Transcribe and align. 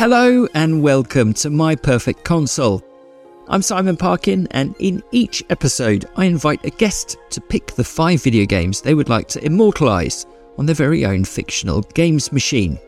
Hello 0.00 0.48
and 0.54 0.82
welcome 0.82 1.34
to 1.34 1.50
My 1.50 1.76
Perfect 1.76 2.24
Console. 2.24 2.82
I'm 3.48 3.60
Simon 3.60 3.98
Parkin, 3.98 4.48
and 4.52 4.74
in 4.78 5.02
each 5.10 5.44
episode, 5.50 6.06
I 6.16 6.24
invite 6.24 6.64
a 6.64 6.70
guest 6.70 7.18
to 7.28 7.40
pick 7.42 7.66
the 7.72 7.84
five 7.84 8.22
video 8.22 8.46
games 8.46 8.80
they 8.80 8.94
would 8.94 9.10
like 9.10 9.28
to 9.28 9.40
immortalise 9.40 10.24
on 10.56 10.64
their 10.64 10.74
very 10.74 11.04
own 11.04 11.26
fictional 11.26 11.82
games 11.82 12.32
machine. 12.32 12.78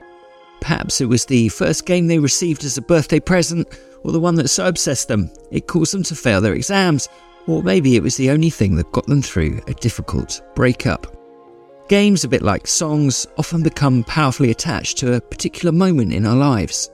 Perhaps 0.62 1.02
it 1.02 1.04
was 1.04 1.26
the 1.26 1.50
first 1.50 1.84
game 1.84 2.06
they 2.06 2.18
received 2.18 2.64
as 2.64 2.78
a 2.78 2.82
birthday 2.82 3.20
present, 3.20 3.68
or 4.04 4.12
the 4.12 4.18
one 4.18 4.36
that 4.36 4.48
so 4.48 4.66
obsessed 4.66 5.08
them 5.08 5.30
it 5.50 5.66
caused 5.66 5.92
them 5.92 6.04
to 6.04 6.16
fail 6.16 6.40
their 6.40 6.54
exams, 6.54 7.10
or 7.46 7.62
maybe 7.62 7.94
it 7.94 8.02
was 8.02 8.16
the 8.16 8.30
only 8.30 8.48
thing 8.48 8.74
that 8.76 8.90
got 8.90 9.04
them 9.04 9.20
through 9.20 9.60
a 9.66 9.74
difficult 9.74 10.40
breakup. 10.54 11.14
Games, 11.90 12.24
a 12.24 12.28
bit 12.28 12.40
like 12.40 12.66
songs, 12.66 13.26
often 13.36 13.62
become 13.62 14.02
powerfully 14.04 14.50
attached 14.50 14.96
to 14.96 15.12
a 15.12 15.20
particular 15.20 15.72
moment 15.72 16.14
in 16.14 16.24
our 16.24 16.36
lives. 16.36 16.90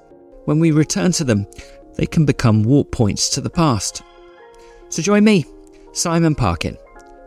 When 0.48 0.60
we 0.60 0.70
return 0.70 1.12
to 1.12 1.24
them, 1.24 1.46
they 1.96 2.06
can 2.06 2.24
become 2.24 2.62
warp 2.62 2.90
points 2.90 3.28
to 3.34 3.42
the 3.42 3.50
past. 3.50 4.00
So 4.88 5.02
join 5.02 5.22
me, 5.22 5.44
Simon 5.92 6.34
Parkin, 6.34 6.78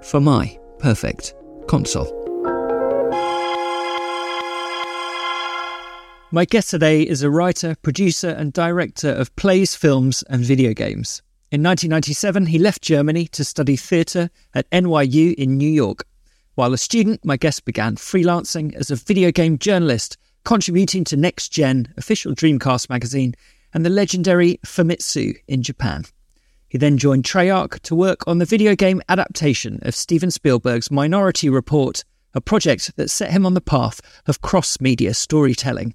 for 0.02 0.20
my 0.20 0.58
perfect 0.80 1.36
console. 1.68 2.10
My 6.32 6.46
guest 6.46 6.72
today 6.72 7.04
is 7.04 7.22
a 7.22 7.30
writer, 7.30 7.76
producer, 7.84 8.30
and 8.30 8.54
director 8.54 9.12
of 9.12 9.36
plays, 9.36 9.76
films, 9.76 10.24
and 10.24 10.44
video 10.44 10.74
games. 10.74 11.22
In 11.52 11.62
1997, 11.62 12.48
he 12.48 12.58
left 12.58 12.82
Germany 12.82 13.28
to 13.28 13.44
study 13.44 13.76
theatre 13.76 14.32
at 14.56 14.68
NYU 14.72 15.36
in 15.36 15.60
New 15.60 15.70
York. 15.70 16.08
While 16.56 16.74
a 16.74 16.78
student, 16.80 17.24
my 17.24 17.38
guest 17.38 17.66
began 17.66 17.98
freelancing 17.98 18.74
as 18.74 18.90
a 18.90 18.96
video 18.96 19.30
game 19.32 19.60
journalist, 19.60 20.18
contributing 20.44 21.04
to 21.06 21.18
Next 21.18 21.50
Gen, 21.50 21.94
official 21.98 22.34
Dreamcast 22.34 22.90
magazine, 22.90 23.36
and 23.74 23.86
the 23.86 23.90
legendary 23.90 24.60
Famitsu 24.66 25.38
in 25.48 25.64
Japan. 25.64 26.06
He 26.68 26.78
then 26.78 26.98
joined 26.98 27.26
Treyarch 27.26 27.82
to 27.82 27.96
work 27.96 28.26
on 28.28 28.38
the 28.38 28.46
video 28.46 28.76
game 28.76 29.02
adaptation 29.10 29.80
of 29.82 29.94
Steven 29.94 30.32
Spielberg's 30.32 30.90
Minority 30.90 31.50
Report, 31.50 32.04
a 32.34 32.40
project 32.40 32.96
that 32.96 33.10
set 33.10 33.32
him 33.32 33.46
on 33.46 33.54
the 33.54 33.62
path 33.62 34.00
of 34.26 34.42
cross 34.42 34.80
media 34.80 35.14
storytelling. 35.14 35.94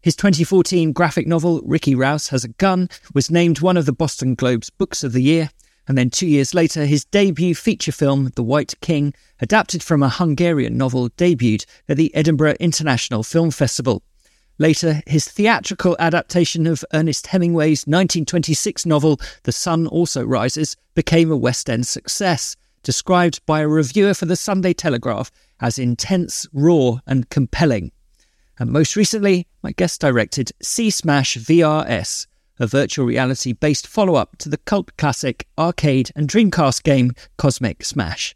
His 0.00 0.16
2014 0.16 0.92
graphic 0.92 1.26
novel, 1.26 1.60
Ricky 1.64 1.94
Rouse 1.94 2.28
Has 2.28 2.44
a 2.44 2.48
Gun, 2.48 2.88
was 3.14 3.30
named 3.30 3.60
one 3.60 3.76
of 3.76 3.86
the 3.86 3.92
Boston 3.92 4.34
Globe's 4.34 4.70
Books 4.70 5.04
of 5.04 5.12
the 5.12 5.22
Year. 5.22 5.50
And 5.88 5.96
then 5.96 6.10
two 6.10 6.26
years 6.26 6.54
later, 6.54 6.84
his 6.84 7.06
debut 7.06 7.54
feature 7.54 7.92
film, 7.92 8.30
The 8.36 8.42
White 8.42 8.74
King, 8.82 9.14
adapted 9.40 9.82
from 9.82 10.02
a 10.02 10.10
Hungarian 10.10 10.76
novel, 10.76 11.08
debuted 11.10 11.64
at 11.88 11.96
the 11.96 12.14
Edinburgh 12.14 12.56
International 12.60 13.22
Film 13.22 13.50
Festival. 13.50 14.02
Later, 14.58 15.02
his 15.06 15.26
theatrical 15.26 15.96
adaptation 15.98 16.66
of 16.66 16.84
Ernest 16.92 17.28
Hemingway's 17.28 17.86
1926 17.86 18.84
novel, 18.84 19.18
The 19.44 19.52
Sun 19.52 19.86
Also 19.86 20.22
Rises, 20.22 20.76
became 20.94 21.30
a 21.30 21.36
West 21.36 21.70
End 21.70 21.86
success, 21.86 22.54
described 22.82 23.40
by 23.46 23.60
a 23.60 23.68
reviewer 23.68 24.12
for 24.12 24.26
the 24.26 24.36
Sunday 24.36 24.74
Telegraph 24.74 25.30
as 25.60 25.78
intense, 25.78 26.46
raw, 26.52 26.98
and 27.06 27.30
compelling. 27.30 27.92
And 28.58 28.70
most 28.70 28.94
recently, 28.94 29.46
my 29.62 29.72
guest 29.72 30.00
directed 30.02 30.52
C-Smash 30.60 31.38
VRS, 31.38 32.26
a 32.58 32.66
virtual 32.66 33.06
reality 33.06 33.52
based 33.52 33.86
follow 33.86 34.14
up 34.14 34.36
to 34.38 34.48
the 34.48 34.58
cult 34.58 34.96
classic 34.96 35.46
arcade 35.58 36.10
and 36.14 36.28
Dreamcast 36.28 36.82
game 36.82 37.12
Cosmic 37.36 37.84
Smash. 37.84 38.34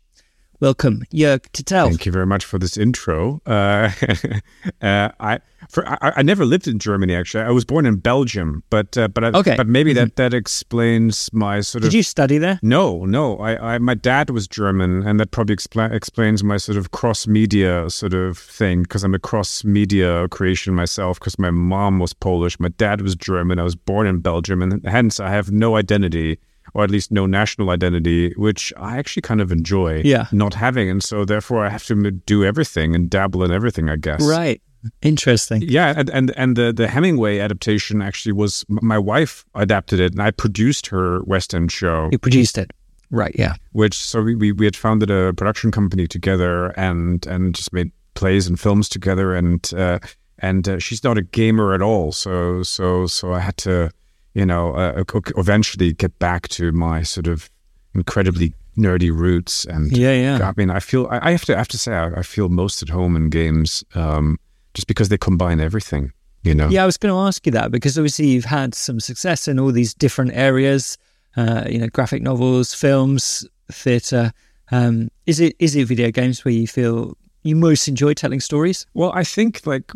Welcome, 0.62 1.03
Jörg 1.12 1.50
Tittel. 1.53 1.89
Thank 1.89 2.06
you 2.06 2.12
very 2.12 2.25
much 2.25 2.45
for 2.45 2.56
this 2.56 2.77
intro. 2.77 3.43
Uh, 3.45 3.91
uh, 4.81 5.09
I, 5.19 5.41
for, 5.69 5.84
I, 5.89 6.12
I 6.19 6.23
never 6.23 6.45
lived 6.45 6.69
in 6.69 6.78
Germany 6.78 7.17
actually. 7.17 7.43
I 7.43 7.50
was 7.50 7.65
born 7.65 7.84
in 7.84 7.97
Belgium, 7.97 8.62
but 8.71 8.97
uh, 8.97 9.09
but 9.09 9.25
I, 9.25 9.28
Okay. 9.31 9.56
but 9.56 9.67
maybe 9.67 9.93
that 9.95 10.15
that 10.15 10.33
explains 10.33 11.28
my 11.33 11.62
sort 11.62 11.83
Did 11.83 11.89
of. 11.89 11.91
Did 11.91 11.97
you 11.97 12.03
study 12.05 12.39
there? 12.39 12.61
No, 12.62 13.05
no. 13.05 13.39
I, 13.39 13.75
I 13.75 13.78
my 13.78 13.95
dad 13.95 14.31
was 14.31 14.47
German, 14.47 15.03
and 15.05 15.19
that 15.19 15.33
probably 15.33 15.56
expla- 15.56 15.93
explains 15.93 16.45
my 16.45 16.59
sort 16.59 16.79
of 16.79 16.93
cross 16.93 17.27
media 17.27 17.91
sort 17.91 18.15
of 18.15 18.39
thing 18.39 18.84
because 18.84 19.03
I'm 19.03 19.17
a 19.17 19.19
cross 19.19 19.65
media 19.65 20.29
creation 20.29 20.75
myself. 20.75 21.19
Because 21.19 21.41
my 21.41 21.50
mom 21.50 21.99
was 21.99 22.12
Polish, 22.12 22.61
my 22.61 22.69
dad 22.69 23.00
was 23.00 23.17
German. 23.17 23.59
I 23.59 23.65
was 23.65 23.75
born 23.75 24.06
in 24.06 24.21
Belgium, 24.21 24.62
and 24.62 24.87
hence 24.87 25.19
I 25.19 25.29
have 25.31 25.50
no 25.50 25.75
identity, 25.75 26.39
or 26.75 26.85
at 26.85 26.91
least 26.91 27.11
no 27.11 27.26
national 27.26 27.70
identity, 27.70 28.32
which 28.37 28.73
I 28.76 28.99
actually 28.99 29.23
kind 29.23 29.41
of 29.41 29.53
enjoy. 29.53 30.03
Yeah. 30.05 30.26
not 30.32 30.55
having, 30.55 30.88
and 30.91 31.03
so 31.03 31.25
therefore 31.25 31.64
I 31.64 31.69
have 31.69 31.85
to 31.87 32.11
do 32.11 32.44
everything 32.44 32.94
and 32.94 33.11
dabble 33.11 33.44
in 33.44 33.53
everything. 33.53 33.88
I 33.88 33.97
guess. 33.97 34.23
Right. 34.23 34.61
Interesting. 35.00 35.62
Yeah, 35.62 35.94
and 35.97 36.11
and 36.11 36.32
and 36.37 36.56
the 36.56 36.73
the 36.73 36.88
Hemingway 36.88 37.38
adaptation 37.38 38.03
actually 38.03 38.32
was 38.32 38.64
my 38.69 38.99
wife 38.99 39.44
adapted 39.55 40.00
it, 40.00 40.12
and 40.12 40.23
I 40.23 40.32
produced 40.32 40.88
her 40.88 41.23
West 41.23 41.55
End 41.55 41.70
show 41.70 42.09
You 42.11 42.19
produced 42.19 42.59
it. 42.59 42.73
Right, 43.11 43.35
yeah. 43.38 43.56
which 43.73 43.94
so 43.94 44.23
we, 44.23 44.35
we, 44.35 44.53
we 44.53 44.64
had 44.64 44.75
founded 44.75 45.11
a 45.11 45.35
production 45.35 45.70
company 45.70 46.09
together 46.09 46.69
and 46.79 47.25
and 47.26 47.55
just 47.55 47.73
made 47.73 47.93
plays 48.14 48.47
and 48.47 48.59
films 48.59 48.88
together 48.88 49.35
and 49.35 49.73
uh, 49.75 49.99
and 50.38 50.69
uh, 50.69 50.79
she's 50.79 51.05
not 51.05 51.19
a 51.19 51.23
gamer 51.23 51.75
at 51.75 51.82
all 51.82 52.12
so 52.12 52.62
so 52.62 53.06
so 53.06 53.32
I 53.32 53.41
had 53.41 53.56
to 53.59 53.91
you 54.34 54.46
know 54.46 54.75
uh, 54.75 55.02
e- 55.02 55.32
eventually 55.37 55.93
get 55.93 56.19
back 56.19 56.49
to 56.49 56.73
my 56.73 57.02
sort 57.02 57.26
of 57.26 57.50
incredibly 57.94 58.55
nerdy 58.76 59.11
roots 59.14 59.64
and 59.67 59.96
Yeah, 59.96 60.14
yeah. 60.14 60.49
I 60.49 60.52
mean 60.56 60.70
I 60.70 60.81
feel 60.81 61.06
I, 61.11 61.29
I 61.29 61.31
have 61.32 61.44
to 61.44 61.55
I 61.55 61.58
have 61.58 61.69
to 61.69 61.79
say 61.79 61.93
I, 61.94 62.20
I 62.20 62.23
feel 62.23 62.49
most 62.49 62.82
at 62.82 62.88
home 62.88 63.17
in 63.17 63.29
games 63.29 63.84
um, 63.94 64.38
just 64.75 64.87
because 64.87 65.08
they 65.08 65.19
combine 65.19 65.61
everything 65.61 66.12
You 66.44 66.55
know? 66.55 66.69
Yeah, 66.69 66.82
I 66.82 66.87
was 66.87 66.96
going 66.96 67.14
to 67.14 67.20
ask 67.20 67.46
you 67.46 67.52
that 67.52 67.70
because 67.70 67.96
obviously 67.99 68.26
you've 68.26 68.44
had 68.46 68.75
some 68.75 68.99
success 68.99 69.46
in 69.46 69.58
all 69.61 69.73
these 69.73 69.94
different 69.94 70.32
areas. 70.35 70.99
Uh, 71.37 71.64
you 71.69 71.78
know, 71.78 71.88
graphic 71.88 72.20
novels, 72.23 72.75
films, 72.75 73.46
theatre. 73.70 74.32
Um, 74.70 75.08
is 75.26 75.38
it 75.40 75.55
is 75.58 75.76
it 75.76 75.87
video 75.87 76.11
games 76.11 76.44
where 76.44 76.52
you 76.55 76.67
feel 76.67 77.17
you 77.43 77.56
most 77.56 77.88
enjoy 77.88 78.14
telling 78.14 78.40
stories? 78.40 78.87
Well, 78.94 79.12
I 79.14 79.25
think 79.25 79.67
like 79.67 79.93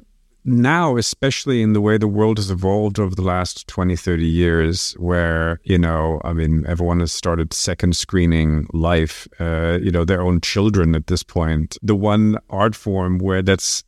now, 0.47 0.97
especially 0.97 1.61
in 1.61 1.73
the 1.73 1.81
way 1.81 1.99
the 1.99 2.07
world 2.07 2.39
has 2.39 2.51
evolved 2.51 3.01
over 3.01 3.15
the 3.15 3.23
last 3.23 3.67
20, 3.67 3.97
30 3.97 4.25
years, 4.25 4.93
where, 4.93 5.61
you 5.65 5.77
know, 5.77 6.21
I 6.25 6.33
mean, 6.33 6.65
everyone 6.67 7.01
has 7.01 7.13
started 7.13 7.53
second 7.53 7.97
screening 7.97 8.69
life, 8.73 9.27
uh, 9.41 9.79
you 9.83 9.91
know, 9.91 10.05
their 10.05 10.23
own 10.23 10.41
children 10.41 10.95
at 10.95 11.09
this 11.09 11.25
point. 11.25 11.77
The 11.83 11.97
one 11.97 12.39
art 12.49 12.77
form 12.77 13.19
where 13.19 13.43
that's 13.43 13.83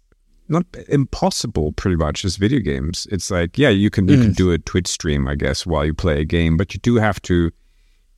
not 0.48 0.64
impossible 0.88 1.72
pretty 1.72 1.96
much 1.96 2.24
is 2.24 2.36
video 2.36 2.58
games. 2.58 3.06
It's 3.12 3.30
like, 3.30 3.56
yeah, 3.56 3.68
you 3.68 3.88
can, 3.88 4.08
you 4.08 4.16
mm. 4.16 4.22
can 4.22 4.32
do 4.32 4.50
a 4.50 4.58
Twitch 4.58 4.88
stream, 4.88 5.28
I 5.28 5.36
guess, 5.36 5.64
while 5.64 5.84
you 5.84 5.94
play 5.94 6.20
a 6.20 6.24
game, 6.24 6.56
but 6.56 6.74
you 6.74 6.80
do 6.80 6.96
have 6.96 7.22
to 7.22 7.52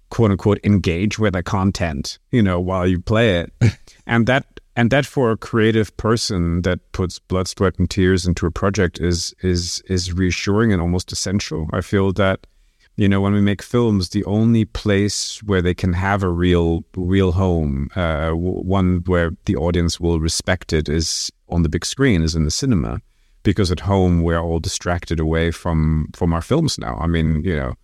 quote 0.08 0.30
unquote 0.30 0.58
engage 0.64 1.18
with 1.18 1.34
the 1.34 1.42
content, 1.42 2.18
you 2.30 2.42
know, 2.42 2.58
while 2.58 2.86
you 2.86 3.00
play 3.00 3.40
it. 3.40 3.52
and 4.06 4.26
that 4.26 4.59
and 4.80 4.90
that 4.90 5.04
for 5.04 5.30
a 5.30 5.36
creative 5.36 5.94
person 5.98 6.62
that 6.62 6.80
puts 6.92 7.18
blood, 7.18 7.46
sweat, 7.46 7.78
and 7.78 7.90
tears 7.90 8.24
into 8.26 8.46
a 8.46 8.50
project 8.50 8.98
is 8.98 9.34
is 9.42 9.82
is 9.88 10.14
reassuring 10.14 10.72
and 10.72 10.80
almost 10.80 11.12
essential. 11.12 11.68
I 11.70 11.82
feel 11.82 12.14
that 12.14 12.46
you 12.96 13.06
know 13.06 13.20
when 13.20 13.34
we 13.34 13.42
make 13.42 13.60
films, 13.60 14.08
the 14.08 14.24
only 14.24 14.64
place 14.64 15.42
where 15.42 15.60
they 15.60 15.74
can 15.74 15.92
have 15.92 16.22
a 16.22 16.30
real 16.30 16.82
real 16.96 17.32
home, 17.32 17.90
uh, 17.94 18.30
one 18.30 19.02
where 19.04 19.32
the 19.44 19.56
audience 19.56 20.00
will 20.00 20.18
respect 20.18 20.72
it, 20.72 20.88
is 20.88 21.30
on 21.50 21.62
the 21.62 21.68
big 21.68 21.84
screen, 21.84 22.22
is 22.22 22.34
in 22.34 22.46
the 22.46 22.50
cinema. 22.50 23.02
Because 23.42 23.70
at 23.70 23.80
home 23.80 24.22
we're 24.22 24.40
all 24.40 24.60
distracted 24.60 25.20
away 25.20 25.50
from 25.50 26.08
from 26.14 26.32
our 26.32 26.42
films 26.42 26.78
now. 26.78 26.96
I 26.96 27.06
mean, 27.06 27.42
you 27.44 27.56
know 27.56 27.74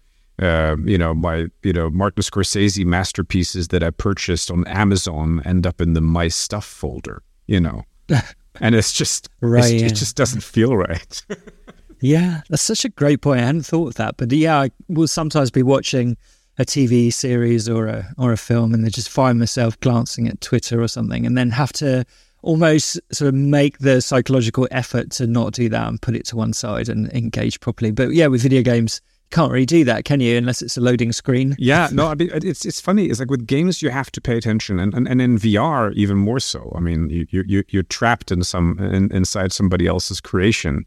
uh, 0.41 0.77
you 0.85 0.99
know, 0.99 1.15
my 1.15 1.47
you 1.63 1.73
know 1.73 1.91
Martin 1.91 2.23
Scorsese 2.23 2.85
masterpieces 2.85 3.69
that 3.69 3.83
I 3.83 3.91
purchased 3.91 4.51
on 4.51 4.67
Amazon 4.67 5.43
end 5.45 5.67
up 5.67 5.81
in 5.81 5.95
the 5.95 6.01
my 6.01 6.29
stuff 6.29 6.65
folder. 6.65 7.23
You 7.47 7.61
know, 7.61 7.85
and 8.61 8.75
it's 8.75 8.93
just 8.93 9.29
right. 9.41 9.65
It's, 9.65 9.83
yeah. 9.83 9.87
It 9.87 9.95
just 9.95 10.17
doesn't 10.17 10.43
feel 10.43 10.77
right. 10.77 11.25
yeah, 12.01 12.43
that's 12.51 12.63
such 12.63 12.85
a 12.85 12.91
great 12.91 13.23
point. 13.23 13.41
I 13.41 13.47
hadn't 13.47 13.67
thought 13.67 13.89
of 13.89 13.95
that, 13.95 14.17
but 14.19 14.31
yeah, 14.33 14.61
I 14.61 14.71
will 14.89 15.09
sometimes 15.09 15.51
be 15.51 15.63
watching 15.63 16.17
a 16.59 16.65
TV 16.65 17.13
series 17.13 17.69
or 17.69 17.87
a 17.87 18.13
or 18.19 18.33
a 18.33 18.37
film, 18.37 18.75
and 18.75 18.85
then 18.85 18.91
just 18.91 19.09
find 19.09 19.39
myself 19.39 19.79
glancing 19.81 20.29
at 20.29 20.41
Twitter 20.43 20.83
or 20.83 20.89
something, 20.89 21.25
and 21.25 21.39
then 21.39 21.51
have 21.51 21.73
to 21.75 22.05
almost 22.43 23.01
sort 23.11 23.29
of 23.29 23.35
make 23.35 23.79
the 23.79 24.01
psychological 24.01 24.69
effort 24.71 25.11
to 25.11 25.27
not 25.27 25.53
do 25.55 25.69
that 25.71 25.89
and 25.89 26.01
put 26.01 26.15
it 26.15 26.27
to 26.27 26.37
one 26.37 26.53
side 26.53 26.89
and 26.91 27.11
engage 27.13 27.59
properly. 27.61 27.91
But 27.91 28.11
yeah, 28.13 28.27
with 28.27 28.43
video 28.43 28.63
games 28.63 29.01
can't 29.31 29.53
really 29.53 29.67
do 29.67 29.85
that, 29.85 30.05
can 30.05 30.21
you? 30.21 30.37
Unless 30.37 30.63
it's 30.63 30.77
a 30.77 30.81
loading 30.81 31.13
screen. 31.13 31.57
Yeah, 31.59 31.89
no, 31.93 32.07
I 32.11 32.15
mean, 32.15 32.31
it's 32.33 32.65
it's 32.65 32.81
funny. 32.81 33.07
It's 33.07 33.21
like 33.21 33.31
with 33.31 33.47
games, 33.47 33.83
you 33.83 33.91
have 33.91 34.11
to 34.13 34.21
pay 34.21 34.37
attention, 34.37 34.79
and 34.79 34.95
and, 34.95 35.09
and 35.09 35.21
in 35.21 35.39
VR 35.39 35.93
even 35.95 36.17
more 36.17 36.41
so. 36.41 36.73
I 36.77 36.81
mean, 36.81 37.11
you 37.11 37.27
you 37.31 37.65
you're 37.69 37.83
trapped 37.85 38.31
in 38.31 38.43
some 38.43 38.79
in, 38.79 39.11
inside 39.13 39.53
somebody 39.53 39.87
else's 39.87 40.21
creation, 40.21 40.87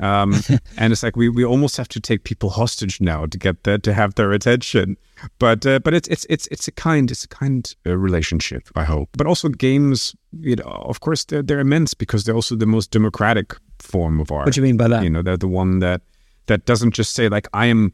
um, 0.00 0.34
and 0.76 0.92
it's 0.92 1.02
like 1.02 1.16
we, 1.16 1.28
we 1.28 1.44
almost 1.44 1.76
have 1.76 1.88
to 1.88 2.00
take 2.00 2.24
people 2.24 2.50
hostage 2.50 3.00
now 3.00 3.26
to 3.26 3.38
get 3.38 3.64
that 3.64 3.82
to 3.84 3.92
have 3.92 4.14
their 4.14 4.32
attention. 4.32 4.96
But 5.38 5.66
uh, 5.66 5.80
but 5.80 5.94
it's 5.94 6.08
it's 6.08 6.26
it's 6.28 6.46
it's 6.48 6.68
a 6.68 6.72
kind 6.72 7.10
it's 7.10 7.24
a 7.24 7.28
kind 7.28 7.74
uh, 7.86 7.96
relationship. 7.96 8.68
I 8.76 8.84
hope. 8.84 9.08
But 9.16 9.26
also 9.26 9.48
games, 9.48 10.14
you 10.40 10.56
know, 10.56 10.64
of 10.64 11.00
course 11.00 11.24
they're 11.24 11.42
they're 11.42 11.60
immense 11.60 11.94
because 11.94 12.24
they're 12.24 12.34
also 12.34 12.54
the 12.54 12.66
most 12.66 12.90
democratic 12.90 13.56
form 13.78 14.20
of 14.20 14.30
art. 14.30 14.46
What 14.46 14.54
do 14.54 14.60
you 14.60 14.66
mean 14.66 14.76
by 14.76 14.88
that? 14.88 15.02
You 15.02 15.10
know, 15.10 15.22
they're 15.22 15.36
the 15.36 15.48
one 15.48 15.80
that 15.80 16.02
that 16.48 16.64
doesn't 16.66 16.92
just 16.92 17.14
say 17.14 17.28
like 17.28 17.48
I 17.52 17.66
am. 17.66 17.92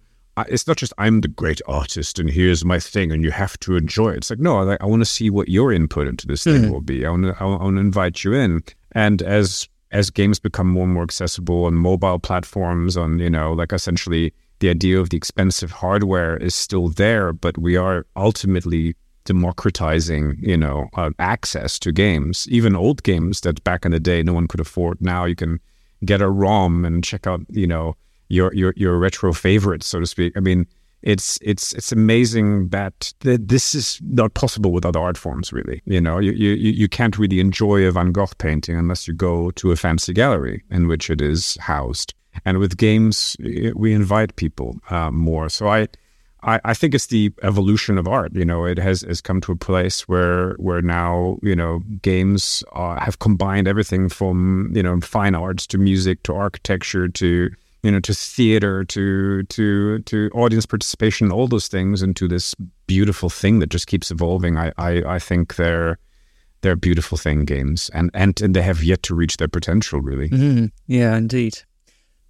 It's 0.49 0.67
not 0.67 0.79
just 0.79 0.93
I'm 0.99 1.21
the 1.21 1.29
great 1.29 1.61
artist 1.69 2.19
and 2.19 2.29
here's 2.29 2.65
my 2.65 2.81
thing 2.81 3.13
and 3.13 3.23
you 3.23 3.31
have 3.31 3.57
to 3.61 3.77
enjoy 3.77 4.11
it. 4.11 4.17
It's 4.17 4.31
like 4.31 4.41
no, 4.41 4.69
I, 4.69 4.77
I 4.81 4.87
want 4.87 5.01
to 5.01 5.07
see 5.07 5.31
what 5.31 5.49
your 5.49 5.73
input 5.73 6.09
into 6.09 6.27
this 6.27 6.43
thing 6.43 6.63
mm. 6.63 6.71
will 6.71 6.81
be. 6.81 7.07
I 7.07 7.11
want 7.11 7.25
to 7.25 7.37
I 7.39 7.45
want 7.45 7.77
to 7.77 7.81
invite 7.81 8.25
you 8.25 8.33
in. 8.35 8.63
And 8.93 9.23
as 9.23 9.69
as 9.93 10.11
games 10.11 10.41
become 10.41 10.69
more 10.69 10.85
and 10.85 10.93
more 10.93 11.05
accessible 11.05 11.67
on 11.67 11.75
mobile 11.75 12.19
platforms, 12.19 12.97
on 12.97 13.21
you 13.21 13.31
know 13.31 13.53
like 13.53 13.73
essentially 13.73 14.33
the 14.59 14.71
idea 14.71 14.99
of 14.99 15.11
the 15.11 15.17
expensive 15.17 15.71
hardware 15.71 16.37
is 16.37 16.55
still 16.55 16.89
there, 16.89 17.33
but 17.33 17.59
we 17.59 17.77
are 17.77 18.07
ultimately 18.17 18.97
democratizing, 19.25 20.37
you 20.41 20.57
know, 20.57 20.89
uh, 20.95 21.11
access 21.19 21.79
to 21.79 21.93
games, 21.93 22.47
even 22.51 22.77
old 22.77 23.03
games 23.03 23.41
that 23.41 23.63
back 23.65 23.85
in 23.85 23.93
the 23.93 24.01
day 24.01 24.23
no 24.23 24.33
one 24.33 24.47
could 24.47 24.61
afford. 24.61 25.01
Now 25.01 25.25
you 25.25 25.35
can 25.35 25.61
get 26.05 26.21
a 26.21 26.29
ROM 26.29 26.85
and 26.85 27.03
check 27.03 27.27
out, 27.27 27.41
you 27.51 27.67
know, 27.67 27.97
your 28.35 28.53
your 28.55 28.75
your 28.77 28.99
retro 28.99 29.33
favorite, 29.33 29.83
so 29.83 30.01
to 30.01 30.07
speak. 30.07 30.37
I 30.37 30.41
mean, 30.41 30.67
it's 31.05 31.39
it's 31.43 31.75
it's 31.75 31.93
amazing 31.93 32.69
that, 32.69 33.13
this 33.21 33.75
is 33.75 34.01
not 34.03 34.33
possible 34.33 34.73
with 34.73 34.87
other 34.87 34.99
art 34.99 35.19
forms. 35.19 35.53
Really, 35.53 35.83
you 35.85 36.01
know, 36.01 36.19
you 36.19 36.33
you 36.33 36.53
you 36.53 36.89
can't 36.89 37.19
really 37.19 37.41
enjoy 37.41 37.87
a 37.87 37.93
Van 37.93 38.11
Gogh 38.11 38.27
painting 38.39 38.77
unless 38.77 39.07
you 39.07 39.15
go 39.15 39.51
to 39.53 39.71
a 39.71 39.77
fancy 39.77 40.15
gallery 40.15 40.65
in 40.71 40.89
which 40.89 41.11
it 41.11 41.21
is 41.21 41.57
housed. 41.61 42.15
And 42.45 42.59
with 42.59 42.79
games, 42.79 43.37
we 43.75 43.93
invite 43.93 44.35
people 44.37 44.81
uh, 44.91 45.11
more. 45.11 45.49
So 45.49 45.69
I. 45.69 45.89
I, 46.47 46.75
think 46.75 46.95
it's 46.95 47.07
the 47.07 47.33
evolution 47.43 47.97
of 47.97 48.07
art. 48.07 48.35
You 48.35 48.45
know, 48.45 48.67
it 48.67 48.77
has, 48.77 49.01
has 49.01 49.23
come 49.23 49.41
to 49.41 49.53
a 49.53 49.57
place 49.57 50.07
where 50.07 50.57
where 50.57 50.83
now 50.83 51.39
you 51.43 51.57
know 51.57 51.79
games 52.03 52.63
uh, 52.75 53.01
have 53.01 53.19
combined 53.19 53.67
everything 53.67 54.11
from 54.11 54.71
you 54.75 54.83
know 54.83 55.01
fine 55.01 55.35
arts 55.35 55.67
to 55.69 55.79
music 55.79 56.23
to 56.25 56.35
architecture 56.35 57.09
to 57.09 57.49
you 57.85 57.91
know, 57.91 58.01
to 58.01 58.15
theater, 58.15 58.83
to 58.83 59.43
to 59.43 59.99
to 60.01 60.31
audience 60.35 60.65
participation, 60.65 61.31
all 61.31 61.47
those 61.47 61.69
things 61.69 62.01
and 62.01 62.17
to 62.17 62.27
this 62.27 62.55
beautiful 62.87 63.29
thing 63.29 63.59
that 63.59 63.69
just 63.69 63.87
keeps 63.87 64.11
evolving. 64.11 64.57
I 64.57 64.73
I, 64.79 65.03
I 65.07 65.19
think 65.19 65.57
they're 65.57 65.99
they're 66.63 66.77
beautiful 66.77 67.19
thing 67.19 67.45
games, 67.45 67.91
and, 67.93 68.11
and 68.15 68.41
and 68.41 68.57
they 68.57 68.63
have 68.63 68.83
yet 68.83 69.03
to 69.05 69.15
reach 69.15 69.37
their 69.37 69.49
potential. 69.49 70.01
Really, 70.01 70.31
mm-hmm. 70.31 70.67
yeah, 70.87 71.15
indeed. 71.15 71.59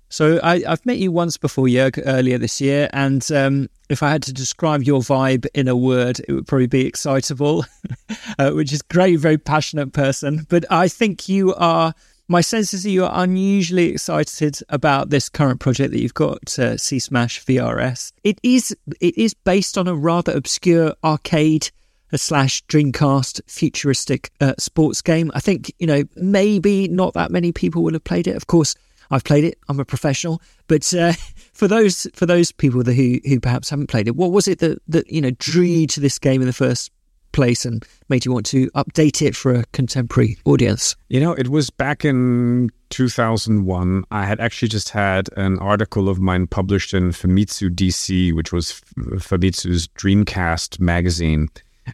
So 0.09 0.39
I, 0.43 0.61
have 0.61 0.85
met 0.87 0.99
you 0.99 1.11
once 1.11 1.37
before, 1.37 1.67
Jörg, 1.67 2.01
earlier 2.05 2.39
this 2.39 2.61
year, 2.61 2.89
and 2.93 3.29
um, 3.33 3.69
if 3.89 4.03
I 4.03 4.11
had 4.11 4.23
to 4.25 4.33
describe 4.33 4.83
your 4.83 5.01
vibe 5.01 5.47
in 5.55 5.67
a 5.67 5.77
word, 5.77 6.21
it 6.29 6.33
would 6.33 6.47
probably 6.47 6.67
be 6.67 6.87
excitable, 6.87 7.65
uh, 8.39 8.51
which 8.51 8.73
is 8.73 8.83
great, 8.83 9.19
very 9.19 9.39
passionate 9.39 9.93
person. 9.93 10.47
But 10.49 10.65
I 10.71 10.89
think 10.89 11.29
you 11.29 11.55
are 11.55 11.95
my 12.29 12.41
sense 12.41 12.73
is 12.73 12.85
that 12.85 12.91
you 12.91 13.05
are 13.05 13.23
unusually 13.23 13.91
excited 13.91 14.59
about 14.69 15.11
this 15.11 15.29
current 15.29 15.61
project 15.61 15.93
that 15.93 16.01
you've 16.01 16.15
got, 16.15 16.59
uh, 16.59 16.77
C 16.77 16.99
Smash 16.99 17.45
VRS. 17.45 18.13
It 18.23 18.39
is 18.43 18.75
it 19.01 19.17
is 19.19 19.35
based 19.35 19.77
on 19.77 19.87
a 19.87 19.95
rather 19.95 20.33
obscure 20.33 20.95
arcade 21.05 21.71
uh, 22.13 22.17
slash 22.17 22.65
Dreamcast 22.67 23.43
futuristic 23.47 24.31
uh, 24.41 24.55
sports 24.59 25.03
game. 25.03 25.31
I 25.35 25.41
think 25.41 25.73
you 25.79 25.87
know 25.87 26.05
maybe 26.17 26.89
not 26.89 27.15
that 27.15 27.31
many 27.31 27.53
people 27.53 27.83
will 27.83 27.93
have 27.93 28.05
played 28.05 28.27
it. 28.27 28.37
Of 28.37 28.47
course, 28.47 28.75
I've 29.11 29.25
played 29.25 29.45
it. 29.45 29.59
I'm 29.69 29.81
a 29.81 29.85
professional, 29.85 30.41
but 30.67 30.95
uh, 30.95 31.13
for 31.53 31.69
those 31.69 32.07
for 32.15 32.25
those 32.25 32.53
people 32.53 32.83
who 32.83 33.21
who 33.27 33.41
perhaps 33.41 33.69
haven't 33.69 33.89
played 33.89 34.09
it, 34.09 34.17
what 34.17 34.33
was 34.33 34.49
it 34.49 34.61
that 34.61 34.79
that 34.89 35.11
you 35.11 35.21
know 35.21 35.33
drew 35.39 35.63
you 35.63 35.87
to 35.89 36.01
this 36.01 36.19
game 36.19 36.41
in 36.41 36.47
the 36.47 36.55
first 36.55 36.91
place 37.35 37.67
and 37.67 37.85
made 38.09 38.25
you 38.25 38.33
want 38.33 38.47
to 38.47 38.71
update 38.71 39.21
it 39.21 39.37
for 39.37 39.53
a 39.53 39.65
contemporary 39.73 40.39
audience? 40.47 40.97
You 41.09 41.21
know, 41.21 41.33
it 41.35 41.49
was 41.49 41.69
back 41.69 42.05
in 42.05 42.71
2001. 42.89 44.05
I 44.11 44.25
had 44.25 44.41
actually 44.41 44.69
just 44.69 44.89
had 44.89 45.29
an 45.37 45.59
article 45.59 46.09
of 46.09 46.19
mine 46.19 46.47
published 46.47 46.95
in 46.95 47.11
Famitsu 47.11 47.69
DC, 47.69 48.33
which 48.33 48.53
was 48.53 48.81
Famitsu's 48.97 49.89
Dreamcast 49.89 50.81
magazine 50.81 51.49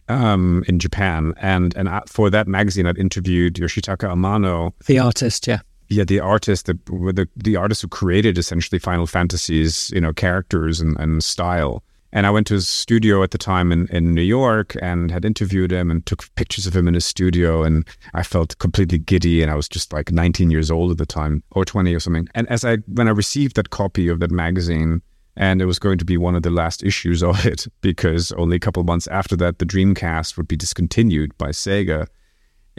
um, 0.07 0.63
in 0.67 0.79
Japan. 0.79 1.33
And 1.37 1.75
and 1.75 1.89
for 2.07 2.29
that 2.29 2.47
magazine, 2.47 2.85
I'd 2.85 2.97
interviewed 2.97 3.55
Yoshitaka 3.55 4.09
Amano, 4.09 4.73
the 4.85 4.99
artist, 4.99 5.47
yeah. 5.47 5.59
Yeah, 5.89 6.05
the 6.05 6.21
artist, 6.21 6.67
the, 6.67 6.79
the 6.85 7.27
the 7.35 7.57
artist 7.57 7.81
who 7.81 7.89
created 7.89 8.37
essentially 8.37 8.79
Final 8.79 9.07
Fantasy's, 9.07 9.91
you 9.91 9.99
know, 9.99 10.13
characters 10.13 10.79
and, 10.79 10.97
and 10.97 11.21
style. 11.23 11.83
And 12.13 12.27
I 12.27 12.29
went 12.29 12.47
to 12.47 12.55
his 12.55 12.67
studio 12.67 13.23
at 13.23 13.31
the 13.31 13.37
time 13.37 13.71
in, 13.71 13.87
in 13.87 14.13
New 14.13 14.21
York 14.21 14.75
and 14.81 15.11
had 15.11 15.23
interviewed 15.23 15.71
him 15.71 15.89
and 15.89 16.05
took 16.05 16.33
pictures 16.35 16.67
of 16.67 16.75
him 16.75 16.87
in 16.87 16.93
his 16.93 17.05
studio. 17.05 17.63
And 17.63 17.87
I 18.13 18.23
felt 18.23 18.57
completely 18.59 18.97
giddy. 18.97 19.41
And 19.41 19.49
I 19.49 19.55
was 19.55 19.69
just 19.69 19.93
like 19.93 20.11
19 20.11 20.51
years 20.51 20.69
old 20.69 20.91
at 20.91 20.97
the 20.97 21.05
time 21.05 21.43
or 21.51 21.63
20 21.63 21.93
or 21.93 21.99
something. 21.99 22.27
And 22.35 22.47
as 22.49 22.65
I, 22.65 22.77
when 22.87 23.07
I 23.07 23.11
received 23.11 23.55
that 23.55 23.69
copy 23.69 24.07
of 24.07 24.19
that 24.19 24.31
magazine, 24.31 25.01
and 25.37 25.61
it 25.61 25.65
was 25.65 25.79
going 25.79 25.97
to 25.97 26.05
be 26.05 26.17
one 26.17 26.35
of 26.35 26.43
the 26.43 26.49
last 26.49 26.83
issues 26.83 27.23
of 27.23 27.45
it 27.45 27.67
because 27.81 28.31
only 28.33 28.57
a 28.57 28.59
couple 28.59 28.83
months 28.83 29.07
after 29.07 29.35
that, 29.37 29.59
the 29.59 29.65
Dreamcast 29.65 30.37
would 30.37 30.47
be 30.47 30.57
discontinued 30.57 31.37
by 31.37 31.49
Sega 31.49 32.07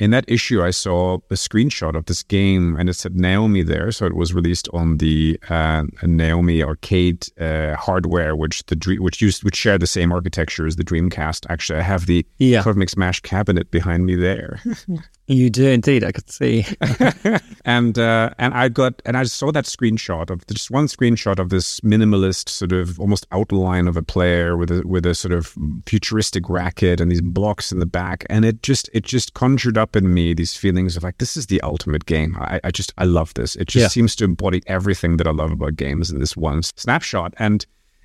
in 0.02 0.11
that 0.11 0.25
issue, 0.26 0.61
I 0.64 0.73
saw 0.73 1.18
a 1.30 1.35
screenshot 1.35 1.94
of 1.94 2.06
this 2.06 2.25
game, 2.25 2.75
and 2.76 2.88
it 2.88 2.94
said 2.94 3.14
Naomi 3.14 3.62
there. 3.62 3.92
So 3.92 4.04
it 4.04 4.16
was 4.16 4.35
released 4.35 4.68
on 4.73 4.97
the 4.97 5.38
uh, 5.49 5.85
Naomi 6.02 6.61
arcade 6.61 7.28
uh, 7.40 7.76
hardware, 7.76 8.35
which 8.35 8.66
the 8.66 8.97
which 8.99 9.23
used 9.23 9.44
which 9.44 9.54
share 9.54 9.78
the 9.78 9.87
same 9.87 10.11
architecture 10.11 10.66
as 10.66 10.75
the 10.75 10.82
Dreamcast. 10.82 11.47
Actually, 11.49 11.78
I 11.78 11.82
have 11.82 12.06
the 12.06 12.26
yeah. 12.38 12.64
Cosmic 12.64 12.90
Smash 12.90 13.21
cabinet 13.21 13.71
behind 13.71 14.04
me 14.04 14.16
there. 14.16 14.61
You 15.32 15.50
do 15.50 15.66
indeed. 15.68 16.04
I 16.04 16.12
could 16.12 16.30
see. 16.30 16.66
and 17.64 17.98
uh, 17.98 18.30
and 18.38 18.54
I 18.54 18.68
got 18.68 19.00
and 19.06 19.16
I 19.16 19.22
saw 19.24 19.50
that 19.52 19.64
screenshot 19.64 20.30
of 20.30 20.46
just 20.46 20.70
one 20.70 20.86
screenshot 20.86 21.38
of 21.38 21.48
this 21.48 21.80
minimalist 21.80 22.48
sort 22.48 22.72
of 22.72 22.98
almost 23.00 23.26
outline 23.32 23.88
of 23.88 23.96
a 23.96 24.02
player 24.02 24.56
with 24.56 24.70
a 24.70 24.82
with 24.86 25.06
a 25.06 25.14
sort 25.14 25.32
of 25.32 25.54
futuristic 25.86 26.48
racket 26.48 27.00
and 27.00 27.10
these 27.10 27.20
blocks 27.20 27.72
in 27.72 27.78
the 27.78 27.86
back, 27.86 28.24
and 28.28 28.44
it 28.44 28.62
just 28.62 28.90
it 28.92 29.04
just 29.04 29.34
conjured 29.34 29.78
up 29.78 29.96
in 29.96 30.12
me 30.12 30.34
these 30.34 30.56
feelings 30.56 30.96
of 30.96 31.02
like 31.02 31.18
this 31.18 31.36
is 31.36 31.46
the 31.46 31.60
ultimate 31.62 32.06
game. 32.06 32.36
I, 32.38 32.60
I 32.64 32.70
just 32.70 32.92
I 32.98 33.04
love 33.04 33.34
this. 33.34 33.56
It 33.56 33.68
just 33.68 33.82
Yeah. 33.82 33.88
seems 33.88 34.14
to 34.16 34.24
embody 34.24 34.62
everything 34.66 35.16
that 35.16 35.26
I 35.26 35.32
love 35.32 35.50
about 35.52 35.76
games 35.76 36.10
in 36.10 36.18
this 36.20 36.36
one 36.36 36.62
snapshot. 36.62 37.34
And 37.38 37.64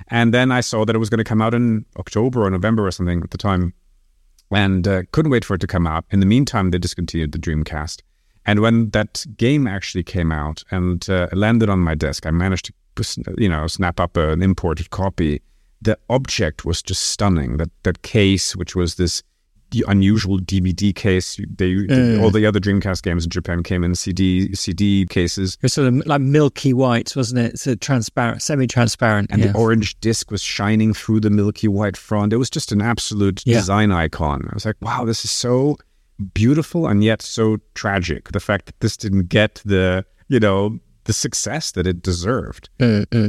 and 0.10 0.34
then 0.34 0.52
I 0.52 0.62
saw 0.62 0.86
that 0.86 0.96
it 0.96 1.00
was 1.00 1.10
going 1.10 1.18
to 1.18 1.24
come 1.24 1.42
out 1.42 1.54
in 1.54 1.86
October 1.98 2.44
or 2.46 2.50
November 2.52 2.86
or 2.86 2.92
something 2.92 3.22
at 3.24 3.32
the 3.32 3.38
time 3.38 3.74
and 4.52 4.88
uh, 4.88 5.04
couldn't 5.12 5.32
wait 5.32 5.46
for 5.46 5.56
it 5.56 5.62
to 5.62 5.68
come 5.68 5.88
out. 5.88 6.06
In 6.12 6.20
the 6.20 6.26
meantime, 6.26 6.72
they 6.72 6.78
discontinued 6.78 7.32
the 7.32 7.40
Dreamcast. 7.40 8.02
And 8.46 8.62
when 8.62 8.92
that 8.92 9.26
game 9.36 9.68
actually 9.68 10.04
came 10.04 10.32
out 10.32 10.64
and 10.72 11.08
uh, 11.10 11.28
landed 11.34 11.70
on 11.70 11.80
my 11.80 11.96
desk, 11.96 12.26
I 12.26 12.32
managed 12.32 12.72
to, 12.96 13.36
you 13.38 13.50
know, 13.50 13.68
snap 13.68 14.00
up 14.00 14.16
an 14.16 14.42
imported 14.42 14.90
copy. 14.90 15.42
The 15.82 15.98
object 16.10 16.66
was 16.66 16.82
just 16.82 17.04
stunning. 17.04 17.58
That 17.58 17.70
that 17.84 18.02
case, 18.02 18.56
which 18.56 18.76
was 18.76 18.96
this 18.96 19.22
the 19.72 19.84
unusual 19.88 20.40
DVD 20.40 20.96
case, 20.96 21.40
they 21.58 21.76
all 22.20 22.32
the 22.32 22.46
other 22.46 22.60
Dreamcast 22.60 23.04
games 23.04 23.24
in 23.26 23.30
Japan 23.30 23.64
came 23.64 23.84
in 23.84 23.96
CD 23.96 24.54
CD 24.56 25.06
cases. 25.06 25.56
It 25.56 25.64
was 25.64 25.74
sort 25.74 25.88
of 25.88 26.06
like 26.06 26.22
milky 26.22 26.74
white, 26.74 27.16
wasn't 27.16 27.40
it? 27.42 27.54
It's 27.54 27.68
a 27.68 27.76
transparent, 27.76 28.42
semi-transparent. 28.42 29.30
and 29.32 29.42
yeah. 29.42 29.52
the 29.52 29.58
orange 29.58 30.00
disc 30.00 30.32
was 30.32 30.42
shining 30.42 30.94
through 30.94 31.20
the 31.20 31.30
milky 31.30 31.68
white 31.68 31.98
front. 31.98 32.34
It 32.34 32.38
was 32.38 32.50
just 32.50 32.72
an 32.72 32.82
absolute 32.82 33.42
Yeah. 33.46 33.58
design 33.58 33.92
icon. 33.92 34.48
I 34.50 34.54
was 34.54 34.66
like, 34.66 34.78
wow, 34.82 35.06
this 35.06 35.26
is 35.26 35.32
so 35.32 35.78
beautiful 36.34 36.88
and 36.88 37.04
yet 37.04 37.22
so 37.22 37.58
tragic. 37.76 38.32
The 38.32 38.40
fact 38.40 38.66
that 38.68 38.80
this 38.80 38.98
didn't 38.98 39.28
get 39.30 39.62
the, 39.66 40.06
you 40.30 40.40
know, 40.40 40.80
the 41.08 41.14
success 41.14 41.72
that 41.72 41.88
it 41.88 42.02
deserved. 42.02 42.70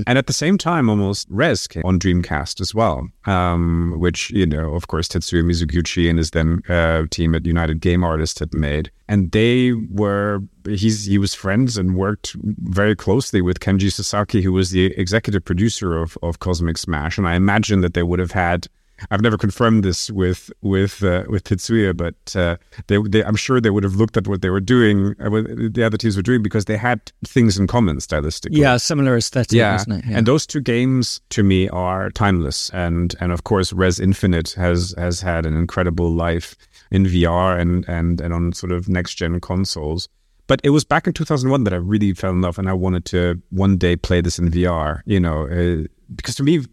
And 0.07 0.19
at 0.19 0.27
the 0.27 0.33
same 0.33 0.59
time, 0.59 0.91
almost 0.91 1.27
Rez 1.31 1.67
came 1.67 1.83
on 1.85 1.99
Dreamcast 1.99 2.61
as 2.61 2.75
well, 2.75 3.09
um, 3.25 3.95
which, 3.97 4.31
you 4.31 4.47
know, 4.47 4.75
of 4.75 4.89
course, 4.89 5.09
Tetsuya 5.09 5.45
Mizuguchi 5.45 6.11
and 6.11 6.19
his 6.19 6.33
then 6.33 6.61
uh, 6.69 7.05
team 7.11 7.35
at 7.35 7.47
United 7.47 7.81
Game 7.81 8.05
Artists 8.05 8.41
had 8.41 8.53
made. 8.53 8.91
And 9.07 9.31
they 9.31 9.73
were, 9.73 10.41
he's, 10.67 11.07
he 11.07 11.19
was 11.19 11.35
friends 11.35 11.79
and 11.79 11.97
worked 11.97 12.37
very 12.43 12.97
closely 12.97 13.41
with 13.41 13.61
Kenji 13.61 13.91
Sasaki, 13.91 14.43
who 14.43 14.53
was 14.53 14.71
the 14.71 14.87
executive 14.99 15.45
producer 15.45 15.97
of, 15.97 16.19
of 16.23 16.41
Cosmic 16.41 16.77
Smash. 16.77 17.17
And 17.17 17.27
I 17.27 17.37
imagine 17.37 17.81
that 17.81 17.95
they 17.95 18.03
would 18.03 18.19
have 18.19 18.33
had 18.33 18.67
I've 19.11 19.21
never 19.23 19.37
confirmed 19.39 19.85
this 19.85 20.11
with 20.11 20.51
with 20.63 21.03
uh, 21.05 21.25
with 21.29 21.45
Tetsuya, 21.45 21.97
but 21.97 22.37
uh, 22.37 22.57
they, 22.89 22.99
they, 23.09 23.25
I'm 23.25 23.37
sure 23.37 23.61
they 23.61 23.71
would 23.71 23.85
have 23.85 23.95
looked 23.97 24.17
at 24.17 24.27
what 24.27 24.43
they 24.43 24.51
were 24.51 24.61
doing, 24.61 25.15
uh, 25.25 25.31
what 25.31 25.45
the 25.75 25.83
other 25.85 25.97
teams 25.97 26.17
were 26.17 26.23
doing, 26.23 26.43
because 26.43 26.65
they 26.67 26.77
had 26.77 27.01
things 27.25 27.59
in 27.59 27.67
common 27.67 27.99
stylistically. 27.99 28.57
yeah, 28.59 28.77
similar 28.77 29.17
aesthetic, 29.17 29.53
Yeah. 29.53 29.73
wasn't 29.73 29.99
it? 29.99 30.05
Yeah. 30.11 30.19
and 30.19 30.27
those 30.27 30.47
two 30.47 30.61
games 30.61 31.21
to 31.31 31.43
me 31.43 31.69
are 31.69 32.11
timeless, 32.11 32.71
and 32.71 33.15
and 33.21 33.33
of 33.33 33.45
course, 33.45 33.73
Rez 33.73 34.01
Infinite 34.01 34.53
has 34.53 34.95
has 34.99 35.21
had 35.21 35.47
an 35.47 35.55
incredible 35.55 36.11
life 36.11 36.57
in 36.91 37.05
VR 37.05 37.59
and 37.61 37.89
and 37.89 38.21
and 38.21 38.33
on 38.35 38.53
sort 38.53 38.73
of 38.73 38.89
next 38.89 39.15
gen 39.15 39.41
consoles. 39.41 40.09
But 40.47 40.61
it 40.65 40.71
was 40.71 40.83
back 40.83 41.07
in 41.07 41.13
2001 41.13 41.65
that 41.65 41.75
I 41.75 41.77
really 41.77 42.15
fell 42.15 42.31
in 42.31 42.41
love, 42.41 42.59
and 42.59 42.71
I 42.71 42.73
wanted 42.73 43.05
to 43.07 43.41
one 43.51 43.77
day 43.77 43.97
play 43.97 44.23
this 44.23 44.39
in 44.39 44.51
VR. 44.51 45.03
You 45.05 45.21
know, 45.21 45.47
uh, 45.47 45.87
because 46.17 46.35
to 46.37 46.43
me, 46.43 46.65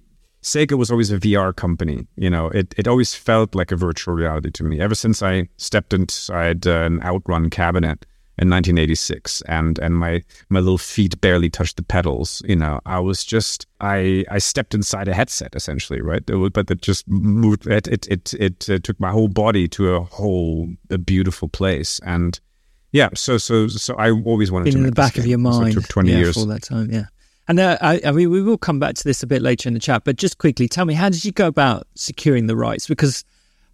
Sega 0.45 0.77
was 0.77 0.91
always 0.91 1.11
a 1.11 1.17
VR 1.17 1.55
company. 1.55 2.05
You 2.15 2.29
know, 2.29 2.49
it, 2.49 2.75
it 2.77 2.87
always 2.87 3.15
felt 3.15 3.55
like 3.55 3.71
a 3.71 3.75
virtual 3.75 4.13
reality 4.13 4.51
to 4.51 4.63
me. 4.63 4.79
Ever 4.79 4.93
since 4.93 5.23
I 5.23 5.49
stepped 5.57 5.91
inside 5.91 6.67
uh, 6.67 6.81
an 6.85 7.01
Outrun 7.01 7.49
cabinet 7.49 8.05
in 8.37 8.49
1986, 8.51 9.41
and 9.47 9.79
and 9.79 9.97
my 9.97 10.21
my 10.49 10.59
little 10.59 10.77
feet 10.77 11.19
barely 11.19 11.49
touched 11.49 11.77
the 11.77 11.83
pedals. 11.83 12.43
You 12.45 12.57
know, 12.57 12.79
I 12.85 12.99
was 12.99 13.25
just 13.25 13.65
I 13.81 14.23
I 14.29 14.37
stepped 14.37 14.75
inside 14.75 15.07
a 15.07 15.15
headset 15.15 15.55
essentially, 15.55 15.99
right? 16.01 16.21
It 16.29 16.53
but 16.53 16.69
it 16.69 16.81
just 16.83 17.07
moved. 17.07 17.65
It 17.65 17.87
it 17.87 18.07
it, 18.07 18.33
it 18.35 18.69
uh, 18.69 18.77
took 18.83 18.99
my 18.99 19.09
whole 19.09 19.29
body 19.29 19.67
to 19.69 19.95
a 19.95 20.01
whole 20.01 20.69
a 20.91 20.99
beautiful 20.99 21.47
place, 21.49 21.99
and 22.05 22.39
yeah. 22.91 23.09
So 23.15 23.39
so 23.39 23.67
so 23.67 23.95
I 23.95 24.11
always 24.11 24.51
wanted 24.51 24.65
been 24.65 24.73
to 24.73 24.79
in 24.81 24.85
the 24.85 24.91
back 24.91 25.17
of 25.17 25.23
game. 25.23 25.41
your 25.41 25.51
So 25.51 25.59
mind. 25.59 25.71
it 25.71 25.81
took 25.81 25.87
20 25.87 26.11
yeah, 26.11 26.17
years. 26.17 26.35
for 26.35 26.41
all 26.41 26.45
that 26.45 26.61
time. 26.61 26.91
Yeah. 26.91 27.05
And 27.47 27.59
uh, 27.59 27.77
I, 27.81 28.01
I 28.05 28.11
mean, 28.11 28.31
we 28.31 28.41
will 28.41 28.57
come 28.57 28.79
back 28.79 28.95
to 28.95 29.03
this 29.03 29.21
a 29.21 29.27
bit 29.27 29.41
later 29.41 29.69
in 29.69 29.73
the 29.73 29.79
chat, 29.79 30.03
but 30.03 30.15
just 30.15 30.37
quickly, 30.39 30.67
tell 30.67 30.85
me, 30.85 30.93
how 30.93 31.09
did 31.09 31.23
you 31.23 31.31
go 31.31 31.47
about 31.47 31.87
securing 31.95 32.47
the 32.47 32.55
rights? 32.55 32.87
Because 32.87 33.23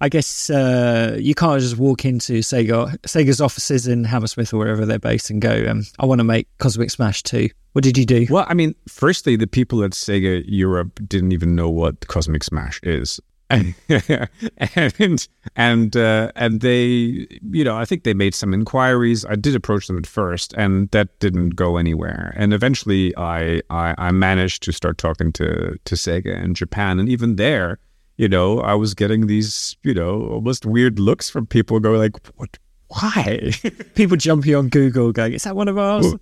I 0.01 0.09
guess 0.09 0.49
uh, 0.49 1.15
you 1.19 1.35
can't 1.35 1.61
just 1.61 1.77
walk 1.77 2.05
into 2.05 2.39
Sega 2.39 2.97
Sega's 3.01 3.39
offices 3.39 3.87
in 3.87 4.03
Hammersmith 4.03 4.51
or 4.51 4.57
wherever 4.57 4.85
they're 4.85 4.99
based 4.99 5.29
and 5.29 5.39
go, 5.39 5.65
um, 5.69 5.83
"I 5.99 6.05
want 6.07 6.19
to 6.19 6.23
make 6.23 6.47
Cosmic 6.57 6.89
Smash 6.89 7.21
2. 7.21 7.49
What 7.73 7.83
did 7.83 7.97
you 7.97 8.05
do? 8.05 8.25
Well, 8.29 8.45
I 8.49 8.55
mean, 8.55 8.75
firstly, 8.87 9.35
the 9.35 9.47
people 9.47 9.83
at 9.83 9.91
Sega 9.91 10.43
Europe 10.47 10.99
didn't 11.07 11.31
even 11.31 11.55
know 11.55 11.69
what 11.69 12.07
Cosmic 12.07 12.43
Smash 12.43 12.81
is. 12.83 13.19
And 13.51 15.27
and 15.55 15.95
uh, 15.97 16.31
and 16.35 16.61
they, 16.61 17.27
you 17.51 17.63
know, 17.63 17.75
I 17.75 17.85
think 17.85 18.03
they 18.03 18.13
made 18.13 18.33
some 18.33 18.53
inquiries. 18.53 19.25
I 19.25 19.35
did 19.35 19.55
approach 19.55 19.87
them 19.87 19.97
at 19.97 20.07
first, 20.07 20.53
and 20.53 20.89
that 20.91 21.19
didn't 21.19 21.51
go 21.51 21.77
anywhere. 21.77 22.33
And 22.37 22.53
eventually, 22.53 23.15
I 23.17 23.61
I, 23.69 23.95
I 23.97 24.11
managed 24.11 24.63
to 24.63 24.71
start 24.71 24.97
talking 24.97 25.31
to 25.33 25.77
to 25.83 25.95
Sega 25.95 26.41
in 26.43 26.53
Japan, 26.53 26.99
and 26.99 27.09
even 27.09 27.35
there, 27.35 27.79
you 28.17 28.29
know, 28.29 28.59
I 28.59 28.73
was 28.73 28.93
getting 28.93 29.27
these, 29.27 29.75
you 29.83 29.93
know, 29.93 30.27
almost 30.29 30.65
weird 30.65 30.99
looks 30.99 31.29
from 31.29 31.45
people 31.45 31.79
going 31.79 31.99
like, 31.99 32.17
"What? 32.35 32.57
Why?" 32.87 33.51
People 33.95 34.17
jumping 34.17 34.55
on 34.55 34.69
Google 34.69 35.11
going, 35.11 35.33
"Is 35.33 35.43
that 35.43 35.55
one 35.55 35.67
of 35.67 35.77
ours?" 35.77 36.15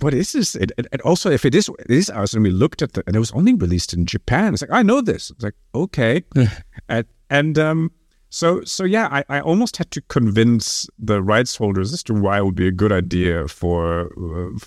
What 0.00 0.14
is 0.14 0.32
this? 0.32 0.54
And, 0.54 0.72
and- 0.76 1.00
also, 1.02 1.30
if 1.30 1.44
it 1.44 1.54
is, 1.54 1.68
it 1.78 1.90
is 1.90 2.10
ours, 2.10 2.34
and 2.34 2.42
we 2.42 2.50
looked 2.50 2.82
at 2.82 2.92
the, 2.92 3.02
and 3.06 3.16
it 3.16 3.18
was 3.18 3.32
only 3.32 3.54
released 3.54 3.92
in 3.92 4.06
Japan. 4.06 4.52
It's 4.52 4.62
like 4.62 4.70
I 4.72 4.82
know 4.82 5.00
this. 5.00 5.30
It's 5.30 5.42
like 5.42 5.54
okay, 5.74 6.24
and, 6.88 7.04
and 7.30 7.58
um, 7.58 7.92
so 8.28 8.62
so 8.64 8.84
yeah, 8.84 9.08
I, 9.10 9.24
I 9.28 9.40
almost 9.40 9.76
had 9.76 9.90
to 9.92 10.00
convince 10.02 10.88
the 10.98 11.22
rights 11.22 11.56
holders 11.56 11.92
as 11.92 12.02
to 12.04 12.14
why 12.14 12.38
it 12.38 12.44
would 12.44 12.54
be 12.54 12.68
a 12.68 12.72
good 12.72 12.92
idea 12.92 13.48
for, 13.48 14.10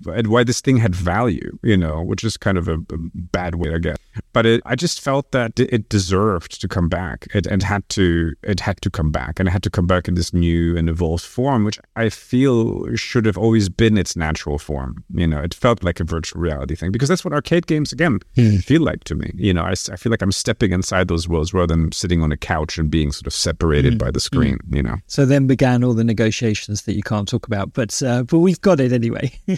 uh, 0.08 0.12
and 0.12 0.28
why 0.28 0.44
this 0.44 0.60
thing 0.62 0.78
had 0.78 0.96
value. 0.96 1.58
You 1.64 1.78
know, 1.78 2.02
which 2.02 2.24
is 2.24 2.36
kind 2.38 2.58
of 2.58 2.68
a, 2.68 2.76
a 2.76 2.98
bad 3.14 3.56
way, 3.56 3.74
I 3.74 3.80
guess. 3.80 3.98
But 4.34 4.46
it, 4.46 4.62
I 4.66 4.76
just 4.76 5.02
felt 5.02 5.32
that 5.32 5.60
it 5.60 5.90
deserved 5.90 6.60
to 6.62 6.68
come 6.68 6.90
back. 6.90 7.28
It 7.34 7.46
and 7.46 7.62
had 7.64 7.88
to 7.90 8.34
it 8.44 8.60
had 8.60 8.82
to 8.82 8.90
come 8.90 9.12
back, 9.12 9.40
and 9.40 9.48
it 9.48 9.52
had 9.52 9.64
to 9.64 9.70
come 9.70 9.88
back 9.88 10.08
in 10.08 10.16
this 10.16 10.34
new 10.34 10.78
and 10.78 10.90
evolved 10.90 11.24
form, 11.24 11.64
which 11.64 11.80
I 11.96 12.10
feel 12.10 12.96
should 12.96 13.26
have 13.26 13.38
always 13.38 13.70
been 13.70 13.98
its 13.98 14.16
natural 14.16 14.58
form. 14.58 15.04
You 15.14 15.28
know, 15.28 15.40
it 15.40 15.54
felt 15.54 15.84
like 15.84 16.00
a 16.00 16.04
virtual 16.04 16.42
reality 16.42 16.76
thing 16.76 16.92
because 16.92 17.10
that's 17.10 17.24
what 17.24 17.34
arcade 17.34 17.68
games 17.68 17.92
again 17.92 18.20
feel 18.62 18.82
like 18.82 19.04
to 19.06 19.16
me. 19.16 19.32
You 19.36 19.54
know, 19.54 19.64
I, 19.64 19.74
I, 19.92 19.96
feel 19.96 20.10
like 20.10 20.22
I'm 20.22 20.32
stepping 20.32 20.72
inside 20.72 21.08
those 21.08 21.28
worlds 21.28 21.54
rather 21.54 21.76
than 21.76 21.92
sitting 21.92 22.22
on 22.22 22.32
a 22.32 22.38
couch 22.38 22.78
and 22.78 22.90
being 22.90 23.12
sort 23.12 23.28
of 23.28 23.34
separated 23.34 23.98
by 23.98 24.12
the 24.12 24.20
screen. 24.20 24.60
You 24.70 24.84
know. 24.84 24.98
So 25.08 25.26
then 25.26 25.48
began 25.48 25.84
all 25.84 25.94
the 25.94 26.04
negotiations 26.04 26.84
that 26.84 26.94
you 26.94 27.04
can't 27.04 27.28
talk 27.28 27.48
about, 27.48 27.74
but 27.74 28.02
uh, 28.02 28.24
but 28.24 28.40
we've 28.40 28.62
got 28.62 28.80
it 28.80 28.92
anyway. 28.92 29.32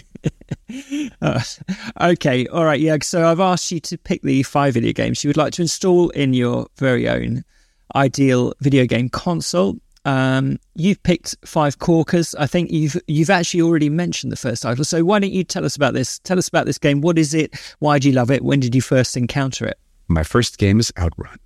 Uh, 1.22 1.40
okay, 2.00 2.46
all 2.48 2.64
right, 2.64 2.80
yeah. 2.80 2.96
So 3.00 3.28
I've 3.28 3.40
asked 3.40 3.70
you 3.70 3.80
to 3.80 3.98
pick 3.98 4.22
the 4.22 4.42
five 4.46 4.74
video 4.74 4.92
games 4.92 5.22
you 5.22 5.28
would 5.28 5.36
like 5.36 5.52
to 5.54 5.62
install 5.62 6.10
in 6.10 6.34
your 6.34 6.66
very 6.76 7.08
own 7.08 7.44
ideal 7.94 8.52
video 8.60 8.86
game 8.86 9.08
console. 9.08 9.76
Um, 10.04 10.58
you've 10.74 11.02
picked 11.02 11.34
five 11.44 11.80
corkers. 11.80 12.34
I 12.36 12.46
think 12.46 12.70
you've 12.70 12.96
you've 13.08 13.30
actually 13.30 13.62
already 13.62 13.88
mentioned 13.88 14.30
the 14.30 14.36
first 14.36 14.62
title. 14.62 14.84
So 14.84 15.04
why 15.04 15.18
don't 15.18 15.32
you 15.32 15.42
tell 15.42 15.64
us 15.64 15.74
about 15.74 15.94
this? 15.94 16.20
Tell 16.20 16.38
us 16.38 16.46
about 16.46 16.66
this 16.66 16.78
game. 16.78 17.00
What 17.00 17.18
is 17.18 17.34
it? 17.34 17.58
Why 17.80 17.98
do 17.98 18.08
you 18.08 18.14
love 18.14 18.30
it? 18.30 18.42
When 18.42 18.60
did 18.60 18.74
you 18.74 18.82
first 18.82 19.16
encounter 19.16 19.66
it? 19.66 19.78
My 20.08 20.22
first 20.22 20.58
game 20.58 20.78
is 20.78 20.92
Outrun. 20.96 21.38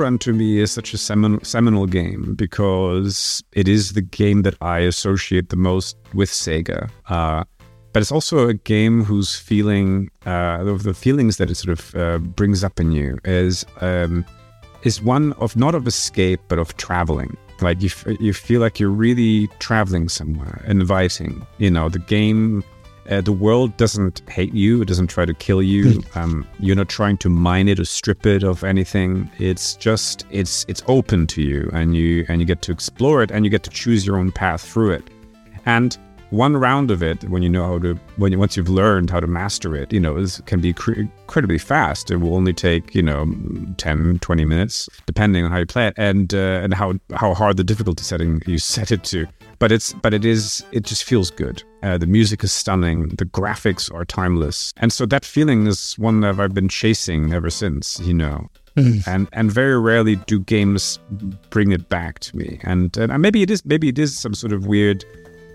Outrun 0.00 0.18
to 0.20 0.32
me 0.32 0.60
is 0.60 0.72
such 0.72 0.94
a 0.94 0.96
semin- 0.96 1.44
seminal 1.44 1.84
game 1.84 2.34
because 2.34 3.44
it 3.52 3.68
is 3.68 3.92
the 3.92 4.00
game 4.00 4.40
that 4.42 4.56
I 4.62 4.78
associate 4.78 5.50
the 5.50 5.56
most 5.56 5.94
with 6.14 6.30
Sega. 6.30 6.88
Uh, 7.10 7.44
but 7.92 8.00
it's 8.00 8.10
also 8.10 8.48
a 8.48 8.54
game 8.54 9.04
whose 9.04 9.36
feeling, 9.36 10.08
uh, 10.24 10.64
the 10.64 10.94
feelings 10.94 11.36
that 11.36 11.50
it 11.50 11.56
sort 11.56 11.78
of 11.78 11.94
uh, 11.94 12.16
brings 12.16 12.64
up 12.64 12.80
in 12.80 12.92
you 12.92 13.18
is 13.26 13.66
um, 13.82 14.24
is 14.84 15.02
one 15.02 15.34
of 15.34 15.54
not 15.54 15.74
of 15.74 15.86
escape 15.86 16.40
but 16.48 16.58
of 16.58 16.74
traveling. 16.78 17.36
Like 17.60 17.82
you, 17.82 17.88
f- 17.88 18.06
you 18.18 18.32
feel 18.32 18.62
like 18.62 18.80
you're 18.80 18.88
really 18.88 19.48
traveling 19.58 20.08
somewhere, 20.08 20.64
inviting. 20.66 21.46
You 21.58 21.70
know, 21.70 21.90
the 21.90 21.98
game, 21.98 22.64
uh, 23.10 23.20
the 23.20 23.32
world 23.32 23.76
doesn't 23.76 24.22
hate 24.28 24.54
you. 24.54 24.82
It 24.82 24.88
doesn't 24.88 25.08
try 25.08 25.24
to 25.24 25.34
kill 25.34 25.62
you. 25.62 26.02
um, 26.14 26.46
you're 26.58 26.76
not 26.76 26.88
trying 26.88 27.18
to 27.18 27.28
mine 27.28 27.68
it 27.68 27.80
or 27.80 27.84
strip 27.84 28.24
it 28.26 28.42
of 28.42 28.64
anything. 28.64 29.30
It's 29.38 29.74
just 29.74 30.26
it's 30.30 30.64
it's 30.68 30.82
open 30.86 31.26
to 31.28 31.42
you, 31.42 31.70
and 31.72 31.96
you 31.96 32.24
and 32.28 32.40
you 32.40 32.46
get 32.46 32.62
to 32.62 32.72
explore 32.72 33.22
it, 33.22 33.30
and 33.30 33.44
you 33.44 33.50
get 33.50 33.64
to 33.64 33.70
choose 33.70 34.06
your 34.06 34.16
own 34.16 34.30
path 34.32 34.62
through 34.62 34.92
it. 34.92 35.10
And 35.66 35.98
one 36.30 36.56
round 36.56 36.92
of 36.92 37.02
it, 37.02 37.24
when 37.24 37.42
you 37.42 37.48
know 37.48 37.66
how 37.66 37.78
to, 37.80 37.94
when 38.16 38.30
you, 38.30 38.38
once 38.38 38.56
you've 38.56 38.68
learned 38.68 39.10
how 39.10 39.18
to 39.18 39.26
master 39.26 39.74
it, 39.74 39.92
you 39.92 39.98
know, 39.98 40.16
is, 40.16 40.40
can 40.46 40.60
be 40.60 40.72
cr- 40.72 40.92
incredibly 40.92 41.58
fast. 41.58 42.10
It 42.10 42.18
will 42.18 42.36
only 42.36 42.52
take, 42.52 42.94
you 42.94 43.02
know, 43.02 43.26
10, 43.78 44.20
20 44.20 44.44
minutes, 44.44 44.88
depending 45.06 45.44
on 45.44 45.50
how 45.50 45.58
you 45.58 45.66
play 45.66 45.88
it 45.88 45.94
and, 45.96 46.32
uh, 46.32 46.60
and 46.62 46.72
how, 46.72 46.94
how 47.14 47.34
hard 47.34 47.56
the 47.56 47.64
difficulty 47.64 48.04
setting 48.04 48.40
you 48.46 48.58
set 48.58 48.92
it 48.92 49.02
to. 49.04 49.26
But 49.60 49.70
it's, 49.70 49.92
but 49.92 50.12
it 50.12 50.24
is, 50.24 50.64
it 50.72 50.82
just 50.82 51.04
feels 51.04 51.30
good. 51.30 51.62
Uh, 51.84 51.98
the 51.98 52.06
music 52.06 52.42
is 52.42 52.50
stunning. 52.50 53.10
The 53.10 53.26
graphics 53.26 53.94
are 53.94 54.04
timeless. 54.04 54.74
And 54.78 54.92
so 54.92 55.06
that 55.06 55.24
feeling 55.24 55.68
is 55.68 55.94
one 55.98 56.20
that 56.22 56.40
I've 56.40 56.54
been 56.54 56.68
chasing 56.68 57.32
ever 57.32 57.50
since, 57.50 58.00
you 58.00 58.14
know. 58.14 58.48
And 59.06 59.28
and 59.32 59.52
very 59.52 59.78
rarely 59.78 60.16
do 60.16 60.40
games 60.40 60.98
bring 61.50 61.72
it 61.72 61.88
back 61.88 62.20
to 62.20 62.36
me. 62.36 62.58
And, 62.62 62.96
and 62.96 63.20
maybe 63.20 63.42
it 63.42 63.50
is 63.50 63.64
maybe 63.66 63.88
it 63.88 63.98
is 63.98 64.18
some 64.18 64.32
sort 64.32 64.52
of 64.52 64.66
weird 64.66 65.04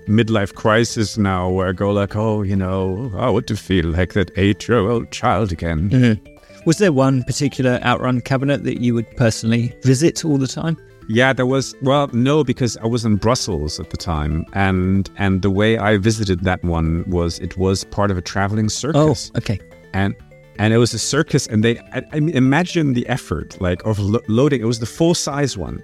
midlife 0.07 0.53
crisis 0.53 1.17
now 1.17 1.49
where 1.49 1.69
I 1.69 1.71
go 1.71 1.91
like, 1.91 2.15
oh, 2.15 2.43
you 2.43 2.55
know, 2.55 3.11
I 3.17 3.29
want 3.29 3.47
to 3.47 3.55
feel 3.55 3.87
like 3.87 4.13
that 4.13 4.29
eight-year-old 4.37 5.11
child 5.11 5.51
again. 5.51 6.19
Was 6.65 6.77
there 6.77 6.91
one 6.91 7.23
particular 7.23 7.79
Outrun 7.83 8.21
cabinet 8.21 8.63
that 8.65 8.81
you 8.81 8.93
would 8.93 9.09
personally 9.17 9.73
visit 9.81 10.23
all 10.23 10.37
the 10.37 10.47
time? 10.47 10.77
Yeah, 11.07 11.33
there 11.33 11.45
was. 11.45 11.75
Well, 11.81 12.07
no, 12.13 12.43
because 12.43 12.77
I 12.77 12.87
was 12.87 13.05
in 13.05 13.17
Brussels 13.17 13.79
at 13.79 13.89
the 13.89 13.97
time, 13.97 14.45
and 14.53 15.09
and 15.17 15.41
the 15.41 15.51
way 15.51 15.77
I 15.77 15.97
visited 15.97 16.43
that 16.43 16.63
one 16.63 17.03
was 17.07 17.39
it 17.39 17.57
was 17.57 17.83
part 17.83 18.11
of 18.11 18.17
a 18.17 18.21
traveling 18.21 18.65
oh, 18.65 18.69
circus. 18.69 19.31
Oh, 19.33 19.37
okay. 19.37 19.59
and 19.93 20.15
and 20.57 20.73
it 20.73 20.77
was 20.77 20.93
a 20.93 20.99
circus, 20.99 21.47
and 21.47 21.63
they 21.63 21.79
I, 21.93 22.01
I 22.13 22.19
mean, 22.19 22.35
imagine 22.35 22.93
the 22.93 23.07
effort 23.07 23.59
like 23.61 23.85
of 23.85 23.99
lo- 23.99 24.21
loading. 24.27 24.61
It 24.61 24.65
was 24.65 24.79
the 24.79 24.85
full 24.85 25.13
size 25.13 25.57
one, 25.57 25.81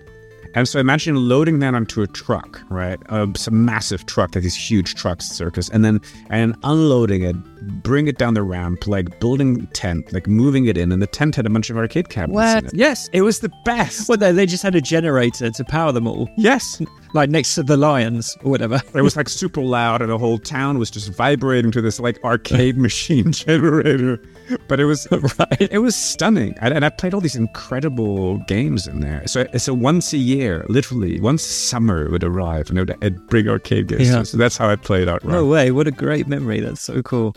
and 0.55 0.67
so 0.67 0.79
imagine 0.79 1.15
loading 1.15 1.60
that 1.60 1.74
onto 1.74 2.01
a 2.01 2.08
truck, 2.08 2.62
right? 2.70 3.00
Uh, 3.10 3.27
some 3.36 3.65
massive 3.65 4.05
truck, 4.05 4.36
like 4.36 4.43
these 4.43 4.55
huge 4.55 4.96
trucks, 4.96 5.25
circus, 5.27 5.70
and 5.70 5.84
then 5.86 6.00
and 6.29 6.55
unloading 6.63 7.24
it, 7.24 7.36
bring 7.84 8.08
it 8.08 8.17
down 8.17 8.34
the 8.34 8.43
ramp, 8.43 8.88
like 8.88 9.20
building 9.20 9.67
tent, 9.67 10.12
like 10.13 10.27
moving 10.27 10.65
it 10.65 10.77
in, 10.77 10.91
and 10.91 11.01
the 11.01 11.08
tent 11.08 11.36
had 11.36 11.46
a 11.46 11.50
bunch 11.50 11.70
of 11.70 11.77
arcade 11.77 12.10
cabinets. 12.10 12.31
in 12.51 12.55
What? 12.63 12.63
it. 12.65 12.72
Yes, 12.77 13.10
it 13.13 13.22
was 13.22 13.39
the 13.39 13.51
best. 13.65 14.10
Well, 14.10 14.17
they, 14.17 14.31
they 14.31 14.46
just 14.46 14.63
had 14.63 14.75
a 14.75 14.81
generator 14.81 15.50
to 15.51 15.63
power 15.65 15.91
them 15.91 16.08
all, 16.08 16.29
Yes, 16.38 16.81
like 17.13 17.30
next 17.30 17.56
to 17.56 17.63
the 17.63 17.77
lions 17.77 18.38
or 18.44 18.51
whatever. 18.51 18.82
it 18.94 19.01
was 19.01 19.15
like 19.15 19.30
super 19.30 19.62
loud, 19.62 20.01
and 20.01 20.10
the 20.12 20.18
whole 20.18 20.38
town 20.38 20.77
was 20.80 20.89
just 20.91 21.10
vibrating 21.13 21.72
to 21.72 21.82
this 21.82 22.00
like 22.00 22.24
arcade 22.24 22.77
machine 22.88 23.32
generator. 23.32 24.20
But 24.68 24.80
it 24.80 24.86
was 24.86 25.08
Right. 25.12 25.72
It 25.72 25.80
was 25.80 25.96
stunning, 25.96 26.56
and, 26.62 26.74
and 26.74 26.84
I 26.84 26.89
played 26.89 27.13
all 27.13 27.22
these 27.22 27.36
incredible 27.36 28.38
games 28.48 28.88
in 28.88 29.00
there. 29.00 29.25
So, 29.27 29.46
so 29.58 29.74
once 29.74 30.13
a 30.13 30.18
year, 30.18 30.65
literally 30.68 31.20
once 31.20 31.44
summer 31.44 32.10
would 32.10 32.24
arrive, 32.24 32.70
and 32.70 32.77
it 32.77 32.82
would 32.82 33.03
I'd 33.03 33.27
bring 33.27 33.48
arcade 33.48 33.88
games. 33.88 34.10
Yeah. 34.10 34.24
So 34.24 34.38
that's 34.38 34.58
how 34.58 34.70
I 34.70 34.75
played 34.75 35.08
out. 35.08 35.24
No 35.24 35.46
way! 35.46 35.72
What 35.72 35.88
a 35.88 35.91
great 35.91 36.27
memory. 36.27 36.60
That's 36.60 36.82
so 36.82 37.01
cool. 37.01 37.36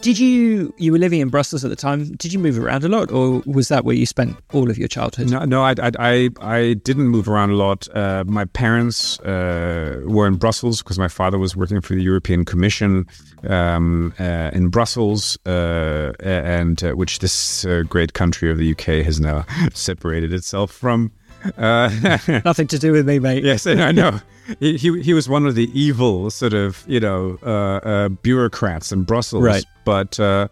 Did 0.00 0.18
you 0.18 0.72
you 0.78 0.92
were 0.92 0.98
living 0.98 1.20
in 1.20 1.28
Brussels 1.28 1.64
at 1.64 1.70
the 1.70 1.76
time? 1.76 2.12
Did 2.16 2.32
you 2.32 2.38
move 2.38 2.58
around 2.58 2.84
a 2.84 2.88
lot, 2.88 3.10
or 3.10 3.42
was 3.46 3.68
that 3.68 3.84
where 3.84 3.94
you 3.94 4.06
spent 4.06 4.36
all 4.52 4.70
of 4.70 4.78
your 4.78 4.88
childhood? 4.88 5.30
No, 5.30 5.44
no, 5.44 5.62
I, 5.62 5.74
I, 5.78 5.90
I, 5.98 6.30
I 6.40 6.74
didn't 6.74 7.08
move 7.08 7.28
around 7.28 7.50
a 7.50 7.56
lot. 7.56 7.88
Uh, 7.94 8.24
my 8.26 8.44
parents 8.44 9.20
uh, 9.20 10.00
were 10.04 10.26
in 10.26 10.36
Brussels 10.36 10.82
because 10.82 10.98
my 10.98 11.08
father 11.08 11.38
was 11.38 11.56
working 11.56 11.80
for 11.80 11.94
the 11.94 12.02
European 12.02 12.44
Commission 12.44 13.06
um, 13.48 14.14
uh, 14.18 14.50
in 14.52 14.68
Brussels, 14.68 15.38
uh, 15.46 16.12
and 16.20 16.82
uh, 16.82 16.92
which 16.92 17.20
this 17.20 17.64
uh, 17.64 17.82
great 17.88 18.12
country 18.12 18.50
of 18.50 18.58
the 18.58 18.72
UK 18.72 19.04
has 19.04 19.20
now 19.20 19.44
separated 19.74 20.32
itself 20.32 20.70
from. 20.70 21.12
Uh, 21.56 21.88
Nothing 22.44 22.66
to 22.68 22.78
do 22.78 22.92
with 22.92 23.06
me, 23.06 23.18
mate. 23.18 23.44
Yes, 23.44 23.66
I 23.66 23.92
know. 23.92 24.20
He, 24.60 24.76
he 24.76 25.02
he 25.02 25.14
was 25.14 25.28
one 25.28 25.46
of 25.46 25.54
the 25.54 25.70
evil 25.78 26.30
sort 26.30 26.54
of 26.54 26.84
you 26.86 27.00
know 27.00 27.38
uh, 27.42 27.86
uh, 27.86 28.08
bureaucrats 28.08 28.92
in 28.92 29.02
Brussels, 29.02 29.42
Right. 29.42 29.64
But 29.84 30.18
uh, 30.20 30.48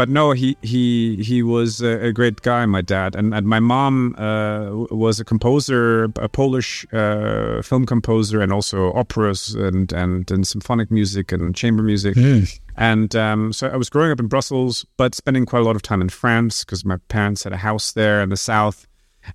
but 0.00 0.08
no, 0.08 0.32
he 0.32 0.56
he 0.62 1.22
he 1.22 1.42
was 1.42 1.82
a, 1.82 2.06
a 2.06 2.12
great 2.12 2.40
guy, 2.40 2.64
my 2.64 2.80
dad, 2.80 3.14
and, 3.14 3.34
and 3.34 3.46
my 3.46 3.60
mom 3.60 4.14
uh, 4.16 4.70
was 4.90 5.20
a 5.20 5.26
composer, 5.26 6.04
a 6.16 6.28
Polish 6.28 6.86
uh, 6.92 7.60
film 7.60 7.84
composer, 7.84 8.40
and 8.40 8.50
also 8.50 8.94
operas 8.94 9.54
and, 9.54 9.92
and 9.92 10.30
and 10.30 10.46
symphonic 10.46 10.90
music 10.90 11.32
and 11.32 11.54
chamber 11.54 11.82
music. 11.82 12.16
And 12.76 13.14
um, 13.14 13.52
so 13.52 13.68
I 13.68 13.76
was 13.76 13.90
growing 13.90 14.10
up 14.10 14.18
in 14.18 14.26
Brussels, 14.26 14.86
but 14.96 15.14
spending 15.14 15.44
quite 15.44 15.60
a 15.60 15.64
lot 15.66 15.76
of 15.76 15.82
time 15.82 16.00
in 16.00 16.08
France 16.08 16.64
because 16.64 16.82
my 16.82 16.96
parents 17.08 17.44
had 17.44 17.52
a 17.52 17.58
house 17.58 17.92
there 17.92 18.22
in 18.22 18.30
the 18.30 18.38
south. 18.38 18.86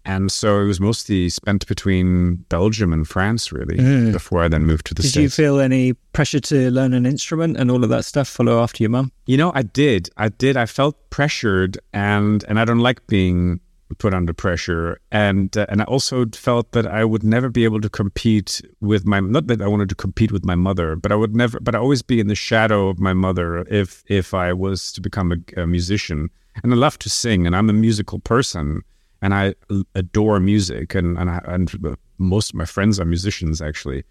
And 0.04 0.32
so 0.32 0.62
it 0.62 0.66
was 0.66 0.80
mostly 0.80 1.30
spent 1.30 1.68
between 1.68 2.38
Belgium 2.50 2.92
and 2.92 3.08
France, 3.08 3.52
really, 3.52 4.12
before 4.12 4.42
I 4.44 4.48
then 4.48 4.66
moved 4.66 4.88
to 4.88 4.94
the 4.94 5.02
Did 5.04 5.10
States. 5.10 5.38
you 5.38 5.44
feel 5.44 5.60
any 5.60 5.94
pressure 6.14 6.40
to 6.40 6.72
learn 6.72 6.94
an 6.94 7.06
instrument 7.06 7.58
and 7.58 7.70
all 7.70 7.84
of 7.84 7.90
that 7.90 8.06
stuff? 8.06 8.28
Follow 8.28 8.62
after 8.62 8.84
your 8.84 8.90
mum? 8.90 9.12
You 9.26 9.38
know, 9.38 9.52
I 9.54 9.64
did. 9.64 10.10
I 10.18 10.30
did. 10.30 10.58
I 10.58 10.66
felt 10.66 11.10
pressured, 11.10 11.78
and 11.94 12.44
and 12.48 12.60
I 12.60 12.66
don't 12.66 12.80
like 12.80 13.06
being 13.08 13.60
put 14.00 14.14
under 14.14 14.34
pressure, 14.34 15.00
and 15.12 15.56
uh, 15.56 15.68
and 15.70 15.82
I 15.82 15.86
also 15.86 16.26
felt 16.34 16.72
that 16.72 16.88
I 16.88 17.06
would 17.06 17.24
never 17.24 17.50
be 17.50 17.64
able 17.64 17.82
to 17.82 17.90
compete 17.90 18.62
with 18.82 19.06
my. 19.06 19.20
Not 19.20 19.48
that 19.48 19.62
I 19.62 19.68
wanted 19.68 19.90
to 19.90 19.96
compete 19.96 20.32
with 20.32 20.44
my 20.44 20.56
mother, 20.56 20.96
but 20.96 21.12
I 21.12 21.16
would 21.16 21.36
never. 21.36 21.60
But 21.60 21.76
I 21.76 21.78
always 21.78 22.02
be 22.02 22.20
in 22.20 22.28
the 22.28 22.36
shadow 22.36 22.90
of 22.90 23.00
my 23.00 23.14
mother 23.14 23.60
if 23.70 24.04
if 24.08 24.34
I 24.34 24.52
was 24.54 24.92
to 24.94 25.02
become 25.02 25.32
a, 25.32 25.62
a 25.62 25.68
musician. 25.68 26.30
And 26.64 26.74
I 26.74 26.78
love 26.78 26.98
to 27.00 27.10
sing, 27.10 27.46
and 27.46 27.54
I'm 27.56 27.70
a 27.70 27.74
musical 27.74 28.20
person, 28.20 28.82
and 29.22 29.34
I 29.34 29.56
adore 29.94 30.40
music, 30.40 30.96
and 30.96 31.18
and 31.18 31.30
I, 31.30 31.42
and 31.46 31.98
most 32.18 32.52
of 32.52 32.56
my 32.56 32.66
friends 32.66 33.00
are 33.00 33.06
musicians 33.06 33.62
actually 33.62 34.04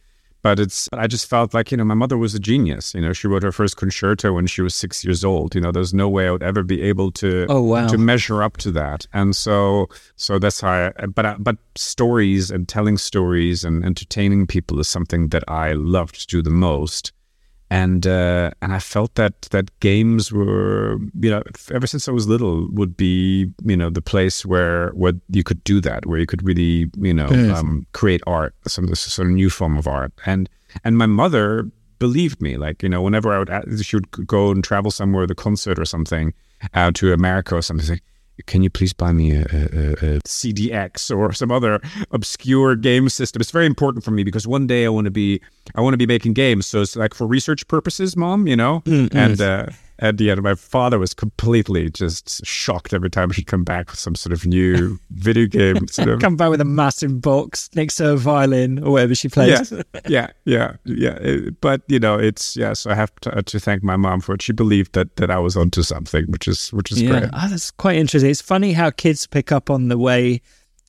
but 0.44 0.60
it's 0.60 0.90
I 0.92 1.06
just 1.06 1.26
felt 1.26 1.54
like 1.54 1.70
you 1.70 1.78
know 1.78 1.84
my 1.86 1.94
mother 1.94 2.18
was 2.18 2.34
a 2.34 2.38
genius. 2.38 2.94
You 2.94 3.00
know, 3.00 3.14
she 3.14 3.26
wrote 3.26 3.42
her 3.42 3.50
first 3.50 3.78
concerto 3.78 4.34
when 4.34 4.46
she 4.46 4.60
was 4.60 4.74
six 4.74 5.02
years 5.02 5.24
old. 5.24 5.54
You 5.54 5.62
know, 5.62 5.72
there's 5.72 5.94
no 5.94 6.06
way 6.06 6.28
I 6.28 6.30
would 6.32 6.42
ever 6.42 6.62
be 6.62 6.82
able 6.82 7.10
to 7.12 7.46
Oh, 7.48 7.62
wow. 7.62 7.88
to 7.88 7.96
measure 7.96 8.42
up 8.42 8.58
to 8.58 8.70
that. 8.72 9.06
And 9.14 9.34
so 9.34 9.88
so 10.16 10.38
that's 10.38 10.60
how. 10.60 10.92
I, 10.98 11.06
but 11.06 11.24
I, 11.24 11.36
but 11.38 11.56
stories 11.76 12.50
and 12.50 12.68
telling 12.68 12.98
stories 12.98 13.64
and 13.64 13.82
entertaining 13.82 14.46
people 14.46 14.78
is 14.78 14.86
something 14.86 15.28
that 15.28 15.44
I 15.48 15.72
love 15.72 16.12
to 16.12 16.26
do 16.26 16.42
the 16.42 16.50
most. 16.50 17.12
And 17.70 18.06
uh, 18.06 18.50
and 18.62 18.72
I 18.72 18.78
felt 18.78 19.14
that 19.14 19.42
that 19.50 19.70
games 19.80 20.30
were 20.30 20.98
you 21.18 21.30
know 21.30 21.42
ever 21.72 21.86
since 21.86 22.08
I 22.08 22.12
was 22.12 22.28
little 22.28 22.68
would 22.72 22.96
be 22.96 23.50
you 23.64 23.76
know 23.76 23.90
the 23.90 24.02
place 24.02 24.44
where 24.44 24.90
where 24.90 25.14
you 25.30 25.42
could 25.42 25.64
do 25.64 25.80
that 25.80 26.06
where 26.06 26.18
you 26.18 26.26
could 26.26 26.44
really 26.44 26.90
you 26.98 27.14
know 27.14 27.26
um, 27.54 27.86
create 27.92 28.22
art 28.26 28.54
some 28.66 28.94
sort 28.94 29.28
of 29.28 29.34
new 29.34 29.50
form 29.50 29.76
of 29.76 29.86
art. 29.86 30.12
And 30.26 30.48
and 30.84 30.98
my 30.98 31.06
mother 31.06 31.70
believed 31.98 32.42
me 32.42 32.56
like 32.56 32.82
you 32.82 32.88
know 32.88 33.00
whenever 33.00 33.32
I 33.32 33.38
would 33.38 33.84
she 33.84 33.96
would 33.96 34.10
go 34.26 34.50
and 34.50 34.62
travel 34.62 34.90
somewhere 34.90 35.26
the 35.26 35.34
concert 35.34 35.78
or 35.78 35.84
something 35.84 36.34
out 36.74 36.94
to 36.96 37.12
America 37.12 37.54
or 37.56 37.62
something 37.62 38.00
can 38.46 38.62
you 38.62 38.70
please 38.70 38.92
buy 38.92 39.12
me 39.12 39.32
a, 39.32 39.42
a, 39.42 39.42
a 39.42 40.20
CDX 40.26 41.14
or 41.16 41.32
some 41.32 41.50
other 41.52 41.80
obscure 42.10 42.76
game 42.76 43.08
system? 43.08 43.40
It's 43.40 43.50
very 43.50 43.66
important 43.66 44.04
for 44.04 44.10
me 44.10 44.24
because 44.24 44.46
one 44.46 44.66
day 44.66 44.84
I 44.84 44.88
want 44.88 45.04
to 45.04 45.10
be 45.10 45.40
I 45.74 45.80
want 45.80 45.94
to 45.94 45.98
be 45.98 46.06
making 46.06 46.34
games. 46.34 46.66
So 46.66 46.82
it's 46.82 46.96
like 46.96 47.14
for 47.14 47.26
research 47.26 47.66
purposes, 47.68 48.16
mom, 48.16 48.46
you 48.46 48.56
know. 48.56 48.82
And 49.12 49.40
uh, 49.40 49.66
and 49.98 50.20
end, 50.20 50.42
my 50.42 50.54
father 50.54 50.98
was 50.98 51.14
completely 51.14 51.88
just 51.90 52.44
shocked 52.44 52.92
every 52.92 53.10
time 53.10 53.30
she'd 53.30 53.46
come 53.46 53.64
back 53.64 53.90
with 53.90 53.98
some 53.98 54.14
sort 54.14 54.32
of 54.32 54.44
new 54.44 54.98
video 55.10 55.46
game. 55.46 55.86
Sort 55.88 56.08
of, 56.08 56.20
Come 56.20 56.36
back 56.36 56.50
with 56.50 56.60
a 56.60 56.64
massive 56.64 57.20
box 57.20 57.70
next 57.74 57.96
to 57.96 58.10
a 58.12 58.16
violin 58.16 58.82
or 58.82 58.92
whatever 58.92 59.14
she 59.14 59.28
plays. 59.28 59.70
yeah, 59.72 59.82
yeah, 60.08 60.28
yeah, 60.44 60.72
yeah. 60.84 61.14
It- 61.20 61.60
but 61.60 61.82
you 61.88 61.98
know, 62.00 62.18
it's 62.18 62.56
yeah. 62.56 62.72
So 62.72 62.90
I 62.90 62.94
have 62.94 63.14
to, 63.22 63.38
uh, 63.38 63.42
to 63.42 63.60
thank 63.60 63.82
my 63.82 63.96
mom 63.96 64.20
for 64.20 64.34
it. 64.34 64.42
She 64.42 64.52
believed 64.52 64.94
that 64.94 65.16
that 65.16 65.30
I 65.30 65.38
was 65.38 65.56
onto 65.56 65.82
something, 65.82 66.24
which 66.26 66.48
is 66.48 66.72
which 66.72 66.90
is 66.90 67.00
Yeah, 67.02 67.10
great. 67.20 67.30
oh, 67.32 67.48
that's 67.48 67.70
quite 67.70 67.96
interesting. 67.96 68.30
It's 68.30 68.40
funny 68.42 68.72
how 68.72 68.90
kids 68.90 69.26
pick 69.26 69.52
up 69.52 69.70
on 69.70 69.88
the 69.88 69.98
way 69.98 70.42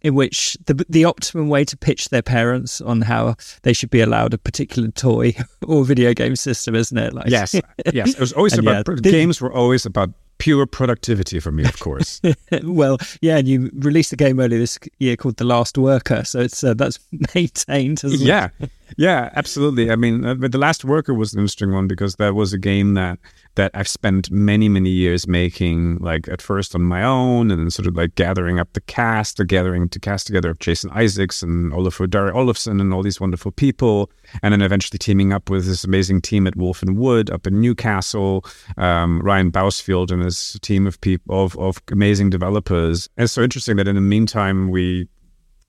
in 0.05 0.13
which 0.13 0.55
the 0.67 0.85
the 0.87 1.03
optimum 1.03 1.49
way 1.49 1.65
to 1.65 1.75
pitch 1.75 2.09
their 2.09 2.21
parents 2.21 2.79
on 2.79 3.01
how 3.01 3.35
they 3.63 3.73
should 3.73 3.89
be 3.89 4.01
allowed 4.01 4.35
a 4.35 4.37
particular 4.37 4.87
toy 4.89 5.33
or 5.65 5.83
video 5.83 6.13
game 6.13 6.35
system, 6.35 6.75
isn't 6.75 6.97
it? 6.97 7.11
Like, 7.11 7.27
Yes, 7.27 7.55
yes. 7.93 8.13
It 8.13 8.19
was 8.19 8.31
always 8.33 8.55
about 8.55 8.87
yeah, 8.87 9.11
games. 9.11 9.41
Were 9.41 9.51
always 9.51 9.83
about 9.83 10.11
pure 10.37 10.67
productivity 10.67 11.39
for 11.39 11.51
me, 11.51 11.63
of 11.63 11.79
course. 11.79 12.21
well, 12.63 12.99
yeah, 13.21 13.37
and 13.37 13.47
you 13.47 13.71
released 13.73 14.13
a 14.13 14.15
game 14.15 14.39
earlier 14.39 14.59
this 14.59 14.77
year 14.99 15.15
called 15.15 15.37
The 15.37 15.43
Last 15.43 15.75
Worker, 15.75 16.23
so 16.23 16.39
it's 16.41 16.63
uh, 16.63 16.75
that's 16.75 16.99
maintained. 17.33 18.01
Hasn't 18.01 18.21
it? 18.21 18.27
yeah, 18.27 18.49
Yeah, 18.97 19.31
absolutely. 19.35 19.89
I 19.89 19.95
mean, 19.95 20.23
uh, 20.23 20.35
but 20.35 20.51
the 20.51 20.59
Last 20.59 20.85
Worker 20.85 21.15
was 21.15 21.33
an 21.33 21.39
interesting 21.39 21.73
one 21.73 21.87
because 21.87 22.17
that 22.17 22.35
was 22.35 22.53
a 22.53 22.59
game 22.59 22.93
that 22.93 23.17
that 23.55 23.71
I've 23.73 23.87
spent 23.87 24.31
many 24.31 24.69
many 24.69 24.89
years 24.89 25.27
making. 25.27 25.97
Like 25.99 26.27
at 26.27 26.41
first 26.41 26.75
on 26.75 26.81
my 26.83 27.03
own, 27.03 27.51
and 27.51 27.59
then 27.59 27.69
sort 27.69 27.87
of 27.87 27.95
like 27.95 28.15
gathering 28.15 28.59
up 28.59 28.71
the 28.73 28.81
cast, 28.81 29.37
the 29.37 29.45
gathering 29.45 29.89
to 29.89 29.99
cast 29.99 30.27
together 30.27 30.49
of 30.49 30.59
Jason 30.59 30.89
Isaacs 30.91 31.41
and 31.41 31.71
Olafur 31.71 32.07
Darri 32.07 32.33
Olafsson 32.33 32.79
and 32.79 32.93
all 32.93 33.03
these 33.03 33.19
wonderful 33.19 33.51
people, 33.51 34.11
and 34.43 34.51
then 34.51 34.61
eventually 34.61 34.97
teaming 34.97 35.33
up 35.33 35.49
with 35.49 35.65
this 35.65 35.83
amazing 35.83 36.21
team 36.21 36.47
at 36.47 36.55
Wolf 36.55 36.81
and 36.81 36.97
Wood 36.97 37.29
up 37.29 37.47
in 37.47 37.59
Newcastle, 37.61 38.45
um, 38.77 39.21
Ryan 39.21 39.51
Bousfield 39.51 40.11
and 40.11 40.23
his 40.23 40.59
team 40.61 40.87
of 40.87 40.99
people 41.01 41.43
of 41.43 41.57
of 41.57 41.81
amazing 41.91 42.29
developers. 42.29 43.09
And 43.17 43.25
it's 43.25 43.33
so 43.33 43.43
interesting 43.43 43.77
that 43.77 43.87
in 43.87 43.95
the 43.95 44.01
meantime 44.01 44.69
we 44.69 45.07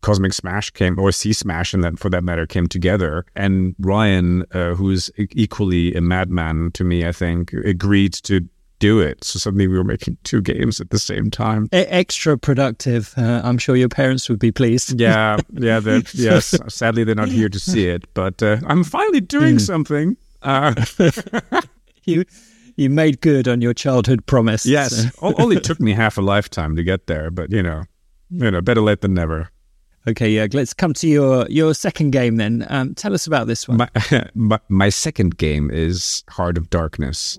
Cosmic 0.06 0.32
Smash 0.32 0.70
came, 0.70 0.96
or 1.00 1.10
C-Smash, 1.10 1.74
and 1.74 1.82
that 1.82 1.98
for 1.98 2.08
that 2.10 2.22
matter, 2.22 2.46
came 2.46 2.68
together. 2.68 3.26
And 3.34 3.74
Ryan, 3.80 4.44
uh, 4.52 4.74
who's 4.74 5.10
equally 5.18 5.96
a 5.96 6.00
madman 6.00 6.70
to 6.74 6.84
me, 6.84 7.04
I 7.04 7.10
think, 7.10 7.52
agreed 7.52 8.12
to 8.12 8.48
do 8.78 9.00
it. 9.00 9.24
So 9.24 9.40
suddenly 9.40 9.66
we 9.66 9.76
were 9.76 9.82
making 9.82 10.16
two 10.22 10.40
games 10.40 10.80
at 10.80 10.90
the 10.90 11.00
same 11.00 11.28
time. 11.28 11.68
Extra 11.72 12.38
productive. 12.38 13.14
Uh, 13.16 13.40
I'm 13.42 13.58
sure 13.58 13.74
your 13.74 13.88
parents 13.88 14.28
would 14.28 14.38
be 14.38 14.52
pleased. 14.52 15.00
yeah, 15.00 15.38
yeah. 15.54 15.80
Yes. 16.14 16.56
Sadly, 16.68 17.02
they're 17.02 17.16
not 17.16 17.26
here 17.26 17.48
to 17.48 17.58
see 17.58 17.88
it, 17.88 18.04
but 18.14 18.40
uh, 18.44 18.58
I'm 18.64 18.84
finally 18.84 19.20
doing 19.20 19.56
mm. 19.56 19.60
something. 19.60 20.16
Uh, 20.40 20.72
you 22.04 22.24
you 22.76 22.90
made 22.90 23.20
good 23.22 23.48
on 23.48 23.60
your 23.60 23.74
childhood 23.74 24.24
promise. 24.26 24.66
Yes, 24.66 25.12
so. 25.16 25.34
only 25.36 25.58
took 25.58 25.80
me 25.80 25.94
half 25.94 26.16
a 26.16 26.22
lifetime 26.22 26.76
to 26.76 26.84
get 26.84 27.08
there, 27.08 27.32
but 27.32 27.50
you 27.50 27.60
know, 27.64 27.86
you 28.30 28.52
know, 28.52 28.60
better 28.60 28.82
late 28.82 29.00
than 29.00 29.12
never. 29.12 29.50
Okay, 30.08 30.30
yeah. 30.30 30.46
Let's 30.52 30.72
come 30.72 30.92
to 30.94 31.08
your 31.08 31.46
your 31.48 31.74
second 31.74 32.10
game 32.10 32.36
then. 32.36 32.64
Um, 32.68 32.94
tell 32.94 33.12
us 33.12 33.26
about 33.26 33.46
this 33.46 33.66
one. 33.66 33.78
My, 33.78 33.90
my, 34.34 34.60
my 34.68 34.88
second 34.88 35.36
game 35.36 35.70
is 35.70 36.22
Heart 36.28 36.58
of 36.58 36.70
Darkness. 36.70 37.38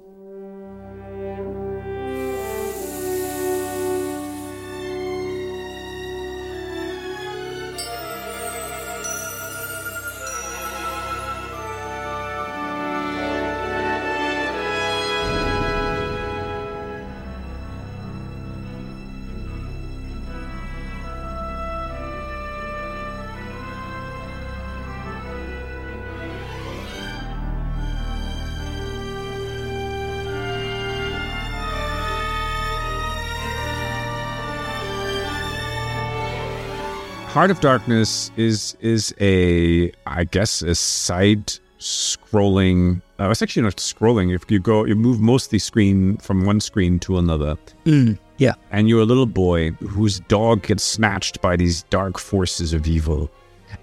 Heart 37.37 37.51
of 37.51 37.59
Darkness 37.59 38.31
is 38.35 38.75
is 38.79 39.13
a 39.21 39.91
I 40.07 40.23
guess 40.23 40.63
a 40.63 40.73
side 40.73 41.53
scrolling. 41.77 43.03
Uh, 43.19 43.29
it's 43.29 43.43
actually 43.43 43.61
not 43.61 43.75
scrolling. 43.75 44.33
If 44.33 44.49
you 44.49 44.57
go, 44.57 44.85
you 44.85 44.95
move 44.95 45.19
mostly 45.19 45.59
screen 45.59 46.17
from 46.17 46.45
one 46.45 46.59
screen 46.59 46.97
to 47.01 47.19
another. 47.19 47.55
Mm, 47.85 48.17
yeah, 48.39 48.55
and 48.71 48.89
you're 48.89 49.01
a 49.01 49.05
little 49.05 49.27
boy 49.27 49.69
whose 49.87 50.19
dog 50.21 50.63
gets 50.63 50.83
snatched 50.83 51.39
by 51.39 51.55
these 51.55 51.83
dark 51.91 52.17
forces 52.17 52.73
of 52.73 52.87
evil 52.87 53.29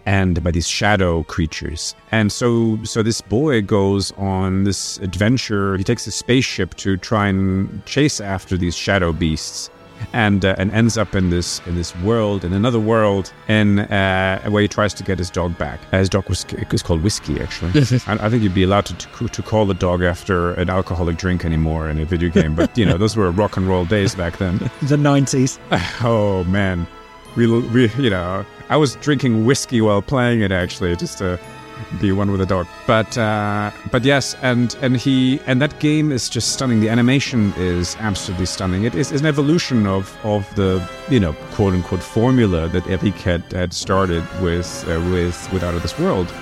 and 0.04 0.42
by 0.42 0.50
these 0.50 0.66
shadow 0.66 1.22
creatures. 1.22 1.94
And 2.10 2.32
so 2.32 2.82
so 2.82 3.04
this 3.04 3.20
boy 3.20 3.62
goes 3.62 4.10
on 4.18 4.64
this 4.64 4.98
adventure. 4.98 5.76
He 5.76 5.84
takes 5.84 6.08
a 6.08 6.10
spaceship 6.10 6.74
to 6.78 6.96
try 6.96 7.28
and 7.28 7.86
chase 7.86 8.20
after 8.20 8.56
these 8.56 8.74
shadow 8.74 9.12
beasts 9.12 9.70
and 10.12 10.44
uh, 10.44 10.54
and 10.58 10.70
ends 10.72 10.96
up 10.96 11.14
in 11.14 11.30
this 11.30 11.60
in 11.66 11.74
this 11.74 11.94
world 11.98 12.44
in 12.44 12.52
another 12.52 12.80
world 12.80 13.32
in 13.48 13.80
uh, 13.80 14.40
where 14.48 14.62
he 14.62 14.68
tries 14.68 14.94
to 14.94 15.02
get 15.02 15.18
his 15.18 15.30
dog 15.30 15.56
back. 15.58 15.80
Uh, 15.92 15.98
his 15.98 16.08
dog 16.08 16.28
was 16.28 16.44
is 16.70 16.82
called 16.82 17.02
Whiskey 17.02 17.40
actually. 17.40 17.72
I, 18.06 18.26
I, 18.26 18.30
think 18.30 18.42
you'd 18.42 18.54
be 18.54 18.62
allowed 18.62 18.86
to, 18.86 18.94
to, 18.94 19.28
to 19.28 19.42
call 19.42 19.66
the 19.66 19.74
dog 19.74 20.02
after 20.02 20.54
an 20.54 20.70
alcoholic 20.70 21.16
drink 21.16 21.44
anymore 21.44 21.88
in 21.88 21.98
a 21.98 22.04
video 22.04 22.28
game, 22.28 22.54
but 22.54 22.76
you 22.76 22.84
know 22.86 22.96
those 22.96 23.16
were 23.16 23.30
rock 23.42 23.56
and 23.56 23.66
roll 23.66 23.84
days 23.84 24.14
back 24.14 24.38
then. 24.38 24.70
the 24.82 24.96
nineties. 24.96 25.58
Oh 26.02 26.44
man, 26.44 26.86
we, 27.36 27.46
we 27.46 27.88
you 27.98 28.10
know 28.10 28.44
I 28.68 28.76
was 28.76 28.96
drinking 28.96 29.44
whiskey 29.44 29.80
while 29.80 30.02
playing 30.02 30.40
it 30.40 30.52
actually 30.52 30.96
just 30.96 31.18
to 31.18 31.38
be 32.00 32.12
one 32.12 32.30
with 32.30 32.40
the 32.40 32.46
dog. 32.46 32.66
But 32.86 33.16
uh, 33.16 33.70
but 33.90 34.04
yes, 34.04 34.36
and 34.42 34.76
and 34.80 34.96
he 34.96 35.40
and 35.46 35.60
that 35.62 35.78
game 35.80 36.12
is 36.12 36.28
just 36.28 36.52
stunning. 36.52 36.80
The 36.80 36.88
animation 36.88 37.52
is 37.56 37.96
absolutely 38.00 38.46
stunning. 38.46 38.84
It 38.84 38.94
is 38.94 39.12
an 39.12 39.26
evolution 39.26 39.86
of 39.86 40.16
of 40.24 40.52
the 40.54 40.86
you 41.08 41.20
know 41.20 41.32
quote 41.52 41.74
unquote 41.74 42.02
formula 42.02 42.68
that 42.68 42.86
Eric 42.86 43.14
had, 43.14 43.52
had 43.52 43.72
started 43.72 44.24
with 44.40 44.84
uh, 44.88 45.00
with 45.10 45.52
with 45.52 45.62
Out 45.62 45.74
of 45.74 45.82
This 45.82 45.98
World, 45.98 46.32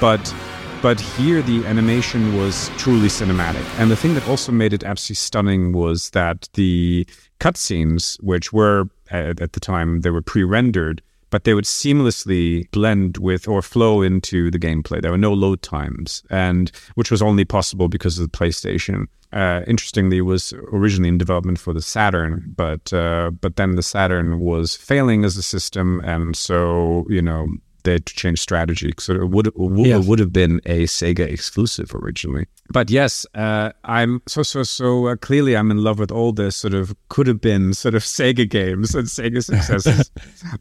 but. 0.00 0.34
But 0.82 0.98
here 0.98 1.42
the 1.42 1.64
animation 1.64 2.36
was 2.36 2.68
truly 2.76 3.06
cinematic. 3.06 3.64
And 3.78 3.88
the 3.88 3.94
thing 3.94 4.14
that 4.14 4.28
also 4.28 4.50
made 4.50 4.72
it 4.72 4.82
absolutely 4.82 5.14
stunning 5.14 5.70
was 5.70 6.10
that 6.10 6.48
the 6.54 7.06
cutscenes, 7.38 8.20
which 8.20 8.52
were 8.52 8.88
at, 9.08 9.40
at 9.40 9.52
the 9.52 9.60
time 9.60 10.00
they 10.00 10.10
were 10.10 10.22
pre-rendered, 10.22 11.00
but 11.32 11.44
they 11.44 11.54
would 11.54 11.64
seamlessly 11.64 12.70
blend 12.72 13.16
with 13.16 13.48
or 13.48 13.62
flow 13.62 14.02
into 14.02 14.50
the 14.50 14.58
gameplay. 14.58 15.00
There 15.00 15.10
were 15.10 15.18
no 15.18 15.32
load 15.32 15.62
times, 15.62 16.22
and 16.28 16.70
which 16.94 17.10
was 17.10 17.22
only 17.22 17.46
possible 17.46 17.88
because 17.88 18.18
of 18.18 18.30
the 18.30 18.38
PlayStation. 18.38 19.06
Uh, 19.32 19.62
interestingly, 19.66 20.20
was 20.20 20.52
originally 20.72 21.08
in 21.08 21.16
development 21.16 21.58
for 21.58 21.72
the 21.72 21.80
Saturn, 21.80 22.52
but 22.54 22.92
uh, 22.92 23.30
but 23.30 23.56
then 23.56 23.76
the 23.76 23.82
Saturn 23.82 24.40
was 24.40 24.76
failing 24.76 25.24
as 25.24 25.38
a 25.38 25.42
system, 25.42 26.02
and 26.04 26.36
so 26.36 27.06
you 27.08 27.22
know 27.22 27.48
they 27.84 27.92
had 27.92 28.06
to 28.06 28.14
change 28.14 28.40
strategy. 28.40 28.92
So 28.98 29.14
it 29.14 29.30
would 29.30 29.50
would, 29.56 29.86
yes. 29.86 30.06
would 30.06 30.18
have 30.18 30.32
been 30.32 30.60
a 30.66 30.84
Sega 30.84 31.20
exclusive 31.20 31.94
originally. 31.94 32.46
But 32.70 32.90
yes, 32.90 33.26
uh, 33.34 33.72
I'm 33.84 34.22
so 34.26 34.42
so 34.42 34.62
so 34.62 35.08
uh, 35.08 35.16
clearly 35.16 35.56
I'm 35.56 35.70
in 35.70 35.78
love 35.78 35.98
with 35.98 36.10
all 36.10 36.32
this 36.32 36.56
sort 36.56 36.74
of 36.74 36.94
could 37.08 37.26
have 37.26 37.40
been 37.40 37.74
sort 37.74 37.94
of 37.94 38.02
Sega 38.02 38.48
games 38.48 38.94
and 38.94 39.06
Sega 39.06 39.44
successes. 39.52 40.10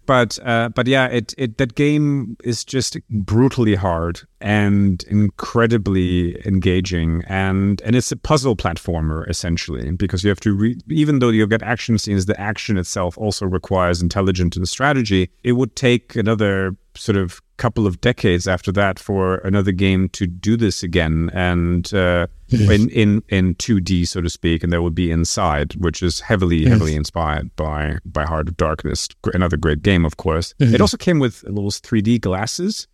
but 0.05 0.38
uh, 0.43 0.69
but 0.69 0.88
yeah, 0.88 1.07
it 1.07 1.34
it 1.38 1.57
that 1.57 1.75
game 1.75 2.38
is 2.43 2.65
just 2.65 2.97
brutally 3.10 3.75
hard 3.75 4.21
and 4.41 5.03
incredibly 5.03 6.36
engaging 6.47 7.23
and 7.27 7.81
and 7.84 7.95
it's 7.95 8.12
a 8.12 8.17
puzzle 8.17 8.55
platformer 8.55 9.29
essentially 9.29 9.91
because 9.91 10.23
you 10.23 10.29
have 10.29 10.39
to 10.39 10.53
re- 10.53 10.79
even 10.89 11.19
though 11.19 11.29
you 11.29 11.45
get 11.45 11.62
action 11.62 11.97
scenes 11.97 12.25
the 12.25 12.39
action 12.39 12.77
itself 12.77 13.17
also 13.17 13.45
requires 13.45 14.01
intelligence 14.01 14.57
and 14.57 14.67
strategy 14.67 15.29
it 15.43 15.53
would 15.53 15.75
take 15.75 16.15
another 16.15 16.75
sort 16.95 17.17
of 17.17 17.41
couple 17.58 17.86
of 17.86 18.01
decades 18.01 18.47
after 18.47 18.71
that 18.71 18.97
for 18.97 19.36
another 19.38 19.71
game 19.71 20.10
to 20.10 20.25
do 20.25 20.58
this 20.58 20.82
again 20.82 21.30
and 21.32 21.93
uh, 21.93 22.25
in, 22.49 22.89
in 22.89 23.23
in 23.30 23.54
2D 23.56 24.08
so 24.08 24.19
to 24.19 24.30
speak 24.30 24.63
and 24.63 24.73
there 24.73 24.82
would 24.82 24.95
be 24.95 25.12
Inside 25.12 25.75
which 25.75 26.01
is 26.01 26.19
heavily 26.21 26.65
heavily 26.65 26.95
inspired 26.95 27.56
by 27.56 27.97
by 28.04 28.25
Heart 28.25 28.47
of 28.47 28.58
Darkness 28.58 29.08
another 29.34 29.58
great 29.58 29.84
game 29.84 30.06
of 30.06 30.17
course 30.17 30.56
mm-hmm. 30.60 30.73
it 30.73 30.82
also 30.82 30.97
came 30.97 31.19
with 31.19 31.43
little 31.43 31.69
3D 31.69 32.19
glasses 32.19 32.88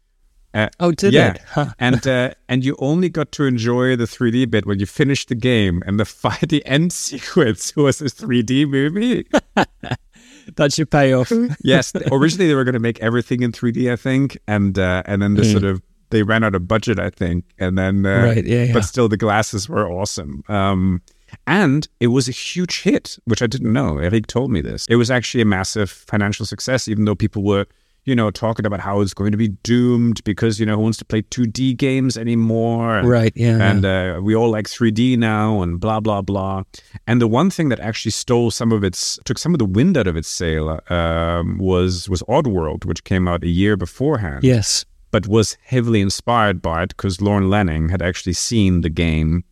uh, 0.53 0.69
oh, 0.79 0.91
did 0.91 1.13
yeah. 1.13 1.33
it? 1.33 1.41
Huh. 1.47 1.67
and 1.77 2.07
uh, 2.07 2.31
and 2.49 2.65
you 2.65 2.75
only 2.79 3.09
got 3.09 3.31
to 3.33 3.43
enjoy 3.43 3.95
the 3.95 4.05
3D 4.05 4.49
bit 4.49 4.65
when 4.65 4.79
you 4.79 4.87
finished 4.87 5.29
the 5.29 5.35
game, 5.35 5.83
and 5.85 5.99
the 5.99 6.05
fi- 6.21 6.39
the 6.47 6.65
end 6.65 6.93
sequence 6.93 7.75
was 7.75 8.01
a 8.01 8.05
3D 8.05 8.67
movie. 8.67 9.27
That's 10.55 10.77
your 10.77 10.87
payoff. 10.87 11.31
yes. 11.63 11.93
Originally, 12.11 12.47
they 12.47 12.55
were 12.55 12.63
going 12.63 12.73
to 12.73 12.79
make 12.79 12.99
everything 13.01 13.43
in 13.43 13.51
3D, 13.51 13.91
I 13.91 13.95
think, 13.95 14.37
and 14.47 14.77
uh, 14.77 15.03
and 15.05 15.21
then 15.21 15.35
the 15.35 15.43
mm. 15.43 15.51
sort 15.51 15.63
of 15.63 15.81
they 16.09 16.23
ran 16.23 16.43
out 16.43 16.55
of 16.55 16.67
budget, 16.67 16.99
I 16.99 17.09
think, 17.09 17.45
and 17.59 17.77
then 17.77 18.05
uh, 18.05 18.23
right, 18.23 18.45
yeah, 18.45 18.63
yeah, 18.63 18.73
but 18.73 18.83
still 18.83 19.09
the 19.09 19.17
glasses 19.17 19.67
were 19.67 19.91
awesome. 19.91 20.43
Um, 20.47 21.01
and 21.45 21.87
it 21.99 22.07
was 22.07 22.29
a 22.29 22.31
huge 22.31 22.81
hit, 22.83 23.17
which 23.25 23.41
I 23.41 23.47
didn't 23.47 23.73
know. 23.73 23.97
Eric 23.97 24.27
told 24.27 24.51
me 24.51 24.61
this. 24.61 24.85
It 24.89 24.95
was 24.95 25.11
actually 25.11 25.41
a 25.41 25.45
massive 25.45 25.89
financial 25.89 26.45
success, 26.45 26.87
even 26.87 27.05
though 27.05 27.15
people 27.15 27.43
were 27.43 27.65
you 28.07 28.15
know, 28.15 28.31
talking 28.31 28.65
about 28.65 28.79
how 28.79 29.01
it's 29.01 29.13
going 29.13 29.31
to 29.31 29.37
be 29.37 29.49
doomed 29.49 30.23
because, 30.23 30.61
you 30.61 30.65
know, 30.65 30.77
who 30.77 30.81
wants 30.81 30.97
to 30.97 31.05
play 31.05 31.21
2D 31.23 31.75
games 31.75 32.17
anymore? 32.17 32.99
And, 32.99 33.09
right, 33.09 33.33
yeah. 33.35 33.69
And 33.69 33.85
uh, 33.85 34.21
we 34.23 34.33
all 34.33 34.49
like 34.49 34.65
3D 34.65 35.17
now 35.17 35.61
and 35.61 35.77
blah, 35.77 35.99
blah, 35.99 36.21
blah. 36.21 36.63
And 37.05 37.21
the 37.21 37.27
one 37.27 37.49
thing 37.49 37.67
that 37.67 37.81
actually 37.81 38.11
stole 38.11 38.49
some 38.49 38.71
of 38.71 38.81
its, 38.81 39.19
took 39.25 39.37
some 39.37 39.53
of 39.53 39.59
the 39.59 39.65
wind 39.65 39.97
out 39.97 40.07
of 40.07 40.15
its 40.15 40.29
sail 40.29 40.79
um, 40.89 41.57
was, 41.57 42.07
was 42.07 42.23
Oddworld, 42.23 42.85
which 42.85 43.03
came 43.03 43.27
out 43.27 43.43
a 43.43 43.49
year 43.49 43.75
beforehand. 43.75 44.41
Yes. 44.41 44.85
But 45.11 45.27
was 45.27 45.57
heavily 45.65 45.99
inspired 45.99 46.61
by 46.61 46.83
it 46.83 46.89
because 46.95 47.19
Lorne 47.19 47.49
Lanning 47.49 47.89
had 47.89 48.01
actually 48.01 48.33
seen 48.33 48.81
the 48.81 48.89
game 48.89 49.43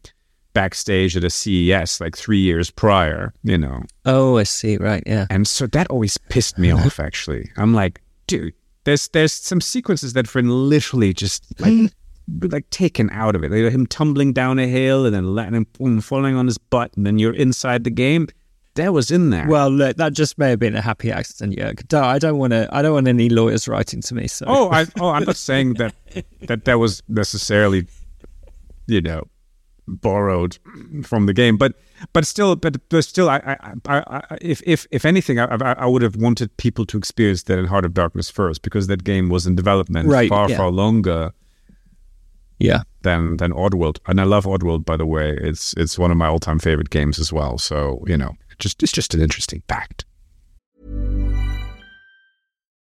backstage 0.53 1.17
at 1.17 1.25
a 1.25 1.29
CES 1.29 1.99
like 1.99 2.15
three 2.15 2.39
years 2.39 2.71
prior, 2.71 3.33
you 3.43 3.57
know. 3.57 3.83
Oh, 4.05 4.37
I 4.37 4.43
see. 4.43 4.77
Right. 4.77 5.03
Yeah. 5.05 5.27
And 5.29 5.45
so 5.45 5.67
that 5.67 5.87
always 5.89 6.17
pissed 6.17 6.57
me 6.57 6.71
off, 6.71 6.99
actually. 7.01 7.51
I'm 7.57 7.73
like, 7.73 7.99
dude, 8.27 8.53
there's 8.83 9.07
there's 9.09 9.33
some 9.33 9.61
sequences 9.61 10.13
that 10.13 10.27
Frin 10.27 10.49
literally 10.49 11.13
just 11.13 11.59
like 11.59 11.91
like 12.41 12.69
taken 12.69 13.09
out 13.11 13.35
of 13.35 13.43
it. 13.43 13.51
Like 13.51 13.73
him 13.73 13.85
tumbling 13.87 14.33
down 14.33 14.59
a 14.59 14.67
hill 14.67 15.05
and 15.05 15.13
then 15.13 15.35
letting 15.35 15.55
him 15.55 15.67
boom, 15.77 16.01
falling 16.01 16.35
on 16.35 16.45
his 16.45 16.57
butt, 16.57 16.91
and 16.95 17.05
then 17.05 17.19
you're 17.19 17.33
inside 17.33 17.83
the 17.83 17.89
game. 17.89 18.27
That 18.75 18.91
was 18.91 19.09
in 19.09 19.29
there. 19.29 19.47
Well, 19.47 19.69
look, 19.69 19.95
that 19.97 20.11
just 20.11 20.37
may 20.37 20.49
have 20.49 20.59
been 20.59 20.75
a 20.75 20.81
happy 20.81 21.09
accident, 21.09 21.55
Jörg. 21.55 21.93
I 21.93 22.19
don't 22.19 22.37
want 22.37 22.51
to. 22.51 22.67
I 22.71 22.81
don't 22.81 22.93
want 22.93 23.07
any 23.07 23.29
lawyers 23.29 23.67
writing 23.69 24.01
to 24.01 24.15
me. 24.15 24.27
So. 24.27 24.45
Oh, 24.47 24.69
I, 24.69 24.85
oh, 24.99 25.09
I'm 25.09 25.23
not 25.23 25.35
saying 25.49 25.75
that 25.75 25.95
that 26.41 26.65
that 26.65 26.77
was 26.77 27.01
necessarily, 27.07 27.87
you 28.87 28.99
know, 29.01 29.23
borrowed 29.87 30.57
from 31.03 31.25
the 31.25 31.33
game, 31.33 31.57
but 31.57 31.73
but 32.13 32.25
still, 32.25 32.55
but, 32.55 32.89
but 32.89 33.03
still, 33.03 33.29
I, 33.29 33.37
I, 33.37 33.73
I, 33.87 34.03
I, 34.07 34.37
if 34.41 34.61
if 34.65 34.85
if 34.91 35.05
anything, 35.05 35.39
I, 35.39 35.45
I 35.45 35.85
would 35.85 36.01
have 36.01 36.15
wanted 36.15 36.55
people 36.57 36.85
to 36.87 36.97
experience 36.97 37.43
that 37.43 37.57
in 37.57 37.65
Heart 37.65 37.85
of 37.85 37.93
Darkness 37.93 38.29
first 38.29 38.61
because 38.61 38.87
that 38.87 39.03
game 39.03 39.29
was 39.29 39.45
in 39.45 39.55
development 39.55 40.09
Right, 40.09 40.29
far 40.29 40.49
yeah. 40.49 40.57
far 40.57 40.71
longer 40.71 41.31
yeah. 42.59 42.83
than 43.01 43.37
than 43.37 43.51
Oddworld, 43.51 43.99
and 44.07 44.19
I 44.19 44.23
love 44.23 44.45
Oddworld 44.45 44.85
by 44.85 44.97
the 44.97 45.05
way. 45.05 45.37
It's 45.41 45.73
it's 45.77 45.97
one 45.97 46.11
of 46.11 46.17
my 46.17 46.27
all 46.27 46.39
time 46.39 46.59
favorite 46.59 46.89
games 46.89 47.19
as 47.19 47.31
well. 47.31 47.57
So 47.57 48.03
you 48.07 48.17
know, 48.17 48.35
just 48.59 48.83
it's 48.83 48.91
just 48.91 49.13
an 49.13 49.21
interesting 49.21 49.63
fact. 49.67 50.05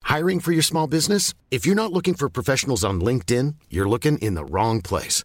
Hiring 0.03 0.41
for 0.41 0.53
your 0.53 0.63
small 0.63 0.87
business? 0.87 1.35
If 1.51 1.67
you're 1.67 1.77
not 1.77 1.93
looking 1.93 2.15
for 2.15 2.29
professionals 2.29 2.85
on 2.85 3.01
LinkedIn, 3.01 3.55
you're 3.69 3.89
looking 3.89 4.19
in 4.19 4.35
the 4.35 4.45
wrong 4.45 4.81
place. 4.81 5.25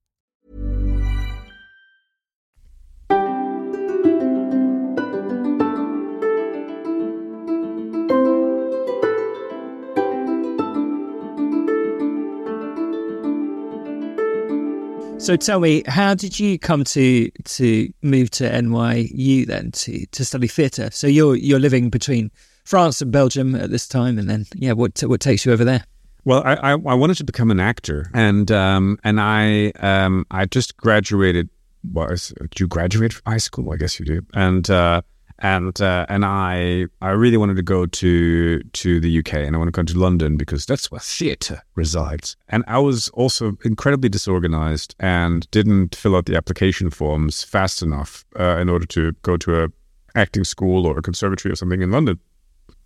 So 15.21 15.35
tell 15.35 15.59
me, 15.59 15.83
how 15.85 16.15
did 16.15 16.39
you 16.39 16.57
come 16.57 16.83
to 16.83 17.29
to 17.29 17.93
move 18.01 18.31
to 18.31 18.49
NYU 18.49 19.45
then 19.45 19.69
to 19.73 20.07
to 20.07 20.25
study 20.25 20.47
theatre? 20.47 20.89
So 20.91 21.05
you're 21.05 21.35
you're 21.35 21.59
living 21.59 21.91
between 21.91 22.31
France 22.63 23.03
and 23.03 23.11
Belgium 23.11 23.53
at 23.53 23.69
this 23.69 23.87
time, 23.87 24.17
and 24.17 24.27
then 24.27 24.47
yeah, 24.55 24.71
what 24.71 24.99
what 25.01 25.21
takes 25.21 25.45
you 25.45 25.51
over 25.51 25.63
there? 25.63 25.85
Well, 26.25 26.41
I, 26.43 26.55
I, 26.55 26.71
I 26.71 26.93
wanted 26.95 27.17
to 27.17 27.23
become 27.23 27.51
an 27.51 27.59
actor, 27.59 28.09
and 28.15 28.51
um, 28.51 28.97
and 29.03 29.21
I 29.21 29.67
um, 29.79 30.25
I 30.31 30.45
just 30.45 30.75
graduated. 30.77 31.49
Well, 31.93 32.15
do 32.15 32.47
you 32.57 32.67
graduate 32.67 33.13
from 33.13 33.31
high 33.31 33.37
school? 33.37 33.71
I 33.71 33.75
guess 33.75 33.99
you 33.99 34.05
do. 34.07 34.21
And 34.33 34.67
uh, 34.71 35.03
and 35.41 35.81
uh, 35.81 36.05
and 36.07 36.23
I 36.23 36.85
I 37.01 37.09
really 37.09 37.37
wanted 37.37 37.55
to 37.57 37.63
go 37.63 37.85
to 37.85 38.61
to 38.61 38.99
the 38.99 39.19
UK, 39.19 39.33
and 39.33 39.55
I 39.55 39.59
want 39.59 39.67
to 39.67 39.71
go 39.71 39.83
to 39.83 39.99
London 39.99 40.37
because 40.37 40.65
that's 40.65 40.91
where 40.91 40.99
theatre 40.99 41.63
resides. 41.75 42.37
And 42.49 42.63
I 42.67 42.79
was 42.79 43.09
also 43.09 43.57
incredibly 43.65 44.09
disorganized 44.09 44.95
and 44.99 45.49
didn't 45.51 45.95
fill 45.95 46.15
out 46.15 46.27
the 46.27 46.35
application 46.35 46.91
forms 46.91 47.43
fast 47.43 47.81
enough 47.81 48.23
uh, 48.39 48.57
in 48.57 48.69
order 48.69 48.85
to 48.87 49.13
go 49.23 49.35
to 49.37 49.63
a 49.63 49.67
acting 50.15 50.43
school 50.43 50.85
or 50.85 50.97
a 50.97 51.01
conservatory 51.01 51.51
or 51.51 51.55
something 51.55 51.81
in 51.81 51.91
London. 51.91 52.19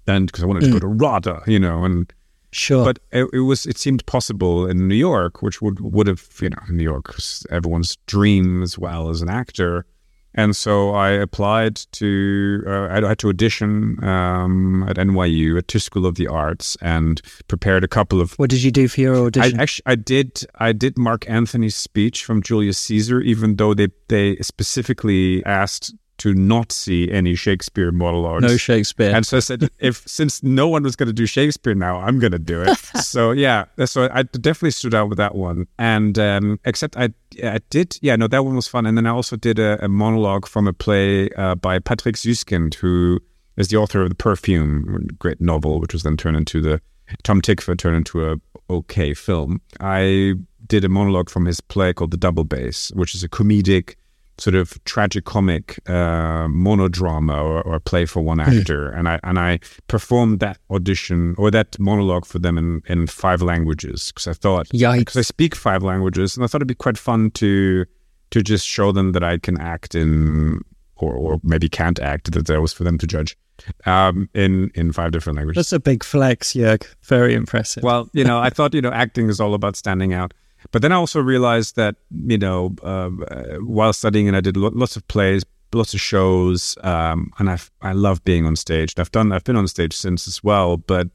And 0.08 0.28
because 0.28 0.44
I 0.44 0.48
wanted 0.48 0.64
to 0.64 0.72
go 0.72 0.80
to 0.80 0.88
RADA, 0.88 1.44
you 1.48 1.60
know, 1.60 1.84
and 1.84 2.12
Sure, 2.52 2.86
but 2.86 3.00
it, 3.12 3.28
it 3.34 3.40
was 3.40 3.66
it 3.66 3.78
seemed 3.78 4.06
possible 4.06 4.66
in 4.66 4.88
New 4.88 4.96
York, 4.96 5.42
which 5.42 5.62
would 5.62 5.82
would 5.82 6.08
have 6.08 6.26
you 6.42 6.50
know 6.50 6.62
New 6.70 6.84
York 6.84 7.14
was 7.18 7.46
everyone's 7.50 7.98
dream 8.08 8.64
as 8.64 8.80
well 8.80 9.10
as 9.10 9.22
an 9.22 9.30
actor, 9.30 9.86
and 10.36 10.56
so 10.56 10.92
I 10.92 11.10
applied 11.12 11.78
to 11.94 12.64
uh, 12.68 12.88
I 12.90 13.08
had 13.08 13.20
to 13.20 13.30
audition 13.30 14.04
um, 14.04 14.86
at 14.88 14.98
NYU 14.98 15.58
at 15.58 15.68
Tisch 15.68 15.84
School 15.84 16.06
of 16.06 16.16
the 16.16 16.28
Arts 16.28 16.78
and 16.82 17.22
prepared 17.48 17.84
a 17.84 17.88
couple 17.88 18.22
of. 18.22 18.34
what 18.34 18.50
did 18.50 18.62
you 18.62 18.72
do 18.72 18.88
for 18.88 19.02
your 19.02 19.16
I 19.16 19.20
audition? 19.28 19.60
actually 19.60 19.84
I 19.86 19.96
did 19.96 20.46
I 20.56 20.72
did 20.74 20.98
Mark 20.98 21.28
Antony's 21.30 21.76
speech 21.76 22.26
from 22.26 22.44
Julius 22.44 22.78
Caesar, 22.78 23.22
even 23.22 23.56
though 23.56 23.74
they 23.74 23.88
they 24.10 24.36
specifically 24.38 25.44
asked 25.46 25.94
to 26.18 26.34
not 26.34 26.72
see 26.72 27.12
any 27.12 27.36
Shakespeare 27.36 27.92
monologues. 27.92 28.44
no 28.44 28.58
Shakespeare. 28.58 29.14
And 29.14 29.26
so 29.26 29.38
I 29.38 29.40
said, 29.42 29.70
if 29.80 30.08
since 30.08 30.44
no 30.44 30.68
one 30.68 30.84
was 30.84 30.96
going 30.96 31.08
to 31.08 31.14
do 31.14 31.26
Shakespeare 31.26 31.76
now, 31.76 31.98
I'm 31.98 32.20
going 32.20 32.32
to 32.32 32.40
do 32.40 32.62
it. 32.62 32.78
so 33.02 33.32
yeah, 33.32 33.66
so 33.86 34.10
I 34.12 34.24
definitely 34.24 34.72
stood 34.72 34.94
out 34.94 35.10
with 35.10 35.18
that 35.18 35.36
one. 35.36 35.68
And 35.78 36.18
um, 36.18 36.60
except 36.66 36.98
I, 36.98 37.10
I 37.44 37.60
did, 37.70 37.98
yeah, 38.02 38.16
no, 38.16 38.28
that 38.28 38.46
one 38.46 38.56
was 38.56 38.68
fun. 38.68 38.86
And 38.86 38.98
then 38.98 39.06
I 39.06 39.12
also 39.12 39.36
did 39.36 39.60
a, 39.60 39.84
a 39.84 39.88
monologue 39.88 40.48
from 40.48 40.68
a 40.68 40.74
play 40.74 41.30
uh, 41.32 41.56
by 41.56 41.80
Patrick 41.80 42.16
Süskind, 42.16 42.76
who 42.76 43.20
is 43.58 43.70
the 43.70 43.78
author 43.78 44.02
of 44.02 44.10
The 44.10 44.16
Perfume, 44.16 45.08
great 45.20 45.42
novel, 45.42 45.80
which 45.80 45.94
was 45.94 46.04
then 46.04 46.18
turned 46.18 46.38
into 46.38 46.62
the 46.62 46.82
Tom 47.24 47.42
Tykwer 47.42 47.78
turned 47.78 47.98
into 47.98 48.30
a 48.30 48.38
okay 48.70 49.14
film. 49.14 49.62
I 49.80 50.34
did 50.66 50.84
a 50.84 50.90
monologue 50.90 51.30
from 51.30 51.46
his 51.46 51.62
play 51.62 51.94
called 51.94 52.12
The 52.12 52.18
Double 52.18 52.44
Bass, 52.44 52.92
which 52.96 53.14
is 53.14 53.24
a 53.24 53.30
comedic 53.30 53.96
sort 54.38 54.56
of 54.56 54.84
tragicomic 54.84 55.80
uh, 55.88 56.48
monodrama 56.48 57.42
or, 57.42 57.62
or 57.62 57.80
play 57.80 58.06
for 58.06 58.22
one 58.22 58.40
actor, 58.40 58.90
and 58.90 59.08
I 59.08 59.20
and 59.24 59.40
I 59.40 59.60
performed 59.88 60.40
that 60.40 60.58
audition 60.70 61.36
or 61.38 61.52
that 61.52 61.80
monologue 61.80 62.26
for 62.26 62.40
them 62.40 62.58
in, 62.58 62.82
in 62.88 63.08
five 63.08 63.42
languages 63.42 64.12
because 64.12 64.28
I 64.28 64.34
thought 64.34 64.68
because 65.00 65.18
I 65.18 65.22
speak 65.22 65.56
five 65.56 65.84
languages, 65.84 66.36
and 66.36 66.44
I 66.44 66.48
thought 66.48 66.60
it'd 66.60 66.68
be 66.68 66.76
quite 66.76 66.98
fun 66.98 67.32
to 67.32 67.86
to 68.32 68.42
just 68.42 68.68
show 68.68 68.92
them 68.92 69.14
that 69.14 69.24
I 69.24 69.38
can 69.38 69.60
act 69.60 69.96
in 69.96 70.62
or 70.98 71.14
or 71.14 71.40
maybe 71.44 71.70
can't 71.70 72.00
act 72.00 72.32
that 72.32 72.48
that 72.48 72.62
was 72.62 72.74
for 72.74 72.84
them 72.84 72.98
to 72.98 73.08
judge 73.08 73.38
um, 73.86 74.30
in 74.34 74.72
in 74.76 74.92
five 74.92 75.12
different 75.12 75.38
languages. 75.38 75.58
That's 75.58 75.74
a 75.74 75.80
big 75.80 76.04
flex, 76.04 76.54
Jörg. 76.54 76.86
Very 77.04 77.34
impressive. 77.34 77.84
Well, 77.84 78.10
you 78.14 78.24
know, 78.24 78.40
I 78.40 78.50
thought 78.50 78.74
you 78.74 78.82
know 78.82 78.92
acting 78.92 79.30
is 79.30 79.40
all 79.40 79.54
about 79.54 79.76
standing 79.76 80.14
out, 80.14 80.34
but 80.72 80.82
then 80.82 80.92
I 80.92 80.96
also 80.96 81.20
realized 81.22 81.76
that 81.76 81.96
you 82.12 82.38
know 82.38 82.76
uh, 82.84 83.10
while 83.60 83.94
studying, 83.94 84.28
and 84.28 84.38
I 84.38 84.42
did 84.42 84.58
lots 84.58 84.96
of 84.96 85.08
plays, 85.08 85.44
lots 85.74 85.94
of 85.94 86.02
shows, 86.02 86.78
um, 86.84 87.32
and 87.40 87.50
I 87.50 87.60
I 87.82 87.94
love 87.94 88.24
being 88.24 88.46
on 88.46 88.56
stage. 88.56 88.94
And 88.96 89.02
I've 89.02 89.12
done 89.12 89.32
I've 89.32 89.44
been 89.44 89.56
on 89.56 89.68
stage 89.68 89.94
since 89.94 90.28
as 90.28 90.44
well, 90.44 90.78
but 90.78 91.10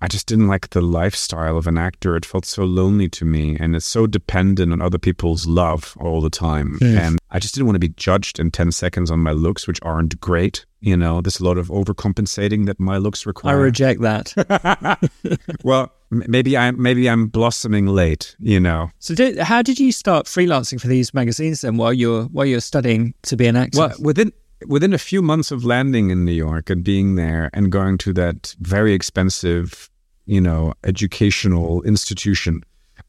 I 0.00 0.08
just 0.08 0.26
didn't 0.26 0.48
like 0.48 0.70
the 0.70 0.80
lifestyle 0.80 1.56
of 1.56 1.66
an 1.66 1.78
actor. 1.78 2.16
It 2.16 2.24
felt 2.24 2.44
so 2.44 2.64
lonely 2.64 3.08
to 3.10 3.24
me, 3.24 3.56
and 3.58 3.76
it's 3.76 3.86
so 3.86 4.06
dependent 4.06 4.72
on 4.72 4.80
other 4.80 4.98
people's 4.98 5.46
love 5.46 5.96
all 6.00 6.20
the 6.20 6.30
time. 6.30 6.78
And 6.82 7.18
I 7.30 7.38
just 7.38 7.54
didn't 7.54 7.66
want 7.66 7.76
to 7.76 7.80
be 7.80 7.94
judged 7.96 8.38
in 8.38 8.50
ten 8.50 8.72
seconds 8.72 9.10
on 9.10 9.20
my 9.20 9.32
looks, 9.32 9.66
which 9.66 9.78
aren't 9.82 10.20
great. 10.20 10.66
You 10.80 10.96
know, 10.96 11.20
there's 11.20 11.40
a 11.40 11.44
lot 11.44 11.58
of 11.58 11.68
overcompensating 11.68 12.66
that 12.66 12.78
my 12.78 12.98
looks 12.98 13.24
require. 13.24 13.56
I 13.56 13.58
reject 13.58 14.00
that. 14.02 14.34
well, 15.64 15.92
maybe 16.26 16.56
I'm 16.56 16.80
maybe 16.80 17.08
I'm 17.08 17.26
blossoming 17.26 17.86
late. 17.86 18.36
You 18.38 18.60
know. 18.60 18.90
so, 18.98 19.14
did, 19.14 19.38
how 19.38 19.62
did 19.62 19.78
you 19.78 19.92
start 19.92 20.26
freelancing 20.26 20.80
for 20.80 20.88
these 20.88 21.12
magazines 21.14 21.62
then? 21.62 21.76
While 21.76 21.92
you're 21.92 22.24
while 22.24 22.46
you're 22.46 22.60
studying 22.60 23.14
to 23.22 23.36
be 23.36 23.46
an 23.46 23.56
actor? 23.56 23.78
Well, 23.78 23.94
within 24.00 24.32
within 24.66 24.92
a 24.92 24.98
few 24.98 25.22
months 25.22 25.50
of 25.50 25.64
landing 25.64 26.10
in 26.10 26.24
New 26.24 26.32
York 26.32 26.70
and 26.70 26.82
being 26.82 27.14
there 27.16 27.50
and 27.52 27.70
going 27.70 27.98
to 27.98 28.12
that 28.14 28.54
very 28.60 28.92
expensive, 28.92 29.90
you 30.26 30.40
know, 30.40 30.74
educational 30.84 31.82
institution. 31.82 32.62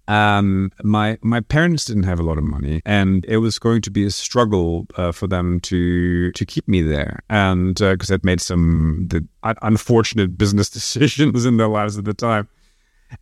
Um, 0.08 0.72
my 0.84 1.18
my 1.24 1.42
parents 1.42 1.86
didn't 1.86 2.04
have 2.04 2.20
a 2.20 2.24
lot 2.24 2.38
of 2.38 2.44
money, 2.44 2.82
and 2.86 3.26
it 3.28 3.38
was 3.38 3.58
going 3.58 3.82
to 3.82 3.90
be 3.90 4.06
a 4.06 4.12
struggle 4.12 4.86
uh, 4.98 5.12
for 5.12 5.26
them 5.26 5.60
to 5.62 6.32
to 6.32 6.46
keep 6.46 6.68
me 6.68 6.84
there, 6.84 7.24
and 7.30 7.76
because 7.76 8.10
they'd 8.10 8.24
made 8.24 8.42
some 8.42 9.08
the 9.10 9.26
unfortunate 9.64 10.38
business 10.38 10.70
decisions 10.80 11.46
in 11.46 11.58
their 11.58 11.68
lives 11.68 11.98
at 11.98 12.06
the 12.06 12.14
time. 12.14 12.48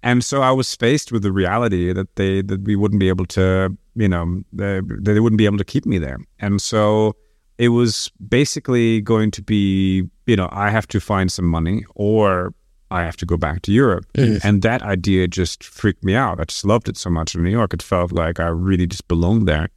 And 0.01 0.23
so 0.23 0.41
I 0.41 0.51
was 0.51 0.73
faced 0.75 1.11
with 1.11 1.23
the 1.23 1.31
reality 1.31 1.93
that 1.93 2.15
they 2.15 2.41
that 2.41 2.63
we 2.63 2.75
wouldn't 2.75 2.99
be 2.99 3.09
able 3.09 3.25
to, 3.27 3.75
you 3.95 4.07
know, 4.07 4.43
they, 4.51 4.81
they 4.99 5.19
wouldn't 5.19 5.37
be 5.37 5.45
able 5.45 5.57
to 5.57 5.65
keep 5.65 5.85
me 5.85 5.97
there. 5.97 6.19
And 6.39 6.61
so 6.61 7.15
it 7.57 7.69
was 7.69 8.11
basically 8.27 9.01
going 9.01 9.31
to 9.31 9.41
be, 9.41 10.03
you 10.25 10.35
know, 10.35 10.49
I 10.51 10.69
have 10.69 10.87
to 10.87 10.99
find 10.99 11.31
some 11.31 11.45
money 11.45 11.85
or 11.95 12.53
I 12.91 13.03
have 13.03 13.17
to 13.17 13.25
go 13.25 13.37
back 13.37 13.61
to 13.63 13.71
Europe. 13.71 14.05
And 14.43 14.61
that 14.61 14.81
idea 14.83 15.27
just 15.27 15.63
freaked 15.63 16.03
me 16.03 16.15
out. 16.15 16.39
I 16.39 16.43
just 16.45 16.65
loved 16.65 16.87
it 16.89 16.97
so 16.97 17.09
much 17.09 17.35
in 17.35 17.43
New 17.43 17.51
York. 17.51 17.73
It 17.73 17.81
felt 17.81 18.11
like 18.11 18.39
I 18.39 18.47
really 18.47 18.87
just 18.87 19.07
belonged 19.07 19.47
there. 19.47 19.69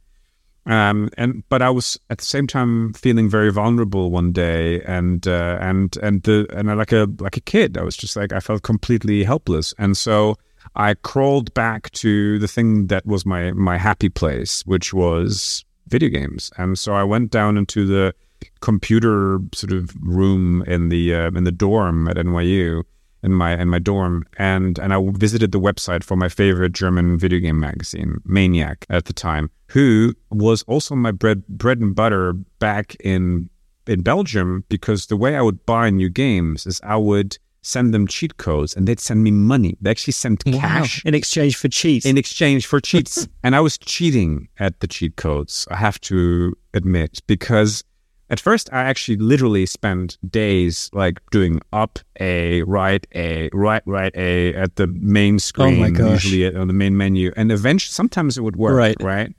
Um, 0.67 1.09
and 1.17 1.47
but 1.47 1.61
I 1.61 1.69
was 1.69 1.97
at 2.09 2.17
the 2.17 2.25
same 2.25 2.45
time 2.45 2.91
feeling 2.93 3.29
very 3.29 3.51
vulnerable 3.51 4.11
one 4.11 4.33
day, 4.33 4.81
and 4.81 5.25
uh, 5.25 5.57
and 5.61 5.95
and 6.03 6.23
the 6.23 6.45
and 6.53 6.69
I, 6.69 6.73
like 6.73 6.91
a 6.91 7.07
like 7.19 7.37
a 7.37 7.41
kid, 7.41 7.77
I 7.77 7.83
was 7.83 7.95
just 7.95 8.17
like 8.17 8.33
I 8.33 8.41
felt 8.41 8.63
completely 8.63 9.23
helpless, 9.23 9.73
and 9.77 9.95
so 9.95 10.35
I 10.75 10.95
crawled 10.95 11.53
back 11.53 11.91
to 11.91 12.37
the 12.39 12.49
thing 12.49 12.87
that 12.87 13.05
was 13.05 13.25
my 13.25 13.51
my 13.53 13.77
happy 13.77 14.09
place, 14.09 14.65
which 14.65 14.93
was 14.93 15.63
video 15.87 16.09
games, 16.09 16.51
and 16.57 16.77
so 16.77 16.93
I 16.93 17.03
went 17.03 17.31
down 17.31 17.57
into 17.57 17.85
the 17.85 18.13
computer 18.59 19.39
sort 19.53 19.71
of 19.71 19.95
room 20.01 20.63
in 20.67 20.89
the 20.89 21.15
uh, 21.15 21.27
in 21.29 21.45
the 21.45 21.51
dorm 21.51 22.09
at 22.09 22.17
NYU 22.17 22.83
in 23.23 23.33
my 23.33 23.59
in 23.59 23.69
my 23.69 23.79
dorm 23.79 24.25
and 24.37 24.79
and 24.79 24.93
I 24.93 24.99
visited 25.11 25.51
the 25.51 25.59
website 25.59 26.03
for 26.03 26.15
my 26.15 26.29
favorite 26.29 26.73
German 26.73 27.17
video 27.17 27.39
game 27.39 27.59
magazine 27.59 28.21
Maniac 28.25 28.85
at 28.89 29.05
the 29.05 29.13
time 29.13 29.49
who 29.67 30.13
was 30.29 30.63
also 30.63 30.95
my 30.95 31.11
bread 31.11 31.45
bread 31.47 31.79
and 31.79 31.95
butter 31.95 32.33
back 32.59 32.95
in 32.99 33.49
in 33.87 34.01
Belgium 34.01 34.63
because 34.69 35.07
the 35.07 35.17
way 35.17 35.35
I 35.35 35.41
would 35.41 35.65
buy 35.65 35.89
new 35.89 36.09
games 36.09 36.65
is 36.65 36.79
I 36.83 36.97
would 36.97 37.37
send 37.61 37.93
them 37.93 38.07
cheat 38.07 38.37
codes 38.37 38.75
and 38.75 38.87
they'd 38.87 38.99
send 38.99 39.23
me 39.23 39.31
money 39.31 39.77
they 39.81 39.91
actually 39.91 40.13
sent 40.13 40.43
cash 40.45 41.03
in 41.05 41.13
exchange 41.13 41.55
for 41.57 41.67
cheats. 41.67 42.05
in 42.05 42.17
exchange 42.17 42.65
for 42.65 42.79
cheats. 42.79 43.27
and 43.43 43.55
I 43.55 43.59
was 43.59 43.77
cheating 43.77 44.47
at 44.57 44.79
the 44.79 44.87
cheat 44.87 45.17
codes, 45.17 45.67
I 45.69 45.75
have 45.75 45.99
to 46.01 46.55
admit, 46.73 47.19
because 47.27 47.83
at 48.29 48.39
first 48.39 48.69
I 48.73 48.81
actually 48.83 49.17
literally 49.17 49.65
spent 49.65 50.17
days 50.29 50.89
like 50.93 51.19
doing 51.31 51.61
up 51.73 51.99
A, 52.19 52.61
right 52.63 53.05
A, 53.15 53.49
right, 53.53 53.83
right 53.85 54.13
A 54.15 54.53
at 54.55 54.75
the 54.75 54.87
main 54.87 55.39
screen, 55.39 55.77
Oh 55.77 55.79
my 55.81 55.89
gosh. 55.89 56.25
usually 56.25 56.55
on 56.55 56.67
the 56.67 56.73
main 56.73 56.97
menu. 56.97 57.31
And 57.37 57.51
eventually, 57.51 57.91
sometimes 57.93 58.37
it 58.37 58.41
would 58.41 58.55
work, 58.55 58.75
Right. 58.75 58.97
right? 59.01 59.33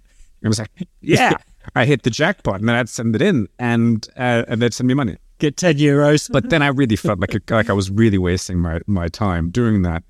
I 0.45 0.49
was 0.49 0.59
like, 0.59 0.71
yeah, 1.01 1.33
I 1.75 1.85
hit 1.85 2.03
the 2.05 2.11
jackpot 2.11 2.61
and 2.61 2.69
then 2.69 2.77
I'd 2.77 2.89
send 2.89 3.15
it 3.17 3.23
in 3.23 3.49
and, 3.59 4.07
uh, 4.17 4.45
and 4.49 4.63
they'd 4.63 4.73
send 4.75 4.87
me 4.89 4.95
money. 4.95 5.17
Get 5.39 5.57
10 5.57 5.77
euros. 5.79 6.31
But 6.33 6.51
then 6.51 6.63
I 6.63 6.69
really 6.69 6.97
felt 6.97 7.21
like 7.21 7.35
a, 7.35 7.41
like 7.55 7.71
I 7.71 7.73
was 7.73 7.91
really 7.91 8.19
wasting 8.19 8.59
my, 8.59 8.81
my 8.87 9.09
time 9.09 9.51
doing 9.51 9.83
that, 9.83 10.03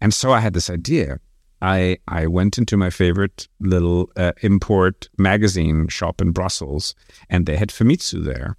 and 0.00 0.12
so 0.12 0.32
I 0.32 0.40
had 0.40 0.52
this 0.54 0.68
idea. 0.68 1.20
I 1.64 1.96
I 2.08 2.26
went 2.26 2.58
into 2.58 2.76
my 2.76 2.90
favorite 2.90 3.48
little 3.58 4.10
uh, 4.16 4.32
import 4.42 5.08
magazine 5.16 5.88
shop 5.88 6.20
in 6.20 6.30
Brussels, 6.30 6.94
and 7.30 7.46
they 7.46 7.56
had 7.56 7.70
Famitsu 7.70 8.22
there. 8.22 8.56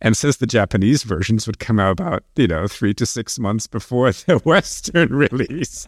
And 0.00 0.16
since 0.16 0.38
the 0.38 0.46
Japanese 0.46 1.04
versions 1.04 1.46
would 1.46 1.60
come 1.60 1.78
out 1.78 1.92
about 1.92 2.24
you 2.34 2.48
know 2.48 2.66
three 2.66 2.92
to 2.94 3.06
six 3.06 3.38
months 3.38 3.68
before 3.68 4.10
the 4.26 4.38
Western 4.38 5.14
release, 5.14 5.86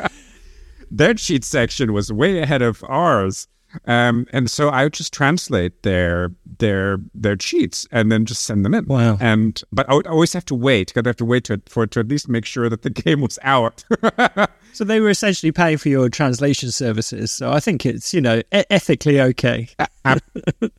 their 0.90 1.14
cheat 1.14 1.44
section 1.44 1.94
was 1.94 2.12
way 2.12 2.38
ahead 2.40 2.62
of 2.62 2.84
ours. 2.86 3.48
Um, 3.86 4.26
and 4.34 4.50
so 4.50 4.68
I 4.68 4.84
would 4.84 4.92
just 4.92 5.14
translate 5.14 5.82
their 5.82 6.30
their 6.58 6.98
their 7.14 7.36
cheats 7.36 7.88
and 7.90 8.12
then 8.12 8.26
just 8.26 8.42
send 8.42 8.66
them 8.66 8.74
in. 8.74 8.84
Wow. 8.84 9.16
And 9.18 9.62
but 9.72 9.88
I 9.88 9.94
would 9.94 10.06
always 10.06 10.34
have 10.34 10.44
to 10.46 10.54
wait. 10.54 10.88
because 10.88 11.00
I'd 11.00 11.06
have 11.06 11.16
to 11.16 11.24
wait 11.24 11.44
to, 11.44 11.62
for 11.66 11.86
to 11.86 12.00
at 12.00 12.08
least 12.08 12.28
make 12.28 12.44
sure 12.44 12.68
that 12.68 12.82
the 12.82 12.90
game 12.90 13.22
was 13.22 13.38
out. 13.42 13.82
So 14.72 14.84
they 14.84 15.00
were 15.00 15.10
essentially 15.10 15.52
paying 15.52 15.78
for 15.78 15.88
your 15.88 16.08
translation 16.08 16.70
services. 16.70 17.30
So 17.30 17.52
I 17.52 17.60
think 17.60 17.84
it's, 17.84 18.14
you 18.14 18.20
know, 18.20 18.38
e- 18.38 18.64
ethically 18.70 19.20
okay. 19.20 19.68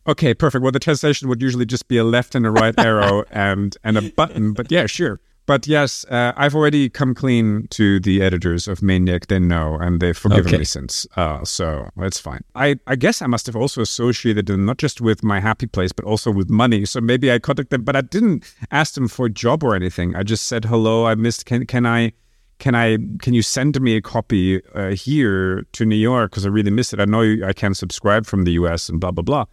okay, 0.07 0.33
perfect. 0.33 0.61
Well, 0.63 0.71
the 0.71 0.79
translation 0.79 1.29
would 1.29 1.41
usually 1.41 1.65
just 1.65 1.87
be 1.87 1.97
a 1.97 2.03
left 2.03 2.35
and 2.35 2.45
a 2.45 2.51
right 2.51 2.77
arrow 2.79 3.23
and 3.31 3.75
and 3.83 3.97
a 3.97 4.01
button. 4.01 4.53
But 4.53 4.71
yeah, 4.71 4.85
sure. 4.87 5.19
But 5.45 5.67
yes, 5.67 6.05
uh, 6.09 6.31
I've 6.37 6.55
already 6.55 6.87
come 6.87 7.13
clean 7.13 7.67
to 7.71 7.99
the 7.99 8.21
editors 8.21 8.65
of 8.65 8.81
Maniac. 8.81 9.27
They 9.27 9.39
know, 9.39 9.75
and 9.75 9.99
they've 9.99 10.17
forgiven 10.17 10.47
Okay. 10.47 10.59
me 10.59 10.63
since. 10.63 11.05
Uh, 11.17 11.43
so 11.43 11.89
it's 11.97 12.17
fine. 12.17 12.45
I, 12.55 12.77
I 12.87 12.95
guess 12.95 13.21
I 13.21 13.27
must 13.27 13.45
have 13.47 13.55
also 13.57 13.81
associated 13.81 14.45
them 14.45 14.65
not 14.65 14.77
just 14.77 15.01
with 15.01 15.21
my 15.21 15.41
happy 15.41 15.65
place, 15.67 15.91
but 15.91 16.05
also 16.05 16.31
with 16.31 16.49
money. 16.49 16.85
So 16.85 17.01
maybe 17.01 17.29
I 17.29 17.39
contacted 17.39 17.71
them, 17.71 17.83
but 17.83 17.97
I 17.97 18.01
didn't 18.01 18.45
ask 18.71 18.93
them 18.93 19.09
for 19.09 19.25
a 19.25 19.29
job 19.29 19.63
or 19.65 19.75
anything. 19.75 20.15
I 20.15 20.23
just 20.23 20.47
said, 20.47 20.63
"Hello, 20.65 21.05
I 21.05 21.15
missed. 21.15 21.45
Can 21.45 21.65
can 21.65 21.85
I?" 21.85 22.13
Can 22.59 22.75
I? 22.75 22.97
Can 23.21 23.33
you 23.33 23.41
send 23.41 23.79
me 23.81 23.95
a 23.95 24.01
copy 24.01 24.61
uh, 24.73 24.91
here 24.91 25.63
to 25.73 25.85
New 25.85 25.95
York 25.97 26.31
because 26.31 26.45
I 26.45 26.49
really 26.49 26.71
miss 26.71 26.93
it? 26.93 26.99
I 26.99 27.05
know 27.05 27.21
you- 27.21 27.45
I 27.45 27.53
can 27.53 27.73
subscribe 27.73 28.25
from 28.25 28.43
the 28.43 28.51
U.S. 28.53 28.89
and 28.89 28.99
blah 28.99 29.11
blah 29.11 29.23
blah. 29.23 29.45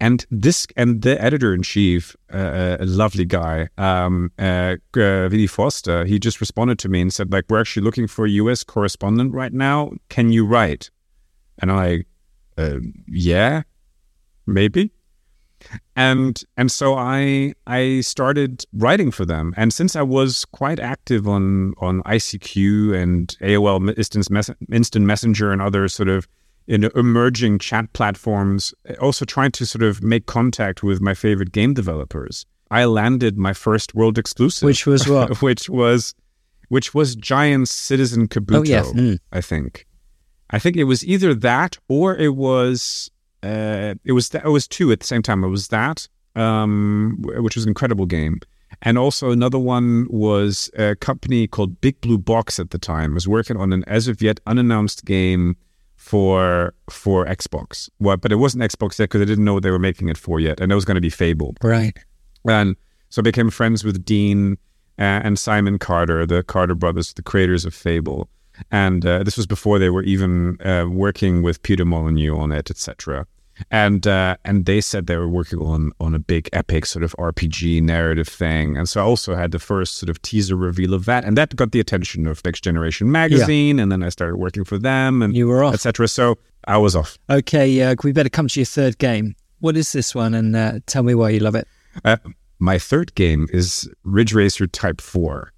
And 0.00 0.24
this 0.30 0.66
and 0.76 1.02
the 1.02 1.20
editor 1.20 1.52
in 1.52 1.62
chief, 1.62 2.14
uh, 2.32 2.76
a 2.80 2.86
lovely 2.86 3.24
guy, 3.24 3.68
um, 3.76 4.30
uh, 4.38 4.76
uh, 4.96 5.28
Vinny 5.28 5.48
Foster, 5.48 6.04
he 6.04 6.18
just 6.18 6.40
responded 6.40 6.78
to 6.78 6.88
me 6.88 7.00
and 7.00 7.12
said, 7.12 7.32
like, 7.32 7.44
we're 7.48 7.60
actually 7.60 7.82
looking 7.82 8.06
for 8.06 8.24
a 8.24 8.30
U.S. 8.30 8.62
correspondent 8.62 9.34
right 9.34 9.52
now. 9.52 9.90
Can 10.08 10.30
you 10.30 10.46
write? 10.46 10.90
And 11.58 11.70
I'm 11.72 11.76
like, 11.76 12.06
uh, 12.56 12.78
yeah, 13.08 13.62
maybe. 14.46 14.92
And 15.96 16.42
and 16.56 16.70
so 16.70 16.94
I 16.94 17.54
I 17.66 18.00
started 18.00 18.64
writing 18.72 19.10
for 19.10 19.24
them. 19.24 19.54
And 19.56 19.72
since 19.72 19.96
I 19.96 20.02
was 20.02 20.44
quite 20.46 20.80
active 20.80 21.28
on 21.28 21.74
on 21.78 22.02
ICQ 22.02 22.94
and 23.00 23.36
AOL 23.40 23.96
Instant, 23.96 24.30
Mess- 24.30 24.50
Instant 24.72 25.06
Messenger 25.06 25.52
and 25.52 25.62
other 25.62 25.88
sort 25.88 26.08
of 26.08 26.26
in 26.66 26.84
emerging 26.94 27.58
chat 27.58 27.92
platforms, 27.92 28.72
also 29.00 29.24
trying 29.24 29.50
to 29.52 29.66
sort 29.66 29.82
of 29.82 30.02
make 30.02 30.26
contact 30.26 30.82
with 30.82 31.00
my 31.00 31.14
favorite 31.14 31.52
game 31.52 31.74
developers. 31.74 32.46
I 32.70 32.86
landed 32.86 33.36
my 33.36 33.52
first 33.52 33.94
world 33.94 34.18
exclusive, 34.18 34.66
Which 34.66 34.86
was 34.86 35.06
what? 35.06 35.42
which 35.42 35.68
was 35.68 36.14
which 36.68 36.94
was 36.94 37.14
Giant 37.14 37.68
Citizen 37.68 38.26
Kabuto. 38.26 38.58
Oh, 38.58 38.62
yeah. 38.62 38.82
Mm. 38.82 39.18
I 39.32 39.40
think. 39.40 39.86
I 40.50 40.58
think 40.58 40.76
it 40.76 40.84
was 40.84 41.04
either 41.04 41.34
that 41.34 41.78
or 41.88 42.16
it 42.16 42.34
was 42.34 43.10
uh, 43.44 43.94
it 44.04 44.12
was 44.12 44.30
that 44.30 44.44
it 44.44 44.48
was 44.48 44.66
two 44.66 44.90
at 44.92 45.00
the 45.00 45.06
same 45.06 45.22
time. 45.22 45.44
It 45.44 45.48
was 45.48 45.68
that, 45.68 46.08
um, 46.34 47.16
which 47.20 47.54
was 47.54 47.64
an 47.64 47.70
incredible 47.70 48.06
game, 48.06 48.40
and 48.82 48.98
also 48.98 49.30
another 49.30 49.58
one 49.58 50.06
was 50.10 50.70
a 50.76 50.96
company 50.96 51.46
called 51.46 51.80
Big 51.80 52.00
Blue 52.00 52.18
Box 52.18 52.58
at 52.58 52.70
the 52.70 52.78
time 52.78 53.14
was 53.14 53.28
working 53.28 53.56
on 53.56 53.72
an 53.72 53.84
as 53.86 54.08
of 54.08 54.22
yet 54.22 54.40
unannounced 54.46 55.04
game 55.04 55.56
for 55.96 56.74
for 56.90 57.26
Xbox. 57.26 57.88
Well, 57.98 58.16
but 58.16 58.32
it 58.32 58.36
wasn't 58.36 58.62
Xbox 58.62 58.98
yet 58.98 59.06
because 59.06 59.20
they 59.20 59.26
didn't 59.26 59.44
know 59.44 59.54
what 59.54 59.62
they 59.62 59.70
were 59.70 59.78
making 59.78 60.08
it 60.08 60.18
for 60.18 60.40
yet, 60.40 60.60
and 60.60 60.72
it 60.72 60.74
was 60.74 60.84
going 60.84 60.96
to 60.96 61.00
be 61.00 61.10
Fable. 61.10 61.54
Right. 61.62 61.96
And 62.46 62.76
so 63.08 63.20
I 63.20 63.22
became 63.22 63.50
friends 63.50 63.84
with 63.84 64.04
Dean 64.04 64.58
uh, 64.98 65.22
and 65.24 65.38
Simon 65.38 65.78
Carter, 65.78 66.26
the 66.26 66.42
Carter 66.42 66.74
brothers, 66.74 67.12
the 67.12 67.22
creators 67.22 67.64
of 67.64 67.74
Fable. 67.74 68.28
And 68.70 69.04
uh, 69.04 69.22
this 69.22 69.36
was 69.36 69.46
before 69.46 69.78
they 69.78 69.90
were 69.90 70.02
even 70.02 70.60
uh, 70.60 70.86
working 70.88 71.42
with 71.42 71.62
Peter 71.62 71.84
Molyneux 71.84 72.36
on 72.36 72.52
it, 72.52 72.70
etc. 72.70 73.26
And 73.70 74.06
uh, 74.06 74.36
and 74.44 74.66
they 74.66 74.80
said 74.80 75.06
they 75.06 75.16
were 75.16 75.28
working 75.28 75.60
on 75.60 75.92
on 76.00 76.14
a 76.14 76.18
big 76.18 76.48
epic 76.52 76.86
sort 76.86 77.02
of 77.04 77.14
RPG 77.18 77.82
narrative 77.82 78.28
thing. 78.28 78.76
And 78.76 78.88
so 78.88 79.00
I 79.00 79.04
also 79.04 79.34
had 79.34 79.52
the 79.52 79.58
first 79.58 79.96
sort 79.98 80.10
of 80.10 80.20
teaser 80.22 80.56
reveal 80.56 80.92
of 80.94 81.04
that, 81.04 81.24
and 81.24 81.36
that 81.38 81.54
got 81.56 81.72
the 81.72 81.80
attention 81.80 82.26
of 82.26 82.44
Next 82.44 82.62
Generation 82.64 83.10
magazine. 83.12 83.78
And 83.78 83.90
then 83.92 84.02
I 84.02 84.08
started 84.08 84.36
working 84.36 84.64
for 84.64 84.78
them, 84.78 85.22
and 85.22 85.36
You 85.36 85.46
were 85.48 85.62
off. 85.64 85.74
etc. 85.74 86.08
So 86.08 86.36
I 86.66 86.78
was 86.78 86.96
off. 86.96 87.18
Okay, 87.30 87.82
uh, 87.82 87.94
we 88.02 88.12
better 88.12 88.28
come 88.28 88.48
to 88.48 88.60
your 88.60 88.66
third 88.66 88.98
game. 88.98 89.36
What 89.60 89.76
is 89.76 89.92
this 89.92 90.14
one? 90.14 90.34
And 90.34 90.54
uh, 90.56 90.80
tell 90.86 91.02
me 91.02 91.14
why 91.14 91.30
you 91.30 91.40
love 91.40 91.54
it. 91.54 91.66
Uh, 92.04 92.16
my 92.58 92.78
third 92.78 93.14
game 93.14 93.46
is 93.52 93.88
Ridge 94.04 94.32
Racer 94.34 94.66
Type 94.66 95.00
Four. 95.00 95.52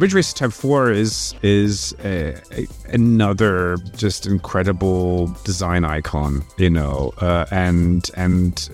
Ridge 0.00 0.14
Racer 0.14 0.34
Type 0.34 0.52
Four 0.52 0.90
is 0.90 1.34
is 1.42 1.94
a, 2.02 2.34
a, 2.52 2.66
another 2.88 3.76
just 3.94 4.24
incredible 4.24 5.26
design 5.44 5.84
icon, 5.84 6.42
you 6.56 6.70
know, 6.70 7.12
uh, 7.18 7.44
and 7.50 8.10
and 8.16 8.70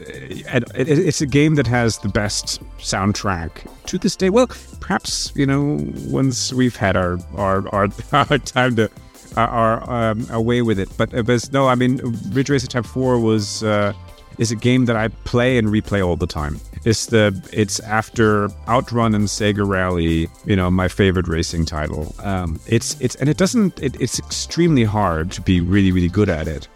uh, 0.53 0.61
it, 0.77 0.89
it's 0.89 1.20
a 1.20 1.27
game 1.27 1.57
that 1.57 1.66
has 1.66 1.99
the 1.99 2.09
best 2.09 2.62
soundtrack 2.79 3.51
to 3.87 3.99
this 3.99 4.14
day. 4.14 4.31
Well, 4.31 4.47
perhaps 4.79 5.33
you 5.35 5.47
know 5.47 5.81
once 6.07 6.53
we've 6.53 6.77
had 6.77 6.97
our 6.97 7.18
our 7.35 7.68
our, 7.74 7.89
our 8.12 8.39
time 8.39 8.77
to 8.77 8.89
our, 9.37 9.49
our 9.49 10.11
um, 10.12 10.29
our 10.31 10.41
way 10.41 10.62
with 10.62 10.79
it, 10.79 10.89
but 10.97 11.12
uh, 11.12 11.24
but 11.24 11.53
no, 11.53 11.66
I 11.66 11.74
mean 11.74 12.01
Ridge 12.31 12.51
Racer 12.51 12.68
Type 12.68 12.87
Four 12.87 13.18
was. 13.18 13.64
Uh, 13.64 13.93
is 14.39 14.51
a 14.51 14.57
game 14.57 14.84
that 14.87 14.97
I 14.97 15.09
play 15.09 15.59
and 15.59 15.68
replay 15.68 16.07
all 16.07 16.16
the 16.16 16.26
time. 16.26 16.61
It's 16.84 17.07
the 17.07 17.41
it's 17.53 17.80
after 17.80 18.49
Outrun 18.68 19.14
and 19.14 19.24
Sega 19.24 19.66
Rally, 19.66 20.28
you 20.45 20.57
know, 20.57 20.70
my 20.70 20.89
favorite 20.89 21.28
racing 21.28 21.64
title. 21.64 22.14
Um, 22.22 22.61
it's 22.66 23.01
it's 23.01 23.14
and 23.16 23.28
it 23.28 23.37
doesn't 23.37 23.82
it, 23.82 24.01
it's 24.01 24.18
extremely 24.18 24.84
hard 24.84 25.30
to 25.32 25.41
be 25.41 25.61
really 25.61 25.93
really 25.93 26.09
good 26.09 26.28
at 26.28 26.47
it, 26.49 26.68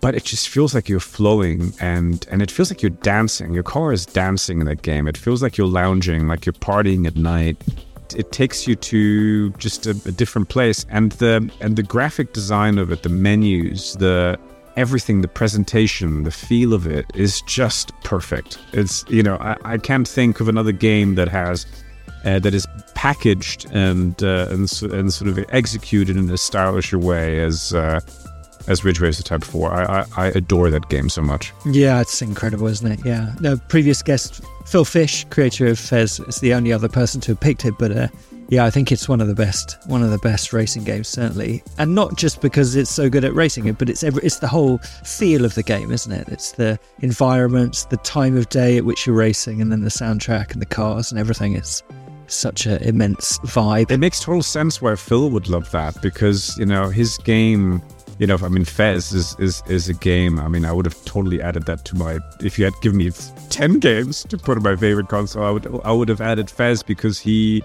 but 0.00 0.14
it 0.14 0.24
just 0.24 0.48
feels 0.48 0.74
like 0.74 0.88
you're 0.88 1.00
flowing 1.00 1.72
and 1.80 2.26
and 2.30 2.42
it 2.42 2.50
feels 2.50 2.70
like 2.70 2.82
you're 2.82 2.90
dancing. 2.90 3.54
Your 3.54 3.62
car 3.62 3.92
is 3.92 4.04
dancing 4.04 4.60
in 4.60 4.66
that 4.66 4.82
game. 4.82 5.06
It 5.08 5.16
feels 5.16 5.42
like 5.42 5.56
you're 5.56 5.66
lounging, 5.68 6.28
like 6.28 6.44
you're 6.44 6.52
partying 6.52 7.06
at 7.06 7.16
night 7.16 7.62
it 8.14 8.30
takes 8.30 8.68
you 8.68 8.76
to 8.76 9.50
just 9.52 9.86
a, 9.86 9.90
a, 9.90 10.12
different 10.12 10.48
place 10.48 10.86
and 10.90 11.10
the 11.12 11.50
and 11.60 11.74
the 11.74 11.82
graphic 11.82 12.32
design 12.32 12.78
of 12.78 12.92
it 12.92 13.02
the 13.02 13.08
menus 13.08 13.94
the 13.94 14.38
everything, 14.76 15.20
the 15.22 15.28
presentation, 15.28 16.22
the 16.22 16.30
feel 16.30 16.72
of 16.72 16.86
it 16.86 17.06
is 17.14 17.40
just 17.42 17.92
perfect. 18.02 18.58
It's 18.72 19.04
you 19.08 19.22
know 19.22 19.36
I, 19.36 19.56
I 19.64 19.78
can't 19.78 20.06
think 20.06 20.40
of 20.40 20.48
another 20.48 20.72
game 20.72 21.14
that 21.16 21.28
has 21.28 21.66
uh, 22.24 22.38
that 22.40 22.54
is 22.54 22.66
packaged 22.94 23.66
and, 23.72 24.22
uh, 24.22 24.48
and 24.50 24.70
and 24.92 25.12
sort 25.12 25.28
of 25.28 25.44
executed 25.50 26.16
in 26.16 26.28
a 26.30 26.36
stylish 26.36 26.92
way 26.92 27.40
as 27.40 27.72
uh, 27.74 28.00
as 28.66 28.84
Ridge 28.84 29.00
Racer 29.00 29.22
Type 29.22 29.44
Four. 29.44 29.72
I, 29.72 30.00
I, 30.00 30.06
I 30.16 30.26
adore 30.28 30.70
that 30.70 30.88
game 30.88 31.08
so 31.08 31.22
much. 31.22 31.52
Yeah, 31.64 32.00
it's 32.00 32.20
incredible, 32.20 32.66
isn't 32.66 32.90
it? 32.90 33.00
Yeah. 33.04 33.34
The 33.40 33.60
previous 33.68 34.02
guest 34.02 34.42
Phil 34.66 34.84
Fish, 34.84 35.24
creator 35.30 35.66
of 35.66 35.78
Fez, 35.78 36.20
is 36.20 36.40
the 36.40 36.54
only 36.54 36.72
other 36.72 36.88
person 36.88 37.20
to 37.22 37.32
have 37.32 37.40
picked 37.40 37.64
it, 37.64 37.74
but 37.78 37.92
uh, 37.92 38.08
yeah, 38.48 38.64
I 38.64 38.70
think 38.70 38.92
it's 38.92 39.08
one 39.08 39.20
of 39.20 39.26
the 39.26 39.34
best, 39.34 39.76
one 39.86 40.02
of 40.02 40.10
the 40.10 40.18
best 40.18 40.52
racing 40.52 40.84
games, 40.84 41.08
certainly, 41.08 41.62
and 41.78 41.94
not 41.94 42.16
just 42.16 42.40
because 42.40 42.76
it's 42.76 42.90
so 42.90 43.10
good 43.10 43.24
at 43.24 43.34
racing 43.34 43.66
it, 43.66 43.78
but 43.78 43.88
it's 43.88 44.04
every, 44.04 44.22
it's 44.22 44.38
the 44.38 44.48
whole 44.48 44.78
feel 44.78 45.44
of 45.44 45.54
the 45.54 45.62
game, 45.62 45.90
isn't 45.90 46.12
it? 46.12 46.28
It's 46.28 46.52
the 46.52 46.78
environments, 47.00 47.86
the 47.86 47.96
time 47.98 48.36
of 48.36 48.48
day 48.48 48.76
at 48.76 48.84
which 48.84 49.06
you're 49.06 49.16
racing, 49.16 49.60
and 49.60 49.72
then 49.72 49.82
the 49.82 49.90
soundtrack 49.90 50.52
and 50.52 50.62
the 50.62 50.66
cars 50.66 51.10
and 51.10 51.18
everything. 51.18 51.54
Is 51.56 51.82
such 52.28 52.66
an 52.66 52.82
immense 52.82 53.38
vibe. 53.40 53.90
It 53.90 53.98
makes 53.98 54.20
total 54.20 54.42
sense 54.42 54.82
why 54.82 54.96
Phil 54.96 55.30
would 55.30 55.48
love 55.48 55.70
that 55.70 56.00
because 56.02 56.56
you 56.58 56.66
know 56.66 56.88
his 56.88 57.18
game. 57.18 57.82
You 58.18 58.26
know, 58.26 58.38
I 58.42 58.48
mean, 58.48 58.64
Fez 58.64 59.12
is, 59.12 59.36
is 59.38 59.62
is 59.68 59.88
a 59.90 59.94
game. 59.94 60.40
I 60.40 60.48
mean, 60.48 60.64
I 60.64 60.72
would 60.72 60.86
have 60.86 61.04
totally 61.04 61.42
added 61.42 61.66
that 61.66 61.84
to 61.86 61.96
my. 61.96 62.18
If 62.40 62.58
you 62.58 62.64
had 62.64 62.74
given 62.80 62.98
me 62.98 63.10
ten 63.50 63.78
games 63.78 64.24
to 64.24 64.38
put 64.38 64.56
on 64.56 64.62
my 64.62 64.76
favorite 64.76 65.08
console, 65.08 65.44
I 65.44 65.50
would 65.50 65.80
I 65.84 65.92
would 65.92 66.08
have 66.08 66.20
added 66.20 66.50
Fez 66.50 66.82
because 66.82 67.18
he 67.18 67.62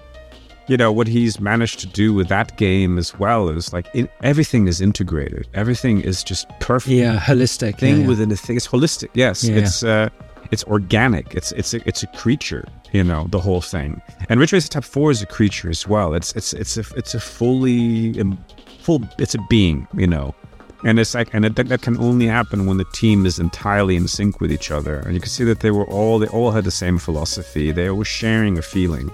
you 0.72 0.78
know 0.78 0.90
what 0.90 1.06
he's 1.06 1.38
managed 1.38 1.80
to 1.80 1.86
do 1.86 2.14
with 2.14 2.28
that 2.28 2.56
game 2.56 2.96
as 2.96 3.18
well 3.18 3.50
is 3.50 3.74
like 3.74 3.86
in, 3.94 4.08
everything 4.22 4.66
is 4.66 4.80
integrated. 4.80 5.46
Everything 5.52 6.00
is 6.00 6.24
just 6.24 6.48
perfect. 6.60 6.90
Yeah 6.90 7.18
holistic 7.20 7.78
thing 7.78 7.96
yeah, 7.96 8.02
yeah. 8.02 8.08
within 8.08 8.32
a 8.32 8.36
thing. 8.36 8.56
It's 8.56 8.66
holistic 8.66 9.10
yes. 9.12 9.44
Yeah. 9.44 9.56
it's 9.56 9.82
uh 9.82 10.08
it's 10.50 10.64
organic. 10.64 11.34
It's 11.34 11.52
it's 11.52 11.74
a, 11.74 11.86
it's 11.86 12.02
a 12.02 12.06
creature 12.22 12.64
you 12.92 13.04
know 13.04 13.26
the 13.28 13.38
whole 13.38 13.60
thing. 13.60 14.00
And 14.30 14.40
Ridge 14.40 14.54
Racer 14.54 14.68
Type 14.68 14.84
4 14.84 15.10
is 15.10 15.20
a 15.20 15.26
creature 15.26 15.68
as 15.68 15.86
well. 15.86 16.14
It's 16.14 16.32
it's 16.32 16.54
it's 16.54 16.78
a 16.78 16.84
it's 16.96 17.14
a 17.14 17.20
fully 17.20 18.18
um, 18.18 18.42
full 18.80 19.02
it's 19.18 19.34
a 19.34 19.42
being 19.50 19.86
you 19.94 20.06
know. 20.06 20.34
And 20.84 20.98
it's 20.98 21.14
like 21.14 21.34
and 21.34 21.44
it, 21.44 21.54
that, 21.56 21.68
that 21.68 21.82
can 21.82 21.98
only 21.98 22.26
happen 22.26 22.64
when 22.64 22.78
the 22.78 22.86
team 22.94 23.26
is 23.26 23.38
entirely 23.38 23.94
in 23.94 24.08
sync 24.08 24.40
with 24.40 24.50
each 24.50 24.70
other. 24.70 25.00
And 25.00 25.12
you 25.12 25.20
can 25.20 25.28
see 25.28 25.44
that 25.44 25.60
they 25.60 25.70
were 25.70 25.86
all 25.86 26.18
they 26.18 26.28
all 26.28 26.50
had 26.50 26.64
the 26.64 26.76
same 26.84 26.96
philosophy. 26.96 27.72
They 27.72 27.90
were 27.90 28.06
sharing 28.06 28.56
a 28.56 28.62
feeling 28.62 29.10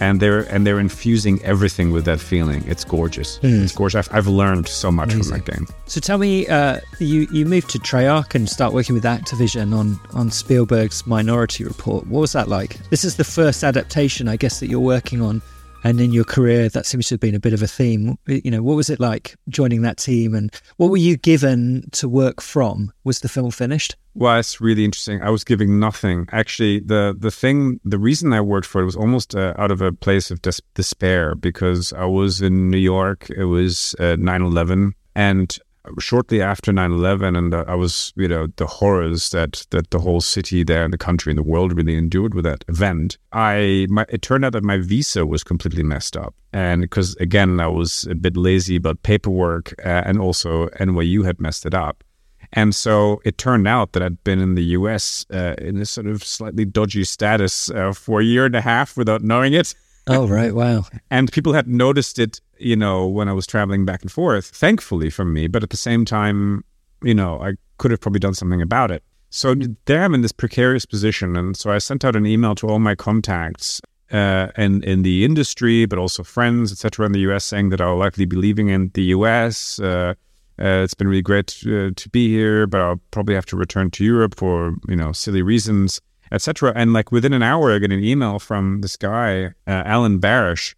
and 0.00 0.20
they're 0.20 0.40
and 0.52 0.66
they're 0.66 0.80
infusing 0.80 1.42
everything 1.42 1.90
with 1.92 2.04
that 2.04 2.20
feeling. 2.20 2.64
It's 2.66 2.84
gorgeous. 2.84 3.38
It's 3.42 3.72
gorgeous. 3.72 4.08
I've, 4.08 4.14
I've 4.14 4.26
learned 4.26 4.68
so 4.68 4.90
much 4.90 5.12
from 5.12 5.22
that 5.22 5.44
game. 5.44 5.66
So 5.86 6.00
tell 6.00 6.18
me, 6.18 6.46
uh, 6.46 6.80
you 6.98 7.26
you 7.32 7.44
moved 7.46 7.70
to 7.70 7.78
Treyarch 7.78 8.34
and 8.34 8.48
start 8.48 8.72
working 8.72 8.94
with 8.94 9.04
Activision 9.04 9.76
on 9.76 9.98
on 10.14 10.30
Spielberg's 10.30 11.06
Minority 11.06 11.64
Report. 11.64 12.06
What 12.06 12.20
was 12.20 12.32
that 12.32 12.48
like? 12.48 12.78
This 12.90 13.04
is 13.04 13.16
the 13.16 13.24
first 13.24 13.64
adaptation, 13.64 14.28
I 14.28 14.36
guess, 14.36 14.60
that 14.60 14.68
you're 14.68 14.80
working 14.80 15.20
on, 15.22 15.42
and 15.88 16.00
in 16.00 16.12
your 16.12 16.24
career, 16.24 16.68
that 16.68 16.84
seems 16.84 17.08
to 17.08 17.14
have 17.14 17.20
been 17.20 17.34
a 17.34 17.40
bit 17.40 17.54
of 17.54 17.62
a 17.62 17.66
theme. 17.66 18.18
You 18.26 18.50
know, 18.50 18.62
what 18.62 18.76
was 18.76 18.90
it 18.90 19.00
like 19.00 19.36
joining 19.48 19.80
that 19.82 19.96
team, 19.96 20.34
and 20.34 20.52
what 20.76 20.90
were 20.90 20.98
you 20.98 21.16
given 21.16 21.88
to 21.92 22.08
work 22.08 22.42
from? 22.42 22.92
Was 23.04 23.20
the 23.20 23.28
film 23.28 23.50
finished? 23.50 23.96
Well, 24.14 24.38
it's 24.38 24.60
really 24.60 24.84
interesting. 24.84 25.22
I 25.22 25.30
was 25.30 25.44
giving 25.44 25.80
nothing. 25.80 26.28
Actually, 26.30 26.80
the 26.80 27.16
the 27.18 27.30
thing, 27.30 27.80
the 27.84 27.98
reason 27.98 28.34
I 28.34 28.42
worked 28.42 28.66
for 28.66 28.82
it 28.82 28.84
was 28.84 28.96
almost 28.96 29.34
uh, 29.34 29.54
out 29.56 29.70
of 29.70 29.80
a 29.80 29.90
place 29.90 30.30
of 30.30 30.42
des- 30.42 30.60
despair 30.74 31.34
because 31.34 31.94
I 31.94 32.04
was 32.04 32.42
in 32.42 32.68
New 32.70 32.78
York. 32.78 33.30
It 33.30 33.44
was 33.44 33.94
uh, 33.98 34.16
9/11, 34.16 34.92
and 35.14 35.58
shortly 35.98 36.42
after 36.42 36.72
9/11, 36.72 37.36
and 37.36 37.54
uh, 37.54 37.64
I 37.66 37.74
was, 37.74 38.12
you 38.16 38.28
know, 38.28 38.48
the 38.56 38.66
horrors 38.66 39.30
that 39.30 39.66
that 39.70 39.90
the 39.90 39.98
whole 39.98 40.20
city 40.20 40.62
there, 40.64 40.84
and 40.84 40.92
the 40.92 40.98
country, 40.98 41.30
and 41.30 41.38
the 41.38 41.42
world 41.42 41.76
really 41.76 41.96
endured 41.96 42.34
with 42.34 42.44
that 42.44 42.64
event. 42.68 43.18
I, 43.32 43.86
my, 43.88 44.04
it 44.08 44.22
turned 44.22 44.44
out 44.44 44.52
that 44.52 44.64
my 44.64 44.78
visa 44.78 45.26
was 45.26 45.44
completely 45.44 45.82
messed 45.82 46.16
up, 46.16 46.34
and 46.52 46.82
because 46.82 47.16
again, 47.16 47.60
I 47.60 47.68
was 47.68 48.04
a 48.10 48.14
bit 48.14 48.36
lazy 48.36 48.76
about 48.76 49.02
paperwork, 49.02 49.74
uh, 49.84 50.02
and 50.04 50.18
also 50.18 50.68
NYU 50.80 51.24
had 51.24 51.40
messed 51.40 51.66
it 51.66 51.74
up. 51.74 52.04
And 52.52 52.74
so 52.74 53.20
it 53.24 53.38
turned 53.38 53.68
out 53.68 53.92
that 53.92 54.02
I'd 54.02 54.22
been 54.24 54.40
in 54.40 54.54
the 54.54 54.64
US 54.64 55.26
uh, 55.30 55.54
in 55.58 55.76
a 55.78 55.84
sort 55.84 56.06
of 56.06 56.24
slightly 56.24 56.64
dodgy 56.64 57.04
status 57.04 57.70
uh, 57.70 57.92
for 57.92 58.20
a 58.20 58.24
year 58.24 58.46
and 58.46 58.54
a 58.54 58.60
half 58.60 58.96
without 58.96 59.22
knowing 59.22 59.52
it. 59.52 59.74
Oh 60.06 60.26
right, 60.26 60.54
wow. 60.54 60.86
And 61.10 61.30
people 61.30 61.52
had 61.52 61.68
noticed 61.68 62.18
it, 62.18 62.40
you 62.58 62.76
know, 62.76 63.06
when 63.06 63.28
I 63.28 63.32
was 63.32 63.46
traveling 63.46 63.84
back 63.84 64.02
and 64.02 64.10
forth, 64.10 64.46
thankfully 64.46 65.10
from 65.10 65.32
me. 65.32 65.46
But 65.48 65.62
at 65.62 65.70
the 65.70 65.76
same 65.76 66.04
time, 66.04 66.64
you 67.02 67.14
know, 67.14 67.40
I 67.40 67.54
could 67.78 67.90
have 67.90 68.00
probably 68.00 68.20
done 68.20 68.34
something 68.34 68.62
about 68.62 68.90
it. 68.90 69.02
So 69.30 69.54
there 69.84 70.02
I'm 70.02 70.14
in 70.14 70.22
this 70.22 70.32
precarious 70.32 70.86
position. 70.86 71.36
And 71.36 71.56
so 71.56 71.70
I 71.70 71.78
sent 71.78 72.04
out 72.04 72.16
an 72.16 72.26
email 72.26 72.54
to 72.56 72.68
all 72.68 72.78
my 72.78 72.94
contacts 72.94 73.80
uh, 74.10 74.48
in, 74.56 74.82
in 74.84 75.02
the 75.02 75.24
industry, 75.24 75.84
but 75.86 75.98
also 75.98 76.22
friends, 76.22 76.72
etc., 76.72 77.06
in 77.06 77.12
the 77.12 77.20
US 77.30 77.44
saying 77.44 77.68
that 77.70 77.80
I'll 77.80 77.96
likely 77.96 78.24
be 78.24 78.36
leaving 78.36 78.68
in 78.68 78.90
the 78.94 79.04
US. 79.04 79.78
Uh, 79.78 80.14
uh, 80.60 80.82
it's 80.82 80.94
been 80.94 81.06
really 81.06 81.22
great 81.22 81.62
uh, 81.66 81.90
to 81.94 82.08
be 82.10 82.28
here, 82.28 82.66
but 82.66 82.80
I'll 82.80 83.00
probably 83.12 83.34
have 83.34 83.46
to 83.46 83.56
return 83.56 83.90
to 83.92 84.04
Europe 84.04 84.34
for 84.36 84.74
you 84.88 84.96
know 84.96 85.12
silly 85.12 85.42
reasons, 85.42 86.00
etc. 86.32 86.72
And 86.74 86.92
like 86.92 87.12
within 87.12 87.32
an 87.32 87.42
hour, 87.42 87.72
I 87.72 87.78
get 87.78 87.92
an 87.92 88.02
email 88.02 88.38
from 88.38 88.80
this 88.80 88.96
guy, 88.96 89.46
uh, 89.66 89.82
Alan 89.84 90.20
Barish, 90.20 90.74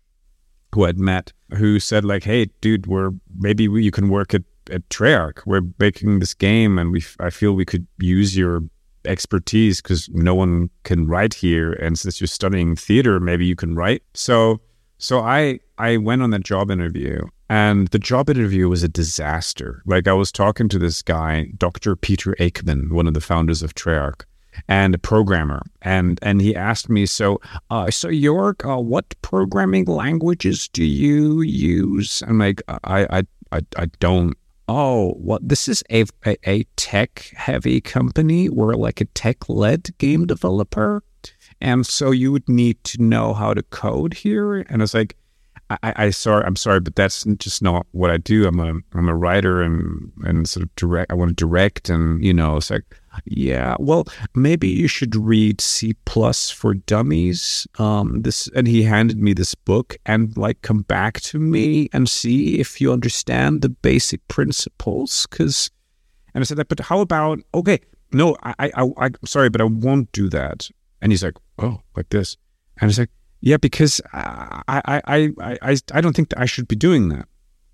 who 0.74 0.84
I'd 0.84 0.98
met, 0.98 1.32
who 1.56 1.80
said 1.80 2.04
like, 2.04 2.24
"Hey, 2.24 2.46
dude, 2.60 2.86
we're 2.86 3.10
maybe 3.38 3.68
we, 3.68 3.82
you 3.84 3.90
can 3.90 4.08
work 4.08 4.34
at 4.34 4.42
at 4.70 4.88
Treyarch. 4.88 5.44
We're 5.46 5.62
making 5.78 6.20
this 6.20 6.34
game, 6.34 6.78
and 6.78 6.92
we 6.92 7.02
I 7.18 7.30
feel 7.30 7.52
we 7.52 7.64
could 7.64 7.86
use 7.98 8.36
your 8.36 8.62
expertise 9.04 9.80
because 9.80 10.08
no 10.10 10.34
one 10.34 10.70
can 10.84 11.06
write 11.06 11.34
here, 11.34 11.72
and 11.72 11.98
since 11.98 12.20
you're 12.20 12.28
studying 12.28 12.76
theater, 12.76 13.20
maybe 13.20 13.46
you 13.46 13.56
can 13.56 13.74
write." 13.74 14.02
So 14.14 14.60
so 14.98 15.20
I 15.20 15.60
I 15.78 15.96
went 15.96 16.22
on 16.22 16.30
that 16.30 16.44
job 16.44 16.70
interview 16.70 17.22
and 17.50 17.88
the 17.88 17.98
job 17.98 18.30
interview 18.30 18.68
was 18.68 18.84
a 18.84 18.88
disaster. 18.88 19.82
Like 19.84 20.06
I 20.06 20.12
was 20.12 20.30
talking 20.30 20.68
to 20.68 20.78
this 20.78 21.02
guy, 21.02 21.48
Dr. 21.58 21.96
Peter 21.96 22.36
Akemann, 22.38 22.92
one 22.92 23.08
of 23.08 23.14
the 23.14 23.20
founders 23.20 23.60
of 23.60 23.74
Treyarch, 23.74 24.22
and 24.68 24.94
a 24.94 24.98
programmer, 24.98 25.62
and 25.82 26.18
and 26.22 26.40
he 26.40 26.54
asked 26.54 26.88
me, 26.88 27.06
so 27.06 27.40
uh, 27.70 27.90
so 27.90 28.08
York, 28.08 28.64
uh, 28.64 28.78
what 28.78 29.14
programming 29.22 29.86
languages 29.86 30.68
do 30.68 30.84
you 30.84 31.40
use? 31.42 32.22
I'm 32.26 32.38
like, 32.38 32.62
I 32.68 33.06
I 33.10 33.22
I, 33.52 33.60
I 33.76 33.86
don't. 33.98 34.36
Oh, 34.68 35.14
what? 35.14 35.48
This 35.48 35.68
is 35.68 35.82
a, 35.90 36.04
a, 36.24 36.36
a 36.46 36.64
tech 36.76 37.32
heavy 37.34 37.80
company. 37.80 38.48
We're 38.48 38.74
like 38.74 39.00
a 39.00 39.06
tech 39.06 39.48
led 39.48 39.96
game 39.98 40.26
developer. 40.26 41.02
And 41.60 41.84
so 41.84 42.12
you 42.12 42.32
would 42.32 42.48
need 42.48 42.82
to 42.84 43.02
know 43.02 43.34
how 43.34 43.52
to 43.52 43.62
code 43.64 44.14
here. 44.14 44.54
And 44.54 44.80
I 44.80 44.84
was 44.84 44.94
like, 44.94 45.16
I, 45.70 45.92
I 45.96 46.10
sorry, 46.10 46.44
I'm 46.44 46.56
sorry, 46.56 46.80
but 46.80 46.96
that's 46.96 47.24
just 47.24 47.62
not 47.62 47.86
what 47.92 48.10
I 48.10 48.16
do. 48.16 48.46
I'm 48.46 48.58
a 48.58 48.74
I'm 48.94 49.08
a 49.08 49.14
writer 49.14 49.62
and 49.62 50.12
and 50.22 50.48
sort 50.48 50.64
of 50.64 50.74
direct. 50.74 51.12
I 51.12 51.14
want 51.14 51.30
to 51.30 51.34
direct, 51.34 51.88
and 51.88 52.24
you 52.24 52.34
know, 52.34 52.56
it's 52.56 52.70
like, 52.70 52.99
yeah, 53.24 53.76
well, 53.78 54.04
maybe 54.34 54.68
you 54.68 54.88
should 54.88 55.16
read 55.16 55.60
C 55.60 55.94
plus 56.04 56.50
for 56.50 56.74
Dummies. 56.74 57.66
Um, 57.78 58.22
this, 58.22 58.48
and 58.54 58.66
he 58.68 58.82
handed 58.82 59.18
me 59.18 59.32
this 59.32 59.54
book, 59.54 59.96
and 60.06 60.36
like, 60.36 60.62
come 60.62 60.82
back 60.82 61.20
to 61.22 61.38
me 61.38 61.88
and 61.92 62.08
see 62.08 62.60
if 62.60 62.80
you 62.80 62.92
understand 62.92 63.62
the 63.62 63.68
basic 63.68 64.26
principles, 64.28 65.26
because. 65.30 65.70
And 66.32 66.42
I 66.42 66.44
said 66.44 66.58
that, 66.58 66.68
but 66.68 66.78
how 66.78 67.00
about 67.00 67.40
okay? 67.54 67.80
No, 68.12 68.36
I, 68.44 68.54
I, 68.60 68.70
I, 68.76 69.06
I'm 69.06 69.14
sorry, 69.26 69.48
but 69.48 69.60
I 69.60 69.64
won't 69.64 70.12
do 70.12 70.28
that. 70.28 70.68
And 71.02 71.10
he's 71.10 71.24
like, 71.24 71.34
oh, 71.58 71.80
like 71.96 72.08
this, 72.10 72.36
and 72.80 72.88
it's 72.88 72.98
like, 72.98 73.10
yeah, 73.40 73.56
because 73.56 74.00
I, 74.12 74.62
I, 74.68 75.02
I, 75.06 75.32
I, 75.62 75.76
I 75.92 76.00
don't 76.00 76.14
think 76.14 76.32
I 76.36 76.44
should 76.44 76.68
be 76.68 76.76
doing 76.76 77.08
that. 77.08 77.26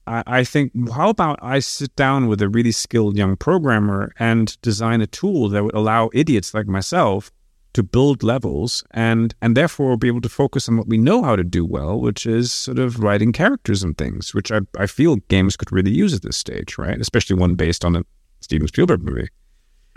I, 0.07 0.23
I 0.27 0.45
think, 0.45 0.73
how 0.93 1.09
about 1.11 1.39
I 1.43 1.59
sit 1.59 1.95
down 1.97 2.29
with 2.29 2.41
a 2.43 2.49
really 2.49 2.73
skilled 2.73 3.17
young 3.17 3.37
programmer 3.37 4.13
and 4.19 4.61
design 4.63 5.01
a 5.01 5.07
tool 5.07 5.49
that 5.51 5.65
would 5.65 5.75
allow 5.75 6.11
idiots 6.13 6.55
like 6.55 6.67
myself 6.67 7.31
to 7.73 7.83
build 7.83 8.23
levels 8.23 8.83
and 8.93 9.35
and 9.43 9.55
therefore 9.55 9.99
be 9.99 10.09
able 10.09 10.23
to 10.23 10.31
focus 10.31 10.67
on 10.67 10.79
what 10.79 10.89
we 10.89 10.97
know 10.97 11.23
how 11.23 11.37
to 11.37 11.45
do 11.45 11.63
well, 11.65 12.01
which 12.01 12.25
is 12.25 12.51
sort 12.51 12.79
of 12.79 13.01
writing 13.01 13.33
characters 13.33 13.83
and 13.83 13.99
things, 13.99 14.33
which 14.35 14.51
I, 14.51 14.61
I 14.79 14.87
feel 14.87 15.17
games 15.29 15.57
could 15.57 15.71
really 15.71 15.91
use 15.91 16.15
at 16.15 16.23
this 16.23 16.39
stage, 16.39 16.79
right? 16.79 16.99
Especially 16.99 17.37
one 17.37 17.55
based 17.55 17.85
on 17.85 17.97
a 17.97 18.03
Steven 18.41 18.67
Spielberg 18.69 19.03
movie. 19.03 19.29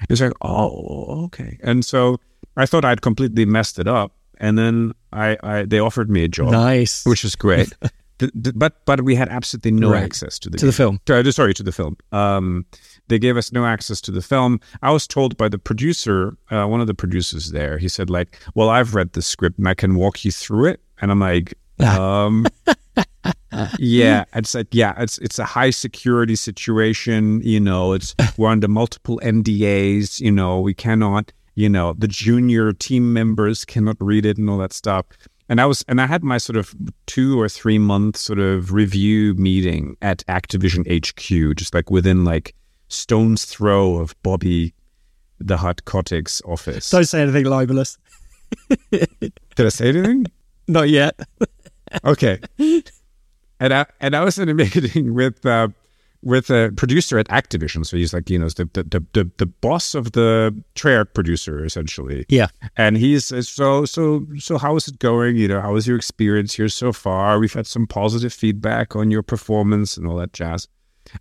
He's 0.10 0.22
like, 0.22 0.34
oh, 0.42 1.24
okay. 1.26 1.58
And 1.62 1.86
so 1.86 2.20
I 2.58 2.66
thought 2.66 2.84
I'd 2.84 3.02
completely 3.02 3.46
messed 3.46 3.80
it 3.80 3.88
up. 3.88 4.14
And 4.38 4.58
then 4.58 4.94
I, 5.14 5.38
I 5.44 5.64
they 5.64 5.80
offered 5.80 6.10
me 6.10 6.24
a 6.24 6.28
job, 6.28 6.52
Nice. 6.52 7.06
which 7.06 7.24
was 7.24 7.36
great. 7.36 7.72
Th- 8.20 8.32
th- 8.44 8.56
but 8.56 8.86
but 8.86 9.02
we 9.02 9.16
had 9.16 9.30
absolutely 9.30 9.72
no 9.72 9.92
Right. 9.92 10.04
access 10.04 10.38
to 10.40 10.50
the 10.50 10.58
To 10.58 10.66
the 10.66 10.72
film. 10.74 11.00
To- 11.06 11.20
uh, 11.20 11.32
sorry, 11.32 11.54
to 11.54 11.64
the 11.64 11.72
film. 11.72 11.96
Um, 12.12 12.66
they 13.08 13.18
gave 13.20 13.38
us 13.38 13.52
no 13.52 13.66
access 13.66 14.02
to 14.02 14.12
the 14.12 14.22
film. 14.22 14.60
I 14.84 14.92
was 14.92 15.08
told 15.08 15.36
by 15.38 15.50
the 15.50 15.58
producer, 15.58 16.38
uh, 16.52 16.66
one 16.68 16.82
of 16.82 16.88
the 16.88 16.94
producers 16.94 17.52
there, 17.52 17.78
he 17.80 17.88
said 17.88 18.10
like, 18.10 18.38
"Well, 18.56 18.70
I've 18.70 18.94
read 18.94 19.14
the 19.14 19.22
script 19.22 19.58
and 19.58 19.68
I 19.68 19.74
can 19.74 19.96
walk 19.96 20.24
you 20.26 20.32
through 20.32 20.66
it." 20.66 20.80
And 21.02 21.12
I'm 21.12 21.20
like, 21.20 21.54
um, 21.80 22.46
yeah, 23.80 24.26
it's 24.34 24.54
like 24.56 24.68
yeah, 24.72 24.94
it's 24.98 25.18
it's 25.20 25.40
a 25.40 25.46
high 25.46 25.70
security 25.72 26.36
situation. 26.36 27.42
You 27.44 27.60
know, 27.60 27.94
it's 27.94 28.16
we're 28.38 28.50
under 28.50 28.68
multiple 28.68 29.20
NDAs. 29.24 30.20
You 30.20 30.32
know, 30.32 30.60
we 30.60 30.74
cannot. 30.74 31.32
You 31.56 31.68
know, 31.68 31.94
the 31.98 32.08
junior 32.08 32.72
team 32.72 33.12
members 33.12 33.66
cannot 33.66 33.98
read 34.00 34.26
it 34.26 34.38
and 34.38 34.50
all 34.50 34.60
that 34.60 34.72
stuff. 34.74 35.06
And 35.50 35.60
I 35.60 35.66
was, 35.66 35.84
and 35.88 36.00
I 36.00 36.06
had 36.06 36.24
my 36.24 36.38
sort 36.38 36.58
of 36.58 36.76
two 37.08 37.40
or 37.42 37.50
three 37.50 37.80
month 37.80 38.18
sort 38.18 38.38
of 38.40 38.72
review 38.72 39.34
meeting 39.34 39.98
at 40.02 40.24
Activision 40.28 40.86
HQ, 40.88 41.58
just 41.58 41.74
like 41.74 41.90
within 41.90 42.24
like 42.24 42.56
stone's 42.88 43.46
throw 43.46 43.98
of 43.98 44.16
Bobby, 44.22 44.74
the 45.40 45.58
Hot 45.58 45.84
Kotick's 45.86 46.40
office. 46.46 46.92
Don't 46.92 47.06
say 47.06 47.22
anything 47.24 47.46
libelous. 47.46 47.98
Did 48.92 49.34
I 49.58 49.70
say 49.70 49.90
anything? 49.90 50.26
Not 50.68 50.90
yet. 50.90 51.20
okay. 52.06 52.40
And 53.60 53.74
I 53.74 53.86
and 54.00 54.16
I 54.16 54.24
was 54.24 54.38
in 54.38 54.50
a 54.50 54.54
meeting 54.56 55.16
with 55.16 55.44
uh, 55.46 55.70
with 56.22 56.50
a 56.50 56.72
producer 56.76 57.18
at 57.18 57.28
Activision. 57.28 57.86
So 57.86 57.98
he's 57.98 58.14
like, 58.14 58.30
you 58.30 58.40
know, 58.40 58.50
the 58.50 58.70
the 58.74 58.84
the, 58.84 59.06
the, 59.14 59.32
the 59.38 59.46
boss 59.46 59.96
of 59.96 60.12
the 60.12 60.56
Treyarch 60.76 61.14
producer 61.14 61.64
essentially. 61.64 62.26
Yeah. 62.30 62.48
And 62.78 62.98
he's 62.98 63.32
uh, 63.32 63.42
so 63.42 63.86
so 63.86 64.26
so 64.38 64.58
how 64.58 64.76
is 64.76 64.88
it 64.88 65.00
going? 65.00 65.38
You 65.38 65.48
know, 65.48 65.62
how 65.62 65.74
was 65.74 65.88
your 65.88 65.98
experience 65.98 66.54
here 66.54 66.70
so 66.70 66.92
far? 66.92 67.40
We've 67.40 67.54
had 67.54 67.68
some 67.68 67.88
positive 67.88 68.34
feedback 68.34 68.96
on 68.96 69.12
your 69.12 69.24
performance 69.24 69.98
and 69.98 70.08
all 70.08 70.18
that 70.18 70.34
jazz. 70.34 70.68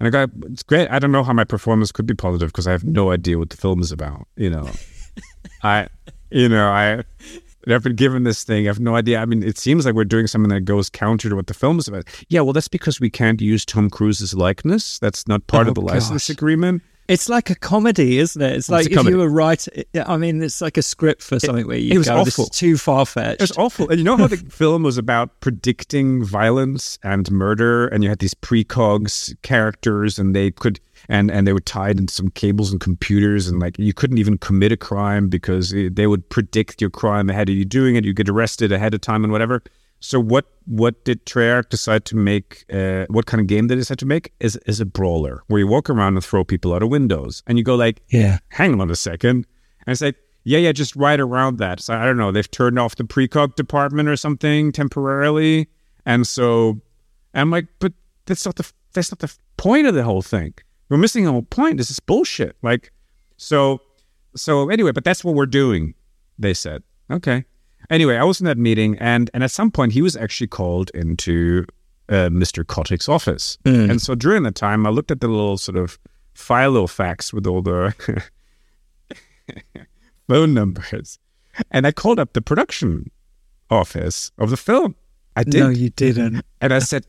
And 0.01 0.07
I 0.07 0.11
go, 0.11 0.33
it's 0.47 0.63
great. 0.63 0.91
I 0.91 0.99
don't 0.99 1.13
know 1.13 1.23
how 1.23 1.33
my 1.33 1.45
performance 1.45 1.93
could 1.93 2.07
be 2.07 2.15
positive 2.15 2.49
because 2.49 2.67
I 2.67 2.73
have 2.73 2.85
no 2.85 3.11
idea 3.11 3.39
what 3.39 3.51
the 3.51 3.57
film 3.57 3.81
is 3.81 3.91
about. 3.91 4.29
You 4.37 4.51
know, 4.51 4.71
I, 5.63 5.89
you 6.31 6.49
know, 6.49 6.69
I, 6.69 7.05
I've 7.75 7.83
been 7.83 7.97
given 7.97 8.23
this 8.25 8.45
thing. 8.45 8.67
I 8.67 8.69
have 8.69 8.81
no 8.81 8.97
idea. 8.97 9.21
I 9.21 9.25
mean, 9.27 9.43
it 9.43 9.59
seems 9.59 9.85
like 9.87 9.95
we're 9.95 10.05
doing 10.05 10.27
something 10.27 10.49
that 10.51 10.63
goes 10.63 10.89
counter 10.89 11.29
to 11.29 11.37
what 11.37 11.47
the 11.49 11.55
film 11.55 11.79
is 11.79 11.89
about. 11.89 12.05
Yeah, 12.29 12.41
well, 12.41 12.53
that's 12.53 12.69
because 12.69 13.01
we 13.01 13.11
can't 13.11 13.41
use 13.41 13.65
Tom 13.65 13.91
Cruise's 13.91 14.35
likeness. 14.35 14.99
That's 14.99 15.27
not 15.29 15.47
part 15.47 15.67
Oh, 15.67 15.71
of 15.71 15.75
the 15.75 15.81
license 15.83 16.29
gosh. 16.29 16.31
agreement. 16.31 16.83
It's 17.09 17.31
like 17.31 17.49
a 17.49 17.55
comedy, 17.55 18.19
isn't 18.19 18.43
it? 18.43 18.53
It's 18.55 18.69
like 18.69 18.87
a 18.91 19.01
if 19.01 19.07
you 19.07 19.17
were 19.17 19.31
writing. 19.31 19.83
I 20.07 20.19
mean, 20.19 20.43
it's 20.43 20.61
like 20.61 20.77
a 20.77 20.83
script 20.83 21.23
for 21.23 21.39
something 21.41 21.67
where 21.67 21.79
you 21.79 21.95
it 21.95 21.99
was 21.99 22.07
go, 22.07 22.23
"This 22.23 22.35
awful. 22.35 22.45
is 22.45 22.51
too 22.51 22.77
far 22.77 23.07
fetched." 23.07 23.41
It 23.41 23.45
was 23.45 23.57
awful. 23.57 23.89
And 23.89 23.97
you 23.99 24.05
know 24.05 24.19
how 24.19 24.27
the 24.27 24.37
film 24.51 24.83
was 24.83 24.99
about 24.99 25.41
predicting 25.41 26.23
violence 26.23 26.99
and 27.03 27.31
murder, 27.31 27.87
and 27.89 28.05
you 28.05 28.11
had 28.11 28.19
these 28.19 28.35
precogs 28.35 29.35
characters, 29.41 30.19
and 30.19 30.37
they 30.37 30.51
could 30.51 30.81
and 31.09 31.31
and 31.31 31.47
they 31.47 31.53
were 31.53 31.61
tied 31.61 31.99
into 31.99 32.13
some 32.13 32.29
cables 32.31 32.71
and 32.73 32.81
computers, 32.81 33.49
and 33.49 33.59
like 33.61 33.79
you 33.79 33.93
couldn't 33.95 34.19
even 34.19 34.39
commit 34.39 34.73
a 34.73 34.77
crime 34.77 35.29
because 35.29 35.73
it- 35.73 35.97
they 35.97 36.07
would 36.07 36.29
predict 36.29 36.81
your 36.81 36.91
crime 36.91 37.31
ahead 37.31 37.49
of 37.49 37.55
you 37.55 37.65
doing 37.65 37.97
it. 37.97 38.05
You 38.05 38.13
get 38.13 38.29
arrested 38.29 38.73
ahead 38.73 38.95
of 38.95 39.01
time 39.01 39.25
and 39.25 39.33
whatever. 39.33 39.63
So 40.01 40.21
what 40.21 40.47
what 40.67 41.05
did 41.05 41.27
Treyarch 41.27 41.71
decide 41.71 42.05
to 42.05 42.17
make? 42.17 42.65
Uh, 42.73 43.07
what 43.09 43.27
kind 43.27 43.41
of 43.41 43.47
game 43.49 43.67
did 43.67 43.77
they 43.77 43.81
decide 43.81 43.99
to 44.01 44.07
make? 44.07 44.33
Is 44.39 44.57
is 44.67 44.81
a 44.81 44.87
brawler 44.87 45.43
where 45.49 45.59
you 45.61 45.67
walk 45.67 45.91
around 45.91 46.15
and 46.15 46.25
throw 46.25 46.45
people 46.45 46.73
out 46.75 46.83
of 46.83 46.89
windows, 46.91 47.43
and 47.47 47.59
you 47.59 47.65
go 47.65 47.75
like, 47.75 48.01
Yeah. 48.11 48.39
hang 48.51 48.81
on 48.81 48.91
a 48.91 48.95
second. 48.97 49.47
And 49.87 49.93
it's 49.93 50.01
like, 50.03 50.17
yeah, 50.45 50.59
yeah, 50.59 50.73
just 50.73 50.95
right 50.95 51.19
around 51.19 51.59
that. 51.59 51.81
So 51.81 51.95
I 51.95 52.05
don't 52.05 52.17
know, 52.17 52.31
they've 52.31 52.51
turned 52.51 52.79
off 52.79 52.95
the 52.97 53.05
precog 53.05 53.57
department 53.57 54.09
or 54.09 54.17
something 54.17 54.71
temporarily. 54.73 55.69
And 56.07 56.27
so 56.27 56.81
I'm 57.35 57.51
like, 57.51 57.67
but 57.81 57.93
that's 58.27 58.45
not 58.47 58.57
the 58.57 58.71
that's 58.93 59.11
not 59.11 59.19
the 59.19 59.35
point 59.57 59.87
of 59.89 59.95
the 59.95 60.05
whole 60.05 60.23
thing. 60.23 60.55
We're 60.89 60.97
missing 60.99 61.25
the 61.25 61.33
whole 61.33 61.43
point. 61.43 61.77
This 61.77 61.91
is 61.91 62.01
bullshit. 62.01 62.57
Like, 62.63 62.93
so 63.37 63.81
so 64.37 64.71
anyway, 64.71 64.93
but 64.93 65.05
that's 65.05 65.25
what 65.25 65.35
we're 65.35 65.47
doing, 65.47 65.95
they 66.39 66.55
said. 66.55 66.83
Okay. 67.11 67.45
Anyway, 67.91 68.17
I 68.17 68.25
was 68.25 68.41
in 68.41 68.47
that 68.47 68.59
meeting 68.59 68.97
and 68.99 69.31
and 69.35 69.43
at 69.45 69.51
some 69.51 69.71
point 69.71 69.93
he 69.93 70.03
was 70.03 70.17
actually 70.17 70.47
called 70.49 70.91
into 70.95 71.65
uh, 72.09 72.29
Mr. 72.31 72.65
Kotick's 72.65 73.09
office. 73.09 73.59
And 73.65 74.01
so 74.01 74.15
during 74.15 74.43
that 74.45 74.55
time 74.55 74.87
I 74.87 74.91
looked 74.91 75.11
at 75.11 75.21
the 75.21 75.29
little 75.29 75.57
sort 75.59 75.77
of 75.77 75.99
filofax 76.35 77.33
with 77.33 77.47
all 77.47 77.63
the 77.63 77.95
phone 80.29 80.55
numbers. 80.55 81.19
And 81.71 81.87
I 81.87 81.93
called 81.93 82.19
up 82.19 82.33
the 82.35 82.43
production 82.43 83.11
office 83.71 84.31
of 84.39 84.51
the 84.51 84.57
film. 84.57 84.95
I 85.37 85.45
did. 85.45 85.61
No, 85.61 85.69
you 85.69 85.91
didn't. 85.91 86.45
and 86.61 86.73
I 86.73 86.79
said, 86.79 87.07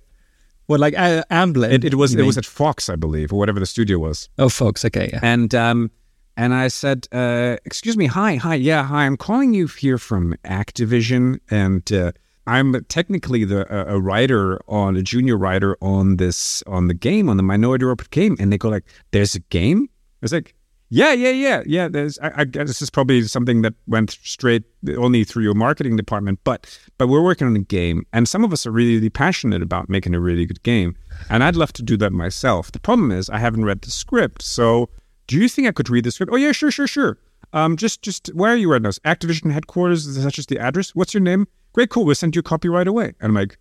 Well, 0.69 0.79
like 0.79 0.95
uh, 0.95 1.23
Amblin. 1.31 1.73
it, 1.73 1.83
it 1.83 1.95
was 1.95 2.13
it 2.13 2.23
was 2.23 2.37
at 2.37 2.45
Fox, 2.45 2.89
I 2.89 2.95
believe, 2.95 3.33
or 3.33 3.39
whatever 3.39 3.59
the 3.59 3.65
studio 3.65 3.97
was. 3.97 4.29
Oh, 4.37 4.49
Fox. 4.49 4.85
Okay, 4.85 5.09
yeah. 5.11 5.19
And 5.23 5.53
um, 5.55 5.89
and 6.37 6.53
I 6.53 6.67
said, 6.67 7.07
uh, 7.11 7.57
"Excuse 7.65 7.97
me, 7.97 8.05
hi, 8.05 8.35
hi, 8.35 8.53
yeah, 8.53 8.83
hi. 8.83 9.07
I'm 9.07 9.17
calling 9.17 9.55
you 9.55 9.65
here 9.65 9.97
from 9.97 10.35
Activision, 10.45 11.39
and 11.49 11.91
uh, 11.91 12.11
I'm 12.45 12.85
technically 12.85 13.45
the 13.45 13.61
uh, 13.73 13.95
a 13.95 13.99
writer 13.99 14.61
on 14.67 14.95
a 14.95 15.01
junior 15.01 15.37
writer 15.37 15.75
on 15.81 16.17
this 16.17 16.61
on 16.67 16.87
the 16.87 16.93
game 16.93 17.29
on 17.29 17.37
the 17.37 17.43
Minority 17.43 17.85
Report 17.85 18.11
game." 18.11 18.37
And 18.39 18.53
they 18.53 18.59
go 18.59 18.69
like, 18.69 18.85
"There's 19.09 19.33
a 19.33 19.39
game?" 19.39 19.89
I 19.91 20.21
was 20.21 20.33
like, 20.33 20.53
"Yeah, 20.89 21.13
yeah, 21.13 21.29
yeah, 21.31 21.63
yeah." 21.65 21.87
There's. 21.87 22.19
I, 22.19 22.31
I 22.37 22.43
guess 22.45 22.67
this 22.67 22.81
is 22.81 22.89
probably 22.89 23.21
something 23.23 23.61
that 23.61 23.73
went 23.87 24.11
straight 24.23 24.63
only 24.97 25.23
through 25.23 25.43
your 25.43 25.53
marketing 25.53 25.95
department, 25.95 26.39
but 26.43 26.79
but 26.97 27.07
we're 27.07 27.23
working 27.23 27.47
on 27.47 27.55
a 27.55 27.59
game, 27.59 28.05
and 28.13 28.27
some 28.27 28.43
of 28.43 28.51
us 28.51 28.65
are 28.65 28.71
really, 28.71 28.95
really 28.95 29.09
passionate 29.09 29.61
about 29.61 29.89
making 29.89 30.15
a 30.15 30.19
really 30.19 30.45
good 30.45 30.63
game, 30.63 30.95
and 31.29 31.43
I'd 31.43 31.55
love 31.55 31.73
to 31.73 31.83
do 31.83 31.97
that 31.97 32.11
myself. 32.11 32.71
The 32.71 32.79
problem 32.79 33.11
is 33.11 33.29
I 33.29 33.37
haven't 33.37 33.65
read 33.65 33.81
the 33.81 33.91
script, 33.91 34.41
so 34.41 34.89
do 35.27 35.37
you 35.37 35.47
think 35.47 35.67
I 35.67 35.71
could 35.71 35.89
read 35.89 36.03
the 36.05 36.11
script? 36.11 36.31
Oh 36.33 36.37
yeah, 36.37 36.51
sure, 36.51 36.71
sure, 36.71 36.87
sure. 36.87 37.17
Um, 37.53 37.77
just, 37.77 38.01
just 38.01 38.27
where 38.33 38.51
are 38.51 38.55
you 38.55 38.71
right 38.71 38.81
now? 38.81 38.89
Activision 38.89 39.51
headquarters. 39.51 40.05
Is 40.05 40.23
that 40.23 40.33
just 40.33 40.49
the 40.49 40.59
address? 40.59 40.95
What's 40.95 41.13
your 41.13 41.21
name? 41.21 41.47
Great, 41.73 41.89
cool. 41.89 42.05
We'll 42.05 42.15
send 42.15 42.35
you 42.35 42.39
a 42.39 42.43
copy 42.43 42.67
right 42.67 42.87
away. 42.87 43.13
And 43.19 43.29
I'm 43.29 43.33
like, 43.33 43.57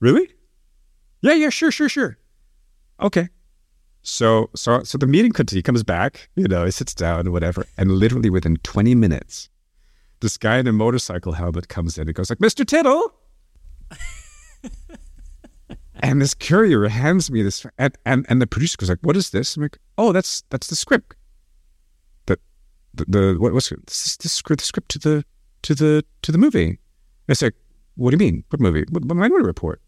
really? 0.00 0.28
Yeah, 1.20 1.34
yeah, 1.34 1.50
sure, 1.50 1.70
sure, 1.70 1.88
sure. 1.88 2.18
Okay. 3.00 3.28
So, 4.02 4.50
so, 4.54 4.82
so 4.82 4.98
the 4.98 5.06
meeting 5.06 5.32
continues. 5.32 5.58
He 5.58 5.62
comes 5.62 5.82
back. 5.82 6.28
You 6.34 6.48
know, 6.48 6.64
he 6.64 6.70
sits 6.70 6.94
down 6.94 7.30
whatever, 7.30 7.66
and 7.78 7.92
literally 7.92 8.30
within 8.30 8.56
20 8.58 8.94
minutes, 8.94 9.48
this 10.20 10.36
guy 10.36 10.58
in 10.58 10.66
a 10.66 10.72
motorcycle 10.72 11.32
helmet 11.32 11.68
comes 11.68 11.98
in. 11.98 12.06
He 12.08 12.12
goes 12.12 12.30
like, 12.30 12.40
"Mr. 12.40 12.64
Tittel." 12.64 13.12
And 16.02 16.20
this 16.20 16.34
courier 16.34 16.88
hands 16.88 17.30
me 17.30 17.42
this, 17.42 17.64
and, 17.78 17.96
and 18.04 18.26
and 18.28 18.42
the 18.42 18.46
producer 18.46 18.76
goes 18.76 18.88
like, 18.88 18.98
"What 19.02 19.16
is 19.16 19.30
this?" 19.30 19.56
I'm 19.56 19.62
like, 19.62 19.78
"Oh, 19.96 20.10
that's 20.10 20.42
that's 20.50 20.66
the 20.66 20.74
script. 20.74 21.14
The 22.26 22.38
the, 22.92 23.04
the 23.04 23.36
what, 23.38 23.52
what's 23.52 23.68
this 23.68 24.32
script 24.32 24.60
the 24.60 24.66
script 24.66 24.90
to 24.90 24.98
the 24.98 25.24
to 25.62 25.74
the 25.76 26.04
to 26.22 26.32
the 26.32 26.38
movie." 26.38 26.66
And 26.66 26.78
it's 27.28 27.40
like, 27.40 27.54
"What 27.94 28.10
do 28.10 28.14
you 28.14 28.32
mean? 28.32 28.44
What 28.50 28.60
movie? 28.60 28.84
What, 28.90 29.04
what 29.04 29.16
Minority 29.16 29.46
Report? 29.46 29.80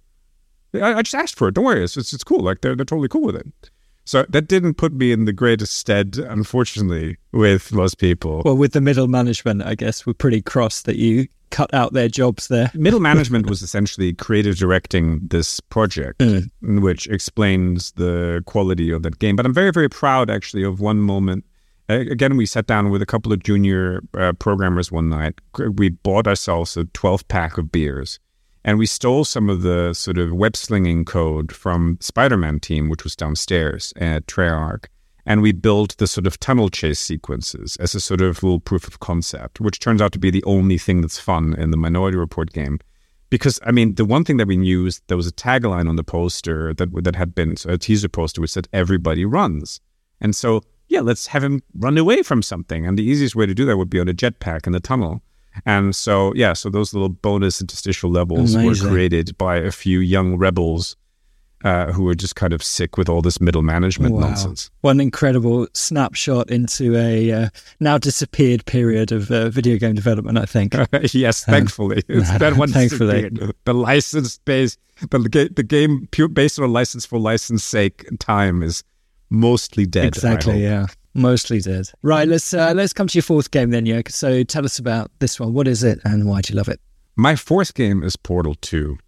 I, 0.74 0.94
I 0.94 1.02
just 1.02 1.16
asked 1.16 1.36
for 1.36 1.48
it. 1.48 1.54
Don't 1.54 1.64
worry, 1.64 1.82
it's, 1.82 1.96
it's 1.96 2.12
it's 2.12 2.22
cool. 2.24 2.40
Like 2.40 2.60
they're 2.60 2.76
they're 2.76 2.84
totally 2.84 3.08
cool 3.08 3.24
with 3.24 3.34
it." 3.34 3.70
So 4.04 4.26
that 4.28 4.48
didn't 4.48 4.74
put 4.74 4.92
me 4.92 5.12
in 5.12 5.24
the 5.24 5.32
greatest 5.32 5.76
stead, 5.76 6.18
unfortunately, 6.18 7.16
with 7.32 7.72
most 7.72 7.98
people. 7.98 8.42
Well, 8.44 8.56
with 8.56 8.72
the 8.72 8.80
middle 8.80 9.08
management, 9.08 9.62
I 9.64 9.74
guess 9.74 10.06
we're 10.06 10.12
pretty 10.12 10.42
cross 10.42 10.82
that 10.82 10.96
you 10.96 11.26
cut 11.50 11.72
out 11.72 11.92
their 11.92 12.08
jobs 12.08 12.48
there. 12.48 12.70
middle 12.74 13.00
management 13.00 13.48
was 13.48 13.62
essentially 13.62 14.12
creative 14.12 14.56
directing 14.56 15.20
this 15.28 15.60
project, 15.60 16.22
which 16.60 17.06
explains 17.06 17.92
the 17.92 18.42
quality 18.46 18.90
of 18.90 19.02
that 19.04 19.18
game. 19.18 19.36
But 19.36 19.46
I'm 19.46 19.54
very, 19.54 19.70
very 19.70 19.88
proud 19.88 20.30
actually 20.30 20.64
of 20.64 20.80
one 20.80 20.98
moment. 20.98 21.44
Again, 21.88 22.36
we 22.36 22.46
sat 22.46 22.66
down 22.66 22.90
with 22.90 23.02
a 23.02 23.06
couple 23.06 23.32
of 23.32 23.42
junior 23.42 24.02
uh, 24.18 24.32
programmers 24.32 24.90
one 24.90 25.10
night. 25.10 25.34
We 25.76 25.90
bought 25.90 26.26
ourselves 26.26 26.76
a 26.78 26.86
12 26.86 27.28
pack 27.28 27.58
of 27.58 27.70
beers 27.70 28.18
and 28.64 28.78
we 28.78 28.86
stole 28.86 29.24
some 29.24 29.50
of 29.50 29.62
the 29.62 29.92
sort 29.92 30.16
of 30.16 30.32
web 30.32 30.56
slinging 30.56 31.04
code 31.04 31.52
from 31.52 31.98
Spider-Man 32.00 32.60
team, 32.60 32.88
which 32.88 33.04
was 33.04 33.14
downstairs 33.14 33.92
at 33.96 34.26
Treyarch. 34.26 34.86
And 35.26 35.40
we 35.40 35.52
built 35.52 35.96
the 35.96 36.06
sort 36.06 36.26
of 36.26 36.38
tunnel 36.38 36.68
chase 36.68 37.00
sequences 37.00 37.76
as 37.76 37.94
a 37.94 38.00
sort 38.00 38.20
of 38.20 38.42
little 38.42 38.60
proof 38.60 38.86
of 38.86 39.00
concept, 39.00 39.60
which 39.60 39.80
turns 39.80 40.02
out 40.02 40.12
to 40.12 40.18
be 40.18 40.30
the 40.30 40.44
only 40.44 40.78
thing 40.78 41.00
that's 41.00 41.18
fun 41.18 41.54
in 41.54 41.70
the 41.70 41.76
Minority 41.76 42.16
Report 42.16 42.52
game. 42.52 42.78
Because 43.30 43.58
I 43.64 43.72
mean, 43.72 43.94
the 43.94 44.04
one 44.04 44.24
thing 44.24 44.36
that 44.36 44.48
we 44.48 44.56
knew 44.56 44.86
is 44.86 45.00
there 45.08 45.16
was 45.16 45.26
a 45.26 45.32
tagline 45.32 45.88
on 45.88 45.96
the 45.96 46.04
poster 46.04 46.74
that 46.74 47.04
that 47.04 47.16
had 47.16 47.34
been 47.34 47.54
a 47.66 47.78
teaser 47.78 48.08
poster 48.08 48.40
which 48.40 48.52
said 48.52 48.68
"Everybody 48.72 49.24
runs," 49.24 49.80
and 50.20 50.36
so 50.36 50.62
yeah, 50.88 51.00
let's 51.00 51.28
have 51.28 51.42
him 51.42 51.62
run 51.74 51.98
away 51.98 52.22
from 52.22 52.42
something. 52.42 52.86
And 52.86 52.98
the 52.98 53.02
easiest 53.02 53.34
way 53.34 53.46
to 53.46 53.54
do 53.54 53.64
that 53.64 53.78
would 53.78 53.90
be 53.90 53.98
on 53.98 54.08
a 54.08 54.14
jetpack 54.14 54.66
in 54.66 54.72
the 54.72 54.80
tunnel. 54.80 55.22
And 55.66 55.94
so 55.94 56.32
yeah, 56.34 56.52
so 56.52 56.68
those 56.70 56.92
little 56.92 57.08
bonus 57.08 57.60
interstitial 57.60 58.10
levels 58.10 58.54
Amazing. 58.54 58.86
were 58.86 58.90
created 58.92 59.36
by 59.38 59.56
a 59.56 59.70
few 59.70 60.00
young 60.00 60.36
rebels 60.36 60.96
uh, 61.64 61.92
who 61.92 62.02
were 62.04 62.14
just 62.14 62.36
kind 62.36 62.52
of 62.52 62.62
sick 62.62 62.98
with 62.98 63.08
all 63.08 63.22
this 63.22 63.40
middle 63.40 63.62
management 63.62 64.14
Wow. 64.14 64.20
nonsense. 64.20 64.70
One 64.82 65.00
incredible 65.00 65.66
snapshot 65.72 66.50
into 66.50 66.94
a 66.94 67.32
uh, 67.32 67.48
now 67.80 67.96
disappeared 67.96 68.66
period 68.66 69.12
of 69.12 69.30
uh, 69.30 69.48
video 69.48 69.78
game 69.78 69.94
development, 69.94 70.36
I 70.36 70.44
think. 70.44 70.74
yes, 71.14 71.42
thankfully, 71.44 72.02
it's 72.08 72.36
been 72.38 72.58
one. 72.58 72.68
thankfully. 72.70 73.30
the 73.64 73.72
license 73.74 74.38
base, 74.44 74.76
the 75.10 75.50
the 75.54 75.62
game 75.62 76.06
pure 76.10 76.28
based 76.28 76.58
on 76.58 76.66
a 76.66 76.72
license 76.72 77.06
for 77.06 77.18
license 77.18 77.64
sake 77.64 78.06
time 78.18 78.62
is 78.62 78.84
mostly 79.30 79.86
dead. 79.86 80.06
Exactly, 80.08 80.62
yeah. 80.62 80.86
Mostly 81.14 81.60
did. 81.60 81.90
Right, 82.02 82.26
let's 82.26 82.52
uh, 82.52 82.72
let's 82.74 82.92
come 82.92 83.06
to 83.06 83.16
your 83.16 83.22
fourth 83.22 83.50
game 83.50 83.70
then, 83.70 83.86
Jörg. 83.86 84.10
So 84.10 84.42
tell 84.42 84.64
us 84.64 84.78
about 84.78 85.10
this 85.20 85.38
one. 85.38 85.54
What 85.54 85.68
is 85.68 85.84
it 85.84 86.00
and 86.04 86.28
why 86.28 86.40
do 86.40 86.52
you 86.52 86.56
love 86.56 86.68
it? 86.68 86.80
My 87.16 87.36
fourth 87.36 87.74
game 87.74 88.02
is 88.02 88.16
Portal 88.16 88.56
Two. 88.60 88.98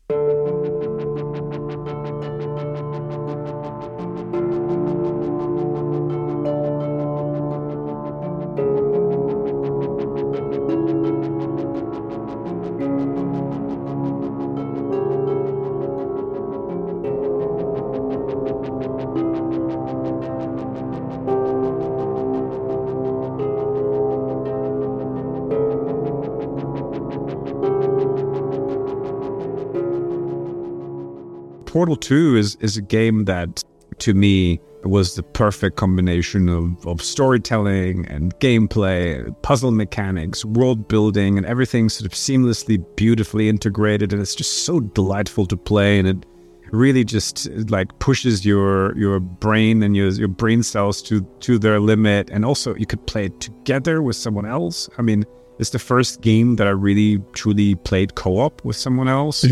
Portal 31.87 32.01
2 32.01 32.37
is 32.37 32.57
is 32.57 32.77
a 32.77 32.83
game 32.83 33.27
that 33.27 33.63
to 33.99 34.13
me 34.13 34.59
was 34.83 35.15
the 35.15 35.23
perfect 35.23 35.77
combination 35.77 36.49
of, 36.49 36.85
of 36.85 37.01
storytelling 37.01 38.05
and 38.07 38.37
gameplay, 38.41 39.33
puzzle 39.43 39.71
mechanics, 39.71 40.45
world 40.45 40.89
building, 40.89 41.37
and 41.37 41.47
everything 41.47 41.89
sort 41.89 42.07
of 42.07 42.13
seamlessly, 42.13 42.85
beautifully 42.97 43.49
integrated. 43.49 44.13
And 44.13 44.21
it's 44.21 44.35
just 44.35 44.65
so 44.65 44.81
delightful 44.81 45.47
to 45.47 45.57
play. 45.57 46.01
And 46.01 46.09
it 46.09 46.27
really 46.73 47.05
just 47.05 47.49
like 47.71 47.97
pushes 48.01 48.45
your 48.45 48.97
your 48.99 49.21
brain 49.21 49.85
and 49.85 49.95
your 49.95 50.09
your 50.09 50.29
brain 50.43 50.65
cells 50.65 51.01
to 51.03 51.21
to 51.39 51.57
their 51.57 51.79
limit. 51.79 52.31
And 52.31 52.45
also 52.45 52.75
you 52.75 52.87
could 52.87 53.07
play 53.07 53.27
it 53.27 53.41
together 53.41 54.03
with 54.03 54.17
someone 54.17 54.45
else. 54.47 54.91
I 54.99 55.03
mean, 55.03 55.25
it's 55.61 55.71
the 55.71 55.79
first 55.79 56.21
game 56.21 56.57
that 56.57 56.67
I 56.67 56.71
really 56.71 57.23
truly 57.33 57.77
played 57.77 58.17
co-op 58.17 58.65
with 58.65 58.75
someone 58.75 59.07
else 59.07 59.45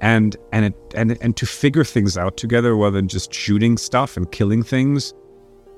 and 0.00 0.36
and 0.52 0.66
it 0.66 0.74
and 0.94 1.18
and 1.20 1.36
to 1.36 1.46
figure 1.46 1.84
things 1.84 2.16
out 2.16 2.36
together 2.36 2.76
rather 2.76 2.96
than 2.96 3.08
just 3.08 3.32
shooting 3.32 3.76
stuff 3.76 4.16
and 4.16 4.30
killing 4.30 4.62
things 4.62 5.14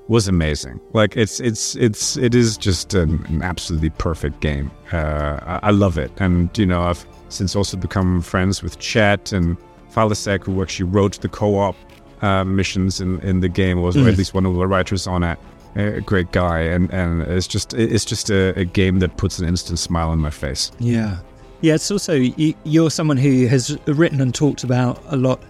was 0.07 0.27
amazing. 0.27 0.79
Like 0.93 1.15
it's 1.15 1.39
it's 1.39 1.75
it's 1.75 2.17
it 2.17 2.35
is 2.35 2.57
just 2.57 2.93
an, 2.93 3.25
an 3.27 3.41
absolutely 3.41 3.91
perfect 3.91 4.41
game. 4.41 4.71
Uh, 4.91 5.39
I, 5.41 5.59
I 5.63 5.71
love 5.71 5.97
it, 5.97 6.11
and 6.17 6.55
you 6.57 6.65
know 6.65 6.83
I've 6.83 7.05
since 7.29 7.55
also 7.55 7.77
become 7.77 8.21
friends 8.21 8.61
with 8.61 8.77
Chet 8.79 9.31
and 9.31 9.57
Faliszek, 9.93 10.45
who 10.45 10.61
actually 10.61 10.89
wrote 10.89 11.21
the 11.21 11.29
co-op 11.29 11.75
uh, 12.21 12.43
missions 12.43 12.99
in 12.99 13.19
in 13.21 13.39
the 13.39 13.49
game, 13.49 13.81
was 13.81 13.95
or 13.95 14.07
at 14.07 14.17
least 14.17 14.33
one 14.33 14.45
of 14.45 14.53
the 14.53 14.67
writers 14.67 15.07
on 15.07 15.23
it. 15.23 15.39
A 15.75 16.01
great 16.01 16.31
guy, 16.33 16.59
and 16.59 16.91
and 16.91 17.21
it's 17.21 17.47
just 17.47 17.73
it's 17.73 18.03
just 18.03 18.29
a, 18.29 18.53
a 18.59 18.65
game 18.65 18.99
that 18.99 19.15
puts 19.15 19.39
an 19.39 19.47
instant 19.47 19.79
smile 19.79 20.09
on 20.09 20.19
my 20.19 20.29
face. 20.29 20.71
Yeah. 20.79 21.19
Yeah, 21.61 21.75
it's 21.75 21.91
also, 21.91 22.15
you, 22.15 22.55
you're 22.63 22.89
someone 22.89 23.17
who 23.17 23.45
has 23.45 23.77
written 23.85 24.19
and 24.19 24.33
talked 24.33 24.63
about 24.63 25.01
a 25.07 25.15
lot 25.15 25.41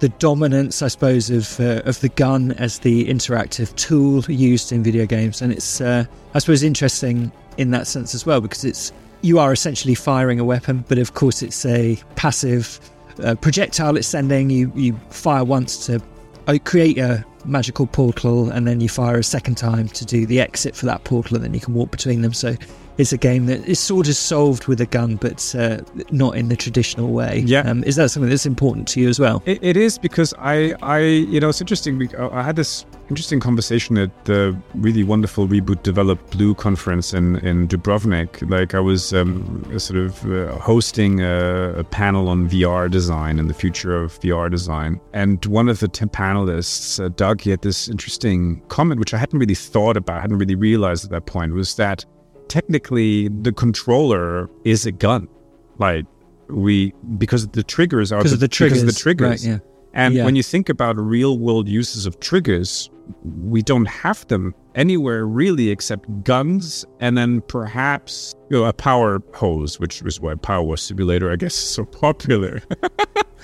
the 0.00 0.08
dominance, 0.08 0.82
I 0.82 0.88
suppose, 0.88 1.30
of 1.30 1.60
uh, 1.60 1.82
of 1.84 2.00
the 2.00 2.08
gun 2.08 2.52
as 2.52 2.78
the 2.80 3.06
interactive 3.06 3.74
tool 3.76 4.24
used 4.24 4.72
in 4.72 4.82
video 4.82 5.06
games, 5.06 5.42
and 5.42 5.52
it's, 5.52 5.80
uh, 5.80 6.04
I 6.34 6.38
suppose, 6.38 6.62
interesting 6.62 7.30
in 7.58 7.70
that 7.72 7.86
sense 7.86 8.14
as 8.14 8.24
well 8.24 8.40
because 8.40 8.64
it's 8.64 8.92
you 9.20 9.38
are 9.38 9.52
essentially 9.52 9.94
firing 9.94 10.40
a 10.40 10.44
weapon, 10.44 10.84
but 10.88 10.98
of 10.98 11.12
course 11.14 11.42
it's 11.42 11.66
a 11.66 11.98
passive 12.16 12.80
uh, 13.22 13.34
projectile 13.36 13.96
it's 13.96 14.08
sending. 14.08 14.48
You 14.50 14.72
you 14.74 14.98
fire 15.10 15.44
once 15.44 15.86
to 15.86 16.02
uh, 16.48 16.58
create 16.64 16.98
a 16.98 17.24
magical 17.44 17.86
portal, 17.86 18.50
and 18.50 18.66
then 18.66 18.80
you 18.80 18.88
fire 18.88 19.18
a 19.18 19.24
second 19.24 19.56
time 19.56 19.88
to 19.88 20.06
do 20.06 20.24
the 20.24 20.40
exit 20.40 20.74
for 20.74 20.86
that 20.86 21.04
portal, 21.04 21.36
and 21.36 21.44
then 21.44 21.52
you 21.52 21.60
can 21.60 21.74
walk 21.74 21.90
between 21.90 22.22
them. 22.22 22.32
So 22.32 22.56
it's 23.00 23.12
a 23.12 23.18
game 23.18 23.46
that 23.46 23.66
is 23.66 23.78
sort 23.78 24.08
of 24.08 24.14
solved 24.14 24.66
with 24.66 24.80
a 24.80 24.86
gun, 24.86 25.16
but 25.16 25.54
uh, 25.54 25.78
not 26.10 26.36
in 26.36 26.48
the 26.48 26.56
traditional 26.56 27.12
way. 27.12 27.42
Yeah. 27.46 27.60
Um, 27.60 27.82
is 27.84 27.96
that 27.96 28.10
something 28.10 28.28
that's 28.28 28.46
important 28.46 28.86
to 28.88 29.00
you 29.00 29.08
as 29.08 29.18
well? 29.18 29.42
It, 29.46 29.58
it 29.62 29.76
is 29.76 29.98
because 29.98 30.34
I, 30.38 30.74
I, 30.82 30.98
you 31.00 31.40
know, 31.40 31.48
it's 31.48 31.60
interesting. 31.60 32.14
uh, 32.16 32.28
I 32.30 32.42
had 32.42 32.56
this 32.56 32.84
interesting 33.08 33.40
conversation 33.40 33.96
at 33.96 34.24
the 34.26 34.56
really 34.74 35.02
wonderful 35.02 35.48
Reboot 35.48 35.82
Develop 35.82 36.30
Blue 36.30 36.54
conference 36.54 37.14
in 37.14 37.36
in 37.36 37.66
Dubrovnik. 37.68 38.48
Like 38.48 38.74
I 38.74 38.80
was 38.80 39.12
um, 39.14 39.64
sort 39.78 39.98
of 39.98 40.30
uh, 40.30 40.58
hosting 40.58 41.20
a, 41.20 41.74
a 41.78 41.84
panel 41.84 42.28
on 42.28 42.48
VR 42.48 42.90
design 42.90 43.38
and 43.38 43.48
the 43.48 43.54
future 43.54 43.96
of 43.96 44.18
VR 44.20 44.50
design, 44.50 45.00
and 45.14 45.44
one 45.46 45.68
of 45.68 45.80
the 45.80 45.88
t- 45.88 46.04
panelists, 46.04 47.02
uh, 47.02 47.08
Doug, 47.08 47.40
he 47.40 47.50
had 47.50 47.62
this 47.62 47.88
interesting 47.88 48.60
comment 48.68 49.00
which 49.00 49.14
I 49.14 49.18
hadn't 49.18 49.38
really 49.38 49.54
thought 49.54 49.96
about, 49.96 50.20
hadn't 50.20 50.38
really 50.38 50.54
realized 50.54 51.04
at 51.04 51.10
that 51.10 51.26
point, 51.26 51.54
was 51.54 51.74
that 51.76 52.04
technically 52.50 53.28
the 53.28 53.52
controller 53.52 54.50
is 54.64 54.84
a 54.84 54.92
gun, 54.92 55.26
like 55.78 56.04
we 56.48 56.92
because 57.16 57.48
the 57.48 57.62
triggers 57.62 58.12
are 58.12 58.18
Because 58.18 58.32
of 58.34 58.40
the 58.40 58.48
because 58.48 58.82
of 58.82 58.86
the 58.88 58.92
triggers, 58.92 58.98
triggers. 58.98 59.46
right, 59.48 59.52
yeah. 59.52 59.58
And 59.94 60.14
Yeah. 60.14 60.24
when 60.26 60.36
you 60.36 60.42
think 60.42 60.68
about 60.68 60.98
real 60.98 61.38
world 61.38 61.68
uses 61.68 62.04
of 62.06 62.20
triggers, 62.20 62.90
we 63.24 63.62
don't 63.62 63.86
have 63.86 64.26
them 64.28 64.54
anywhere 64.74 65.26
really 65.26 65.70
except 65.70 66.06
guns 66.24 66.84
and 67.00 67.16
then 67.18 67.40
perhaps 67.42 68.34
you 68.50 68.58
know, 68.58 68.64
a 68.64 68.72
power 68.72 69.22
hose, 69.34 69.78
which 69.78 70.02
is 70.02 70.20
why 70.20 70.34
Power 70.34 70.76
Simulator, 70.76 71.30
I 71.30 71.36
guess, 71.36 71.54
is 71.54 71.60
so 71.60 71.84
popular. 71.84 72.62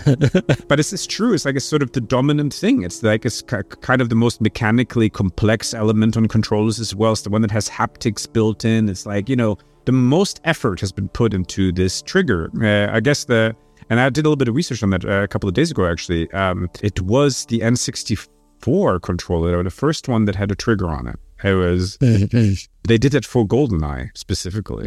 but 0.04 0.80
it's, 0.80 0.92
it's 0.92 1.06
true. 1.06 1.32
It's 1.32 1.44
like 1.44 1.56
it's 1.56 1.64
sort 1.64 1.82
of 1.82 1.92
the 1.92 2.00
dominant 2.00 2.52
thing. 2.52 2.82
It's 2.82 3.02
like 3.02 3.24
it's 3.24 3.42
ki- 3.42 3.62
kind 3.80 4.00
of 4.00 4.08
the 4.08 4.14
most 4.14 4.40
mechanically 4.40 5.08
complex 5.08 5.74
element 5.74 6.16
on 6.16 6.26
controllers 6.26 6.80
as 6.80 6.94
well. 6.94 7.12
It's 7.12 7.22
the 7.22 7.30
one 7.30 7.42
that 7.42 7.50
has 7.50 7.68
haptics 7.68 8.30
built 8.30 8.64
in. 8.64 8.88
It's 8.88 9.06
like, 9.06 9.28
you 9.28 9.36
know, 9.36 9.58
the 9.84 9.92
most 9.92 10.40
effort 10.44 10.80
has 10.80 10.90
been 10.92 11.08
put 11.08 11.32
into 11.32 11.72
this 11.72 12.02
trigger. 12.02 12.50
Uh, 12.60 12.92
I 12.94 13.00
guess 13.00 13.24
the, 13.24 13.54
and 13.88 14.00
I 14.00 14.10
did 14.10 14.24
a 14.24 14.28
little 14.28 14.36
bit 14.36 14.48
of 14.48 14.56
research 14.56 14.82
on 14.82 14.90
that 14.90 15.04
uh, 15.04 15.22
a 15.22 15.28
couple 15.28 15.48
of 15.48 15.54
days 15.54 15.70
ago, 15.70 15.86
actually. 15.86 16.30
Um, 16.32 16.68
it 16.82 17.00
was 17.00 17.46
the 17.46 17.60
N64 17.60 18.26
controller, 19.00 19.62
the 19.62 19.70
first 19.70 20.08
one 20.08 20.24
that 20.26 20.34
had 20.36 20.50
a 20.50 20.54
trigger 20.54 20.88
on 20.88 21.06
it. 21.06 21.18
It 21.44 21.54
was, 21.54 21.96
hmm, 22.00 22.24
hmm. 22.32 22.52
they 22.84 22.98
did 22.98 23.14
it 23.14 23.24
for 23.24 23.46
GoldenEye 23.46 24.10
specifically. 24.14 24.86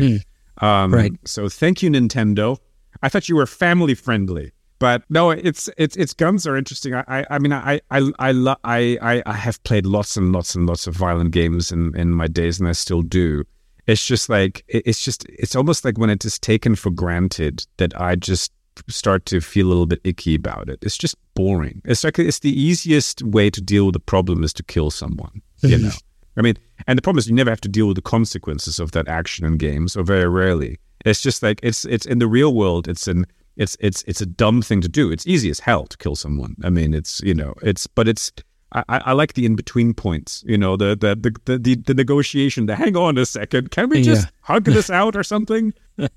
Hmm. 0.59 0.65
Um, 0.65 0.93
Right. 0.93 1.13
So 1.25 1.47
thank 1.49 1.81
you, 1.81 1.89
Nintendo. 1.89 2.57
I 3.01 3.09
thought 3.09 3.29
you 3.29 3.35
were 3.35 3.45
family 3.45 3.95
friendly. 3.95 4.51
But 4.79 5.03
no, 5.09 5.31
it's 5.31 5.69
it's 5.77 5.95
it's 5.97 6.13
guns 6.13 6.47
are 6.47 6.55
interesting. 6.57 6.93
I 6.95 7.03
I, 7.07 7.25
I 7.35 7.39
mean 7.39 7.51
I 7.53 7.81
I 7.91 7.99
I, 8.17 8.31
lo- 8.31 8.55
I 8.63 8.97
I 9.01 9.23
I 9.25 9.33
have 9.33 9.61
played 9.63 9.85
lots 9.85 10.15
and 10.17 10.31
lots 10.31 10.55
and 10.55 10.65
lots 10.67 10.87
of 10.87 10.95
violent 10.95 11.31
games 11.31 11.71
in 11.71 11.93
in 11.97 12.11
my 12.11 12.27
days, 12.27 12.59
and 12.61 12.69
I 12.69 12.71
still 12.73 13.01
do. 13.01 13.43
It's 13.87 14.05
just 14.05 14.29
like 14.29 14.63
it- 14.69 14.83
it's 14.85 15.03
just 15.03 15.25
it's 15.29 15.55
almost 15.55 15.83
like 15.83 15.97
when 15.97 16.09
it 16.09 16.23
is 16.23 16.39
taken 16.39 16.75
for 16.75 16.91
granted 16.91 17.65
that 17.77 17.91
I 17.99 18.15
just 18.15 18.51
start 18.87 19.25
to 19.25 19.41
feel 19.41 19.67
a 19.67 19.69
little 19.69 19.85
bit 19.85 19.99
icky 20.05 20.35
about 20.35 20.69
it. 20.69 20.79
It's 20.81 20.97
just 20.97 21.15
boring. 21.39 21.81
It's 21.85 22.03
like 22.03 22.19
it's 22.19 22.39
the 22.39 22.61
easiest 22.67 23.23
way 23.23 23.49
to 23.49 23.61
deal 23.61 23.85
with 23.85 23.93
the 23.93 23.99
problem 24.13 24.43
is 24.43 24.53
to 24.53 24.63
kill 24.63 24.91
someone. 24.91 25.41
You 25.61 25.77
mm-hmm. 25.77 25.87
know. 25.87 25.93
I 26.37 26.41
mean, 26.41 26.55
and 26.87 26.97
the 26.97 27.01
problem 27.01 27.19
is 27.19 27.27
you 27.27 27.35
never 27.35 27.49
have 27.49 27.61
to 27.61 27.69
deal 27.69 27.87
with 27.87 27.95
the 27.95 28.09
consequences 28.15 28.79
of 28.79 28.91
that 28.91 29.07
action 29.07 29.45
in 29.45 29.57
games, 29.57 29.95
or 29.97 30.03
very 30.03 30.27
rarely. 30.27 30.77
It's 31.05 31.21
just 31.21 31.41
like 31.43 31.59
it's 31.63 31.85
it's 31.85 32.05
in 32.05 32.19
the 32.19 32.27
real 32.27 32.53
world. 32.53 32.87
It's 32.87 33.07
an 33.07 33.25
it's 33.55 33.77
it's 33.79 34.03
it's 34.03 34.21
a 34.21 34.25
dumb 34.25 34.61
thing 34.61 34.81
to 34.81 34.89
do. 34.89 35.11
It's 35.11 35.27
easy 35.27 35.49
as 35.49 35.59
hell 35.59 35.85
to 35.87 35.97
kill 35.97 36.15
someone. 36.15 36.55
I 36.63 36.69
mean, 36.69 36.93
it's 36.93 37.21
you 37.21 37.33
know, 37.33 37.53
it's 37.61 37.87
but 37.87 38.07
it's 38.07 38.31
I, 38.73 38.83
I 38.89 39.13
like 39.13 39.33
the 39.33 39.45
in 39.45 39.55
between 39.55 39.93
points. 39.93 40.43
You 40.45 40.57
know, 40.57 40.77
the 40.77 40.95
the, 40.95 41.15
the 41.15 41.31
the 41.45 41.57
the 41.57 41.75
the 41.75 41.93
negotiation. 41.93 42.67
The 42.67 42.75
hang 42.75 42.95
on 42.95 43.17
a 43.17 43.25
second, 43.25 43.71
can 43.71 43.89
we 43.89 44.03
just 44.03 44.27
Yeah. 44.27 44.31
hug 44.41 44.65
this 44.65 44.89
out 44.89 45.15
or 45.15 45.23
something? 45.23 45.73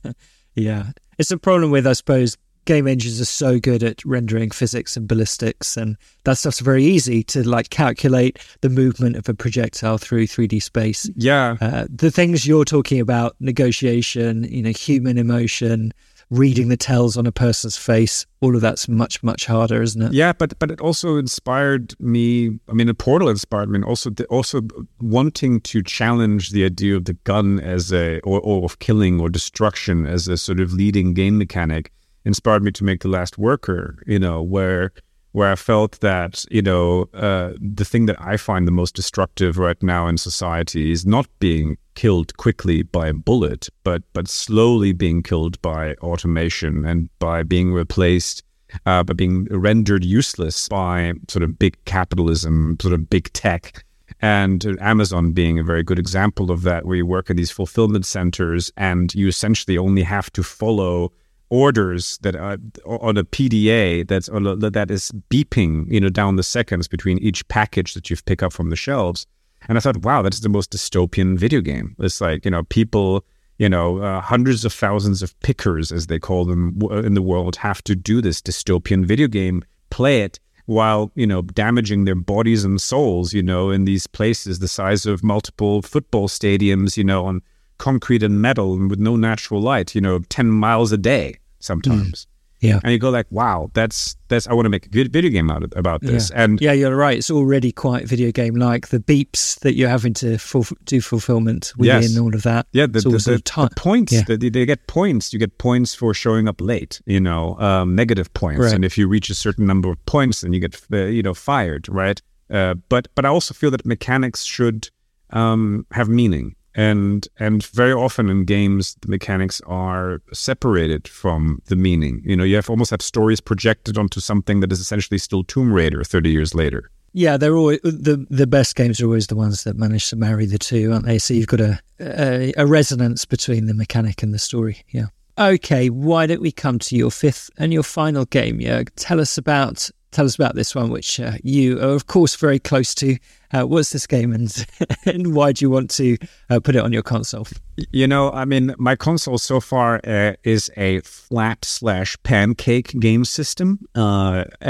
Yeah. 0.55 0.93
It's 1.19 1.31
a 1.31 1.39
problem 1.39 1.71
with, 1.71 1.87
I 1.87 1.93
suppose, 1.93 2.37
game 2.65 2.87
engines 2.87 3.21
are 3.21 3.27
so 3.27 3.59
good 3.59 3.83
at 3.83 4.05
rendering 4.05 4.51
physics 4.51 4.97
and 4.97 5.09
ballistics, 5.09 5.77
and 5.77 5.97
that 6.25 6.39
stuff's 6.39 6.61
very 6.61 6.85
easy 6.85 7.23
to 7.25 7.47
like 7.49 7.71
calculate 7.71 8.39
the 8.61 8.69
movement 8.69 9.17
of 9.17 9.29
a 9.29 9.35
projectile 9.35 9.99
through 9.99 10.27
3D 10.27 10.63
space. 10.63 11.11
Yeah, 11.17 11.57
Uh, 11.61 11.87
the 11.91 12.11
things 12.11 12.47
you're 12.47 12.65
talking 12.65 13.01
about, 13.01 13.37
negotiation, 13.41 14.45
you 14.45 14.63
know, 14.63 14.71
human 14.71 15.19
emotion, 15.19 15.93
reading 16.31 16.69
the 16.69 16.77
tells 16.77 17.17
on 17.17 17.27
a 17.27 17.33
person's 17.33 17.77
face, 17.77 18.25
all 18.41 18.55
of 18.55 18.63
that's 18.63 18.89
much, 18.89 19.23
much 19.23 19.45
harder, 19.47 19.83
isn't 19.83 20.01
it? 20.01 20.13
Yeah, 20.13 20.33
but 20.33 20.59
but 20.59 20.71
it 20.71 20.81
also 20.81 21.17
inspired 21.17 21.95
me. 22.01 22.59
I 22.69 22.73
mean, 22.73 22.87
the 22.87 22.95
portal 22.95 23.29
inspired 23.29 23.69
me, 23.69 23.77
and 23.77 23.85
also 23.85 24.11
the, 24.11 24.25
also 24.27 24.63
wanting 25.01 25.61
to 25.63 25.83
challenge 25.83 26.51
the 26.51 26.65
idea 26.65 26.97
of 26.97 27.05
the 27.05 27.15
gun 27.25 27.61
as 27.61 27.93
a 27.93 28.21
or, 28.21 28.41
or 28.41 28.65
of 28.65 28.79
killing 28.79 29.21
or 29.21 29.29
destruction 29.29 30.07
as 30.07 30.27
a 30.29 30.37
sort 30.37 30.61
of 30.61 30.73
leading 30.73 31.13
game 31.13 31.39
mechanic 31.39 31.93
inspired 32.25 32.63
me 32.63 32.71
to 32.73 32.85
make 32.85 33.01
the 33.01 33.09
last 33.09 33.39
worker. 33.39 34.03
You 34.07 34.19
know, 34.19 34.43
where 34.43 34.93
where 35.33 35.51
I 35.51 35.57
felt 35.57 36.01
that 36.01 36.45
you 36.51 36.63
know 36.63 37.09
uh, 37.15 37.53
the 37.61 37.85
thing 37.85 38.07
that 38.07 38.21
I 38.21 38.37
find 38.37 38.67
the 38.67 38.73
most 38.73 38.95
destructive 38.95 39.59
right 39.59 39.83
now 39.83 40.07
in 40.07 40.19
society 40.19 40.93
is 40.93 41.05
not 41.07 41.27
being 41.39 41.77
killed 41.95 42.37
quickly 42.37 42.83
by 42.83 43.09
a 43.09 43.15
bullet, 43.15 43.69
but 43.83 44.03
but 44.13 44.29
slowly 44.29 44.93
being 44.93 45.23
killed 45.23 45.61
by 45.63 45.95
automation 45.95 46.85
and 46.85 47.09
by 47.19 47.43
being 47.43 47.73
replaced. 47.73 48.43
Uh, 48.87 49.03
by 49.03 49.13
being 49.13 49.45
rendered 49.51 50.03
useless 50.03 50.67
by 50.71 51.13
sort 51.29 51.43
of 51.43 51.59
big 51.59 51.77
capitalism, 51.85 52.75
sort 52.81 52.95
of 52.95 53.11
big 53.11 53.31
tech, 53.35 53.85
and 54.23 54.65
Amazon 54.81 55.33
being 55.33 55.59
a 55.59 55.63
very 55.63 55.83
good 55.83 55.99
example 55.99 56.51
of 56.51 56.63
that, 56.63 56.87
where 56.87 56.97
you 56.97 57.05
work 57.05 57.29
in 57.29 57.37
these 57.37 57.51
fulfillment 57.51 58.07
centers 58.07 58.73
and 58.79 59.15
you 59.15 59.29
essentially 59.29 59.77
only 59.77 60.03
have 60.03 60.33
to 60.33 60.43
follow 60.43 61.13
orders 61.53 62.17
that 62.23 62.35
are 62.35 62.57
on 62.87 63.19
a 63.19 63.25
PDA 63.25 64.09
that's 64.09 64.31
on 64.31 64.47
a, 64.47 64.57
that 64.57 64.91
is 64.91 65.13
beeping, 65.29 65.85
you 65.93 66.01
know, 66.01 66.09
down 66.09 66.37
the 66.37 66.43
seconds 66.43 66.89
between 66.89 67.19
each 67.19 67.47
package 67.49 67.93
that 67.93 68.09
you've 68.09 68.25
picked 68.25 68.43
up 68.43 68.55
from 68.55 68.71
the 68.71 68.77
shelves. 68.77 69.27
And 69.69 69.77
I 69.77 69.83
thought, 69.83 69.99
wow, 69.99 70.23
that's 70.23 70.41
the 70.41 70.49
most 70.49 70.73
dystopian 70.73 71.39
video 71.39 71.61
game. 71.61 71.95
It's 71.99 72.23
like 72.23 72.47
you 72.47 72.51
know, 72.51 72.63
people, 72.65 73.27
you 73.59 73.69
know, 73.69 73.99
uh, 73.99 74.23
hundreds 74.23 74.65
of 74.65 74.73
thousands 74.73 75.23
of 75.23 75.39
pickers, 75.41 75.93
as 75.93 76.07
they 76.07 76.19
call 76.19 76.47
them 76.47 76.81
in 76.91 77.13
the 77.13 77.23
world, 77.23 77.57
have 77.57 77.85
to 77.85 77.95
do 77.95 78.23
this 78.23 78.41
dystopian 78.41 79.05
video 79.05 79.29
game, 79.29 79.63
play 79.91 80.23
it 80.23 80.41
while 80.67 81.11
you 81.17 81.27
know 81.27 81.43
damaging 81.43 82.05
their 82.05 82.15
bodies 82.15 82.65
and 82.65 82.81
souls 82.81 83.33
you 83.33 83.43
know 83.43 83.71
in 83.71 83.85
these 83.85 84.07
places 84.07 84.61
the 84.61 84.69
size 84.69 85.07
of 85.07 85.25
multiple 85.25 85.83
football 85.83 86.29
stadiums 86.29 86.97
you 86.97 87.03
know 87.03 87.27
on 87.27 87.43
concrete 87.79 88.23
and 88.23 88.41
metal 88.41 88.75
and 88.75 88.89
with 88.89 89.01
no 89.01 89.17
natural 89.17 89.61
light 89.61 89.93
you 89.93 90.01
know 90.01 90.21
10 90.29 90.49
miles 90.49 90.93
a 90.93 90.97
day 90.97 91.35
sometimes. 91.63 92.25
Mm. 92.25 92.27
Yeah. 92.63 92.79
And 92.85 92.93
you 92.93 92.99
go 92.99 93.11
like, 93.11 93.27
wow, 93.31 93.71
that's 93.75 94.17
that's 94.29 94.47
I 94.47 94.53
want 94.55 94.67
to 94.67 94.71
make 94.71 94.87
a 94.87 94.89
good 94.89 95.13
video 95.13 95.33
game 95.33 95.51
out 95.51 95.65
of, 95.65 95.73
about 95.75 96.01
this. 96.01 96.31
Yeah. 96.31 96.45
And 96.45 96.61
yeah, 96.61 96.73
you're 96.73 96.95
right. 96.95 97.19
It's 97.19 97.31
already 97.31 97.73
quite 97.73 98.07
video 98.07 98.31
game 98.31 98.55
like 98.55 98.89
the 98.89 99.01
beeps 99.01 99.59
that 99.61 99.75
you're 99.75 99.89
having 99.89 100.15
to 100.15 100.39
full, 100.39 100.65
do 100.85 101.01
fulfillment 101.01 101.73
within 101.77 102.03
yes. 102.03 102.19
all 102.19 102.33
of 102.33 102.45
that. 102.45 102.69
Yeah, 102.71 102.87
the, 102.87 103.01
the, 103.01 103.11
the, 103.11 103.43
the 103.45 103.71
points 103.77 104.13
yeah. 104.13 104.23
they, 104.29 104.49
they 104.49 104.65
get 104.65 104.87
points. 104.87 105.33
You 105.33 105.41
get 105.41 105.59
points 105.59 105.93
for 105.93 106.15
showing 106.15 106.47
up 106.47 106.61
late. 106.61 107.03
You 107.05 107.19
know, 107.19 107.59
um, 107.59 107.97
negative 107.97 108.33
points. 108.33 108.61
Right. 108.61 108.75
And 108.75 108.85
if 108.85 108.97
you 108.97 109.09
reach 109.09 109.29
a 109.29 109.35
certain 109.35 109.67
number 109.67 109.91
of 109.91 110.07
points, 110.07 110.43
then 110.43 110.53
you 110.53 110.61
get 110.61 110.81
uh, 110.93 110.99
you 111.07 111.23
know 111.23 111.35
fired, 111.35 111.89
right? 111.89 112.23
Uh, 112.49 112.75
but 112.89 113.09
but 113.17 113.25
I 113.25 113.29
also 113.29 113.55
feel 113.55 113.73
that 113.73 113.85
mechanics 113.85 114.45
should 114.45 114.89
um, 115.31 115.85
have 115.91 116.09
meaning 116.09 116.55
and 116.75 117.29
and 117.39 117.65
very 117.67 117.93
often 117.93 118.29
in 118.29 118.45
games 118.45 118.97
the 119.03 119.09
mechanics 119.09 119.61
are 119.67 120.23
separated 120.33 121.07
from 121.09 121.61
the 121.67 121.77
meaning. 121.77 122.23
You 122.25 122.37
know 122.37 122.45
you 122.45 122.57
have 122.57 122.71
almost 122.71 122.91
have 122.91 123.03
stories 123.03 123.41
projected 123.41 123.99
onto 123.99 124.21
something 124.21 124.61
that 124.61 124.73
is 124.73 124.81
essentially 124.81 125.19
still 125.19 125.45
tomb 125.45 125.73
raider 125.73 126.03
30 126.05 126.31
years 126.31 126.55
later. 126.55 126.91
Yeah 127.13 127.37
they're 127.37 127.57
always 127.57 127.81
the 127.83 128.27
the 128.31 128.47
best 128.47 128.75
games 128.75 129.01
are 129.01 129.07
always 129.07 129.27
the 129.27 129.37
ones 129.37 129.65
that 129.65 129.77
manage 129.77 130.09
to 130.11 130.17
marry 130.17 130.47
the 130.47 130.59
two 130.59 130.93
aren't 130.93 131.07
they? 131.07 131.19
So 131.19 131.35
you've 131.35 131.47
got 131.47 131.61
a 131.61 131.81
a, 132.01 132.53
a 132.57 132.67
resonance 132.67 133.25
between 133.25 133.67
the 133.67 133.75
mechanic 133.75 134.23
and 134.23 134.33
the 134.33 134.39
story 134.39 134.85
yeah. 134.89 135.07
Okay 135.39 135.91
why 135.91 136.27
don't 136.27 136.43
we 136.43 136.53
come 136.53 136.79
to 136.81 136.97
your 136.97 137.11
fifth 137.11 137.51
and 137.59 137.73
your 137.73 137.83
final 137.83 138.25
game 138.25 138.61
yeah? 138.61 138.83
Tell 138.97 139.21
us 139.21 139.37
about 139.37 139.91
tell 140.13 140.27
us 140.27 140.37
about 140.37 140.55
this 140.55 140.75
one, 140.75 140.91
which 140.91 141.19
uh, 141.19 141.33
you 141.43 141.79
are, 141.81 141.95
of 141.95 142.07
course, 142.07 142.37
very 142.37 142.59
close 142.59 142.95
to. 142.97 143.17
Uh, 143.53 143.67
what's 143.67 143.91
this 143.91 144.07
game, 144.07 144.33
and 144.33 144.67
and 145.07 145.35
why 145.35 145.53
do 145.53 145.65
you 145.65 145.71
want 145.71 145.91
to 145.91 146.17
uh, 146.49 146.61
put 146.61 146.77
it 146.77 146.79
on 146.79 146.93
your 146.93 147.03
console? 147.03 147.47
You 147.91 148.07
know, 148.07 148.31
I 148.31 148.45
mean, 148.45 148.75
my 148.79 148.97
console 148.97 149.39
so 149.39 149.61
far 149.61 150.01
uh, 150.05 150.35
is 150.45 150.71
a 150.77 151.01
flat 151.01 151.65
slash 151.65 152.17
pancake 152.23 152.99
game 153.01 153.25
system, 153.25 153.81
uh, 153.95 154.45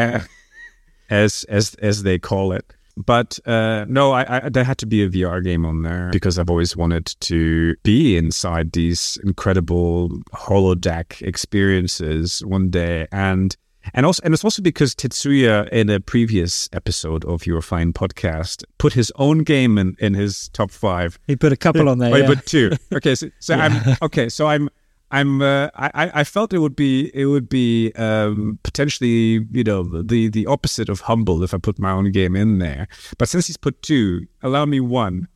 as 1.11 1.45
as 1.45 1.75
as 1.75 2.03
they 2.03 2.19
call 2.19 2.53
it. 2.53 2.73
But 2.97 3.39
uh, 3.47 3.87
no, 3.89 4.13
I, 4.13 4.37
I, 4.37 4.49
there 4.49 4.65
had 4.65 4.79
to 4.79 4.87
be 4.87 5.03
a 5.03 5.09
VR 5.09 5.43
game 5.43 5.65
on 5.65 5.83
there 5.83 6.11
because 6.13 6.39
I've 6.39 6.51
always 6.51 6.77
wanted 6.77 7.07
to 7.21 7.75
be 7.83 8.17
inside 8.17 8.73
these 8.73 9.19
incredible 9.25 10.11
holodeck 10.35 11.23
experiences 11.23 12.45
one 12.45 12.69
day, 12.69 13.07
and 13.11 13.57
and 13.95 14.07
also, 14.07 14.21
and 14.25 14.35
it's 14.35 14.45
also 14.45 14.63
because 14.63 14.95
Tetsuya, 14.95 15.69
in 15.69 15.91
a 15.91 16.01
previous 16.01 16.69
episode 16.73 17.25
of 17.25 17.47
your 17.47 17.63
fine 17.63 17.93
podcast, 17.93 18.65
put 18.79 18.93
his 18.93 19.13
own 19.17 19.39
game 19.39 19.79
in, 19.79 19.97
in 19.99 20.15
his 20.15 20.49
top 20.51 20.71
five. 20.71 21.19
He 21.27 21.37
put 21.37 21.53
a 21.53 21.57
couple 21.57 21.89
on 21.89 21.99
there. 21.99 22.13
Oh, 22.13 22.17
yeah. 22.17 22.27
put 22.27 22.47
two. 22.47 22.73
Okay, 22.93 23.15
so, 23.15 23.29
so 23.39 23.57
yeah. 23.57 23.65
I'm 23.65 23.97
okay. 24.03 24.29
So 24.29 24.47
I'm 24.47 24.69
I'm 25.11 25.43
uh, 25.43 25.69
I 25.75 26.11
I 26.15 26.25
felt 26.25 26.53
it 26.53 26.59
would 26.59 26.77
be 26.77 27.11
it 27.15 27.27
would 27.27 27.49
be 27.49 27.93
um, 27.93 28.59
potentially 28.63 29.47
you 29.51 29.65
know 29.65 29.83
the 30.03 30.29
the 30.29 30.47
opposite 30.47 30.89
of 30.89 31.01
humble 31.01 31.43
if 31.43 31.53
I 31.55 31.59
put 31.59 31.79
my 31.79 31.91
own 31.91 32.13
game 32.13 32.37
in 32.37 32.59
there. 32.59 32.89
But 33.19 33.29
since 33.29 33.47
he's 33.47 33.57
put 33.57 33.83
two, 33.83 34.27
allow 34.43 34.65
me 34.65 34.81
one. 34.81 35.29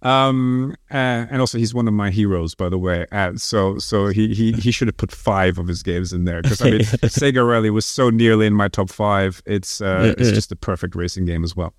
Um, 0.00 0.76
uh, 0.90 1.26
and 1.30 1.40
also 1.40 1.58
he's 1.58 1.74
one 1.74 1.88
of 1.88 1.94
my 1.94 2.10
heroes, 2.10 2.54
by 2.54 2.68
the 2.68 2.78
way. 2.78 3.06
Uh, 3.10 3.34
so, 3.36 3.78
so 3.78 4.08
he, 4.08 4.34
he, 4.34 4.52
he 4.52 4.70
should 4.70 4.88
have 4.88 4.96
put 4.96 5.10
five 5.10 5.58
of 5.58 5.66
his 5.66 5.82
games 5.82 6.12
in 6.12 6.24
there 6.24 6.42
because 6.42 6.62
I 6.62 6.70
mean, 6.70 6.80
Sega 6.82 7.46
Rally 7.46 7.70
was 7.70 7.84
so 7.84 8.10
nearly 8.10 8.46
in 8.46 8.54
my 8.54 8.68
top 8.68 8.90
five. 8.90 9.42
It's, 9.46 9.80
uh, 9.80 10.14
it's 10.16 10.30
just 10.30 10.52
a 10.52 10.56
perfect 10.56 10.94
racing 10.94 11.24
game 11.24 11.42
as 11.44 11.56
well. 11.56 11.74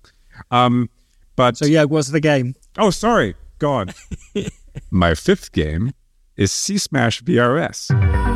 Um, 0.50 0.90
but 1.36 1.56
so 1.56 1.64
yeah, 1.64 1.84
what's 1.84 2.08
the 2.08 2.20
game? 2.20 2.54
Oh, 2.76 2.90
sorry, 2.90 3.34
God. 3.58 3.94
my 4.90 5.14
fifth 5.14 5.52
game 5.52 5.92
is 6.36 6.52
C-Smash 6.52 7.22
VRS. 7.22 8.29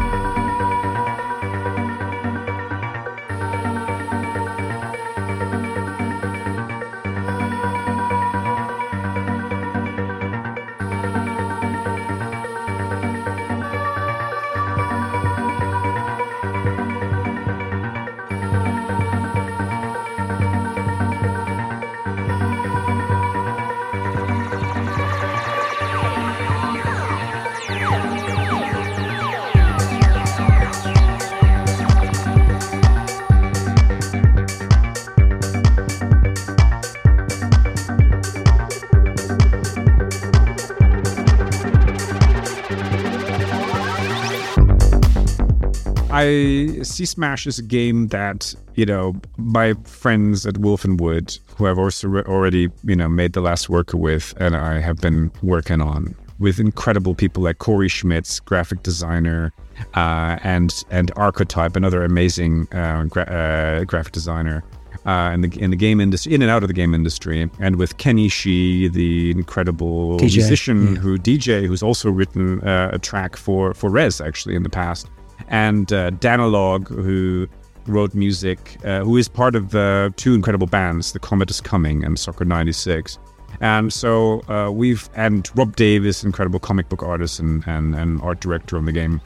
I 46.25 46.83
C-Smash 46.83 47.47
is 47.47 47.59
a 47.59 47.62
game 47.62 48.09
that 48.09 48.55
you 48.75 48.87
know 48.87 49.14
my 49.37 49.75
friends 49.85 50.47
at 50.47 50.59
Wolf 50.59 50.85
& 50.85 50.89
Wood, 50.89 51.37
who 51.57 51.66
I've 51.66 51.79
also 51.79 52.09
re- 52.09 52.22
already 52.22 52.68
you 52.85 52.97
know 52.97 53.09
made 53.09 53.33
the 53.33 53.41
last 53.41 53.68
worker 53.68 53.97
with, 53.97 54.35
and 54.39 54.57
I 54.57 54.81
have 54.81 54.99
been 54.99 55.31
working 55.43 55.81
on 55.81 56.14
with 56.39 56.59
incredible 56.59 57.14
people 57.14 57.43
like 57.43 57.59
Corey 57.59 57.89
Schmitz, 57.89 58.41
graphic 58.41 58.83
designer, 58.83 59.53
uh, 59.95 60.39
and 60.43 60.85
and 60.91 61.11
Archetype, 61.16 61.77
another 61.77 62.05
amazing 62.05 62.68
uh, 62.72 63.05
gra- 63.05 63.25
uh, 63.25 63.85
graphic 63.85 64.12
designer. 64.12 64.62
Uh, 65.07 65.33
in 65.35 65.43
the 65.43 65.61
in 65.61 65.70
the 65.70 65.77
game 65.77 66.01
industry, 66.01 66.33
in 66.33 66.41
and 66.41 66.51
out 66.51 66.62
of 66.62 66.68
the 66.68 66.75
game 66.75 66.95
industry, 66.95 67.51
and 67.61 67.77
with 67.77 67.99
Ken 67.99 68.16
Ishii, 68.16 68.91
the 68.91 69.33
incredible 69.33 70.16
DJ, 70.18 70.37
musician 70.37 70.95
yeah. 70.95 71.01
who 71.01 71.18
DJ, 71.18 71.66
who's 71.66 71.83
also 71.83 72.11
written 72.11 72.62
uh, 72.62 72.91
a 72.95 72.99
track 72.99 73.37
for 73.37 73.75
for 73.75 73.91
Rez 73.91 74.22
actually 74.22 74.55
in 74.55 74.62
the 74.62 74.70
past, 74.70 75.11
and 75.49 75.93
uh, 75.93 76.11
Danalogue, 76.12 76.89
who 76.89 77.49
wrote 77.87 78.14
music, 78.14 78.78
uh, 78.85 79.01
who 79.01 79.16
is 79.16 79.28
part 79.28 79.55
of 79.55 79.70
the 79.70 80.12
two 80.16 80.35
incredible 80.35 80.66
bands, 80.66 81.12
The 81.12 81.18
Comet 81.18 81.51
is 81.51 81.61
Coming 81.61 82.05
and 82.05 82.18
Soccer 82.18 82.45
96. 82.45 83.18
And 83.61 83.93
so 83.93 84.41
uh, 84.49 84.70
we've, 84.70 85.09
and 85.14 85.49
Rob 85.55 85.76
Davis, 85.76 86.24
incredible 86.24 86.59
comic 86.59 86.89
book 86.89 87.03
artist 87.03 87.39
and, 87.39 87.62
and, 87.66 87.95
and 87.95 88.20
art 88.22 88.41
director 88.41 88.76
on 88.76 88.85
the 88.85 88.93
game. 88.93 89.20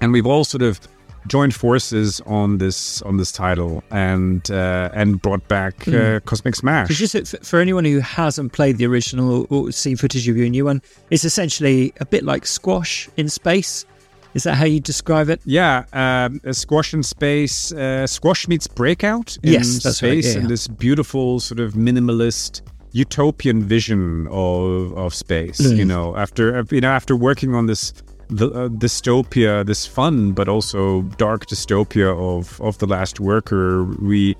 And 0.00 0.12
we've 0.12 0.26
all 0.26 0.44
sort 0.44 0.62
of 0.62 0.80
joined 1.26 1.54
forces 1.54 2.20
on 2.26 2.58
this 2.58 3.00
on 3.02 3.16
this 3.16 3.32
title 3.32 3.82
and 3.90 4.50
uh, 4.50 4.90
and 4.92 5.20
brought 5.22 5.46
back 5.48 5.76
mm. 5.80 6.16
uh, 6.16 6.20
Cosmic 6.20 6.54
Smash. 6.54 6.88
Just 6.88 7.36
for 7.44 7.60
anyone 7.60 7.84
who 7.84 8.00
hasn't 8.00 8.52
played 8.52 8.78
the 8.78 8.86
original 8.86 9.46
or 9.50 9.72
seen 9.72 9.96
footage 9.96 10.28
of 10.28 10.36
your 10.36 10.48
new 10.48 10.66
one, 10.66 10.82
it's 11.10 11.24
essentially 11.24 11.92
a 12.00 12.04
bit 12.04 12.24
like 12.24 12.46
squash 12.46 13.08
in 13.16 13.28
space. 13.28 13.86
Is 14.34 14.42
that 14.44 14.56
how 14.56 14.64
you 14.64 14.80
describe 14.80 15.28
it? 15.28 15.40
Yeah, 15.44 15.84
um, 15.92 16.40
squash 16.52 16.92
in 16.92 17.02
space. 17.02 17.72
Uh, 17.72 18.06
squash 18.06 18.48
meets 18.48 18.66
breakout 18.66 19.38
in 19.42 19.52
yes, 19.52 19.68
space, 19.68 20.02
right. 20.02 20.24
yeah, 20.24 20.40
yeah. 20.40 20.48
this 20.48 20.66
beautiful 20.66 21.40
sort 21.40 21.60
of 21.60 21.74
minimalist 21.74 22.62
utopian 22.92 23.62
vision 23.62 24.26
of 24.30 24.92
of 24.96 25.14
space. 25.14 25.60
Mm. 25.60 25.76
You 25.76 25.84
know, 25.84 26.16
after 26.16 26.64
you 26.70 26.80
know 26.80 26.90
after 26.90 27.14
working 27.14 27.54
on 27.54 27.66
this 27.66 27.92
the 28.28 28.48
uh, 28.50 28.68
dystopia, 28.68 29.64
this 29.64 29.86
fun 29.86 30.32
but 30.32 30.48
also 30.48 31.02
dark 31.18 31.46
dystopia 31.46 32.10
of 32.16 32.60
of 32.60 32.78
the 32.78 32.86
Last 32.86 33.20
Worker, 33.20 33.84
we 33.84 34.36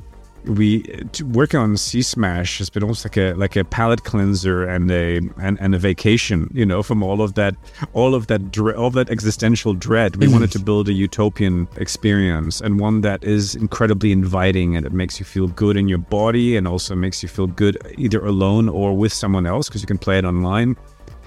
we 0.46 0.84
working 1.22 1.58
on 1.58 1.76
C-Smash 1.76 2.58
has 2.58 2.70
been 2.70 2.82
almost 2.82 3.04
like 3.04 3.16
a 3.16 3.32
like 3.34 3.56
a 3.56 3.64
palate 3.64 4.04
cleanser 4.04 4.64
and 4.64 4.90
a 4.90 5.16
and, 5.38 5.58
and 5.60 5.74
a 5.74 5.78
vacation, 5.78 6.50
you 6.52 6.66
know, 6.66 6.82
from 6.82 7.02
all 7.02 7.22
of 7.22 7.34
that 7.34 7.54
all 7.92 8.14
of 8.14 8.26
that 8.28 8.50
dre- 8.50 8.74
all 8.74 8.88
of 8.88 8.94
that 8.94 9.10
existential 9.10 9.74
dread. 9.74 10.16
We 10.16 10.28
wanted 10.28 10.52
to 10.52 10.58
build 10.58 10.88
a 10.88 10.92
utopian 10.92 11.68
experience 11.76 12.60
and 12.60 12.78
one 12.78 13.00
that 13.02 13.24
is 13.24 13.54
incredibly 13.54 14.12
inviting 14.12 14.76
and 14.76 14.84
it 14.86 14.92
makes 14.92 15.18
you 15.18 15.24
feel 15.24 15.48
good 15.48 15.76
in 15.76 15.88
your 15.88 15.98
body 15.98 16.56
and 16.56 16.68
also 16.68 16.94
makes 16.94 17.22
you 17.22 17.28
feel 17.28 17.46
good 17.46 17.78
either 17.96 18.24
alone 18.24 18.68
or 18.68 18.96
with 18.96 19.12
someone 19.12 19.46
else 19.46 19.68
because 19.68 19.82
you 19.82 19.86
can 19.86 19.98
play 19.98 20.18
it 20.18 20.24
online 20.24 20.76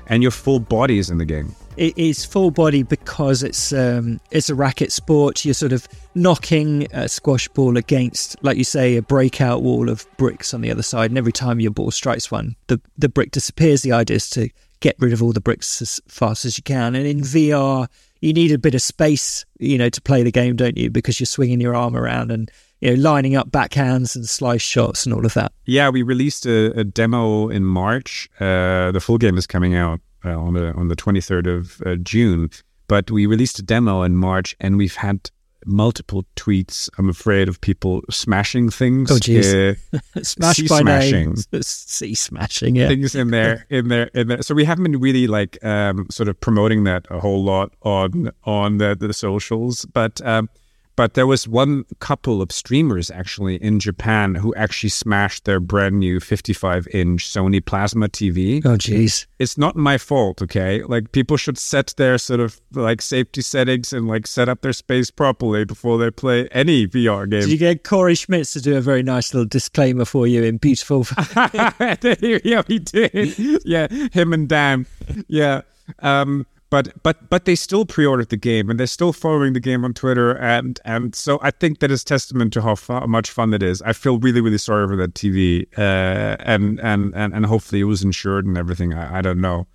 and 0.07 0.22
your 0.22 0.32
full 0.32 0.59
body 0.59 0.97
is 0.99 1.09
in 1.09 1.18
the 1.18 1.26
game. 1.26 1.53
It 1.78 1.95
is 1.95 2.25
full 2.25 2.49
body 2.49 2.82
because 2.82 3.43
it's 3.43 3.71
um, 3.71 4.19
it's 4.32 4.49
a 4.49 4.55
racket 4.55 4.91
sport. 4.91 5.45
You're 5.45 5.53
sort 5.53 5.73
of 5.73 5.88
knocking 6.15 6.88
a 6.91 7.07
squash 7.07 7.47
ball 7.49 7.78
against, 7.78 8.36
like 8.43 8.57
you 8.57 8.63
say, 8.63 8.97
a 8.97 9.03
breakout 9.03 9.61
wall 9.61 9.88
of 9.88 10.07
bricks 10.17 10.55
on 10.55 10.61
the 10.61 10.71
other 10.71 10.82
side, 10.82 11.11
and 11.11 11.19
every 11.19 11.32
time 11.32 11.59
your 11.59 11.69
ball 11.69 11.91
strikes 11.91 12.32
one, 12.32 12.55
the 12.65 12.82
the 12.97 13.07
brick 13.09 13.30
disappears. 13.30 13.84
The 13.84 13.91
idea 13.91 14.15
is 14.15 14.28
to 14.32 14.49
get 14.80 14.95
rid 14.99 15.13
of 15.13 15.21
all 15.21 15.34
the 15.34 15.41
bricks 15.41 15.80
as 15.82 16.01
fast 16.07 16.45
as 16.45 16.57
you 16.57 16.63
can. 16.63 16.95
And 16.95 17.05
in 17.05 17.19
VR, 17.21 17.88
you 18.21 18.34
need 18.34 18.51
a 18.51 18.57
bit 18.57 18.73
of 18.73 18.82
space, 18.82 19.45
you 19.59 19.78
know, 19.78 19.89
to 19.89 20.01
play 20.01 20.23
the 20.23 20.32
game, 20.32 20.55
don't 20.55 20.78
you? 20.78 20.89
Because 20.89 21.19
you're 21.19 21.25
swinging 21.25 21.61
your 21.61 21.75
arm 21.75 21.95
around 21.95 22.32
and 22.32 22.49
you 22.82 22.89
know 22.89 23.01
lining 23.01 23.36
up 23.36 23.49
backhands 23.49 24.15
and 24.15 24.28
slice 24.28 24.63
shots 24.63 25.05
and 25.05 25.13
all 25.13 25.28
of 25.28 25.36
that. 25.36 25.51
Yeah, 25.65 25.89
we 25.89 26.01
released 26.01 26.47
a, 26.47 26.80
a 26.80 26.84
demo 26.84 27.49
in 27.49 27.65
March. 27.65 28.30
Uh, 28.39 28.91
the 28.91 28.99
full 28.99 29.19
game 29.19 29.38
is 29.38 29.45
coming 29.45 29.75
out 29.75 29.99
uh, 30.28 30.39
on 30.39 30.53
the 30.53 30.73
on 30.73 30.88
the 30.88 30.95
23rd 30.95 31.57
of 31.57 31.82
uh, 31.86 31.95
June, 31.95 32.49
but 32.88 33.09
we 33.11 33.25
released 33.25 33.59
a 33.59 33.63
demo 33.63 34.03
in 34.03 34.15
March, 34.15 34.55
and 34.59 34.78
we've 34.78 34.95
had 34.95 35.30
multiple 35.65 36.25
tweets. 36.36 36.89
I'm 36.97 37.09
afraid 37.09 37.49
of 37.49 37.59
people 37.61 38.01
smashing 38.09 38.69
things. 38.69 39.11
Oh, 39.11 39.15
jeez. 39.15 39.75
Uh, 39.93 40.21
Smash 40.23 40.59
by 40.67 40.82
smashing. 40.82 41.36
sea 41.61 42.15
smashing. 42.15 42.75
Yeah, 42.75 42.88
things 42.88 43.15
in 43.15 43.32
there 43.32 43.65
in 43.69 43.89
there 43.89 44.09
in 44.13 44.28
there 44.28 44.41
so 44.41 44.55
we 44.55 44.63
haven't 44.63 44.84
been 44.84 44.99
really 44.99 45.28
like 45.28 45.63
um 45.63 46.07
sort 46.09 46.30
of 46.30 46.39
promoting 46.39 46.84
that 46.86 47.05
a 47.09 47.19
whole 47.19 47.43
lot 47.43 47.73
on 47.82 48.32
on 48.43 48.78
the, 48.78 48.95
the 48.95 49.13
socials 49.13 49.86
but 49.86 50.21
um 50.25 50.49
but 50.97 51.13
there 51.13 51.27
was 51.27 51.47
one 51.47 51.85
couple 51.99 52.41
of 52.41 52.51
streamers 52.51 53.11
actually 53.11 53.55
in 53.57 53.79
Japan 53.79 54.33
who 54.33 54.53
actually 54.55 54.89
smashed 54.89 55.45
their 55.45 55.59
brand 55.59 55.99
new 55.99 56.19
55 56.19 56.87
inch 56.87 57.29
Sony 57.29 57.63
plasma 57.63 58.09
TV. 58.09 58.65
Oh, 58.65 58.75
jeez. 58.75 59.27
It's 59.37 59.59
not 59.59 59.75
my 59.75 59.99
fault, 59.99 60.41
okay? 60.41 60.81
Like 60.81 61.11
people 61.11 61.37
should 61.37 61.59
set 61.59 61.93
their 61.97 62.17
sort 62.17 62.39
of 62.39 62.59
like 62.73 63.03
safety 63.03 63.43
settings 63.43 63.93
and 63.93 64.07
like 64.07 64.25
set 64.25 64.49
up 64.49 64.61
their 64.61 64.73
space 64.73 65.11
properly 65.11 65.65
before 65.65 65.99
they 65.99 66.09
play 66.09 66.47
any 66.49 66.87
VR 66.87 67.29
game. 67.29 67.41
Did 67.41 67.51
you 67.51 67.57
get 67.59 67.83
Corey 67.83 68.15
Schmitz 68.15 68.53
to 68.53 68.61
do 68.61 68.75
a 68.75 68.81
very 68.81 69.03
nice 69.03 69.35
little 69.35 69.47
disclaimer 69.47 70.03
for 70.03 70.25
you 70.25 70.43
in 70.43 70.57
beautiful? 70.57 71.05
yeah, 71.35 72.63
he 72.67 72.79
did. 72.79 73.37
Yeah, 73.63 73.87
him 74.11 74.33
and 74.33 74.49
Dan. 74.49 74.87
Yeah. 75.27 75.61
Um, 75.99 76.47
but 76.70 76.91
but 77.03 77.30
but 77.30 77.45
they 77.45 77.55
still 77.55 77.86
pre-ordered 77.86 78.30
the 78.30 78.38
game 78.38 78.70
and 78.70 78.80
they're 78.80 78.88
still 78.88 79.13
following 79.13 79.53
the 79.53 79.59
game 79.59 79.86
on 79.86 79.93
Twitter 79.93 80.38
and 80.38 80.80
and 80.86 81.15
so 81.15 81.39
I 81.41 81.51
think 81.51 81.80
that 81.80 81.91
is 81.91 82.03
testament 82.03 82.53
to 82.53 82.61
how 82.61 82.76
fu- 82.76 83.07
much 83.07 83.32
fun 83.32 83.53
it 83.53 83.63
is. 83.63 83.82
I 83.82 83.93
feel 83.93 84.20
really 84.20 84.41
really 84.41 84.57
sorry 84.57 84.88
for 84.88 84.95
that 84.97 85.13
TV 85.13 85.65
uh, 85.78 86.38
and 86.39 86.80
and 86.80 87.13
and 87.15 87.34
and 87.34 87.45
hopefully 87.45 87.82
it 87.82 87.86
was 87.86 88.03
insured 88.03 88.45
and 88.45 88.57
everything. 88.57 88.93
I, 88.93 89.20
I 89.20 89.22
don't 89.22 89.39
know, 89.39 89.68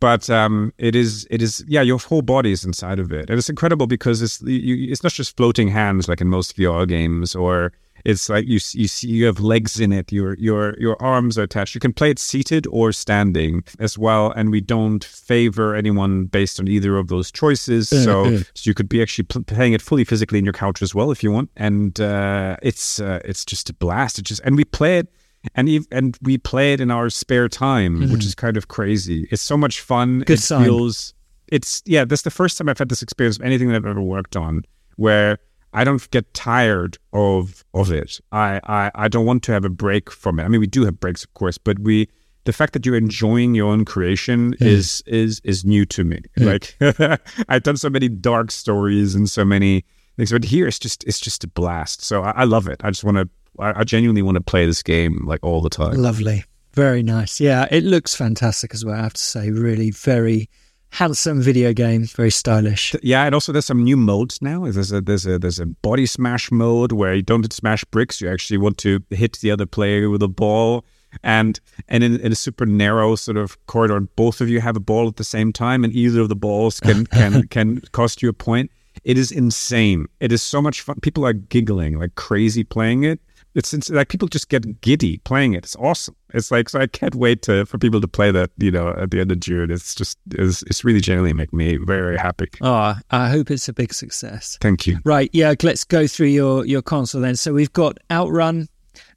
but 0.00 0.30
um, 0.30 0.72
it 0.78 0.94
is 0.94 1.26
it 1.30 1.42
is 1.42 1.64
yeah 1.66 1.82
your 1.82 1.98
whole 1.98 2.22
body 2.22 2.52
is 2.52 2.64
inside 2.64 2.98
of 2.98 3.12
it 3.12 3.28
and 3.28 3.38
it's 3.38 3.50
incredible 3.50 3.86
because 3.86 4.22
it's 4.22 4.40
you, 4.42 4.92
it's 4.92 5.02
not 5.02 5.12
just 5.12 5.36
floating 5.36 5.68
hands 5.68 6.08
like 6.08 6.20
in 6.20 6.28
most 6.28 6.56
VR 6.56 6.86
games 6.88 7.34
or 7.34 7.72
it's 8.04 8.28
like 8.28 8.46
you 8.46 8.60
you 8.72 8.88
see 8.88 9.08
you 9.08 9.26
have 9.26 9.40
legs 9.40 9.80
in 9.80 9.92
it. 9.92 10.12
Your 10.12 10.34
your 10.34 10.78
your 10.78 11.00
arms 11.02 11.38
are 11.38 11.42
attached. 11.42 11.74
You 11.74 11.80
can 11.80 11.92
play 11.92 12.10
it 12.10 12.18
seated 12.18 12.66
or 12.68 12.92
standing 12.92 13.64
as 13.78 13.98
well. 13.98 14.30
And 14.30 14.50
we 14.50 14.60
don't 14.60 15.02
favor 15.02 15.74
anyone 15.74 16.26
based 16.26 16.60
on 16.60 16.68
either 16.68 16.96
of 16.96 17.08
those 17.08 17.30
choices. 17.30 17.88
So 17.88 18.38
so 18.38 18.44
you 18.62 18.74
could 18.74 18.88
be 18.88 19.02
actually 19.02 19.24
pl- 19.24 19.44
playing 19.44 19.72
it 19.72 19.82
fully 19.82 20.04
physically 20.04 20.38
in 20.38 20.44
your 20.44 20.54
couch 20.54 20.82
as 20.82 20.94
well 20.94 21.10
if 21.10 21.22
you 21.22 21.32
want. 21.32 21.50
And 21.56 21.98
uh, 22.00 22.56
it's 22.62 23.00
uh, 23.00 23.20
it's 23.24 23.44
just 23.44 23.70
a 23.70 23.74
blast. 23.74 24.18
It 24.18 24.22
just 24.22 24.40
and 24.44 24.56
we 24.56 24.64
play 24.64 24.98
it. 24.98 25.08
And 25.54 25.68
ev- 25.68 25.86
and 25.92 26.18
we 26.22 26.38
play 26.38 26.72
it 26.72 26.80
in 26.80 26.90
our 26.90 27.08
spare 27.08 27.48
time, 27.48 28.10
which 28.10 28.24
is 28.24 28.34
kind 28.34 28.56
of 28.56 28.66
crazy. 28.66 29.28
It's 29.30 29.42
so 29.42 29.56
much 29.56 29.80
fun. 29.80 30.20
Good 30.20 30.38
it 30.38 30.42
sign. 30.42 30.64
feels 30.64 31.14
it's 31.46 31.82
yeah. 31.86 32.04
That's 32.04 32.22
the 32.22 32.32
first 32.32 32.58
time 32.58 32.68
I've 32.68 32.78
had 32.78 32.88
this 32.88 33.00
experience 33.00 33.36
of 33.36 33.44
anything 33.44 33.68
that 33.68 33.76
I've 33.76 33.86
ever 33.86 34.02
worked 34.02 34.34
on 34.36 34.64
where 34.96 35.38
I 35.76 35.84
don't 35.84 36.10
get 36.10 36.32
tired 36.32 36.96
of 37.12 37.62
of 37.74 37.92
it. 37.92 38.18
I, 38.32 38.60
I 38.64 38.90
I 38.94 39.08
don't 39.08 39.26
want 39.26 39.42
to 39.44 39.52
have 39.52 39.64
a 39.66 39.68
break 39.68 40.10
from 40.10 40.40
it. 40.40 40.44
I 40.44 40.48
mean, 40.48 40.60
we 40.60 40.66
do 40.66 40.86
have 40.86 40.98
breaks, 40.98 41.22
of 41.22 41.34
course, 41.34 41.58
but 41.58 41.78
we 41.78 42.08
the 42.44 42.52
fact 42.52 42.72
that 42.72 42.86
you're 42.86 42.96
enjoying 42.96 43.54
your 43.54 43.70
own 43.70 43.84
creation 43.84 44.54
is 44.58 45.02
is 45.06 45.40
is 45.44 45.66
new 45.66 45.84
to 45.84 46.02
me. 46.02 46.22
Like 46.38 46.76
I've 47.48 47.62
done 47.62 47.76
so 47.76 47.90
many 47.90 48.08
dark 48.08 48.50
stories 48.50 49.14
and 49.14 49.28
so 49.28 49.44
many 49.44 49.84
things, 50.16 50.32
but 50.32 50.44
here 50.44 50.66
it's 50.66 50.78
just 50.78 51.04
it's 51.04 51.20
just 51.20 51.44
a 51.44 51.48
blast. 51.48 52.02
So 52.02 52.22
I, 52.22 52.30
I 52.30 52.44
love 52.44 52.68
it. 52.68 52.80
I 52.82 52.88
just 52.90 53.04
want 53.04 53.18
to. 53.18 53.28
I, 53.58 53.80
I 53.80 53.84
genuinely 53.84 54.22
want 54.22 54.36
to 54.36 54.42
play 54.42 54.64
this 54.64 54.82
game 54.82 55.26
like 55.26 55.44
all 55.44 55.60
the 55.60 55.68
time. 55.68 55.96
Lovely, 55.96 56.44
very 56.72 57.02
nice. 57.02 57.38
Yeah, 57.38 57.66
it 57.70 57.84
looks 57.84 58.14
fantastic 58.14 58.72
as 58.72 58.82
well. 58.82 58.94
I 58.94 59.02
have 59.02 59.14
to 59.14 59.20
say, 59.20 59.50
really 59.50 59.90
very 59.90 60.48
handsome 60.96 61.42
video 61.42 61.74
game, 61.74 62.04
very 62.04 62.30
stylish. 62.30 62.94
Yeah, 63.02 63.24
and 63.24 63.34
also 63.34 63.52
there's 63.52 63.66
some 63.66 63.84
new 63.84 63.98
modes 63.98 64.40
now. 64.40 64.64
There's 64.70 64.92
a 64.92 65.02
there's 65.02 65.26
a 65.26 65.38
there's 65.38 65.60
a 65.60 65.66
body 65.66 66.06
smash 66.06 66.50
mode 66.50 66.92
where 66.92 67.14
you 67.14 67.22
don't 67.22 67.52
smash 67.52 67.84
bricks. 67.84 68.20
You 68.20 68.30
actually 68.30 68.56
want 68.56 68.78
to 68.78 69.02
hit 69.10 69.38
the 69.40 69.50
other 69.50 69.66
player 69.66 70.08
with 70.08 70.22
a 70.22 70.28
ball. 70.28 70.84
And 71.22 71.60
and 71.88 72.02
in, 72.02 72.18
in 72.20 72.32
a 72.32 72.34
super 72.34 72.66
narrow 72.66 73.14
sort 73.14 73.36
of 73.36 73.64
corridor, 73.66 74.00
both 74.00 74.40
of 74.40 74.48
you 74.48 74.60
have 74.60 74.76
a 74.76 74.80
ball 74.80 75.06
at 75.08 75.16
the 75.16 75.24
same 75.24 75.52
time, 75.52 75.84
and 75.84 75.92
either 75.92 76.20
of 76.20 76.28
the 76.30 76.36
balls 76.36 76.80
can 76.80 77.06
can 77.18 77.46
can 77.48 77.80
cost 77.92 78.22
you 78.22 78.30
a 78.30 78.32
point. 78.32 78.70
It 79.04 79.18
is 79.18 79.30
insane. 79.30 80.06
It 80.20 80.32
is 80.32 80.42
so 80.42 80.62
much 80.62 80.80
fun. 80.80 80.96
People 81.00 81.26
are 81.26 81.34
giggling 81.34 81.98
like 81.98 82.14
crazy 82.14 82.64
playing 82.64 83.04
it. 83.04 83.20
It's, 83.56 83.74
it's 83.74 83.90
like 83.90 84.08
people 84.08 84.28
just 84.28 84.48
get 84.48 84.80
giddy 84.80 85.18
playing 85.18 85.54
it. 85.54 85.64
It's 85.64 85.76
awesome. 85.76 86.14
It's 86.32 86.50
like 86.50 86.68
so 86.68 86.80
I 86.80 86.86
can't 86.86 87.14
wait 87.14 87.42
to 87.42 87.66
for 87.66 87.78
people 87.78 88.00
to 88.00 88.08
play 88.08 88.30
that. 88.30 88.50
You 88.58 88.70
know, 88.70 88.90
at 88.90 89.10
the 89.10 89.20
end 89.20 89.32
of 89.32 89.40
June. 89.40 89.70
It's 89.70 89.94
just 89.94 90.18
it's, 90.30 90.62
it's 90.62 90.84
really 90.84 91.00
genuinely 91.00 91.32
make 91.32 91.52
me 91.52 91.76
very 91.76 92.06
very 92.06 92.18
happy. 92.18 92.48
Oh, 92.60 92.94
I 93.10 93.28
hope 93.28 93.50
it's 93.50 93.68
a 93.68 93.72
big 93.72 93.92
success. 93.92 94.58
Thank 94.60 94.86
you. 94.86 94.98
Right, 95.04 95.30
yeah, 95.32 95.54
let's 95.62 95.84
go 95.84 96.06
through 96.06 96.28
your, 96.28 96.64
your 96.64 96.82
console 96.82 97.20
then. 97.20 97.36
So 97.36 97.52
we've 97.52 97.72
got 97.72 97.98
Outrun, 98.10 98.68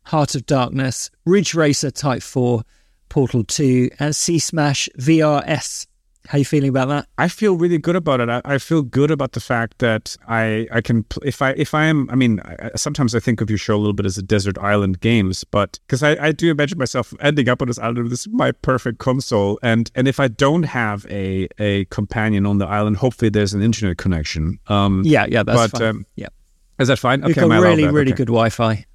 Heart 0.04 0.36
of 0.36 0.46
Darkness, 0.46 1.10
Ridge 1.26 1.54
Racer 1.54 1.92
Type 1.92 2.24
4, 2.24 2.64
Portal 3.10 3.44
2, 3.44 3.90
and 4.00 4.16
C-Smash 4.16 4.90
VRS. 4.98 5.88
How 6.30 6.38
you 6.38 6.46
feeling 6.46 6.70
about 6.70 6.90
that? 6.90 7.08
I 7.18 7.28
feel 7.28 7.56
really 7.58 7.80
good 7.80 7.96
about 7.96 8.20
it. 8.20 8.30
I, 8.30 8.40
I 8.46 8.58
feel 8.60 8.84
good 8.84 9.10
about 9.10 9.32
the 9.32 9.40
fact 9.40 9.80
that 9.80 10.16
I 10.28 10.68
I 10.72 10.80
can 10.80 11.04
if 11.24 11.42
I 11.42 11.50
if 11.58 11.74
I 11.74 11.86
am 11.86 12.08
I 12.12 12.16
mean 12.16 12.40
I, 12.46 12.70
sometimes 12.76 13.16
I 13.16 13.20
think 13.20 13.42
of 13.42 13.50
your 13.50 13.58
show 13.58 13.76
a 13.76 13.82
little 13.82 13.94
bit 13.94 14.06
as 14.06 14.16
a 14.20 14.22
desert 14.22 14.56
island 14.60 15.00
games, 15.02 15.44
but 15.44 15.80
because 15.88 16.04
I, 16.04 16.12
I 16.28 16.32
do 16.32 16.52
imagine 16.52 16.78
myself 16.78 17.16
ending 17.20 17.50
up 17.50 17.64
on 17.64 17.68
this 17.68 17.80
island. 17.80 18.12
This 18.12 18.28
is 18.28 18.28
my 18.32 18.52
perfect 18.52 19.00
console, 19.00 19.58
and 19.64 19.90
and 19.96 20.08
if 20.08 20.20
I 20.20 20.28
don't 20.28 20.64
have 20.64 21.08
a 21.10 21.48
a 21.58 21.86
companion 21.86 22.46
on 22.46 22.60
the 22.60 22.68
island, 22.68 22.98
hopefully 22.98 23.30
there's 23.30 23.56
an 23.56 23.64
internet 23.64 23.98
connection. 23.98 24.60
Um, 24.68 25.02
Yeah, 25.04 25.26
yeah, 25.28 25.42
that's 25.42 25.72
but 25.72 25.80
fine. 25.80 25.88
um, 25.90 26.06
yeah. 26.16 26.28
is 26.78 26.90
that 26.90 27.00
fine? 27.00 27.22
We've 27.22 27.32
Okay, 27.32 27.42
got 27.42 27.46
am 27.46 27.52
I 27.54 27.58
allowed 27.58 27.70
really, 27.70 27.88
really 27.88 28.12
Okay. 28.12 28.18
good 28.18 28.28
Wi 28.28 28.50
Fi. 28.50 28.86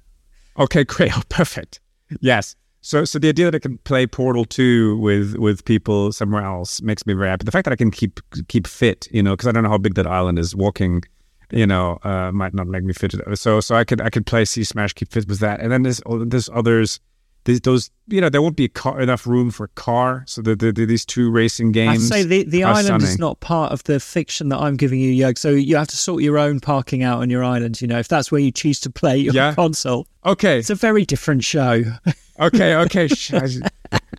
Okay, 0.57 0.83
great. 0.93 1.11
Oh, 1.17 1.21
perfect. 1.27 1.81
Yes. 2.21 2.55
So, 2.85 3.03
so 3.03 3.17
the 3.17 3.29
idea 3.29 3.45
that 3.49 3.55
I 3.55 3.59
can 3.59 3.79
play 3.79 4.05
Portal 4.05 4.45
Two 4.45 4.95
with 4.99 5.37
with 5.37 5.65
people 5.65 6.11
somewhere 6.11 6.43
else 6.43 6.83
makes 6.83 7.03
me 7.07 7.15
very 7.15 7.29
happy. 7.29 7.43
The 7.43 7.51
fact 7.51 7.65
that 7.65 7.71
I 7.71 7.75
can 7.75 7.89
keep 7.89 8.19
keep 8.47 8.67
fit, 8.67 9.07
you 9.09 9.23
know, 9.23 9.31
because 9.31 9.47
I 9.47 9.51
don't 9.53 9.63
know 9.63 9.69
how 9.71 9.79
big 9.79 9.95
that 9.95 10.05
island 10.05 10.37
is. 10.37 10.55
Walking, 10.55 11.01
you 11.49 11.65
know, 11.65 11.97
uh, 12.03 12.31
might 12.31 12.53
not 12.53 12.67
make 12.67 12.83
me 12.83 12.93
fit. 12.93 13.15
So, 13.33 13.59
so 13.59 13.75
I 13.75 13.85
could 13.85 14.01
I 14.01 14.11
could 14.11 14.27
play 14.27 14.45
C-Smash, 14.45 14.93
keep 14.93 15.11
fit 15.11 15.27
with 15.27 15.39
that, 15.39 15.61
and 15.61 15.71
then 15.71 15.81
there's 15.81 15.99
there's 16.27 16.47
others. 16.53 16.99
There's 17.45 17.61
those, 17.61 17.91
you 18.07 18.21
know, 18.21 18.29
there 18.29 18.41
won't 18.41 18.55
be 18.55 18.67
car, 18.67 18.99
enough 18.99 19.25
room 19.27 19.51
for 19.51 19.65
a 19.65 19.67
car. 19.69 20.23
So 20.27 20.41
the, 20.41 20.55
the, 20.55 20.71
the, 20.71 20.85
these 20.85 21.05
two 21.05 21.29
racing 21.29 21.73
games. 21.73 22.11
I 22.11 22.21
say 22.21 22.23
the, 22.23 22.43
the 22.43 22.63
island 22.63 23.03
is 23.03 23.19
not 23.19 23.39
part 23.39 23.71
of 23.71 23.83
the 23.83 23.99
fiction 23.99 24.49
that 24.49 24.57
I'm 24.57 24.75
giving 24.75 24.99
you, 24.99 25.11
Jörg. 25.23 25.37
So 25.37 25.51
you 25.51 25.75
have 25.75 25.87
to 25.89 25.95
sort 25.97 26.23
your 26.23 26.39
own 26.39 26.59
parking 26.59 27.03
out 27.03 27.19
on 27.21 27.29
your 27.29 27.43
island, 27.43 27.81
you 27.81 27.87
know, 27.87 27.99
if 27.99 28.07
that's 28.07 28.31
where 28.31 28.41
you 28.41 28.51
choose 28.51 28.79
to 28.79 28.89
play 28.89 29.17
your 29.19 29.31
Yeah. 29.35 29.53
console. 29.53 30.07
okay. 30.25 30.57
It's 30.57 30.71
a 30.71 30.75
very 30.75 31.05
different 31.05 31.43
show. 31.43 31.83
okay, 32.39 32.75
okay. 32.75 33.09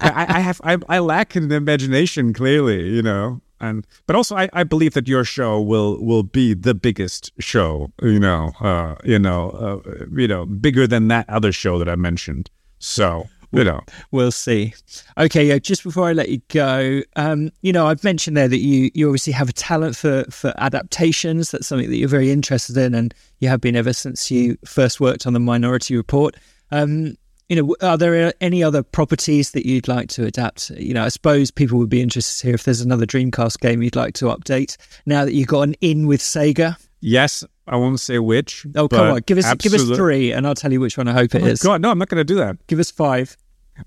I, 0.00 0.26
I 0.28 0.40
have 0.40 0.60
I, 0.64 0.78
I 0.88 0.98
lack 0.98 1.36
in 1.36 1.50
imagination 1.50 2.32
clearly, 2.32 2.88
you 2.88 3.02
know, 3.02 3.40
and 3.60 3.86
but 4.06 4.16
also 4.16 4.36
I, 4.36 4.48
I 4.52 4.64
believe 4.64 4.94
that 4.94 5.08
your 5.08 5.24
show 5.24 5.60
will 5.60 6.02
will 6.04 6.22
be 6.22 6.54
the 6.54 6.74
biggest 6.74 7.32
show, 7.38 7.90
you 8.02 8.20
know, 8.20 8.52
uh, 8.60 8.96
you 9.04 9.18
know, 9.18 9.50
uh, 9.50 10.06
you 10.14 10.28
know, 10.28 10.46
bigger 10.46 10.86
than 10.86 11.08
that 11.08 11.28
other 11.28 11.52
show 11.52 11.78
that 11.78 11.88
I 11.88 11.96
mentioned. 11.96 12.50
So 12.78 13.26
you 13.52 13.64
know, 13.64 13.80
We'll 14.10 14.32
see. 14.32 14.74
Okay, 15.16 15.46
yeah, 15.46 15.58
just 15.58 15.82
before 15.82 16.08
I 16.08 16.12
let 16.12 16.28
you 16.28 16.40
go, 16.48 17.02
um, 17.16 17.50
you 17.62 17.72
know, 17.72 17.86
I've 17.86 18.04
mentioned 18.04 18.36
there 18.36 18.48
that 18.48 18.58
you, 18.58 18.90
you 18.92 19.08
obviously 19.08 19.32
have 19.32 19.48
a 19.48 19.52
talent 19.52 19.96
for, 19.96 20.24
for 20.30 20.52
adaptations. 20.58 21.50
That's 21.50 21.66
something 21.66 21.88
that 21.88 21.96
you're 21.96 22.08
very 22.08 22.30
interested 22.30 22.76
in, 22.76 22.94
and 22.94 23.14
you 23.38 23.48
have 23.48 23.60
been 23.60 23.76
ever 23.76 23.92
since 23.92 24.30
you 24.30 24.58
first 24.64 25.00
worked 25.00 25.26
on 25.26 25.32
the 25.32 25.40
Minority 25.40 25.96
Report. 25.96 26.36
Um, 26.70 27.16
you 27.48 27.62
know, 27.62 27.76
are 27.80 27.96
there 27.96 28.32
any 28.40 28.62
other 28.62 28.82
properties 28.82 29.52
that 29.52 29.66
you'd 29.66 29.88
like 29.88 30.08
to 30.10 30.24
adapt? 30.24 30.70
You 30.70 30.94
know, 30.94 31.04
I 31.04 31.08
suppose 31.08 31.50
people 31.50 31.78
would 31.78 31.88
be 31.88 32.02
interested 32.02 32.40
to 32.40 32.46
hear 32.48 32.54
if 32.54 32.64
there's 32.64 32.80
another 32.80 33.06
Dreamcast 33.06 33.60
game 33.60 33.82
you'd 33.82 33.96
like 33.96 34.14
to 34.14 34.26
update 34.26 34.76
now 35.06 35.24
that 35.24 35.32
you've 35.32 35.48
got 35.48 35.62
an 35.62 35.74
in 35.80 36.06
with 36.06 36.20
Sega. 36.20 36.76
Yes, 37.00 37.44
I 37.68 37.76
won't 37.76 38.00
say 38.00 38.18
which. 38.18 38.66
Oh, 38.74 38.88
come 38.88 39.12
on, 39.12 39.20
give 39.26 39.38
us 39.38 39.54
give 39.54 39.74
us 39.74 39.84
three, 39.96 40.32
and 40.32 40.46
I'll 40.46 40.54
tell 40.54 40.72
you 40.72 40.80
which 40.80 40.98
one 40.98 41.08
I 41.08 41.12
hope 41.12 41.34
it 41.34 41.42
oh 41.42 41.46
is. 41.46 41.62
God, 41.62 41.80
no, 41.80 41.90
I'm 41.90 41.98
not 41.98 42.08
going 42.08 42.18
to 42.18 42.24
do 42.24 42.36
that. 42.36 42.66
Give 42.66 42.80
us 42.80 42.90
five. 42.90 43.36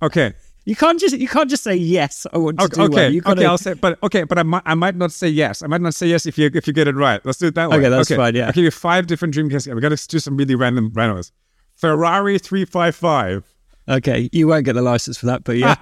Okay. 0.01 0.34
You 0.66 0.76
can't 0.76 0.99
just 0.99 1.18
you 1.18 1.28
can't 1.28 1.49
just 1.49 1.64
say 1.64 1.76
yes. 1.76 2.28
I 2.32 2.38
want 2.38 2.60
to 2.60 2.66
okay, 2.66 2.76
do 2.76 2.82
okay, 2.84 2.95
well. 2.95 3.12
You 3.12 3.22
okay. 3.26 3.45
I'll 3.45 3.57
say, 3.57 3.74
but 3.74 3.97
okay, 4.03 4.24
but 4.24 4.38
I 4.38 4.43
might 4.43 4.62
I 4.66 4.76
might 4.76 4.95
not 4.95 5.12
say 5.12 5.28
yes. 5.28 5.64
I 5.64 5.68
might 5.68 5.82
not 5.82 5.95
say 5.95 6.07
yes 6.07 6.26
if 6.26 6.38
you 6.38 6.51
if 6.53 6.68
you 6.68 6.74
get 6.74 6.88
it 6.88 6.95
right. 6.95 7.26
Let's 7.26 7.39
do 7.39 7.47
it 7.47 7.55
that 7.55 7.70
way. 7.70 7.78
Okay, 7.78 7.89
that's 7.89 8.14
fine. 8.14 8.36
Yeah, 8.36 8.47
I'll 8.47 8.53
give 8.53 8.64
you 8.64 8.72
five 8.72 9.07
different 9.07 9.34
Dreamcast 9.34 9.66
games. 9.66 9.70
We 9.70 9.82
got 9.82 9.97
to 9.97 10.07
do 10.07 10.20
some 10.20 10.38
really 10.38 10.55
random 10.55 10.91
randoms. 10.91 11.32
Ferrari 11.80 12.38
three 12.38 12.66
five 12.66 12.94
five. 12.94 13.46
Okay, 13.88 14.30
you 14.34 14.48
won't 14.48 14.66
get 14.66 14.74
the 14.74 14.82
license 14.82 15.18
for 15.18 15.28
that, 15.28 15.46
but 15.46 15.58
yeah. 15.58 15.76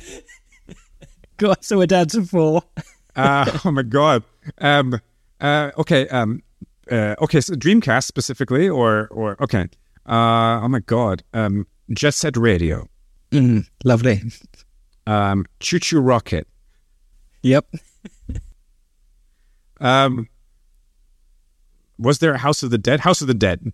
God, 1.36 1.64
so 1.64 1.78
we're 1.78 1.86
down 1.86 2.08
to 2.08 2.22
four. 2.24 2.62
uh, 3.16 3.58
oh 3.64 3.70
my 3.70 3.82
god. 3.82 4.24
Um. 4.58 5.00
Uh. 5.40 5.70
Okay. 5.78 6.08
Um. 6.08 6.42
Uh. 6.90 7.14
Okay. 7.22 7.40
So 7.40 7.54
Dreamcast 7.54 8.04
specifically, 8.04 8.68
or 8.68 9.06
or 9.12 9.42
okay. 9.42 9.68
Uh. 10.04 10.60
Oh 10.62 10.68
my 10.68 10.80
god. 10.80 11.22
Um. 11.32 11.66
Jet 11.92 12.14
Set 12.14 12.36
Radio. 12.36 12.88
Mm, 13.30 13.66
lovely. 13.84 14.20
Um. 15.06 15.46
ChuChu 15.60 16.04
Rocket. 16.04 16.48
Yep. 17.42 17.72
um. 19.80 20.28
Was 22.00 22.18
there 22.18 22.32
a 22.32 22.38
House 22.38 22.62
of 22.62 22.70
the 22.70 22.78
Dead? 22.78 23.00
House 23.00 23.20
of 23.20 23.26
the 23.28 23.34
Dead. 23.34 23.72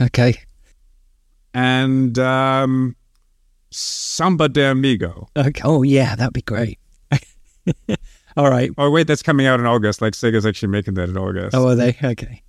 Okay. 0.00 0.40
And 1.52 2.18
um, 2.18 2.96
Samba 3.70 4.48
de 4.48 4.70
Amigo. 4.70 5.28
Okay. 5.36 5.62
Oh 5.64 5.82
yeah, 5.82 6.14
that'd 6.14 6.32
be 6.32 6.42
great. 6.42 6.78
All 8.36 8.50
right. 8.50 8.70
Oh 8.78 8.90
wait, 8.90 9.06
that's 9.06 9.22
coming 9.22 9.46
out 9.46 9.60
in 9.60 9.66
August. 9.66 10.00
Like 10.02 10.12
Sega's 10.12 10.46
actually 10.46 10.68
making 10.68 10.94
that 10.94 11.08
in 11.08 11.16
August. 11.16 11.56
Oh, 11.56 11.68
are 11.68 11.74
they? 11.74 11.96
Okay. 12.02 12.42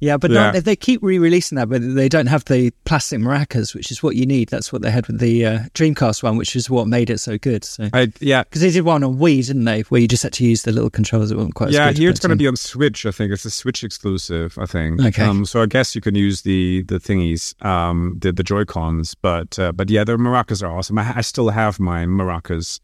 Yeah, 0.00 0.16
but 0.16 0.30
Yeah. 0.30 0.52
Not, 0.52 0.64
they 0.64 0.76
keep 0.76 1.02
re-releasing 1.02 1.56
that, 1.56 1.68
but 1.68 1.82
they 1.94 2.08
don't 2.08 2.26
have 2.26 2.44
the 2.46 2.72
plastic 2.84 3.20
maracas, 3.20 3.74
which 3.74 3.90
is 3.90 4.02
what 4.02 4.16
you 4.16 4.26
need. 4.26 4.48
That's 4.48 4.72
what 4.72 4.82
they 4.82 4.90
had 4.90 5.06
with 5.06 5.20
the 5.20 5.44
uh, 5.44 5.58
Dreamcast 5.74 6.22
one, 6.22 6.36
which 6.36 6.56
is 6.56 6.70
what 6.70 6.88
made 6.88 7.10
it 7.10 7.18
so 7.18 7.36
good. 7.36 7.64
So 7.64 7.88
I, 7.92 8.12
yeah. 8.20 8.44
because 8.44 8.62
they 8.62 8.70
did 8.70 8.84
one 8.84 9.04
on 9.04 9.18
Wii, 9.18 9.46
didn't 9.46 9.64
they? 9.64 9.82
Where 9.82 10.00
you 10.00 10.08
just 10.08 10.22
had 10.22 10.32
to 10.34 10.44
use 10.44 10.62
the 10.62 10.72
little 10.72 10.90
controllers. 10.90 11.30
It 11.30 11.36
wasn't 11.36 11.54
quite. 11.54 11.70
yeah, 11.70 11.86
as 11.86 11.94
good, 11.94 12.00
here 12.00 12.10
it's 12.10 12.20
going 12.20 12.30
to 12.30 12.34
um, 12.34 12.38
be 12.38 12.48
on 12.48 12.56
Switch. 12.56 13.04
I 13.04 13.10
think 13.10 13.32
it's 13.32 13.44
a 13.44 13.50
Switch 13.50 13.84
exclusive. 13.84 14.56
I 14.58 14.66
think. 14.66 15.00
Okay. 15.00 15.24
Um, 15.24 15.44
so 15.44 15.62
I 15.62 15.66
guess 15.66 15.94
you 15.94 16.00
can 16.00 16.14
use 16.14 16.42
the 16.42 16.82
the 16.84 16.98
thingies, 16.98 17.62
um, 17.64 18.16
the 18.20 18.32
the 18.32 18.42
Joy 18.42 18.64
Cons, 18.64 19.14
but 19.14 19.58
uh, 19.58 19.72
but 19.72 19.90
yeah, 19.90 20.04
the 20.04 20.16
maracas 20.16 20.62
are 20.62 20.70
awesome. 20.70 20.98
I, 20.98 21.12
I 21.16 21.20
still 21.20 21.50
have 21.50 21.78
my 21.78 22.06
maracas, 22.06 22.80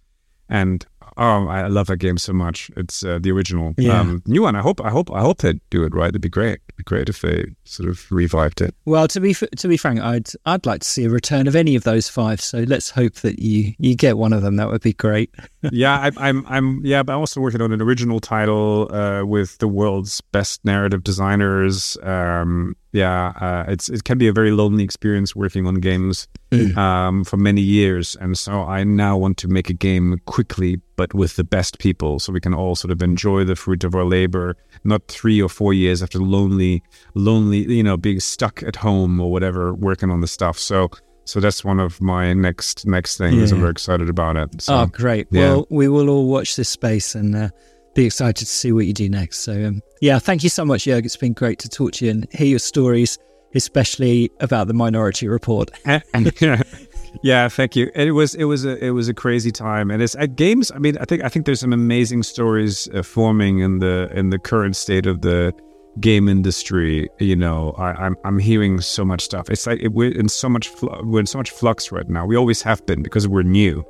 and 0.48 0.84
oh, 1.16 1.46
I 1.48 1.66
love 1.68 1.86
that 1.88 1.96
game 1.98 2.18
so 2.18 2.32
much. 2.32 2.70
It's 2.76 3.02
uh, 3.04 3.18
the 3.20 3.30
original, 3.32 3.74
Yeah. 3.78 4.00
um, 4.00 4.22
new 4.26 4.42
one. 4.42 4.56
I 4.56 4.60
hope 4.60 4.80
I 4.80 4.90
hope 4.90 5.10
I 5.12 5.20
hope 5.20 5.38
they 5.38 5.60
do 5.70 5.84
it 5.84 5.94
right. 5.94 6.08
It'd 6.08 6.20
be 6.22 6.28
great. 6.28 6.60
It'd 6.68 6.76
be 6.76 6.84
great 6.84 7.08
if 7.08 7.20
they 7.22 7.46
sort 7.64 7.88
of 7.88 8.10
revived 8.10 8.60
it. 8.60 8.74
Well, 8.84 9.08
to 9.08 9.20
be 9.20 9.30
f- 9.30 9.50
to 9.56 9.68
be 9.68 9.76
frank, 9.76 10.00
I'd 10.00 10.28
I'd 10.44 10.66
like 10.66 10.80
to 10.82 10.88
see 10.88 11.04
a 11.04 11.10
return 11.10 11.46
of 11.46 11.56
any 11.56 11.74
of 11.76 11.84
those 11.84 12.08
five. 12.08 12.40
So 12.40 12.58
let's 12.60 12.90
hope 12.90 13.14
that 13.16 13.38
you 13.38 13.74
you 13.78 13.94
get 13.96 14.18
one 14.18 14.32
of 14.32 14.42
them. 14.42 14.56
That 14.56 14.68
would 14.68 14.82
be 14.82 14.92
great. 14.92 15.34
Yeah, 15.72 15.98
I, 15.98 16.28
I'm, 16.28 16.46
I'm, 16.46 16.84
yeah, 16.84 17.02
but 17.02 17.14
I'm 17.14 17.20
also 17.20 17.40
working 17.40 17.60
on 17.60 17.72
an 17.72 17.80
original 17.80 18.20
title 18.20 18.92
uh, 18.92 19.24
with 19.24 19.58
the 19.58 19.68
world's 19.68 20.20
best 20.20 20.64
narrative 20.64 21.02
designers. 21.04 21.96
Um, 22.02 22.76
yeah, 22.92 23.32
uh, 23.40 23.70
it's 23.70 23.88
it 23.90 24.04
can 24.04 24.16
be 24.16 24.26
a 24.26 24.32
very 24.32 24.50
lonely 24.50 24.82
experience 24.82 25.36
working 25.36 25.66
on 25.66 25.76
games 25.76 26.28
um, 26.76 27.24
for 27.24 27.36
many 27.36 27.60
years, 27.60 28.16
and 28.20 28.38
so 28.38 28.62
I 28.62 28.84
now 28.84 29.18
want 29.18 29.36
to 29.38 29.48
make 29.48 29.68
a 29.68 29.74
game 29.74 30.18
quickly, 30.24 30.80
but 30.96 31.12
with 31.12 31.36
the 31.36 31.44
best 31.44 31.78
people, 31.78 32.18
so 32.18 32.32
we 32.32 32.40
can 32.40 32.54
all 32.54 32.74
sort 32.74 32.92
of 32.92 33.02
enjoy 33.02 33.44
the 33.44 33.54
fruit 33.56 33.84
of 33.84 33.94
our 33.94 34.04
labor. 34.04 34.56
Not 34.84 35.08
three 35.08 35.42
or 35.42 35.48
four 35.48 35.74
years 35.74 36.02
after 36.02 36.18
lonely, 36.18 36.82
lonely, 37.14 37.70
you 37.70 37.82
know, 37.82 37.96
being 37.96 38.20
stuck 38.20 38.62
at 38.62 38.76
home 38.76 39.20
or 39.20 39.30
whatever, 39.30 39.74
working 39.74 40.10
on 40.10 40.20
the 40.20 40.28
stuff. 40.28 40.58
So. 40.58 40.90
So 41.27 41.41
that's 41.41 41.64
one 41.64 41.81
of 41.81 42.01
my 42.01 42.33
next 42.33 42.87
next 42.87 43.18
things. 43.18 43.53
I'm 43.53 43.59
very 43.59 43.72
excited 43.72 44.09
about 44.09 44.37
it. 44.37 44.62
So. 44.62 44.74
oh, 44.74 44.87
great. 44.87 45.27
yeah. 45.31 45.43
Well, 45.43 45.66
we 45.70 45.89
will 45.89 46.09
all 46.09 46.29
watch 46.29 46.57
this 46.57 46.68
space 46.68 47.14
and 47.14 47.35
uh, 47.35 47.49
be 47.95 48.07
excited 48.07 48.37
to 48.37 48.47
see 48.47 48.70
what 48.72 48.87
you 48.87 48.93
do 48.93 49.09
next. 49.09 49.41
So 49.41 49.66
um, 49.66 49.83
yeah, 50.01 50.18
thank 50.20 50.45
you 50.45 50.49
so 50.49 50.64
much, 50.64 50.85
Jörg. 50.85 51.05
It's 51.05 51.16
been 51.16 51.33
great 51.33 51.59
to 51.61 51.68
talk 51.68 51.93
to 51.93 52.05
you 52.05 52.12
and 52.12 52.29
hear 52.33 52.47
your 52.47 52.59
stories, 52.61 53.18
especially 53.55 54.31
about 54.39 54.68
the 54.68 54.74
Minority 54.74 55.27
Report. 55.27 55.70
yeah, 57.22 57.49
thank 57.49 57.74
you. 57.74 57.91
It 57.95 58.12
was 58.12 58.35
it 58.35 58.45
was 58.45 58.64
a 58.64 58.83
it 58.85 58.91
was 58.91 59.09
a 59.09 59.14
crazy 59.14 59.51
time, 59.51 59.91
and 59.91 60.03
it's 60.03 60.14
at 60.14 60.37
games. 60.37 60.70
I 60.70 60.79
mean, 60.79 60.97
I 60.99 61.07
think 61.07 61.24
I 61.24 61.29
think 61.29 61.47
there's 61.47 61.61
some 61.61 61.72
amazing 61.72 62.22
stories 62.22 62.89
uh, 62.95 63.03
forming 63.03 63.61
in 63.61 63.81
the 63.81 64.11
in 64.14 64.31
the 64.31 64.39
current 64.39 64.77
state 64.77 65.07
of 65.07 65.22
the 65.22 65.53
game 66.01 66.28
industry. 66.28 67.09
You 67.18 67.36
know, 67.36 67.74
I, 67.78 67.92
I'm 67.92 68.16
I'm 68.24 68.38
hearing 68.38 68.80
so 68.80 69.05
much 69.05 69.22
stuff. 69.22 69.51
It's 69.51 69.66
like 69.66 69.80
it, 69.80 69.92
we're 69.92 70.12
in 70.12 70.28
so 70.28 70.49
much 70.49 70.68
flu- 70.68 71.01
we're 71.03 71.20
in 71.20 71.26
so 71.26 71.38
much 71.38 71.51
flux 71.51 71.92
right 71.92 72.09
now. 72.09 72.26
We 72.26 72.36
always 72.36 72.62
have 72.62 72.84
been 72.86 73.03
because 73.03 73.26
we're 73.28 73.42
new, 73.42 73.84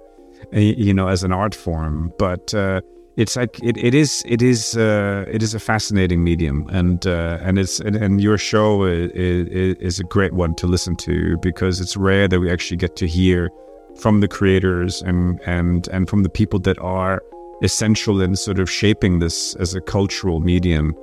you 0.52 0.94
know, 0.94 1.08
as 1.08 1.24
an 1.24 1.32
art 1.32 1.54
form. 1.54 2.12
But 2.18 2.54
uh, 2.54 2.80
it's 3.16 3.34
like 3.34 3.58
it, 3.62 3.76
it 3.78 3.94
is 3.94 4.22
it 4.26 4.42
is 4.42 4.76
uh, 4.76 5.24
it 5.28 5.42
is 5.42 5.54
a 5.54 5.58
fascinating 5.58 6.22
medium, 6.22 6.68
and 6.70 7.06
uh, 7.06 7.38
and 7.40 7.58
it's 7.58 7.80
and, 7.80 7.96
and 7.96 8.20
your 8.20 8.38
show 8.38 8.84
is, 8.84 9.10
is 9.12 9.98
a 9.98 10.04
great 10.04 10.34
one 10.34 10.54
to 10.56 10.66
listen 10.66 10.96
to 10.96 11.38
because 11.38 11.80
it's 11.80 11.96
rare 11.96 12.28
that 12.28 12.40
we 12.40 12.50
actually 12.50 12.76
get 12.76 12.96
to 12.96 13.06
hear 13.06 13.50
from 13.96 14.20
the 14.20 14.28
creators 14.28 15.00
and 15.02 15.40
and 15.46 15.88
and 15.88 16.08
from 16.10 16.22
the 16.22 16.28
people 16.28 16.58
that 16.60 16.78
are 16.80 17.22
essential 17.62 18.20
in 18.20 18.36
sort 18.36 18.58
of 18.58 18.70
shaping 18.70 19.18
this 19.18 19.54
as 19.56 19.74
a 19.74 19.80
cultural 19.80 20.40
medium. 20.40 20.94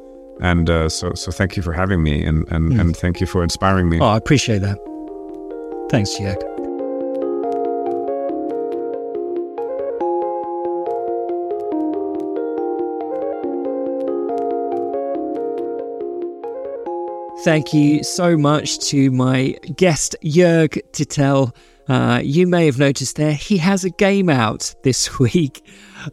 And 0.42 0.70
uh, 0.70 0.90
so 0.90 1.14
so 1.14 1.32
thank 1.32 1.56
you 1.56 1.64
for 1.64 1.74
having 1.74 2.04
me, 2.04 2.24
and 2.24 2.50
and, 2.52 2.74
and 2.80 2.98
thank 2.98 3.22
you 3.22 3.28
for 3.28 3.44
inspiring 3.44 3.90
me. 3.90 4.00
Oh, 4.00 4.06
I 4.08 4.18
appreciate 4.18 4.60
that. 4.60 4.78
Thanks, 5.90 6.16
Jörg. 6.18 6.42
Thank 17.44 17.74
you 17.74 18.04
so 18.04 18.38
much 18.38 18.80
to 18.88 19.12
my 19.12 19.56
guest, 19.76 20.16
Jörg 20.24 20.82
Tittel. 20.94 21.54
Uh, 21.90 22.22
you 22.24 22.48
may 22.48 22.66
have 22.66 22.80
noticed 22.80 23.18
there, 23.18 23.34
he 23.34 23.58
has 23.58 23.84
a 23.84 23.90
game 23.90 24.30
out 24.30 24.74
this 24.84 25.20
week. 25.20 25.62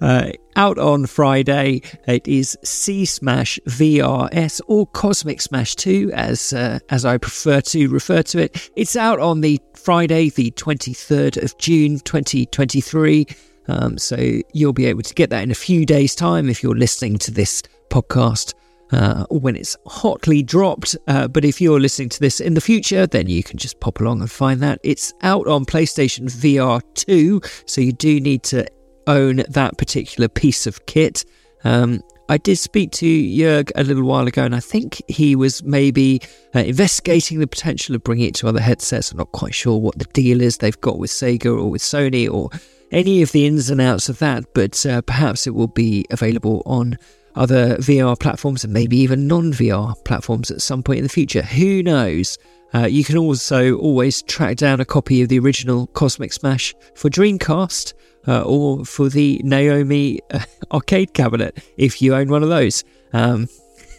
Uh, 0.01 0.33
out 0.57 0.79
on 0.79 1.07
Friday. 1.07 1.83
It 2.07 2.27
is 2.27 2.57
C-Smash 2.63 3.59
VRS 3.69 4.61
or 4.67 4.87
Cosmic 4.89 5.41
Smash 5.41 5.75
2, 5.77 6.11
as 6.15 6.53
uh, 6.53 6.79
as 6.89 7.05
I 7.05 7.19
prefer 7.19 7.61
to 7.61 7.89
refer 7.89 8.23
to 8.23 8.39
it. 8.43 8.71
It's 8.77 8.97
out 8.97 9.19
on 9.19 9.41
the 9.41 9.61
Friday, 9.75 10.31
the 10.31 10.51
23rd 10.53 11.43
of 11.43 11.57
June 11.59 12.01
2023. 12.01 13.27
Um, 13.69 13.99
so 13.99 14.17
you'll 14.53 14.73
be 14.73 14.87
able 14.87 15.03
to 15.03 15.15
get 15.15 15.31
that 15.31 15.43
in 15.43 15.51
a 15.51 15.55
few 15.55 15.87
days' 15.87 16.15
time 16.15 16.49
if 16.49 16.63
you're 16.63 16.75
listening 16.75 17.19
to 17.19 17.31
this 17.31 17.63
podcast 17.89 18.55
uh, 18.93 19.25
when 19.31 19.57
it's 19.57 19.77
hotly 19.87 20.43
dropped. 20.43 20.97
Uh, 21.07 21.29
but 21.29 21.45
if 21.45 21.61
you're 21.61 21.81
listening 21.81 22.09
to 22.11 22.21
this 22.21 22.41
in 22.41 22.55
the 22.55 22.61
future, 22.61 23.07
then 23.07 23.29
you 23.29 23.43
can 23.43 23.59
just 23.59 23.81
pop 23.81 24.01
along 24.01 24.21
and 24.21 24.31
find 24.31 24.61
that. 24.61 24.81
It's 24.83 25.13
out 25.23 25.47
on 25.47 25.65
PlayStation 25.65 26.25
VR 26.25 26.83
2, 26.95 27.41
so 27.67 27.81
you 27.81 27.93
do 27.93 28.21
need 28.21 28.43
to 28.45 28.67
own 29.11 29.43
that 29.49 29.77
particular 29.79 30.29
piece 30.29 30.67
of 30.67 30.87
kit. 30.87 31.25
Um, 31.65 32.03
I 32.29 32.39
did 32.39 32.57
speak 32.59 32.93
to 32.93 33.07
Jörg 33.07 33.73
a 33.75 33.83
little 33.83 34.05
while 34.05 34.27
ago, 34.29 34.45
and 34.45 34.55
I 34.55 34.61
think 34.61 35.03
he 35.09 35.35
was 35.35 35.65
maybe 35.65 36.23
uh, 36.55 36.61
investigating 36.61 37.41
the 37.41 37.47
potential 37.49 37.97
of 37.97 38.05
bringing 38.05 38.29
it 38.29 38.37
to 38.37 38.49
other 38.49 38.61
headsets. 38.61 39.11
I'm 39.11 39.19
not 39.19 39.33
quite 39.33 39.55
sure 39.55 39.79
what 39.79 39.99
the 39.99 40.05
deal 40.05 40.41
is 40.41 40.59
they've 40.59 40.81
got 40.81 40.99
with 40.99 41.11
Sega 41.11 41.47
or 41.47 41.69
with 41.69 41.83
Sony 41.83 42.33
or 42.33 42.51
any 42.93 43.23
of 43.23 43.33
the 43.33 43.47
ins 43.47 43.69
and 43.69 43.81
outs 43.81 44.09
of 44.09 44.21
that, 44.21 44.45
but 44.55 44.87
uh, 44.87 45.03
perhaps 45.03 45.47
it 45.47 45.55
will 45.55 45.67
be 45.67 46.07
available 46.11 46.63
on 46.67 46.97
other 47.35 47.77
VR 47.79 48.19
platforms 48.19 48.63
and 48.63 48.73
maybe 48.73 48.97
even 48.99 49.27
non 49.27 49.53
VR 49.53 49.95
platforms 50.05 50.51
at 50.53 50.63
some 50.63 50.83
point 50.83 50.99
in 50.99 51.05
the 51.05 51.09
future. 51.09 51.43
Who 51.43 51.83
knows? 51.83 52.39
Uh, 52.75 52.87
you 52.87 53.05
can 53.05 53.17
also 53.17 53.77
always 53.79 54.23
track 54.23 54.57
down 54.57 54.81
a 54.81 54.85
copy 54.85 55.23
of 55.23 55.29
the 55.29 55.39
original 55.39 55.89
Cosmic 55.89 56.33
Smash 56.33 56.75
for 56.95 57.09
Dreamcast 57.11 57.95
uh, 58.29 58.43
or 58.43 58.85
for 58.85 59.09
the 59.09 59.41
Naomi 59.45 60.21
uh, 60.31 60.41
arcade 60.73 61.15
cabinet 61.15 61.59
if 61.77 62.01
you 62.01 62.15
own 62.15 62.29
one 62.29 62.43
of 62.43 62.49
those. 62.49 62.85
Um, 63.13 63.49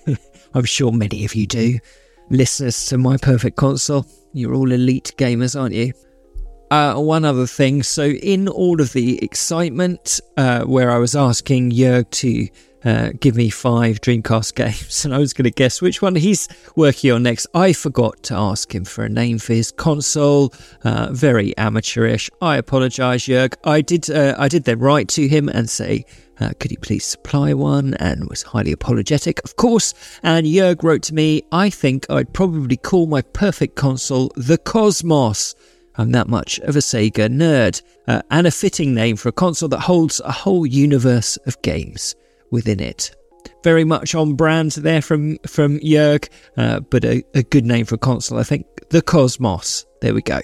I'm 0.54 0.66
sure 0.66 0.92
many 0.92 1.26
of 1.26 1.36
you 1.36 1.48
do. 1.48 1.80
Listeners 2.30 2.86
to 2.86 2.98
My 2.98 3.18
Perfect 3.18 3.58
Console, 3.58 4.06
you're 4.32 4.56
all 4.56 4.72
elite 4.72 5.14
gamers, 5.18 5.60
aren't 5.60 5.76
you? 5.76 5.94
uh, 6.72 6.96
one 6.96 7.26
other 7.26 7.46
thing. 7.46 7.84
So, 7.84 8.06
in 8.06 8.48
all 8.48 8.82
of 8.82 8.94
the 8.94 9.24
excitement, 9.24 10.20
uh, 10.38 10.64
where 10.64 10.90
I 10.90 10.98
was 10.98 11.16
asking 11.16 11.72
Jörg 11.72 12.10
to 12.12 12.48
uh, 12.84 13.12
give 13.20 13.36
me 13.36 13.50
five 13.50 14.02
Dreamcast 14.02 14.56
games, 14.56 15.06
and 15.06 15.14
I 15.14 15.20
was 15.20 15.34
going 15.34 15.46
to 15.46 15.52
guess 15.52 15.82
which 15.82 16.02
one 16.02 16.16
he's 16.16 16.48
working 16.76 17.12
on 17.12 17.24
next. 17.24 17.48
I 17.54 17.74
forgot 17.74 18.22
to 18.24 18.36
ask 18.36 18.74
him 18.74 18.86
for 18.86 19.04
a 19.04 19.10
name 19.10 19.38
for 19.38 19.54
his 19.54 19.72
console. 19.72 20.54
Uh, 20.84 21.10
very 21.12 21.56
amateurish. 21.58 22.30
I 22.42 22.58
apologise, 22.58 23.28
Jörg. 23.28 23.56
I 23.64 23.82
did. 23.82 24.10
Uh, 24.10 24.36
I 24.38 24.48
did 24.48 24.64
then 24.64 24.80
write 24.80 25.08
to 25.10 25.28
him 25.28 25.50
and 25.50 25.70
say. 25.70 26.06
Uh, 26.40 26.50
could 26.60 26.72
he 26.72 26.78
please 26.78 27.06
supply 27.06 27.54
one? 27.54 27.94
And 28.00 28.28
was 28.28 28.42
highly 28.42 28.72
apologetic, 28.72 29.40
of 29.44 29.58
course. 29.58 29.94
And 30.24 30.48
Jörg 30.48 30.82
wrote 30.82 31.04
to 31.04 31.14
me, 31.14 31.44
I 31.52 31.70
think 31.70 32.10
I'd 32.10 32.34
probably 32.34 32.78
call 32.78 33.06
my 33.06 33.22
perfect 33.22 33.76
console 33.76 34.32
the 34.36 34.58
Cosmos. 34.58 35.54
I'm 35.98 36.14
that 36.14 36.28
much 36.28 36.58
of 36.62 36.76
a 36.76 36.80
Sega 36.80 37.30
nerd, 37.30 37.84
uh, 38.08 38.24
and 38.32 38.48
a 38.48 38.52
fitting 38.52 38.96
name 38.96 39.18
for 39.18 39.30
a 39.30 39.34
console 39.34 39.70
that 39.70 39.82
holds 39.82 40.20
a 40.22 40.32
whole 40.32 40.66
universe 40.66 41.38
of 41.46 41.62
games 41.62 42.16
within 42.52 42.80
it. 42.80 43.16
Very 43.64 43.84
much 43.84 44.14
on 44.16 44.36
brand 44.36 44.72
there 44.72 45.02
from 45.02 45.38
from 45.48 45.80
Jörg, 45.80 46.30
uh, 46.58 46.80
but 46.82 47.04
a, 47.06 47.24
a, 47.34 47.44
good 47.44 47.66
name 47.66 47.86
for 47.86 47.96
a 47.96 48.00
console, 48.00 48.38
I 48.38 48.44
think. 48.44 48.66
The 48.90 49.02
Cosmos. 49.02 49.86
There 50.02 50.14
we 50.14 50.22
go. 50.22 50.42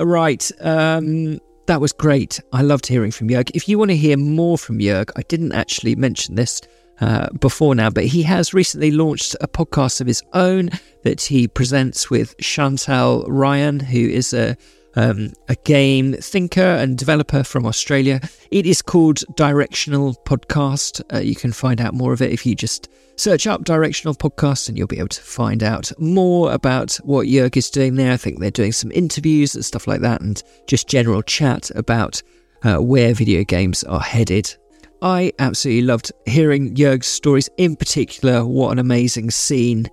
All 0.00 0.06
right, 0.06 0.50
um, 0.60 1.38
that 1.66 1.80
was 1.80 1.92
great. 1.92 2.40
I 2.52 2.62
loved 2.62 2.86
hearing 2.86 3.10
from 3.10 3.28
Jörg. 3.28 3.50
If 3.54 3.68
you 3.68 3.78
want 3.78 3.90
to 3.90 3.96
hear 3.96 4.16
more 4.16 4.58
from 4.58 4.78
Jörg, 4.78 5.10
I 5.16 5.22
didn't 5.22 5.52
actually 5.52 5.94
mention 5.94 6.34
this 6.34 6.60
uh, 7.00 7.28
before 7.40 7.74
now, 7.74 7.90
but 7.90 8.06
he 8.06 8.22
has 8.22 8.54
recently 8.54 8.90
launched 8.90 9.36
a 9.40 9.48
podcast 9.48 10.00
of 10.00 10.06
his 10.06 10.22
own 10.32 10.70
that 11.02 11.22
he 11.22 11.48
presents 11.48 12.10
with 12.10 12.36
Chantal 12.38 13.24
Ryan, 13.26 13.80
who 13.80 13.98
is 13.98 14.32
a 14.32 14.56
um, 14.96 15.32
a 15.48 15.54
game 15.56 16.14
thinker 16.14 16.60
and 16.60 16.96
developer 16.96 17.44
from 17.44 17.66
Australia. 17.66 18.20
It 18.50 18.66
is 18.66 18.82
called 18.82 19.22
Directional 19.36 20.14
Podcast. 20.24 21.02
Uh, 21.12 21.20
you 21.20 21.34
can 21.34 21.52
find 21.52 21.80
out 21.80 21.94
more 21.94 22.12
of 22.12 22.22
it 22.22 22.32
if 22.32 22.46
you 22.46 22.54
just 22.54 22.88
search 23.16 23.46
up 23.46 23.64
Directional 23.64 24.14
Podcast 24.14 24.68
and 24.68 24.76
you'll 24.76 24.86
be 24.86 24.98
able 24.98 25.08
to 25.08 25.22
find 25.22 25.62
out 25.62 25.92
more 25.98 26.52
about 26.52 26.94
what 27.04 27.26
Jörg 27.26 27.56
is 27.56 27.70
doing 27.70 27.96
there. 27.96 28.12
I 28.12 28.16
think 28.16 28.38
they're 28.38 28.50
doing 28.50 28.72
some 28.72 28.90
interviews 28.92 29.54
and 29.54 29.64
stuff 29.64 29.86
like 29.86 30.00
that 30.00 30.20
and 30.20 30.42
just 30.66 30.88
general 30.88 31.22
chat 31.22 31.70
about 31.74 32.22
uh, 32.62 32.78
where 32.78 33.14
video 33.14 33.44
games 33.44 33.84
are 33.84 34.00
headed. 34.00 34.54
I 35.02 35.32
absolutely 35.38 35.82
loved 35.82 36.12
hearing 36.24 36.74
Jörg's 36.74 37.06
stories, 37.06 37.50
in 37.58 37.76
particular, 37.76 38.46
what 38.46 38.72
an 38.72 38.78
amazing 38.78 39.30
scene 39.30 39.86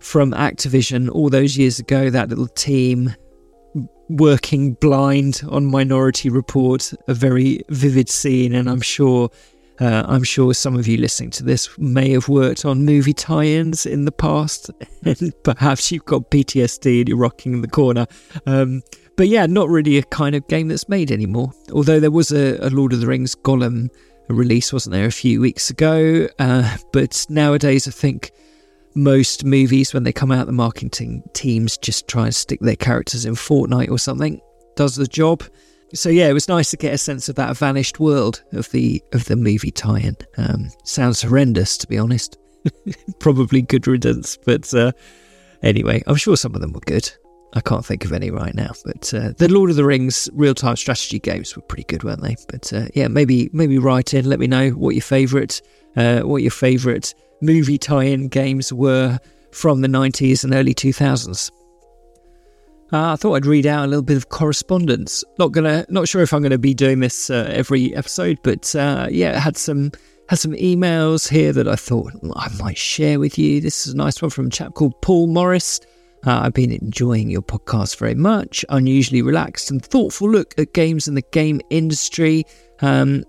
from 0.00 0.32
Activision 0.32 1.08
all 1.10 1.30
those 1.30 1.56
years 1.56 1.78
ago, 1.78 2.10
that 2.10 2.28
little 2.28 2.48
team 2.48 3.14
working 4.08 4.74
blind 4.74 5.42
on 5.48 5.66
Minority 5.66 6.28
Report, 6.28 6.92
a 7.08 7.14
very 7.14 7.62
vivid 7.68 8.08
scene, 8.08 8.54
and 8.54 8.68
I'm 8.68 8.80
sure. 8.80 9.30
Uh, 9.80 10.04
I'm 10.06 10.22
sure 10.22 10.54
some 10.54 10.76
of 10.76 10.86
you 10.86 10.98
listening 10.98 11.30
to 11.30 11.42
this 11.42 11.76
may 11.78 12.10
have 12.10 12.28
worked 12.28 12.64
on 12.64 12.84
movie 12.84 13.12
tie-ins 13.12 13.86
in 13.86 14.04
the 14.04 14.12
past, 14.12 14.70
perhaps 15.42 15.90
you've 15.90 16.04
got 16.04 16.30
PTSD 16.30 17.00
and 17.00 17.08
you're 17.08 17.18
rocking 17.18 17.54
in 17.54 17.60
the 17.60 17.66
corner. 17.66 18.06
Um, 18.46 18.82
but 19.16 19.26
yeah, 19.26 19.46
not 19.46 19.68
really 19.68 19.98
a 19.98 20.04
kind 20.04 20.36
of 20.36 20.46
game 20.46 20.68
that's 20.68 20.88
made 20.88 21.10
anymore. 21.10 21.52
Although 21.72 21.98
there 21.98 22.12
was 22.12 22.30
a, 22.30 22.56
a 22.64 22.70
Lord 22.70 22.92
of 22.92 23.00
the 23.00 23.08
Rings 23.08 23.34
Gollum 23.34 23.88
release, 24.28 24.72
wasn't 24.72 24.92
there, 24.92 25.06
a 25.06 25.12
few 25.12 25.40
weeks 25.40 25.70
ago? 25.70 26.28
Uh, 26.38 26.76
but 26.92 27.26
nowadays, 27.28 27.86
I 27.88 27.90
think 27.90 28.32
most 28.94 29.44
movies, 29.44 29.92
when 29.92 30.04
they 30.04 30.12
come 30.12 30.30
out, 30.30 30.46
the 30.46 30.52
marketing 30.52 31.22
teams 31.32 31.76
just 31.76 32.08
try 32.08 32.24
and 32.24 32.34
stick 32.34 32.60
their 32.60 32.76
characters 32.76 33.24
in 33.24 33.34
Fortnite 33.34 33.90
or 33.90 33.98
something. 33.98 34.40
Does 34.76 34.96
the 34.96 35.06
job. 35.06 35.42
So 35.92 36.08
yeah, 36.08 36.28
it 36.28 36.32
was 36.32 36.48
nice 36.48 36.70
to 36.70 36.76
get 36.76 36.94
a 36.94 36.98
sense 36.98 37.28
of 37.28 37.36
that 37.36 37.56
vanished 37.56 38.00
world 38.00 38.42
of 38.52 38.70
the 38.70 39.02
of 39.12 39.26
the 39.26 39.36
movie 39.36 39.70
tie-in. 39.70 40.16
Um, 40.36 40.70
sounds 40.82 41.22
horrendous, 41.22 41.78
to 41.78 41.86
be 41.86 41.98
honest. 41.98 42.36
Probably 43.20 43.62
good 43.62 43.86
riddance, 43.86 44.36
but 44.36 44.72
uh, 44.74 44.92
anyway, 45.62 46.02
I'm 46.06 46.16
sure 46.16 46.36
some 46.36 46.54
of 46.54 46.60
them 46.60 46.72
were 46.72 46.80
good. 46.80 47.12
I 47.52 47.60
can't 47.60 47.86
think 47.86 48.04
of 48.04 48.12
any 48.12 48.32
right 48.32 48.54
now, 48.54 48.72
but 48.84 49.14
uh, 49.14 49.32
the 49.38 49.48
Lord 49.48 49.70
of 49.70 49.76
the 49.76 49.84
Rings 49.84 50.28
real-time 50.32 50.74
strategy 50.74 51.20
games 51.20 51.54
were 51.54 51.62
pretty 51.62 51.84
good, 51.84 52.02
weren't 52.02 52.22
they? 52.22 52.36
But 52.48 52.72
uh, 52.72 52.86
yeah, 52.94 53.06
maybe 53.06 53.48
maybe 53.52 53.78
write 53.78 54.14
in, 54.14 54.28
let 54.28 54.40
me 54.40 54.48
know 54.48 54.70
what 54.70 54.96
your 54.96 55.02
favourite 55.02 55.62
uh, 55.96 56.22
what 56.22 56.42
your 56.42 56.50
favourite 56.50 57.14
movie 57.40 57.78
tie 57.78 58.04
in 58.04 58.28
games 58.28 58.72
were 58.72 59.18
from 59.52 59.80
the 59.80 59.88
90s 59.88 60.44
and 60.44 60.54
early 60.54 60.74
2000s. 60.74 61.50
Uh, 62.92 63.12
I 63.12 63.16
thought 63.16 63.34
I'd 63.34 63.46
read 63.46 63.66
out 63.66 63.86
a 63.86 63.88
little 63.88 64.02
bit 64.02 64.16
of 64.16 64.28
correspondence. 64.28 65.24
Not 65.38 65.52
gonna, 65.52 65.86
not 65.88 66.08
sure 66.08 66.22
if 66.22 66.32
I'm 66.32 66.42
gonna 66.42 66.58
be 66.58 66.74
doing 66.74 67.00
this 67.00 67.30
uh, 67.30 67.50
every 67.52 67.94
episode, 67.94 68.38
but 68.42 68.74
uh, 68.74 69.08
yeah, 69.10 69.38
had 69.38 69.56
some 69.56 69.90
had 70.28 70.38
some 70.38 70.52
emails 70.52 71.28
here 71.28 71.52
that 71.52 71.68
I 71.68 71.76
thought 71.76 72.12
I 72.36 72.48
might 72.58 72.78
share 72.78 73.18
with 73.18 73.38
you. 73.38 73.60
This 73.60 73.86
is 73.86 73.94
a 73.94 73.96
nice 73.96 74.20
one 74.22 74.30
from 74.30 74.46
a 74.46 74.50
chap 74.50 74.74
called 74.74 75.00
Paul 75.02 75.26
Morris. 75.26 75.80
Uh, 76.26 76.40
I've 76.44 76.54
been 76.54 76.72
enjoying 76.72 77.28
your 77.28 77.42
podcast 77.42 77.98
very 77.98 78.14
much. 78.14 78.64
Unusually 78.70 79.20
relaxed 79.22 79.70
and 79.70 79.84
thoughtful 79.84 80.30
look 80.30 80.54
at 80.58 80.72
games 80.72 81.06
and 81.06 81.16
the 81.16 81.24
game 81.32 81.60
industry. 81.70 82.44
Um, 82.80 83.24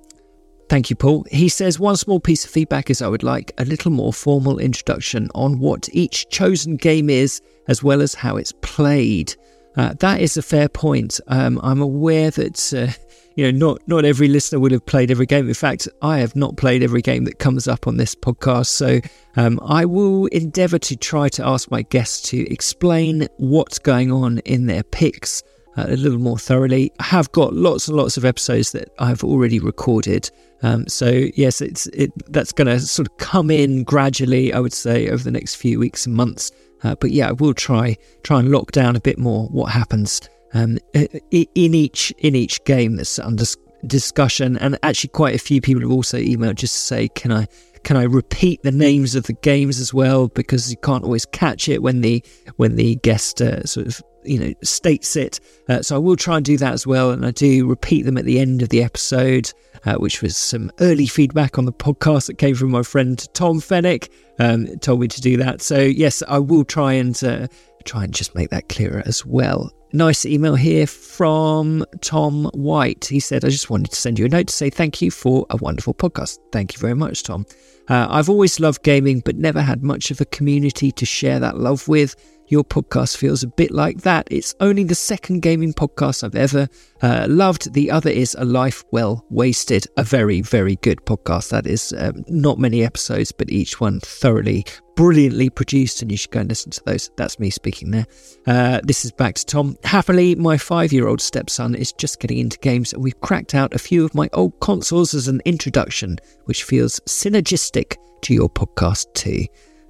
Thank 0.68 0.90
you, 0.90 0.96
Paul. 0.96 1.26
He 1.30 1.48
says 1.48 1.80
one 1.80 1.96
small 1.96 2.20
piece 2.20 2.44
of 2.44 2.52
feedback 2.52 2.90
is 2.90 3.02
I 3.02 3.08
would 3.08 3.24
like 3.24 3.52
a 3.58 3.66
little 3.66 3.92
more 3.92 4.12
formal 4.12 4.58
introduction 4.58 5.30
on 5.36 5.60
what 5.60 5.88
each 5.94 6.28
chosen 6.30 6.76
game 6.76 7.10
is, 7.10 7.42
as 7.68 7.84
well 7.84 8.02
as 8.02 8.16
how 8.16 8.38
it's 8.38 8.54
played. 8.62 9.36
Uh, 9.78 9.94
that 10.00 10.22
is 10.22 10.38
a 10.38 10.42
fair 10.42 10.70
point. 10.70 11.20
Um, 11.28 11.60
I'm 11.62 11.82
aware 11.82 12.32
that 12.32 12.74
uh, 12.74 12.92
you 13.36 13.52
know 13.52 13.58
not 13.58 13.88
not 13.88 14.06
every 14.06 14.28
listener 14.28 14.60
would 14.60 14.72
have 14.72 14.86
played 14.86 15.12
every 15.12 15.26
game. 15.28 15.48
In 15.48 15.54
fact, 15.54 15.88
I 16.02 16.20
have 16.20 16.36
not 16.36 16.58
played 16.58 16.82
every 16.82 17.02
game 17.02 17.26
that 17.26 17.38
comes 17.38 17.68
up 17.68 17.86
on 17.86 17.98
this 17.98 18.16
podcast. 18.16 18.68
So 18.68 19.02
um, 19.36 19.60
I 19.64 19.86
will 19.86 20.26
endeavour 20.28 20.80
to 20.80 20.96
try 20.96 21.30
to 21.30 21.46
ask 21.46 21.70
my 21.70 21.84
guests 21.84 22.30
to 22.30 22.52
explain 22.52 23.28
what's 23.38 23.78
going 23.78 24.12
on 24.12 24.40
in 24.40 24.66
their 24.66 24.84
picks 24.84 25.44
uh, 25.78 25.86
a 25.90 25.96
little 25.96 26.20
more 26.20 26.38
thoroughly. 26.38 26.92
I 27.00 27.04
have 27.04 27.32
got 27.32 27.54
lots 27.54 27.88
and 27.88 27.98
lots 27.98 28.18
of 28.18 28.26
episodes 28.26 28.72
that 28.72 28.90
I've 28.98 29.24
already 29.24 29.60
recorded. 29.60 30.32
Um, 30.66 30.88
so 30.88 31.28
yes, 31.36 31.62
it's 31.62 31.86
it 31.88 32.12
that's 32.32 32.52
going 32.52 32.68
to 32.68 32.80
sort 32.80 33.08
of 33.08 33.16
come 33.18 33.52
in 33.52 33.84
gradually. 33.84 34.52
I 34.52 34.60
would 34.60 34.74
say 34.74 35.10
over 35.10 35.24
the 35.24 35.30
next 35.30 35.56
few 35.56 35.80
weeks 35.80 36.08
and 36.08 36.16
months. 36.16 36.52
Uh, 36.84 36.96
but 36.96 37.12
yeah, 37.12 37.30
I 37.30 37.34
will 37.34 37.54
try 37.54 37.96
try 38.24 38.40
and 38.40 38.50
lock 38.50 38.72
down 38.72 38.96
a 38.96 39.00
bit 39.00 39.20
more 39.20 39.46
what 39.50 39.72
happens 39.72 40.28
um, 40.56 40.80
in 40.94 41.14
each 41.56 42.12
in 42.18 42.34
each 42.34 42.64
game 42.64 42.96
that's 42.96 43.20
under 43.20 43.46
discussion. 43.86 44.58
And 44.58 44.80
actually, 44.82 45.10
quite 45.10 45.36
a 45.36 45.40
few 45.40 45.62
people 45.62 45.82
have 45.84 45.92
also 45.92 46.18
emailed 46.18 46.56
just 46.56 46.74
to 46.74 46.82
say, 46.82 47.08
can 47.10 47.32
I 47.32 47.48
can 47.84 47.96
I 47.96 48.04
repeat 48.04 48.64
the 48.64 48.72
names 48.72 49.14
of 49.14 49.26
the 49.26 49.34
games 49.34 49.80
as 49.80 49.94
well 49.94 50.30
because 50.30 50.72
you 50.72 50.78
can't 50.78 51.04
always 51.04 51.28
catch 51.28 51.70
it 51.70 51.84
when 51.84 52.02
the 52.02 52.24
when 52.56 52.76
the 52.76 52.96
guest 52.96 53.40
uh, 53.40 53.64
sort 53.66 53.86
of 53.86 54.02
you 54.24 54.40
know 54.40 54.54
states 54.64 55.16
it. 55.16 55.40
Uh, 55.70 55.82
so 55.82 55.96
I 55.96 56.00
will 56.00 56.16
try 56.16 56.38
and 56.38 56.46
do 56.46 56.58
that 56.58 56.74
as 56.74 56.86
well, 56.86 57.12
and 57.12 57.26
I 57.26 57.32
do 57.32 57.68
repeat 57.68 58.04
them 58.04 58.18
at 58.18 58.26
the 58.26 58.40
end 58.40 58.62
of 58.62 58.70
the 58.70 58.84
episode, 58.84 59.52
uh, 59.86 59.96
which 59.96 60.22
was 60.22 60.36
some 60.36 60.72
early 60.80 61.06
feedback 61.06 61.58
on 61.58 61.66
the 61.66 61.74
podcast 61.74 62.28
that 62.28 62.38
came 62.38 62.56
from 62.56 62.72
my 62.72 62.84
friend 62.84 63.28
Tom 63.34 63.60
Fennick. 63.60 64.10
Um, 64.40 64.68
told 64.80 65.00
me 65.00 65.08
to 65.08 65.22
do 65.22 65.38
that. 65.38 65.62
So 65.62 65.80
yes, 65.80 66.22
I 66.28 66.40
will 66.40 66.66
try 66.66 66.94
and 66.94 67.22
uh, 67.24 67.48
try 67.86 68.04
and 68.04 68.14
just 68.14 68.36
make 68.36 68.50
that 68.50 68.68
clearer 68.70 69.02
as 69.06 69.26
well. 69.26 69.72
Nice 69.94 70.26
email 70.26 70.56
here 70.56 70.88
from 70.88 71.86
Tom 72.02 72.50
White. 72.54 73.06
He 73.06 73.22
said, 73.22 73.46
I 73.46 73.50
just 73.50 73.70
wanted 73.70 73.92
to 73.92 73.96
send 73.96 74.20
you 74.20 74.26
a 74.26 74.30
note 74.30 74.48
to 74.48 74.54
say 74.54 74.70
thank 74.70 75.02
you 75.02 75.10
for 75.10 75.46
a 75.50 75.58
wonderful 75.58 75.94
podcast. 75.94 76.40
Thank 76.52 76.74
you 76.74 76.80
very 76.80 76.96
much, 76.96 77.24
Tom. 77.24 77.46
Uh, 77.88 78.08
I've 78.10 78.30
always 78.30 78.60
loved 78.60 78.84
gaming, 78.84 79.22
but 79.24 79.38
never 79.38 79.62
had 79.62 79.84
much 79.84 80.12
of 80.12 80.20
a 80.20 80.26
community 80.26 80.92
to 80.92 81.06
share 81.06 81.40
that 81.40 81.58
love 81.58 81.88
with. 81.88 82.16
Your 82.48 82.64
podcast 82.64 83.18
feels 83.18 83.42
a 83.42 83.48
bit 83.48 83.72
like 83.72 84.02
that. 84.02 84.28
It's 84.30 84.54
only 84.60 84.84
the 84.84 84.96
second 84.96 85.42
gaming 85.42 85.74
podcast 85.74 86.24
I've 86.24 86.36
ever 86.36 86.68
uh, 87.02 87.26
loved. 87.28 87.74
The 87.74 87.90
other 87.90 88.10
is 88.12 88.36
A 88.38 88.46
Life 88.46 88.84
Well 88.92 89.26
Wasted, 89.32 89.88
a 89.98 90.04
very, 90.04 90.42
very 90.42 90.76
good 90.78 91.04
podcast. 91.06 91.50
That 91.50 91.66
is 91.66 91.94
um, 91.98 92.24
not 92.28 92.60
many 92.60 92.84
episodes, 92.84 93.32
but 93.32 93.50
each 93.50 93.80
one 93.82 94.00
thoroughly, 94.00 94.64
brilliantly 94.96 95.50
produced, 95.50 96.04
and 96.04 96.12
you 96.12 96.18
should 96.18 96.32
go 96.32 96.42
and 96.42 96.50
listen 96.50 96.72
to 96.72 96.84
those. 96.86 97.10
That's 97.18 97.40
me 97.40 97.50
speaking 97.50 97.90
there. 97.90 98.06
Uh, 98.46 98.80
this 98.84 99.06
is 99.06 99.12
back 99.12 99.36
to 99.36 99.46
Tom. 99.46 99.76
Happily, 99.84 100.36
my 100.36 100.58
five 100.58 100.94
year 100.94 101.08
old 101.08 101.22
stepson 101.22 101.74
is 101.74 101.94
just 101.94 102.20
getting 102.20 102.38
into 102.38 102.60
games, 102.60 102.94
and 102.94 103.04
we've 103.04 103.20
cracked 103.22 103.56
out 103.56 103.74
a 103.74 103.80
few 103.80 104.06
of 104.06 104.14
my 104.14 104.30
old 104.34 104.60
consoles 104.60 105.16
as 105.16 105.28
an 105.28 105.42
introduction, 105.46 106.20
which 106.44 106.64
feels 106.64 107.00
synergistic 107.02 107.96
to 108.22 108.36
your 108.36 108.50
podcast 108.50 109.12
too. 109.14 109.46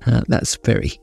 Uh, 0.05 0.21
that's 0.27 0.55
very 0.57 0.99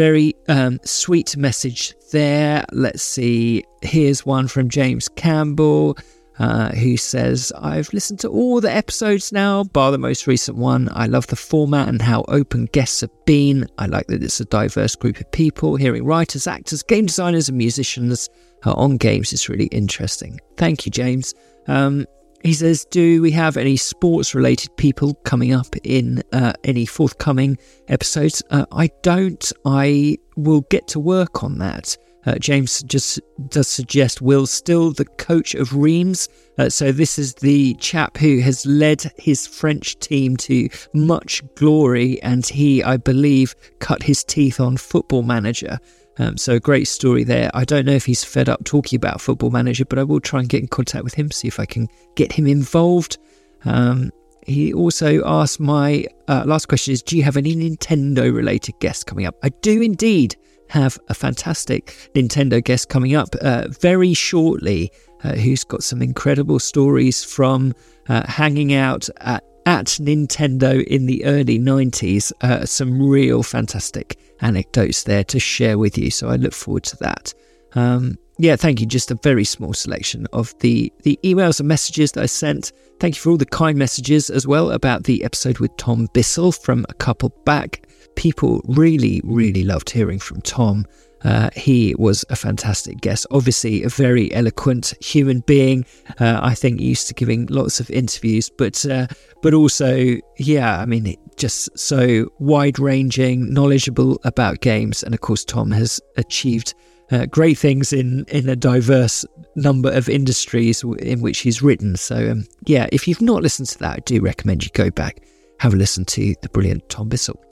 very 0.00 0.34
um, 0.48 0.80
sweet 0.82 1.36
message 1.36 1.94
there. 2.10 2.64
Let's 2.72 3.02
see. 3.02 3.62
Here's 3.82 4.24
one 4.24 4.48
from 4.48 4.70
James 4.70 5.10
Campbell. 5.10 5.98
Uh, 6.38 6.70
who 6.70 6.96
says, 6.96 7.52
I've 7.58 7.92
listened 7.92 8.18
to 8.20 8.28
all 8.28 8.62
the 8.62 8.72
episodes 8.72 9.30
now, 9.30 9.64
bar 9.64 9.92
the 9.92 9.98
most 9.98 10.26
recent 10.26 10.56
one. 10.56 10.88
I 10.90 11.04
love 11.04 11.26
the 11.26 11.36
format 11.36 11.86
and 11.86 12.00
how 12.00 12.24
open 12.28 12.64
guests 12.72 13.02
have 13.02 13.10
been. 13.26 13.66
I 13.76 13.84
like 13.84 14.06
that 14.06 14.22
it's 14.22 14.40
a 14.40 14.46
diverse 14.46 14.96
group 14.96 15.20
of 15.20 15.30
people, 15.32 15.76
hearing 15.76 16.06
writers, 16.06 16.46
actors, 16.46 16.82
game 16.82 17.04
designers, 17.04 17.50
and 17.50 17.58
musicians 17.58 18.30
uh, 18.64 18.72
on 18.72 18.96
games 18.96 19.34
is 19.34 19.50
really 19.50 19.66
interesting. 19.66 20.40
Thank 20.56 20.86
you, 20.86 20.90
James. 20.90 21.34
Um, 21.66 22.06
he 22.42 22.54
says, 22.54 22.84
Do 22.86 23.20
we 23.22 23.30
have 23.32 23.56
any 23.56 23.76
sports 23.76 24.34
related 24.34 24.76
people 24.76 25.14
coming 25.24 25.52
up 25.52 25.74
in 25.84 26.22
uh, 26.32 26.52
any 26.64 26.86
forthcoming 26.86 27.58
episodes? 27.88 28.42
Uh, 28.50 28.66
I 28.72 28.90
don't. 29.02 29.52
I 29.64 30.18
will 30.36 30.62
get 30.62 30.88
to 30.88 31.00
work 31.00 31.44
on 31.44 31.58
that. 31.58 31.96
Uh, 32.26 32.36
James 32.38 32.82
just 32.82 33.18
does 33.48 33.66
suggest 33.66 34.20
Will 34.20 34.46
Still 34.46 34.92
the 34.92 35.06
coach 35.06 35.54
of 35.54 35.74
Reims. 35.74 36.28
Uh, 36.58 36.68
so, 36.68 36.92
this 36.92 37.18
is 37.18 37.34
the 37.34 37.74
chap 37.74 38.18
who 38.18 38.40
has 38.40 38.66
led 38.66 39.10
his 39.16 39.46
French 39.46 39.98
team 39.98 40.36
to 40.38 40.68
much 40.92 41.42
glory, 41.54 42.22
and 42.22 42.46
he, 42.46 42.82
I 42.82 42.98
believe, 42.98 43.54
cut 43.78 44.02
his 44.02 44.22
teeth 44.22 44.60
on 44.60 44.76
Football 44.76 45.22
Manager. 45.22 45.78
Um, 46.20 46.36
so, 46.36 46.52
a 46.52 46.60
great 46.60 46.86
story 46.86 47.24
there. 47.24 47.50
I 47.54 47.64
don't 47.64 47.86
know 47.86 47.94
if 47.94 48.04
he's 48.04 48.22
fed 48.22 48.50
up 48.50 48.62
talking 48.64 48.98
about 48.98 49.22
Football 49.22 49.48
Manager, 49.50 49.86
but 49.86 49.98
I 49.98 50.04
will 50.04 50.20
try 50.20 50.40
and 50.40 50.48
get 50.50 50.60
in 50.60 50.68
contact 50.68 51.02
with 51.02 51.14
him, 51.14 51.30
see 51.30 51.48
if 51.48 51.58
I 51.58 51.64
can 51.64 51.88
get 52.14 52.30
him 52.30 52.46
involved. 52.46 53.16
Um, 53.64 54.10
he 54.46 54.74
also 54.74 55.24
asked 55.24 55.60
my 55.60 56.04
uh, 56.28 56.44
last 56.46 56.66
question 56.66 56.92
is 56.92 57.02
Do 57.02 57.16
you 57.16 57.22
have 57.22 57.38
any 57.38 57.56
Nintendo 57.56 58.34
related 58.34 58.78
guests 58.80 59.02
coming 59.02 59.24
up? 59.24 59.34
I 59.42 59.48
do 59.48 59.80
indeed 59.80 60.36
have 60.68 60.98
a 61.08 61.14
fantastic 61.14 62.10
Nintendo 62.14 62.62
guest 62.62 62.90
coming 62.90 63.14
up 63.14 63.34
uh, 63.40 63.68
very 63.68 64.12
shortly 64.12 64.92
uh, 65.24 65.36
who's 65.36 65.64
got 65.64 65.82
some 65.82 66.02
incredible 66.02 66.58
stories 66.58 67.24
from 67.24 67.72
uh, 68.10 68.26
hanging 68.26 68.74
out 68.74 69.08
at, 69.22 69.42
at, 69.70 69.86
Nintendo 69.86 70.84
in 70.84 71.06
the 71.06 71.24
early 71.24 71.58
90s. 71.58 72.32
Uh, 72.40 72.66
some 72.66 73.00
real 73.00 73.42
fantastic 73.42 74.18
anecdotes 74.40 75.04
there 75.04 75.24
to 75.24 75.38
share 75.38 75.78
with 75.78 75.96
you. 75.96 76.10
So 76.10 76.28
I 76.28 76.36
look 76.36 76.52
forward 76.52 76.82
to 76.84 76.96
that. 76.96 77.32
Um, 77.74 78.18
yeah, 78.38 78.56
thank 78.56 78.80
you. 78.80 78.86
Just 78.86 79.12
a 79.12 79.18
very 79.22 79.44
small 79.44 79.72
selection 79.72 80.26
of 80.32 80.58
the, 80.58 80.92
the 81.04 81.18
emails 81.22 81.60
and 81.60 81.68
messages 81.68 82.10
that 82.12 82.22
I 82.22 82.26
sent. 82.26 82.72
Thank 82.98 83.14
you 83.14 83.20
for 83.20 83.30
all 83.30 83.36
the 83.36 83.46
kind 83.46 83.78
messages 83.78 84.28
as 84.28 84.46
well 84.46 84.72
about 84.72 85.04
the 85.04 85.22
episode 85.22 85.58
with 85.60 85.76
Tom 85.76 86.08
Bissell 86.12 86.50
from 86.50 86.84
a 86.88 86.94
couple 86.94 87.28
back 87.44 87.86
people 88.16 88.60
really, 88.66 89.20
really 89.24 89.62
loved 89.62 89.88
hearing 89.88 90.18
from 90.18 90.40
Tom. 90.40 90.84
Uh, 91.24 91.50
he 91.54 91.94
was 91.98 92.24
a 92.30 92.36
fantastic 92.36 93.00
guest. 93.00 93.26
Obviously, 93.30 93.82
a 93.82 93.88
very 93.88 94.32
eloquent 94.32 94.94
human 95.00 95.40
being. 95.40 95.84
Uh, 96.18 96.40
I 96.42 96.54
think 96.54 96.80
used 96.80 97.08
to 97.08 97.14
giving 97.14 97.46
lots 97.46 97.80
of 97.80 97.90
interviews, 97.90 98.50
but 98.50 98.84
uh, 98.86 99.06
but 99.42 99.54
also, 99.54 100.16
yeah, 100.38 100.80
I 100.80 100.86
mean, 100.86 101.16
just 101.36 101.76
so 101.78 102.30
wide 102.38 102.78
ranging, 102.78 103.52
knowledgeable 103.52 104.20
about 104.24 104.60
games, 104.60 105.02
and 105.02 105.14
of 105.14 105.20
course, 105.20 105.44
Tom 105.44 105.70
has 105.70 106.00
achieved. 106.16 106.74
Uh, 107.12 107.26
great 107.26 107.58
things 107.58 107.92
in, 107.92 108.24
in 108.28 108.48
a 108.48 108.54
diverse 108.54 109.24
number 109.56 109.90
of 109.90 110.08
industries 110.08 110.84
in 111.00 111.20
which 111.20 111.40
he's 111.40 111.60
written. 111.60 111.96
So, 111.96 112.30
um, 112.30 112.44
yeah, 112.66 112.86
if 112.92 113.08
you've 113.08 113.20
not 113.20 113.42
listened 113.42 113.66
to 113.70 113.78
that, 113.80 113.96
I 113.96 114.00
do 114.04 114.20
recommend 114.20 114.62
you 114.62 114.70
go 114.74 114.90
back, 114.90 115.20
have 115.58 115.74
a 115.74 115.76
listen 115.76 116.04
to 116.04 116.36
the 116.40 116.48
brilliant 116.50 116.88
Tom 116.88 117.08
Bissell. 117.08 117.42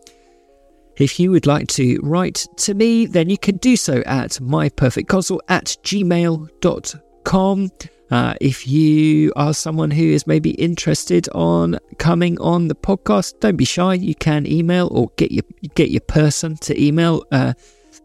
If 0.99 1.21
you 1.21 1.31
would 1.31 1.47
like 1.47 1.69
to 1.69 2.01
write 2.03 2.47
to 2.59 2.75
me, 2.75 3.07
then 3.07 3.31
you 3.31 3.39
can 3.39 3.57
do 3.59 3.77
so 3.77 4.03
at 4.05 4.33
myperfectconsole 4.33 5.39
at 5.49 5.77
gmail.com. 5.85 7.71
Uh, 8.11 8.35
if 8.41 8.67
you 8.67 9.33
are 9.37 9.53
someone 9.55 9.91
who 9.91 10.03
is 10.03 10.27
maybe 10.27 10.51
interested 10.53 11.29
on 11.35 11.79
coming 11.99 12.41
on 12.41 12.69
the 12.69 12.75
podcast, 12.75 13.39
don't 13.41 13.57
be 13.57 13.65
shy. 13.65 13.95
You 13.95 14.15
can 14.15 14.47
email 14.47 14.89
or 14.91 15.11
get 15.17 15.31
your 15.31 15.45
get 15.75 15.91
your 15.91 16.01
person 16.01 16.57
to 16.57 16.83
email. 16.83 17.25
Uh, 17.31 17.53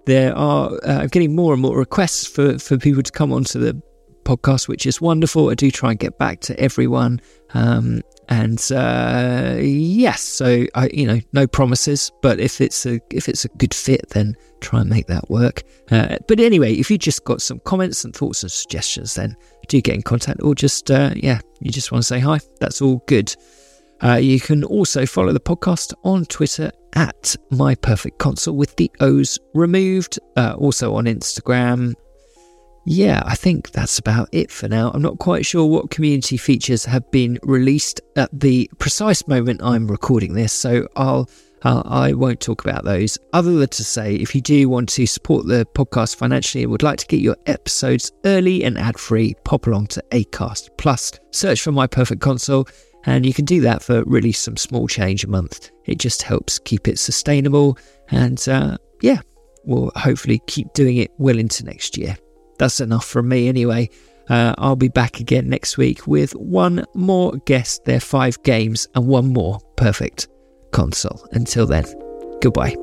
there 0.06 0.36
are 0.36 0.72
uh, 0.86 1.00
I'm 1.00 1.08
getting 1.08 1.36
more 1.36 1.54
and 1.54 1.62
more 1.62 1.78
requests 1.78 2.28
for, 2.28 2.60
for 2.60 2.78
people 2.78 3.02
to 3.02 3.12
come 3.12 3.32
onto 3.32 3.60
the 3.60 3.82
podcast, 4.24 4.68
which 4.68 4.86
is 4.86 5.02
wonderful. 5.02 5.50
I 5.50 5.56
do 5.56 5.72
try 5.72 5.92
and 5.92 6.00
get 6.00 6.18
back 6.18 6.40
to 6.42 6.60
everyone. 6.60 7.22
Um, 7.54 8.02
and 8.30 8.60
uh, 8.72 9.58
yes, 9.60 10.22
so 10.22 10.66
I, 10.76 10.90
you 10.94 11.06
know, 11.06 11.20
no 11.34 11.46
promises, 11.46 12.12
but 12.22 12.40
if 12.40 12.62
it's 12.62 12.86
a 12.86 13.00
if 13.12 13.28
it's 13.28 13.46
a 13.46 13.50
good 13.50 13.74
fit, 13.74 14.10
then 14.10 14.36
try 14.62 14.82
and 14.82 14.90
make 14.90 15.08
that 15.08 15.30
work. 15.30 15.64
Uh, 15.92 16.18
but 16.28 16.40
anyway, 16.40 16.74
if 16.74 16.90
you 16.90 16.98
just 16.98 17.26
got 17.26 17.42
some 17.42 17.60
comments 17.66 18.06
and 18.06 18.16
thoughts 18.16 18.44
and 18.44 18.52
suggestions, 18.52 19.16
then 19.16 19.36
do 19.68 19.82
get 19.82 19.96
in 19.96 20.02
contact, 20.02 20.42
or 20.42 20.56
just 20.56 20.90
uh, 20.90 21.12
yeah, 21.16 21.42
you 21.60 21.72
just 21.72 21.92
want 21.92 22.02
to 22.02 22.08
say 22.08 22.20
hi. 22.20 22.40
That's 22.60 22.82
all 22.82 23.04
good. 23.08 23.36
Uh, 24.02 24.16
you 24.16 24.40
can 24.40 24.64
also 24.64 25.06
follow 25.06 25.32
the 25.32 25.40
podcast 25.40 25.94
on 26.04 26.26
Twitter 26.26 26.72
at 26.96 27.36
My 27.52 27.76
Perfect 27.76 28.20
Console 28.20 28.56
with 28.56 28.76
the 28.76 28.92
O's 29.00 29.40
removed. 29.54 30.20
Uh, 30.36 30.56
also 30.58 30.96
on 30.96 31.06
Instagram 31.06 31.94
yeah, 32.86 33.24
I 33.26 33.36
think 33.36 33.72
that's 33.72 33.98
about 33.98 34.28
it 34.34 34.52
for 34.52 34.68
now. 34.68 34.92
I'm 34.94 35.02
not 35.02 35.20
quite 35.20 35.46
sure 35.46 35.66
what 35.66 35.90
community 35.90 36.36
features 36.36 36.84
have 36.86 37.10
been 37.12 37.40
released 37.44 38.02
at 38.18 38.30
the 38.38 38.70
precise 38.78 39.26
moment 39.28 39.62
I'm 39.64 39.88
recording 39.88 40.34
this, 40.34 40.52
so 40.52 40.88
I'll 40.96 41.30
uh, 41.64 41.82
I 41.86 42.12
won't 42.12 42.42
talk 42.42 42.66
about 42.66 42.84
those. 42.84 43.18
Other 43.32 43.54
than 43.54 43.70
to 43.70 43.84
say, 43.86 44.16
if 44.16 44.36
you 44.36 44.42
do 44.42 44.68
want 44.68 44.90
to 44.90 45.06
support 45.06 45.48
the 45.48 45.66
podcast 45.74 46.18
financially 46.18 46.64
and 46.64 46.72
would 46.74 46.84
like 46.84 47.00
to 47.00 47.08
get 47.08 47.22
your 47.22 47.38
episodes 47.46 48.12
early 48.26 48.66
and 48.66 48.78
ad 48.78 49.00
free, 49.00 49.34
pop 49.46 49.66
along 49.66 49.88
to 49.88 50.04
Acast 50.12 50.70
Plus. 50.78 51.14
Search 51.32 51.62
for 51.62 51.72
My 51.72 51.88
Perfect 51.88 52.20
Console, 52.20 52.68
and 53.06 53.26
you 53.26 53.34
can 53.34 53.46
do 53.46 53.62
that 53.62 53.82
for 53.82 54.04
really 54.04 54.34
some 54.34 54.58
small 54.58 54.90
change 54.90 55.24
a 55.24 55.30
month. 55.30 55.72
It 55.86 56.00
just 56.00 56.22
helps 56.22 56.60
keep 56.60 56.90
it 56.90 57.00
sustainable, 57.00 57.78
and 58.10 58.46
uh, 58.50 58.78
yeah, 59.02 59.22
we'll 59.64 59.92
hopefully 59.96 60.42
keep 60.48 60.74
doing 60.74 60.98
it 60.98 61.12
well 61.18 61.38
into 61.40 61.64
next 61.64 61.98
year 61.98 62.18
that's 62.58 62.80
enough 62.80 63.06
from 63.06 63.30
me 63.30 63.48
anyway. 63.48 63.90
Uh, 64.30 64.54
I'll 64.58 64.76
be 64.76 64.88
back 64.88 65.20
again 65.20 65.50
next 65.50 65.78
week 65.78 66.08
with 66.08 66.34
one 66.34 66.86
more 66.94 67.34
guest, 67.46 67.86
their 67.86 68.00
five 68.00 68.42
games, 68.44 68.88
and 68.96 69.08
one 69.08 69.28
more 69.34 69.60
perfect 69.76 70.28
console. 70.72 71.28
Until 71.32 71.66
then, 71.66 71.86
goodbye. 72.42 72.83